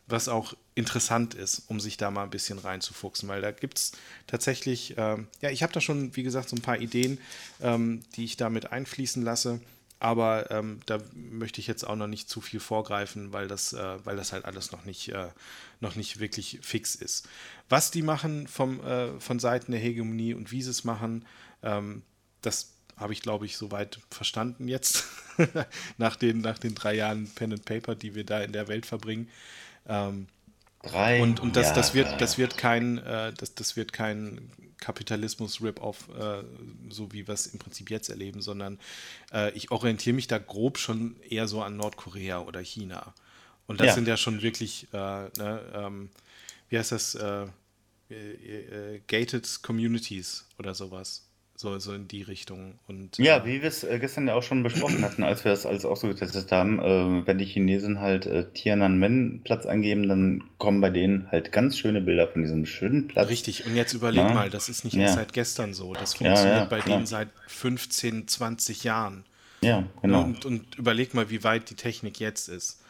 was 0.08 0.28
auch 0.28 0.54
interessant 0.76 1.34
ist, 1.34 1.64
um 1.68 1.80
sich 1.80 1.98
da 1.98 2.10
mal 2.12 2.24
ein 2.24 2.30
bisschen 2.30 2.60
reinzufuchsen, 2.60 3.30
weil 3.30 3.42
da 3.42 3.52
gibt 3.52 3.78
es 3.78 3.92
tatsächlich, 4.28 4.96
ähm, 4.98 5.28
ja, 5.42 5.50
ich 5.50 5.64
habe 5.64 5.74
da 5.74 5.82
schon, 5.82 6.16
wie 6.16 6.24
gesagt, 6.24 6.50
so 6.50 6.56
ein 6.56 6.62
paar 6.62 6.80
Ideen, 6.80 7.20
ähm, 7.62 8.02
die 8.16 8.26
ich 8.26 8.38
damit 8.38 8.72
einfließen 8.72 9.22
lasse, 9.24 9.62
aber 10.00 10.52
ähm, 10.52 10.82
da 10.86 11.00
möchte 11.14 11.62
ich 11.62 11.68
jetzt 11.68 11.88
auch 11.88 11.96
noch 11.96 12.08
nicht 12.08 12.28
zu 12.28 12.42
viel 12.42 12.60
vorgreifen, 12.60 13.32
weil 13.32 13.48
das, 13.48 13.72
äh, 13.72 14.06
weil 14.06 14.18
das 14.18 14.34
halt 14.34 14.46
alles 14.46 14.72
noch 14.72 14.84
nicht, 14.84 15.10
äh, 15.10 15.30
noch 15.80 15.96
nicht 15.96 16.20
wirklich 16.20 16.60
fix 16.62 16.96
ist. 16.96 17.30
Was 17.70 17.90
die 17.90 18.02
machen 18.02 18.48
vom, 18.48 18.84
äh, 18.84 19.20
von 19.20 19.40
Seiten 19.40 19.72
der 19.72 19.80
Hegemonie 19.80 20.34
und 20.34 20.52
wie 20.52 20.62
sie 20.62 20.72
es 20.72 20.84
machen, 20.84 21.26
ähm, 21.62 22.02
das 22.42 22.74
habe 22.98 23.14
ich, 23.14 23.22
glaube 23.22 23.46
ich, 23.46 23.58
soweit 23.58 24.00
verstanden 24.10 24.68
jetzt, 24.68 25.06
nach, 25.98 26.16
den, 26.16 26.42
nach 26.42 26.60
den 26.60 26.76
drei 26.76 26.96
Jahren 26.96 27.30
Pen 27.30 27.54
and 27.54 27.66
Paper, 27.66 27.96
die 27.96 28.14
wir 28.14 28.26
da 28.26 28.42
in 28.42 28.52
der 28.52 28.68
Welt 28.68 28.86
verbringen. 28.86 29.30
Ähm, 29.88 30.28
Drei 30.84 31.22
und 31.22 31.40
und 31.40 31.56
das, 31.56 31.74
das, 31.74 31.94
wird, 31.94 32.20
das 32.22 32.38
wird 32.38 32.58
kein, 32.58 32.98
äh, 33.00 33.34
das, 33.34 33.56
das 33.56 33.76
wird 33.76 33.94
kein 33.94 34.52
Kapitalismus-Rip-Off, 34.80 36.10
äh, 36.10 36.44
so 36.90 37.12
wie 37.14 37.26
wir 37.26 37.34
es 37.34 37.48
im 37.48 37.58
Prinzip 37.58 37.90
jetzt 37.90 38.10
erleben, 38.10 38.42
sondern 38.42 38.78
äh, 39.34 39.52
ich 39.54 39.72
orientiere 39.72 40.14
mich 40.14 40.28
da 40.28 40.40
grob 40.40 40.78
schon 40.78 41.16
eher 41.22 41.48
so 41.48 41.64
an 41.64 41.78
Nordkorea 41.78 42.42
oder 42.42 42.60
China. 42.60 43.14
Und 43.66 43.80
das 43.80 43.88
ja. 43.88 43.94
sind 43.94 44.10
ja 44.10 44.18
schon 44.18 44.42
wirklich, 44.42 44.88
äh, 44.92 44.98
ne, 44.98 45.72
ähm, 45.74 46.10
wie 46.68 46.78
heißt 46.78 46.92
das, 46.92 47.16
äh, 47.16 47.46
äh, 48.10 49.00
gated 49.08 49.64
Communities 49.64 50.46
oder 50.60 50.76
sowas 50.76 51.24
so, 51.56 51.78
so 51.80 51.94
in 51.94 52.08
die 52.08 52.24
Richtung. 52.24 52.76
Und, 52.88 53.18
ja, 53.18 53.38
äh, 53.38 53.46
wie 53.46 53.62
wir 53.62 53.68
es 53.68 53.84
äh, 53.84 54.00
gestern 54.00 54.28
ja 54.28 54.36
auch 54.36 54.44
schon 54.44 54.64
besprochen 54.64 55.04
hatten, 55.04 55.24
als 55.24 55.44
wir 55.46 55.52
das 55.52 55.66
alles 55.66 55.86
auch 55.86 55.98
so 55.98 56.08
getestet 56.08 56.52
haben, 56.52 56.80
äh, 56.80 57.28
wenn 57.28 57.38
die 57.38 57.46
Chinesen 57.46 58.00
halt 58.00 58.26
äh, 58.26 58.52
Tiananmen-Platz 58.52 59.66
angeben, 59.66 60.08
dann 60.08 60.44
kommen 60.58 60.82
bei 60.82 60.90
denen 60.90 61.30
halt 61.32 61.52
ganz 61.52 61.78
schöne 61.78 62.02
Bilder 62.02 62.28
von 62.28 62.42
diesem 62.42 62.66
schönen 62.66 63.08
Platz. 63.08 63.30
Richtig, 63.30 63.66
und 63.66 63.76
jetzt 63.76 63.94
überleg 63.94 64.24
ja. 64.28 64.34
mal, 64.34 64.50
das 64.50 64.70
ist 64.70 64.84
nicht 64.84 64.96
ja. 64.96 65.04
erst 65.04 65.16
seit 65.16 65.34
gestern 65.34 65.74
so. 65.74 65.94
Das 65.94 66.16
funktioniert 66.16 66.58
ja, 66.58 66.66
bei 66.66 66.82
denen 66.82 67.06
seit 67.06 67.30
15, 67.48 68.28
20 68.28 68.84
Jahren. 68.84 69.24
Ja, 69.62 69.86
genau. 70.02 70.24
Und, 70.24 70.46
und 70.46 70.76
überleg 70.76 71.14
mal, 71.14 71.30
wie 71.30 71.44
weit 71.44 71.70
die 71.70 71.76
Technik 71.76 72.20
jetzt 72.20 72.50
ist. 72.50 72.83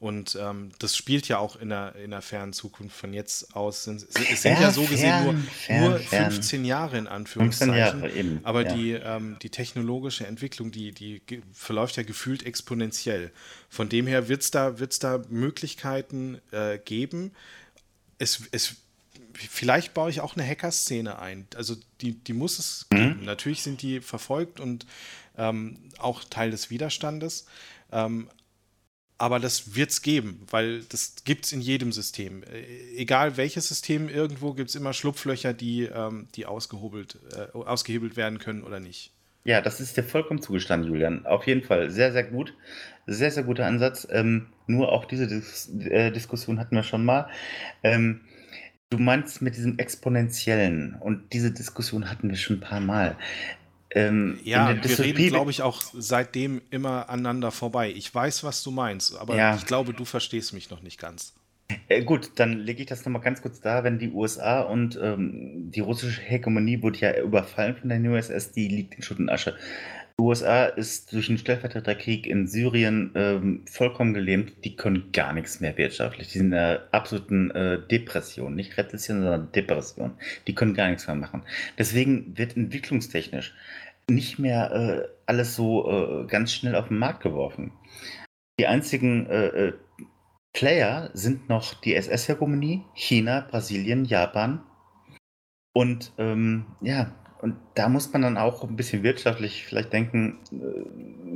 Und 0.00 0.34
ähm, 0.40 0.70
das 0.78 0.96
spielt 0.96 1.28
ja 1.28 1.36
auch 1.36 1.56
in 1.56 1.68
der, 1.68 1.94
in 1.96 2.10
der 2.10 2.22
fernen 2.22 2.54
Zukunft 2.54 2.96
von 2.96 3.12
jetzt 3.12 3.54
aus. 3.54 3.86
Es 3.86 4.14
sind 4.14 4.54
ja, 4.54 4.62
ja 4.62 4.70
so 4.72 4.84
fern, 4.84 4.90
gesehen 4.90 5.24
nur, 5.24 5.98
fern, 6.00 6.22
nur 6.22 6.32
15 6.32 6.64
Jahre 6.64 6.96
in 6.96 7.06
Anführungszeichen. 7.06 7.76
Jahre 7.76 8.10
eben, 8.10 8.40
aber 8.42 8.64
ja. 8.64 8.74
die, 8.74 8.92
ähm, 8.92 9.36
die 9.42 9.50
technologische 9.50 10.26
Entwicklung, 10.26 10.70
die, 10.70 10.92
die 10.92 11.20
verläuft 11.52 11.98
ja 11.98 12.02
gefühlt 12.02 12.46
exponentiell. 12.46 13.30
Von 13.68 13.90
dem 13.90 14.06
her 14.06 14.28
wird 14.28 14.40
es 14.40 14.50
da, 14.50 14.78
wird's 14.78 15.00
da 15.00 15.20
Möglichkeiten 15.28 16.40
äh, 16.50 16.78
geben. 16.78 17.32
Es, 18.16 18.40
es, 18.52 18.76
vielleicht 19.34 19.92
baue 19.92 20.08
ich 20.08 20.22
auch 20.22 20.34
eine 20.34 20.48
Hacker-Szene 20.48 21.18
ein. 21.18 21.46
Also 21.56 21.76
die, 22.00 22.14
die 22.14 22.32
muss 22.32 22.58
es 22.58 22.86
mhm. 22.90 22.96
geben. 22.96 23.24
Natürlich 23.26 23.62
sind 23.62 23.82
die 23.82 24.00
verfolgt 24.00 24.60
und 24.60 24.86
ähm, 25.36 25.76
auch 25.98 26.24
Teil 26.24 26.52
des 26.52 26.70
Widerstandes. 26.70 27.44
Ähm, 27.92 28.30
aber 29.20 29.38
das 29.38 29.76
wird 29.76 29.90
es 29.90 30.00
geben, 30.00 30.40
weil 30.50 30.82
das 30.84 31.16
gibt 31.24 31.44
es 31.44 31.52
in 31.52 31.60
jedem 31.60 31.92
System. 31.92 32.42
Äh, 32.42 32.96
egal 32.96 33.36
welches 33.36 33.68
System, 33.68 34.08
irgendwo 34.08 34.54
gibt 34.54 34.70
es 34.70 34.76
immer 34.76 34.94
Schlupflöcher, 34.94 35.52
die, 35.52 35.84
ähm, 35.84 36.28
die 36.34 36.46
ausgehobelt, 36.46 37.18
äh, 37.36 37.54
ausgehebelt 37.54 38.16
werden 38.16 38.38
können 38.38 38.62
oder 38.62 38.80
nicht. 38.80 39.12
Ja, 39.44 39.60
das 39.60 39.78
ist 39.78 39.98
dir 39.98 40.04
vollkommen 40.04 40.40
zugestanden, 40.40 40.88
Julian. 40.88 41.26
Auf 41.26 41.46
jeden 41.46 41.62
Fall 41.62 41.90
sehr, 41.90 42.12
sehr 42.12 42.24
gut. 42.24 42.54
Sehr, 43.06 43.30
sehr 43.30 43.42
guter 43.42 43.66
Ansatz. 43.66 44.08
Ähm, 44.10 44.46
nur 44.66 44.90
auch 44.90 45.04
diese 45.04 45.26
Dis 45.26 45.70
äh, 45.80 46.10
Diskussion 46.10 46.58
hatten 46.58 46.74
wir 46.74 46.82
schon 46.82 47.04
mal. 47.04 47.28
Ähm, 47.82 48.22
du 48.88 48.96
meinst 48.96 49.42
mit 49.42 49.54
diesem 49.54 49.78
Exponentiellen 49.78 50.94
und 50.94 51.34
diese 51.34 51.52
Diskussion 51.52 52.10
hatten 52.10 52.30
wir 52.30 52.36
schon 52.36 52.56
ein 52.56 52.60
paar 52.60 52.80
Mal. 52.80 53.16
Ähm, 53.92 54.38
ja, 54.44 54.74
wir 54.82 54.98
reden, 55.00 55.28
glaube 55.28 55.50
ich, 55.50 55.62
auch 55.62 55.82
seitdem 55.82 56.62
immer 56.70 57.08
aneinander 57.08 57.50
vorbei. 57.50 57.90
Ich 57.90 58.14
weiß, 58.14 58.44
was 58.44 58.62
du 58.62 58.70
meinst, 58.70 59.16
aber 59.16 59.36
ja. 59.36 59.56
ich 59.56 59.66
glaube, 59.66 59.92
du 59.92 60.04
verstehst 60.04 60.52
mich 60.52 60.70
noch 60.70 60.82
nicht 60.82 60.98
ganz. 60.98 61.34
Äh, 61.88 62.02
gut, 62.02 62.32
dann 62.36 62.58
lege 62.58 62.82
ich 62.82 62.88
das 62.88 63.04
nochmal 63.04 63.22
ganz 63.22 63.42
kurz 63.42 63.60
da, 63.60 63.84
wenn 63.84 63.98
die 63.98 64.10
USA 64.10 64.60
und 64.60 64.98
ähm, 65.00 65.70
die 65.70 65.80
russische 65.80 66.20
Hegemonie 66.20 66.82
wurde 66.82 66.98
ja 66.98 67.20
überfallen 67.20 67.76
von 67.76 67.88
der 67.88 68.00
USS, 68.00 68.52
die 68.52 68.68
liegt 68.68 68.94
in 68.94 69.02
Schutt 69.02 69.18
und 69.18 69.28
Asche. 69.28 69.56
Die 70.20 70.26
USA 70.26 70.66
ist 70.66 71.14
durch 71.14 71.28
den 71.28 71.38
Stellvertreterkrieg 71.38 72.26
in 72.26 72.46
Syrien 72.46 73.10
ähm, 73.14 73.64
vollkommen 73.66 74.12
gelähmt. 74.12 74.52
Die 74.66 74.76
können 74.76 75.12
gar 75.12 75.32
nichts 75.32 75.60
mehr 75.60 75.78
wirtschaftlich. 75.78 76.28
Die 76.28 76.36
sind 76.36 76.48
in 76.48 76.58
einer 76.58 76.82
absoluten 76.92 77.50
äh, 77.52 77.80
Depression. 77.90 78.54
Nicht 78.54 78.76
Rezession, 78.76 79.22
sondern 79.22 79.50
Depression. 79.52 80.12
Die 80.46 80.54
können 80.54 80.74
gar 80.74 80.90
nichts 80.90 81.06
mehr 81.06 81.16
machen. 81.16 81.42
Deswegen 81.78 82.36
wird 82.36 82.54
entwicklungstechnisch 82.54 83.54
nicht 84.10 84.38
mehr 84.38 84.70
äh, 84.72 85.08
alles 85.24 85.56
so 85.56 85.90
äh, 85.90 86.26
ganz 86.26 86.52
schnell 86.52 86.74
auf 86.74 86.88
den 86.88 86.98
Markt 86.98 87.22
geworfen. 87.22 87.72
Die 88.58 88.66
einzigen 88.66 89.24
äh, 89.26 89.46
äh 89.46 89.72
Player 90.52 91.08
sind 91.14 91.48
noch 91.48 91.72
die 91.72 91.94
SS-Hegemonie, 91.94 92.84
China, 92.92 93.46
Brasilien, 93.48 94.04
Japan. 94.04 94.60
Und 95.72 96.12
ähm, 96.18 96.66
ja, 96.82 97.14
und 97.42 97.56
da 97.74 97.88
muss 97.88 98.12
man 98.12 98.22
dann 98.22 98.36
auch 98.36 98.64
ein 98.64 98.76
bisschen 98.76 99.02
wirtschaftlich 99.02 99.64
vielleicht 99.66 99.92
denken, 99.92 100.38
äh, 100.52 100.56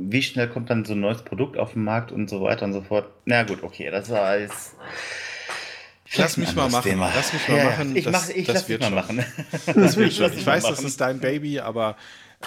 wie 0.09 0.21
schnell 0.21 0.47
kommt 0.49 0.69
dann 0.69 0.85
so 0.85 0.93
ein 0.93 0.99
neues 0.99 1.23
Produkt 1.23 1.57
auf 1.57 1.73
den 1.73 1.83
Markt 1.83 2.11
und 2.11 2.29
so 2.29 2.41
weiter 2.41 2.65
und 2.65 2.73
so 2.73 2.81
fort. 2.81 3.09
Na 3.25 3.43
gut, 3.43 3.63
okay, 3.63 3.89
das 3.89 4.09
war 4.09 4.21
alles. 4.21 4.75
Lass 6.15 6.37
mich 6.37 6.55
mal 6.55 6.69
machen. 6.69 6.89
Thema. 6.89 7.11
Lass 7.13 7.33
mich 7.33 7.47
mal 7.47 7.57
ja, 7.57 7.63
machen. 7.65 7.95
Ich, 7.95 8.03
das, 8.05 8.13
mach, 8.13 8.29
ich 8.29 8.45
das 8.45 8.55
lass 8.55 8.69
wird 8.69 8.81
mal 8.81 8.91
machen. 8.91 9.25
Das 9.65 9.97
wird 9.97 10.13
schon. 10.13 10.31
Ich 10.33 10.45
weiß, 10.45 10.63
das 10.63 10.83
ist 10.83 11.01
dein 11.01 11.19
Baby, 11.19 11.59
aber 11.59 11.97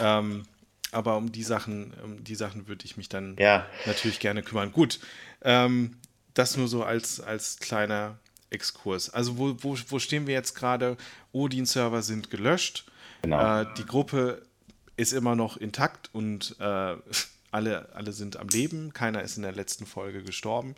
ähm, 0.01 0.44
aber 0.93 1.16
um 1.16 1.32
die 1.32 1.43
Sachen, 1.43 1.93
um 2.02 2.24
die 2.24 2.35
Sachen 2.35 2.68
würde 2.68 2.85
ich 2.85 2.97
mich 2.97 3.09
dann 3.09 3.36
ja. 3.39 3.66
natürlich 3.86 4.20
gerne 4.20 4.43
kümmern. 4.43 4.72
Gut, 4.72 5.01
ähm, 5.43 5.97
das 6.35 6.56
nur 6.56 6.68
so 6.68 6.82
als, 6.82 7.20
als 7.20 7.59
kleiner 7.59 8.18
Exkurs. 8.51 9.10
Also 9.10 9.36
wo, 9.36 9.56
wo, 9.60 9.76
wo 9.89 9.98
stehen 9.98 10.26
wir 10.26 10.35
jetzt 10.35 10.55
gerade? 10.55 10.97
Odin-Server 11.32 12.02
sind 12.02 12.30
gelöscht. 12.30 12.86
Genau. 13.22 13.62
Äh, 13.62 13.66
die 13.76 13.86
Gruppe 13.86 14.42
ist 14.96 15.12
immer 15.12 15.36
noch 15.36 15.56
intakt 15.56 16.10
und 16.12 16.56
äh, 16.60 16.96
alle, 17.50 17.88
alle 17.94 18.12
sind 18.12 18.36
am 18.36 18.48
Leben. 18.48 18.92
Keiner 18.92 19.22
ist 19.22 19.36
in 19.36 19.42
der 19.42 19.52
letzten 19.52 19.86
Folge 19.86 20.22
gestorben. 20.22 20.74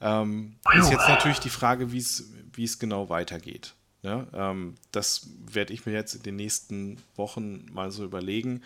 Ähm, 0.00 0.56
ist 0.74 0.90
jetzt 0.90 1.08
natürlich 1.08 1.40
die 1.40 1.50
Frage, 1.50 1.92
wie 1.92 1.98
es 1.98 2.78
genau 2.78 3.08
weitergeht. 3.08 3.74
Ja, 4.02 4.18
ne? 4.18 4.28
ähm, 4.32 4.74
das 4.92 5.28
werde 5.44 5.72
ich 5.72 5.84
mir 5.84 5.92
jetzt 5.92 6.14
in 6.14 6.22
den 6.22 6.36
nächsten 6.36 6.98
Wochen 7.16 7.66
mal 7.72 7.90
so 7.90 8.04
überlegen 8.04 8.62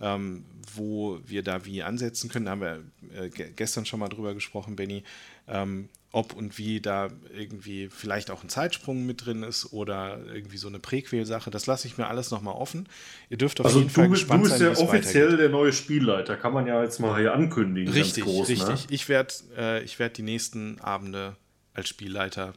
ähm, 0.00 0.44
wo 0.74 1.18
wir 1.24 1.42
da 1.42 1.64
wie 1.64 1.82
ansetzen 1.82 2.28
können. 2.28 2.46
Da 2.46 2.50
haben 2.52 2.60
wir 2.60 2.82
äh, 3.18 3.28
gestern 3.30 3.86
schon 3.86 4.00
mal 4.00 4.08
drüber 4.08 4.34
gesprochen, 4.34 4.76
Benny, 4.76 5.04
ähm, 5.48 5.88
ob 6.16 6.32
und 6.32 6.56
wie 6.56 6.80
da 6.80 7.08
irgendwie 7.36 7.90
vielleicht 7.90 8.30
auch 8.30 8.42
ein 8.42 8.48
Zeitsprung 8.48 9.04
mit 9.04 9.26
drin 9.26 9.42
ist 9.42 9.74
oder 9.74 10.18
irgendwie 10.32 10.56
so 10.56 10.66
eine 10.66 10.78
Präquel-Sache. 10.78 11.50
Das 11.50 11.66
lasse 11.66 11.86
ich 11.86 11.98
mir 11.98 12.06
alles 12.06 12.30
nochmal 12.30 12.54
offen. 12.54 12.88
Ihr 13.28 13.36
dürft 13.36 13.60
auf 13.60 13.66
also 13.66 13.80
jeden 13.80 13.90
Fall 13.90 14.08
gespannt 14.08 14.46
sein. 14.46 14.58
Du 14.58 14.64
bist 14.70 14.80
ja 14.80 14.84
offiziell 14.86 15.24
weitergeht. 15.24 15.40
der 15.40 15.48
neue 15.50 15.72
Spielleiter, 15.74 16.36
kann 16.38 16.54
man 16.54 16.66
ja 16.66 16.82
jetzt 16.82 17.00
mal 17.00 17.20
hier 17.20 17.34
ankündigen. 17.34 17.92
Richtig, 17.92 18.24
groß, 18.24 18.48
ne? 18.48 18.54
richtig. 18.54 18.88
Ne? 18.88 18.94
Ich 18.94 19.10
werde 19.10 19.34
äh, 19.58 19.98
werd 19.98 20.16
die 20.16 20.22
nächsten 20.22 20.80
Abende 20.80 21.36
als 21.74 21.90
Spielleiter 21.90 22.54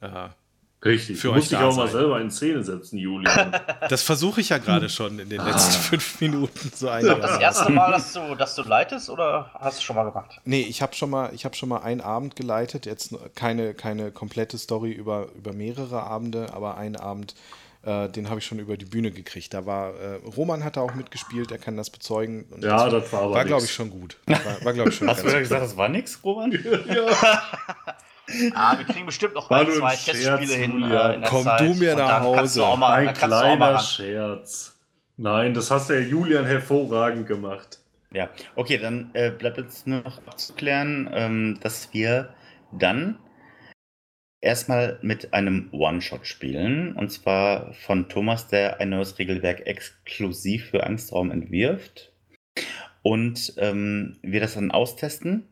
äh, 0.00 0.28
Richtig, 0.84 1.18
für 1.18 1.28
du 1.28 1.34
musst 1.34 1.50
dich 1.50 1.58
auch 1.58 1.70
sein. 1.70 1.86
mal 1.86 1.90
selber 1.90 2.20
in 2.20 2.30
Szene 2.30 2.62
setzen, 2.62 2.98
Julian. 2.98 3.52
Das 3.88 4.02
versuche 4.02 4.40
ich 4.40 4.50
ja 4.50 4.58
gerade 4.58 4.88
schon 4.88 5.18
in 5.18 5.28
den 5.28 5.42
letzten 5.42 5.74
ah. 5.74 5.78
fünf 5.78 6.20
Minuten. 6.20 6.72
So 6.74 6.86
das 6.86 7.40
erste 7.40 7.72
Mal, 7.72 7.92
dass 7.92 8.12
du, 8.12 8.34
dass 8.34 8.54
du 8.54 8.62
leitest 8.62 9.10
oder 9.10 9.50
hast 9.54 9.78
du 9.78 9.82
schon 9.82 9.96
mal 9.96 10.04
gemacht? 10.04 10.40
Nee, 10.44 10.62
ich 10.62 10.82
habe 10.82 10.94
schon, 10.94 11.10
mal, 11.10 11.32
hab 11.32 11.56
schon 11.56 11.68
mal 11.68 11.78
einen 11.78 12.00
Abend 12.00 12.36
geleitet. 12.36 12.84
Jetzt 12.84 13.14
keine, 13.34 13.74
keine 13.74 14.10
komplette 14.10 14.58
Story 14.58 14.92
über, 14.92 15.28
über 15.34 15.52
mehrere 15.52 16.02
Abende, 16.02 16.52
aber 16.52 16.76
einen 16.76 16.96
Abend, 16.96 17.34
äh, 17.82 18.08
den 18.08 18.28
habe 18.28 18.40
ich 18.40 18.46
schon 18.46 18.58
über 18.58 18.76
die 18.76 18.84
Bühne 18.84 19.10
gekriegt. 19.10 19.54
Da 19.54 19.66
war, 19.66 19.94
äh, 19.94 20.20
Roman 20.36 20.64
hat 20.64 20.76
da 20.76 20.82
auch 20.82 20.94
mitgespielt, 20.94 21.50
er 21.52 21.58
kann 21.58 21.76
das 21.76 21.90
bezeugen. 21.90 22.46
Und 22.50 22.64
ja, 22.64 22.88
das, 22.88 23.04
das 23.04 23.12
war 23.12 23.22
aber 23.22 23.34
War, 23.34 23.44
glaube 23.44 23.64
ich, 23.64 23.72
schon 23.72 23.90
gut. 23.90 24.18
War, 24.26 24.76
war 24.76 24.86
ich, 24.86 24.94
schon 24.94 25.08
Hast 25.08 25.24
du 25.24 25.28
ja 25.28 25.38
gesagt, 25.38 25.62
das 25.62 25.76
war 25.76 25.88
nichts, 25.88 26.18
Roman? 26.22 26.52
ja. 26.88 27.06
Ah, 28.54 28.76
wir 28.76 28.84
kriegen 28.84 29.06
bestimmt 29.06 29.34
noch 29.34 29.50
ein, 29.50 29.70
zwei 29.70 29.94
Testspiele 29.94 30.54
hin. 30.54 30.82
Äh, 30.90 31.22
Komm 31.26 31.44
Zeit. 31.44 31.60
du 31.60 31.74
mir 31.74 31.94
nach 31.94 32.20
Hause. 32.20 32.60
Mal, 32.76 33.08
ein 33.08 33.14
kleiner 33.14 33.78
Scherz. 33.78 34.78
Nein, 35.16 35.54
das 35.54 35.70
hast 35.70 35.90
der 35.90 36.02
Julian 36.02 36.44
hervorragend 36.44 37.26
gemacht. 37.26 37.80
Ja, 38.12 38.28
okay, 38.54 38.78
dann 38.78 39.10
äh, 39.14 39.30
bleibt 39.30 39.58
jetzt 39.58 39.86
nur 39.86 40.02
noch 40.02 40.18
abzuklären, 40.26 41.08
ähm, 41.12 41.58
dass 41.62 41.92
wir 41.92 42.34
dann 42.72 43.18
erstmal 44.40 44.98
mit 45.02 45.32
einem 45.32 45.68
One-Shot 45.72 46.26
spielen. 46.26 46.94
Und 46.94 47.10
zwar 47.10 47.72
von 47.74 48.08
Thomas, 48.08 48.48
der 48.48 48.80
ein 48.80 48.90
neues 48.90 49.18
Regelwerk 49.18 49.66
exklusiv 49.66 50.70
für 50.70 50.84
Angstraum 50.84 51.30
entwirft. 51.30 52.12
Und 53.02 53.54
ähm, 53.58 54.18
wir 54.22 54.40
das 54.40 54.54
dann 54.54 54.70
austesten 54.70 55.48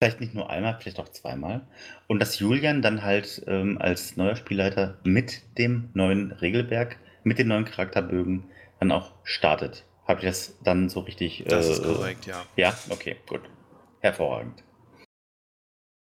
Vielleicht 0.00 0.20
nicht 0.20 0.34
nur 0.34 0.48
einmal, 0.48 0.78
vielleicht 0.80 0.98
auch 0.98 1.10
zweimal. 1.10 1.60
Und 2.06 2.20
dass 2.20 2.38
Julian 2.38 2.80
dann 2.80 3.02
halt 3.02 3.42
ähm, 3.46 3.76
als 3.78 4.16
neuer 4.16 4.34
Spielleiter 4.34 4.96
mit 5.04 5.42
dem 5.58 5.90
neuen 5.92 6.32
Regelwerk, 6.32 6.96
mit 7.22 7.38
den 7.38 7.48
neuen 7.48 7.66
Charakterbögen 7.66 8.44
dann 8.78 8.92
auch 8.92 9.12
startet. 9.24 9.84
Habe 10.08 10.20
ich 10.20 10.26
das 10.26 10.58
dann 10.64 10.88
so 10.88 11.00
richtig? 11.00 11.44
Das 11.46 11.68
äh, 11.68 11.72
ist 11.72 11.82
korrekt, 11.82 12.26
ja. 12.26 12.42
Ja, 12.56 12.74
okay, 12.88 13.16
gut. 13.28 13.42
Hervorragend. 14.00 14.64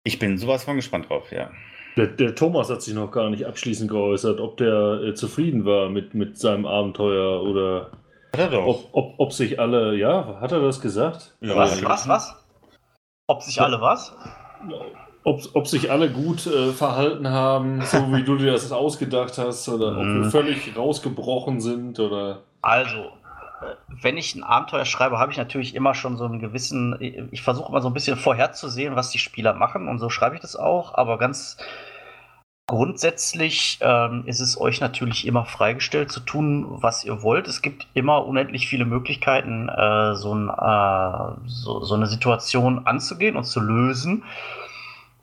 Ich 0.05 0.21
bin 0.21 0.39
sowas 0.39 0.63
von 0.63 0.77
gespannt 0.77 1.09
drauf, 1.09 1.33
ja. 1.33 1.51
Der, 1.97 2.07
der, 2.07 2.37
Thomas 2.37 2.71
hat 2.71 2.83
sich 2.83 2.95
noch 2.95 3.11
gar 3.11 3.31
nicht 3.31 3.47
abschließend 3.47 3.91
geäußert, 3.91 4.39
ob 4.39 4.59
der 4.59 5.01
äh, 5.03 5.15
zufrieden 5.15 5.65
war 5.65 5.91
mit, 5.91 6.15
mit 6.15 6.39
seinem 6.39 6.67
Abenteuer 6.67 7.43
oder 7.43 7.91
hat 8.33 8.41
er 8.41 8.49
doch. 8.49 8.67
Ob, 8.67 8.89
ob, 8.93 9.15
ob 9.19 9.33
sich 9.33 9.61
alle, 9.61 9.95
ja, 9.95 10.41
hat 10.41 10.53
er 10.53 10.61
das 10.61 10.81
gesagt? 10.81 11.37
Ja, 11.41 11.55
was, 11.55 11.85
was, 11.85 12.09
was? 12.09 12.41
Ob 13.33 13.43
sich 13.43 13.61
alle 13.63 13.81
was? 13.81 14.15
Ob, 15.25 15.41
ob 15.55 15.67
sich 15.67 15.91
alle 15.91 16.11
gut 16.11 16.47
äh, 16.47 16.73
verhalten 16.73 17.29
haben, 17.31 17.81
so 17.83 18.13
wie 18.13 18.25
du 18.25 18.37
dir 18.37 18.53
das 18.53 18.71
ausgedacht 18.73 19.39
hast, 19.39 19.69
oder 19.69 19.93
ob 19.93 20.05
wir 20.05 20.25
mhm. 20.25 20.31
völlig 20.31 20.77
rausgebrochen 20.77 21.61
sind, 21.61 21.99
oder. 21.99 22.43
Also, 22.61 22.99
äh, 22.99 23.75
wenn 23.89 24.19
ich 24.19 24.35
ein 24.35 24.43
Abenteuer 24.43 24.85
schreibe, 24.85 25.19
habe 25.19 25.33
ich 25.33 25.39
natürlich 25.39 25.75
immer 25.75 25.95
schon 25.95 26.19
so 26.19 26.25
einen 26.27 26.41
gewissen. 26.41 27.29
Ich 27.31 27.41
versuche 27.41 27.71
immer 27.71 27.81
so 27.81 27.89
ein 27.89 27.95
bisschen 27.95 28.19
vorherzusehen, 28.19 28.97
was 28.97 29.11
die 29.11 29.19
Spieler 29.19 29.55
machen, 29.55 29.89
und 29.89 29.99
so 29.99 30.11
schreibe 30.11 30.35
ich 30.35 30.43
das 30.43 30.57
auch, 30.57 30.95
aber 30.95 31.17
ganz 31.17 31.57
Grundsätzlich 32.68 33.78
ähm, 33.80 34.22
ist 34.26 34.40
es 34.40 34.59
euch 34.60 34.80
natürlich 34.80 35.26
immer 35.26 35.44
freigestellt 35.44 36.12
zu 36.12 36.20
tun, 36.20 36.66
was 36.80 37.05
ihr 37.05 37.22
wollt. 37.22 37.48
Es 37.48 37.60
gibt 37.60 37.89
immer 37.93 38.24
unendlich 38.24 38.68
viele 38.68 38.84
Möglichkeiten, 38.84 39.68
äh, 39.68 40.14
so, 40.14 40.32
ein, 40.32 40.48
äh, 40.48 41.48
so, 41.48 41.82
so, 41.82 41.94
eine 41.97 42.06
Situation 42.06 42.86
anzugehen 42.86 43.36
und 43.36 43.44
zu 43.44 43.60
lösen. 43.60 44.22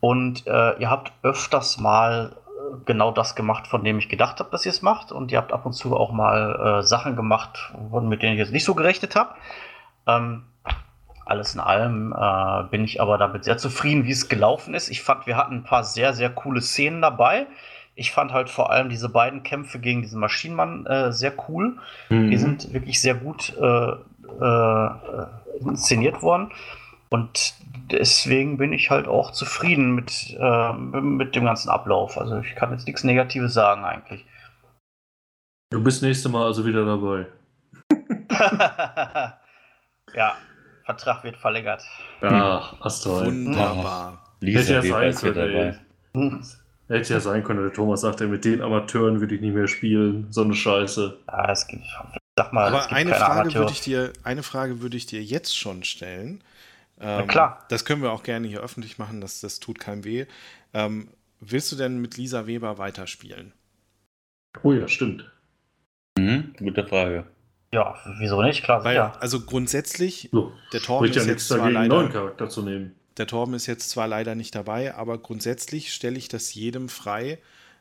Und 0.01 0.47
äh, 0.47 0.77
ihr 0.79 0.89
habt 0.89 1.13
öfters 1.23 1.79
mal 1.79 2.35
äh, 2.35 2.75
genau 2.85 3.11
das 3.11 3.35
gemacht, 3.35 3.67
von 3.67 3.85
dem 3.85 3.99
ich 3.99 4.09
gedacht 4.09 4.39
habe, 4.39 4.51
dass 4.51 4.65
ihr 4.65 4.71
es 4.71 4.81
macht. 4.81 5.13
Und 5.13 5.31
ihr 5.31 5.37
habt 5.37 5.53
ab 5.53 5.65
und 5.65 5.73
zu 5.73 5.95
auch 5.95 6.11
mal 6.11 6.79
äh, 6.79 6.83
Sachen 6.83 7.15
gemacht, 7.15 7.73
mit 8.01 8.21
denen 8.21 8.33
ich 8.33 8.39
jetzt 8.39 8.51
nicht 8.51 8.65
so 8.65 8.75
gerechnet 8.75 9.15
habe. 9.15 9.33
Ähm, 10.07 10.43
alles 11.29 11.53
in 11.53 11.59
allem 11.59 12.13
äh, 12.13 12.63
bin 12.69 12.83
ich 12.83 13.01
aber 13.01 13.17
damit 13.17 13.43
sehr 13.43 13.57
zufrieden, 13.57 14.05
wie 14.05 14.11
es 14.11 14.29
gelaufen 14.29 14.73
ist. 14.73 14.89
Ich 14.89 15.01
fand, 15.01 15.27
wir 15.27 15.37
hatten 15.37 15.55
ein 15.55 15.63
paar 15.63 15.83
sehr, 15.83 16.13
sehr 16.13 16.29
coole 16.29 16.61
Szenen 16.61 17.01
dabei. 17.01 17.47
Ich 17.95 18.11
fand 18.11 18.31
halt 18.31 18.49
vor 18.49 18.71
allem 18.71 18.89
diese 18.89 19.09
beiden 19.09 19.43
Kämpfe 19.43 19.79
gegen 19.79 20.01
diesen 20.01 20.19
Maschinenmann 20.19 20.85
äh, 20.85 21.11
sehr 21.11 21.33
cool. 21.47 21.77
Mhm. 22.09 22.31
Die 22.31 22.37
sind 22.37 22.73
wirklich 22.73 23.01
sehr 23.01 23.15
gut 23.15 23.55
äh, 23.59 23.91
äh, 24.41 24.89
inszeniert 25.59 26.21
worden. 26.21 26.51
Und 27.09 27.53
deswegen 27.91 28.57
bin 28.57 28.71
ich 28.71 28.89
halt 28.89 29.07
auch 29.07 29.31
zufrieden 29.31 29.95
mit, 29.95 30.37
äh, 30.39 30.73
mit 30.73 31.35
dem 31.35 31.45
ganzen 31.45 31.69
Ablauf. 31.69 32.17
Also 32.17 32.39
ich 32.39 32.55
kann 32.55 32.71
jetzt 32.71 32.87
nichts 32.87 33.03
Negatives 33.03 33.53
sagen 33.53 33.83
eigentlich. 33.83 34.25
Du 35.71 35.83
bist 35.83 36.01
nächste 36.01 36.29
Mal 36.29 36.45
also 36.45 36.65
wieder 36.65 36.85
dabei. 36.85 37.27
ja, 40.15 40.35
Vertrag 40.89 41.23
wird 41.23 41.37
verlängert. 41.37 41.83
Ach, 42.21 42.73
hast 42.81 43.05
du 43.05 43.11
Wunderbar. 43.11 44.23
Hätte 44.41 44.73
ja 44.73 44.81
sein 44.81 45.13
können, 45.13 45.79
Hätte 46.87 47.13
ja 47.13 47.19
sein 47.19 47.43
können, 47.43 47.61
der 47.61 47.73
Thomas 47.73 48.01
sagt, 48.01 48.21
mit 48.21 48.43
den 48.43 48.63
Amateuren 48.63 49.19
würde 49.19 49.35
ich 49.35 49.41
nicht 49.41 49.53
mehr 49.53 49.67
spielen. 49.67 50.25
So 50.31 50.41
eine 50.41 50.55
Scheiße. 50.55 51.19
Ja, 51.27 51.51
es 51.51 51.67
gibt, 51.67 51.83
sag 52.35 52.53
mal, 52.53 52.69
Aber 52.69 52.91
eine 52.91 53.13
Frage, 53.13 53.53
würde 53.53 53.71
ich 53.71 53.81
dir, 53.81 54.13
eine 54.23 54.41
Frage 54.41 54.81
würde 54.81 54.97
ich 54.97 55.05
dir 55.05 55.21
jetzt 55.21 55.55
schon 55.55 55.83
stellen. 55.83 56.43
Ähm, 56.99 57.27
klar. 57.27 57.63
Das 57.69 57.85
können 57.85 58.01
wir 58.01 58.11
auch 58.11 58.23
gerne 58.23 58.47
hier 58.47 58.61
öffentlich 58.61 58.97
machen, 58.97 59.21
das, 59.21 59.41
das 59.41 59.59
tut 59.59 59.79
keinem 59.79 60.03
weh. 60.05 60.25
Ähm, 60.73 61.09
willst 61.39 61.71
du 61.71 61.75
denn 61.75 61.99
mit 61.99 62.17
Lisa 62.17 62.47
Weber 62.47 62.79
weiterspielen? 62.79 63.53
Oh 64.63 64.73
ja, 64.73 64.87
stimmt. 64.87 65.29
Mhm, 66.17 66.55
gute 66.57 66.87
Frage. 66.87 67.25
Ja, 67.71 67.95
wieso 68.17 68.41
nicht? 68.41 68.63
Klar, 68.63 68.83
Weil, 68.83 68.95
ja. 68.95 69.13
Also 69.19 69.41
grundsätzlich, 69.41 70.29
so, 70.31 70.51
der 70.73 70.81
Torben 70.81 71.09
ist 71.09 71.15
ja 71.15 71.23
jetzt 71.23 71.47
zwar 71.47 71.69
leider, 71.69 71.79
einen 71.79 71.89
neuen 71.89 72.11
Charakter 72.11 72.49
zu 72.49 72.63
nehmen. 72.63 72.95
Der 73.17 73.27
Torben 73.27 73.53
ist 73.53 73.67
jetzt 73.67 73.89
zwar 73.89 74.07
leider 74.07 74.33
nicht 74.33 74.55
dabei, 74.55 74.95
aber 74.95 75.17
grundsätzlich 75.17 75.93
stelle 75.93 76.17
ich 76.17 76.29
das 76.29 76.53
jedem 76.53 76.89
frei, 76.89 77.37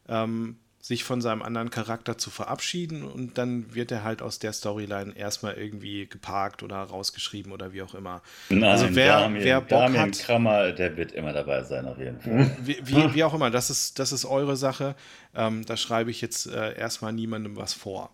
ähm, 0.09 0.56
sich 0.81 1.05
von 1.05 1.20
seinem 1.20 1.43
anderen 1.43 1.70
Charakter 1.70 2.19
zu 2.19 2.31
verabschieden 2.31 3.02
und 3.05 3.36
dann 3.36 3.74
wird 3.74 3.90
er 3.90 4.05
halt 4.05 4.23
aus 4.23 4.39
der 4.39 4.52
Storyline 4.52 5.16
erstmal 5.16 5.55
irgendwie 5.55 6.06
geparkt 6.06 6.62
oder 6.62 6.77
rausgeschrieben 6.77 7.52
oder 7.52 7.73
wie 7.73 7.82
auch 7.82 7.94
immer. 7.94 8.23
Nein, 8.48 8.65
also 8.65 8.86
wer, 8.90 9.20
Damien, 9.20 9.44
wer 9.44 9.60
Bock 9.60 9.69
Damien 9.69 10.02
hat, 10.02 10.19
Krammer, 10.19 10.73
der 10.73 10.97
wird 10.97 11.12
immer 11.12 11.32
dabei 11.32 11.62
sein 11.65 11.86
auf 11.86 11.98
jeden 11.98 12.20
Fall. 12.20 12.56
Wie, 12.62 12.78
wie, 12.82 13.15
wie 13.15 13.24
auch 13.24 13.35
immer, 13.35 13.51
das 13.51 13.70
ist, 13.70 13.98
das 13.98 14.12
ist 14.12 14.24
eure 14.24 14.56
Sache. 14.56 14.94
Ähm, 15.35 15.65
da 15.66 15.77
schreibe 15.77 16.10
ich 16.10 16.20
jetzt 16.20 16.47
äh, 16.47 16.77
erstmal 16.78 17.12
niemandem 17.12 17.56
was 17.56 17.74
vor. 17.74 18.10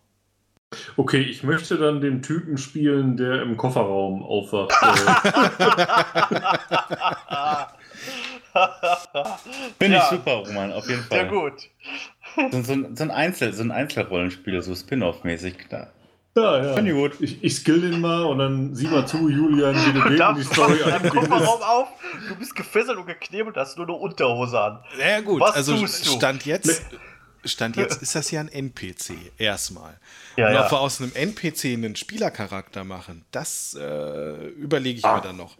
Okay, 0.96 1.20
ich 1.20 1.42
möchte 1.42 1.76
dann 1.76 2.00
den 2.00 2.22
Typen 2.22 2.58
spielen, 2.58 3.16
der 3.16 3.42
im 3.42 3.56
Kofferraum 3.56 4.22
aufwacht. 4.22 4.72
Finde 9.78 9.96
ja. 9.96 10.04
ich 10.04 10.10
super, 10.10 10.44
Roman, 10.46 10.72
auf 10.72 10.88
jeden 10.88 11.02
Fall. 11.02 11.18
Sehr 11.18 11.26
gut. 11.26 11.54
So, 12.52 12.62
so, 12.62 12.74
so 12.94 13.04
ein, 13.04 13.10
Einzel, 13.10 13.52
so 13.52 13.62
ein 13.62 13.70
Einzelrollenspiel, 13.70 14.62
so 14.62 14.74
Spin-off-mäßig. 14.74 15.56
Ja, 16.36 16.64
ja. 16.64 16.74
Finde 16.74 16.90
ich 16.90 16.96
gut. 16.96 17.12
Ich, 17.20 17.44
ich 17.44 17.54
skill 17.54 17.80
den 17.80 18.00
mal 18.00 18.24
und 18.24 18.38
dann 18.38 18.74
sieh 18.74 18.88
mal 18.88 19.06
zu, 19.06 19.28
Julian, 19.28 19.74
wie 19.74 19.92
du 19.92 20.00
den 20.08 20.34
die 20.36 20.42
Story 20.42 20.82
an. 20.82 21.08
Kofferraum 21.08 21.62
auf, 21.62 21.88
du 22.28 22.34
bist 22.36 22.56
gefesselt 22.56 22.98
und 22.98 23.06
geknebelt, 23.06 23.56
hast 23.56 23.76
nur 23.76 23.86
eine 23.86 23.96
Unterhose 23.96 24.60
an. 24.60 24.80
Ja, 24.98 25.20
gut. 25.20 25.40
Was 25.40 25.54
also 25.54 25.86
Stand 25.86 26.44
jetzt. 26.44 26.82
Stand 27.44 27.76
jetzt 27.76 28.02
ist 28.02 28.14
das 28.14 28.30
ja 28.30 28.40
ein 28.40 28.48
NPC, 28.48 29.14
erstmal. 29.38 29.98
Ja, 30.36 30.48
und 30.48 30.56
ob 30.56 30.62
ja. 30.62 30.70
wir 30.72 30.80
aus 30.80 31.00
einem 31.00 31.12
NPC 31.14 31.66
einen 31.66 31.96
Spielercharakter 31.96 32.84
machen, 32.84 33.24
das 33.30 33.76
äh, 33.78 34.46
überlege 34.48 34.98
ich 34.98 35.04
ah, 35.04 35.16
mir 35.16 35.22
dann 35.22 35.36
noch. 35.36 35.56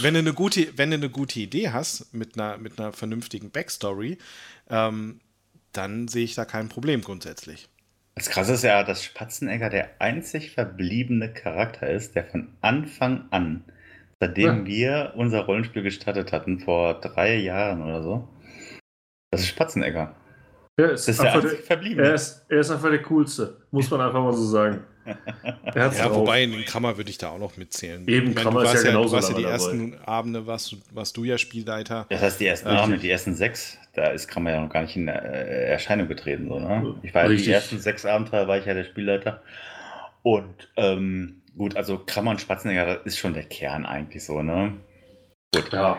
wenn, 0.00 0.14
du 0.14 0.20
eine 0.20 0.32
gute, 0.32 0.76
wenn 0.76 0.90
du 0.90 0.96
eine 0.96 1.10
gute 1.10 1.40
Idee 1.40 1.70
hast 1.70 2.12
mit 2.12 2.38
einer, 2.38 2.58
mit 2.58 2.78
einer 2.78 2.92
vernünftigen 2.92 3.50
Backstory, 3.50 4.18
ähm, 4.68 5.20
dann 5.72 6.08
sehe 6.08 6.24
ich 6.24 6.34
da 6.34 6.44
kein 6.44 6.68
Problem 6.68 7.02
grundsätzlich. 7.02 7.68
Das 8.16 8.28
Krasse 8.28 8.54
ist 8.54 8.64
ja, 8.64 8.82
dass 8.82 9.04
Spatzenegger 9.04 9.70
der 9.70 9.90
einzig 10.00 10.50
verbliebene 10.50 11.32
Charakter 11.32 11.88
ist, 11.88 12.16
der 12.16 12.24
von 12.24 12.48
Anfang 12.60 13.26
an, 13.30 13.64
seitdem 14.18 14.58
ja. 14.58 14.66
wir 14.66 15.12
unser 15.16 15.40
Rollenspiel 15.40 15.82
gestartet 15.82 16.32
hatten, 16.32 16.60
vor 16.60 17.00
drei 17.00 17.36
Jahren 17.36 17.82
oder 17.82 18.02
so, 18.02 18.28
das 19.30 19.42
ist 19.42 19.48
Spatzenegger. 19.48 20.14
Er 20.80 20.92
ist, 20.92 21.08
ist 21.08 21.22
der, 21.22 21.40
der 21.40 21.98
Er 21.98 22.14
ist, 22.14 22.44
er 22.48 22.60
ist 22.60 22.70
einfach 22.70 22.88
der 22.88 23.02
Coolste, 23.02 23.56
muss 23.70 23.90
man 23.90 24.00
einfach 24.00 24.22
mal 24.22 24.32
so 24.32 24.44
sagen. 24.44 24.84
ja, 25.74 26.14
wobei 26.14 26.44
in 26.44 26.52
den 26.52 26.64
Kammer 26.64 26.96
würde 26.96 27.10
ich 27.10 27.18
da 27.18 27.30
auch 27.30 27.38
noch 27.38 27.56
mitzählen. 27.56 28.06
Eben, 28.06 28.34
meine, 28.34 28.44
Kammer 28.44 28.62
ist 28.64 28.74
ja, 28.74 28.80
ja 28.80 28.86
genauso 28.90 29.08
Du 29.08 29.12
warst 29.14 29.30
ja 29.30 29.36
die 29.36 29.44
ersten 29.44 29.92
dabei. 29.92 30.08
Abende, 30.08 30.46
warst, 30.46 30.76
warst 30.94 31.16
du 31.16 31.24
ja 31.24 31.38
Spielleiter. 31.38 32.06
Das 32.08 32.22
heißt, 32.22 32.40
die 32.40 32.46
ersten 32.46 32.68
Richtig. 32.68 32.82
Abende, 32.82 33.00
die 33.00 33.10
ersten 33.10 33.34
sechs, 33.34 33.78
da 33.94 34.08
ist 34.08 34.28
Kammer 34.28 34.52
ja 34.52 34.60
noch 34.60 34.70
gar 34.70 34.82
nicht 34.82 34.96
in 34.96 35.08
äh, 35.08 35.12
Erscheinung 35.66 36.08
getreten. 36.08 36.48
So, 36.48 36.60
ne? 36.60 36.94
Ich 37.02 37.14
war 37.14 37.28
Richtig. 37.28 37.46
die 37.46 37.52
ersten 37.52 37.78
sechs 37.78 38.06
Abenteuer 38.06 38.46
war 38.46 38.58
ich 38.58 38.66
ja 38.66 38.74
der 38.74 38.84
Spielleiter. 38.84 39.42
Und 40.22 40.68
ähm, 40.76 41.42
gut, 41.56 41.76
also 41.76 41.98
Krammer 41.98 42.32
und 42.32 42.40
Spatzenegger, 42.40 42.86
das 42.86 43.06
ist 43.06 43.18
schon 43.18 43.34
der 43.34 43.44
Kern 43.44 43.86
eigentlich 43.86 44.24
so, 44.24 44.42
ne? 44.42 44.74
Gut. 45.54 45.72
Ja. 45.72 45.98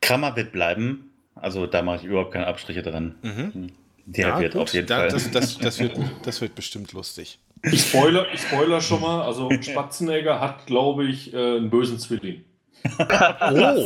Krammer 0.00 0.34
wird 0.36 0.52
bleiben. 0.52 1.10
Also 1.34 1.66
da 1.66 1.82
mache 1.82 1.96
ich 1.98 2.04
überhaupt 2.04 2.32
keine 2.32 2.46
Abstriche 2.46 2.82
dran. 2.82 3.14
Mhm. 3.22 3.72
Der 4.06 4.28
ja, 4.28 4.40
wird 4.40 4.52
gut, 4.54 4.62
auf 4.62 4.74
jeden 4.74 4.86
da, 4.86 4.96
Fall. 4.98 5.08
Das, 5.08 5.30
das, 5.30 5.58
das, 5.58 5.78
wird, 5.78 5.98
das 6.24 6.40
wird 6.40 6.54
bestimmt 6.54 6.92
lustig. 6.92 7.38
Ich 7.62 7.82
spoiler, 7.86 8.26
ich 8.32 8.40
spoiler 8.40 8.80
schon 8.80 9.00
mal. 9.00 9.22
Also 9.22 9.48
Spatzenegger 9.60 10.40
hat, 10.40 10.66
glaube 10.66 11.04
ich, 11.04 11.32
äh, 11.32 11.56
einen 11.56 11.70
bösen 11.70 11.98
Zwilling. 11.98 12.44
oh! 12.98 13.84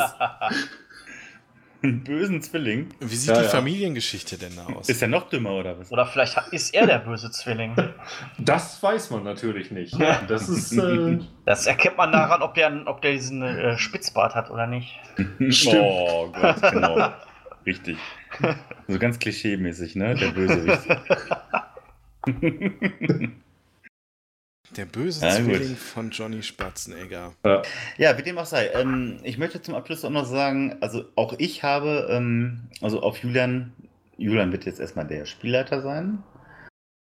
einen 1.83 2.05
bösen 2.05 2.43
Zwilling? 2.43 2.89
Wie 3.01 3.15
sieht 3.15 3.29
ja, 3.31 3.39
die 3.39 3.45
ja. 3.45 3.51
Familiengeschichte 3.51 4.39
denn 4.39 4.57
da 4.57 4.65
aus? 4.67 4.89
Ist 4.89 5.03
er 5.03 5.09
noch 5.09 5.29
dümmer 5.29 5.53
oder 5.53 5.79
was? 5.79 5.93
Oder 5.93 6.07
vielleicht 6.07 6.37
ist 6.53 6.75
er 6.75 6.87
der 6.87 6.99
böse 6.99 7.31
Zwilling. 7.31 7.75
Das 8.39 8.83
weiß 8.83 9.11
man 9.11 9.25
natürlich 9.25 9.71
nicht. 9.71 9.95
Das, 10.29 10.49
ist, 10.49 10.73
äh 10.73 11.19
das 11.45 11.67
erkennt 11.67 11.97
man 11.97 12.13
daran, 12.13 12.43
ob 12.43 12.55
der, 12.55 12.83
ob 12.87 13.03
der 13.03 13.13
diesen 13.13 13.43
äh, 13.43 13.77
Spitzbart 13.79 14.35
hat 14.35 14.51
oder 14.51 14.67
nicht. 14.67 14.99
Stimmt. 15.51 15.77
Oh 16.09 16.29
Gott, 16.33 16.63
genau. 16.73 17.13
Richtig. 17.65 17.99
So 18.89 18.99
ganz 18.99 19.19
klischee-mäßig, 19.19 19.97
ne? 19.97 20.15
Der 20.15 20.29
Bösewicht. 20.29 20.87
Der 24.77 24.85
böse 24.85 25.25
ja, 25.25 25.33
Zwilling 25.33 25.69
gut. 25.69 25.79
von 25.79 26.11
Johnny 26.11 26.43
Spatzenegger. 26.43 27.35
Ja. 27.45 27.63
ja, 27.99 28.19
wie 28.19 28.23
dem 28.23 28.37
auch 28.37 28.47
sei. 28.47 28.69
Ähm, 28.75 29.21
ich 29.23 29.39
möchte 29.39 29.63
zum 29.63 29.75
Abschluss 29.75 30.05
auch 30.05 30.11
noch 30.11 30.27
sagen, 30.27 30.77
also 30.81 31.05
auch 31.15 31.35
ich 31.39 31.63
habe, 31.63 32.09
ähm, 32.11 32.69
also 32.81 33.01
auf 33.01 33.19
Julian, 33.19 33.73
Julian 34.17 34.53
wird 34.53 34.67
jetzt 34.67 34.81
erstmal 34.81 35.07
der 35.07 35.25
Spielleiter 35.25 35.83
sein. 35.83 36.23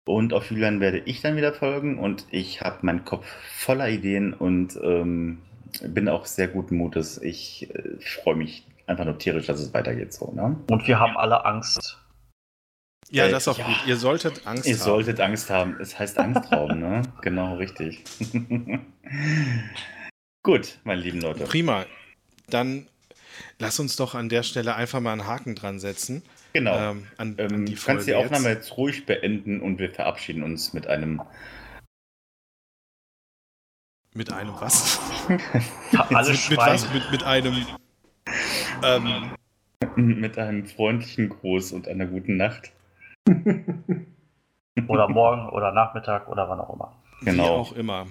Und 0.06 0.32
auf 0.32 0.50
Julian 0.50 0.80
werde 0.80 0.98
ich 0.98 1.22
dann 1.22 1.36
wieder 1.36 1.52
folgen 1.52 1.98
und 1.98 2.26
ich 2.30 2.60
habe 2.60 2.78
meinen 2.82 3.04
Kopf 3.04 3.26
voller 3.56 3.88
Ideen 3.88 4.32
und 4.32 4.78
ähm, 4.82 5.38
bin 5.82 6.08
auch 6.08 6.26
sehr 6.26 6.46
guten 6.46 6.76
Mutes. 6.76 7.20
Ich 7.20 7.68
äh, 7.74 7.98
freue 7.98 8.36
mich 8.36 8.64
einfach 8.86 9.04
nur 9.04 9.18
tierisch, 9.18 9.46
dass 9.46 9.60
es 9.60 9.72
weitergeht 9.74 10.12
so. 10.12 10.32
Ne? 10.32 10.56
Und 10.70 10.86
wir 10.86 10.98
haben 10.98 11.16
alle 11.16 11.44
Angst. 11.44 11.98
Ja, 13.10 13.26
äh, 13.26 13.30
das 13.30 13.44
ist 13.44 13.48
auch 13.48 13.58
ja. 13.58 13.66
gut. 13.66 13.76
Ihr 13.86 13.96
solltet 13.96 14.46
Angst 14.46 14.66
Ihr 14.66 14.74
haben. 14.74 14.78
Ihr 14.78 14.84
solltet 14.84 15.20
Angst 15.20 15.50
haben. 15.50 15.76
Es 15.80 15.98
heißt 15.98 16.18
Angstraum, 16.18 16.78
ne? 16.78 17.02
Genau, 17.22 17.56
richtig. 17.56 18.04
gut, 20.42 20.78
meine 20.84 21.00
lieben 21.00 21.20
Leute. 21.20 21.44
Prima. 21.44 21.86
Dann 22.48 22.88
lass 23.58 23.78
uns 23.80 23.96
doch 23.96 24.14
an 24.14 24.28
der 24.28 24.42
Stelle 24.42 24.74
einfach 24.74 25.00
mal 25.00 25.12
einen 25.12 25.26
Haken 25.26 25.54
dran 25.54 25.78
setzen. 25.78 26.22
Genau. 26.52 26.76
Ähm, 26.76 27.06
an, 27.16 27.34
ähm, 27.38 27.52
an 27.52 27.66
die 27.66 27.74
du 27.74 27.80
kannst 27.84 28.06
die 28.06 28.14
Aufnahme 28.14 28.48
jetzt. 28.48 28.68
jetzt 28.68 28.76
ruhig 28.76 29.06
beenden 29.06 29.60
und 29.60 29.78
wir 29.78 29.90
verabschieden 29.90 30.42
uns 30.42 30.72
mit 30.72 30.86
einem 30.86 31.20
mit 34.14 34.32
einem 34.32 34.54
was? 34.58 34.98
Alle 36.08 36.30
mit, 36.30 36.50
mit 36.50 36.58
was? 36.58 36.92
Mit, 36.94 37.10
mit 37.10 37.22
einem 37.22 37.66
ähm, 38.82 39.30
mit 40.20 40.38
einem 40.38 40.66
freundlichen 40.66 41.28
Gruß 41.28 41.72
und 41.72 41.88
einer 41.88 42.06
guten 42.06 42.36
Nacht. 42.36 42.72
oder 44.88 45.08
morgen 45.08 45.48
oder 45.48 45.72
Nachmittag 45.72 46.28
oder 46.28 46.48
wann 46.48 46.60
auch 46.60 46.74
immer. 46.74 46.92
Genau. 47.22 47.44
Wie 47.44 47.48
auch 47.48 47.72
immer. 47.72 48.06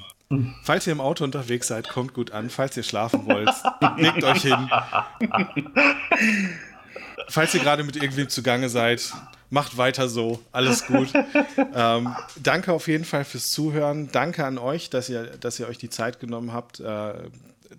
Falls 0.64 0.88
ihr 0.88 0.94
im 0.94 1.02
Auto 1.02 1.24
unterwegs 1.24 1.68
seid, 1.68 1.88
kommt 1.88 2.14
gut 2.14 2.32
an. 2.32 2.50
Falls 2.50 2.76
ihr 2.76 2.84
schlafen 2.84 3.26
wollt, 3.28 3.52
legt 3.98 4.24
euch 4.24 4.42
hin. 4.42 4.70
Falls 7.30 7.54
ihr 7.54 7.60
gerade 7.62 7.84
mit 7.84 7.96
irgendwem 7.96 8.28
zugange 8.30 8.70
seid, 8.70 9.14
macht 9.52 9.78
weiter 9.78 10.10
so. 10.10 10.40
Alles 10.52 10.88
gut. 10.88 11.14
ähm, 11.76 12.16
danke 12.42 12.74
auf 12.74 12.88
jeden 12.88 13.06
Fall 13.06 13.24
fürs 13.24 13.52
Zuhören. 13.52 14.10
Danke 14.12 14.46
an 14.46 14.58
euch, 14.58 14.90
dass 14.90 15.10
ihr, 15.10 15.38
dass 15.38 15.60
ihr 15.60 15.68
euch 15.68 15.78
die 15.78 15.90
Zeit 15.90 16.20
genommen 16.20 16.52
habt, 16.52 16.80
äh, 16.80 17.14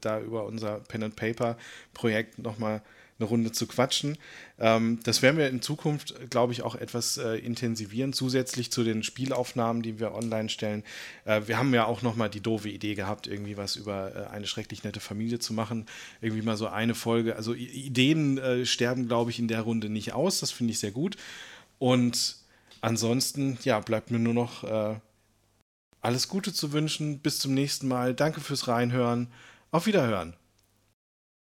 da 0.00 0.20
über 0.20 0.44
unser 0.46 0.80
Pen 0.80 1.04
and 1.04 1.16
Paper 1.16 1.56
Projekt 1.94 2.38
nochmal 2.38 2.82
eine 3.18 3.28
Runde 3.28 3.52
zu 3.52 3.66
quatschen. 3.66 4.18
Ähm, 4.58 5.00
das 5.04 5.22
werden 5.22 5.38
wir 5.38 5.48
in 5.48 5.62
Zukunft, 5.62 6.14
glaube 6.30 6.52
ich, 6.52 6.62
auch 6.62 6.74
etwas 6.74 7.16
äh, 7.16 7.36
intensivieren, 7.36 8.12
zusätzlich 8.12 8.70
zu 8.70 8.84
den 8.84 9.02
Spielaufnahmen, 9.02 9.82
die 9.82 9.98
wir 9.98 10.14
online 10.14 10.48
stellen. 10.50 10.84
Äh, 11.24 11.42
wir 11.46 11.58
haben 11.58 11.72
ja 11.72 11.86
auch 11.86 12.02
nochmal 12.02 12.28
die 12.28 12.42
doofe 12.42 12.68
Idee 12.68 12.94
gehabt, 12.94 13.26
irgendwie 13.26 13.56
was 13.56 13.76
über 13.76 14.14
äh, 14.14 14.34
eine 14.34 14.46
schrecklich 14.46 14.84
nette 14.84 15.00
Familie 15.00 15.38
zu 15.38 15.54
machen. 15.54 15.86
Irgendwie 16.20 16.42
mal 16.42 16.56
so 16.58 16.66
eine 16.66 16.94
Folge. 16.94 17.36
Also 17.36 17.54
Ideen 17.54 18.36
äh, 18.38 18.66
sterben, 18.66 19.08
glaube 19.08 19.30
ich, 19.30 19.38
in 19.38 19.48
der 19.48 19.62
Runde 19.62 19.88
nicht 19.88 20.12
aus. 20.12 20.40
Das 20.40 20.50
finde 20.50 20.72
ich 20.72 20.78
sehr 20.78 20.92
gut. 20.92 21.16
Und 21.78 22.36
ansonsten, 22.82 23.58
ja, 23.64 23.80
bleibt 23.80 24.10
mir 24.10 24.18
nur 24.18 24.34
noch 24.34 24.64
äh, 24.64 24.96
alles 26.02 26.28
Gute 26.28 26.52
zu 26.52 26.72
wünschen. 26.72 27.20
Bis 27.20 27.38
zum 27.38 27.54
nächsten 27.54 27.88
Mal. 27.88 28.14
Danke 28.14 28.42
fürs 28.42 28.68
Reinhören. 28.68 29.28
Auf 29.70 29.86
Wiederhören. 29.86 30.36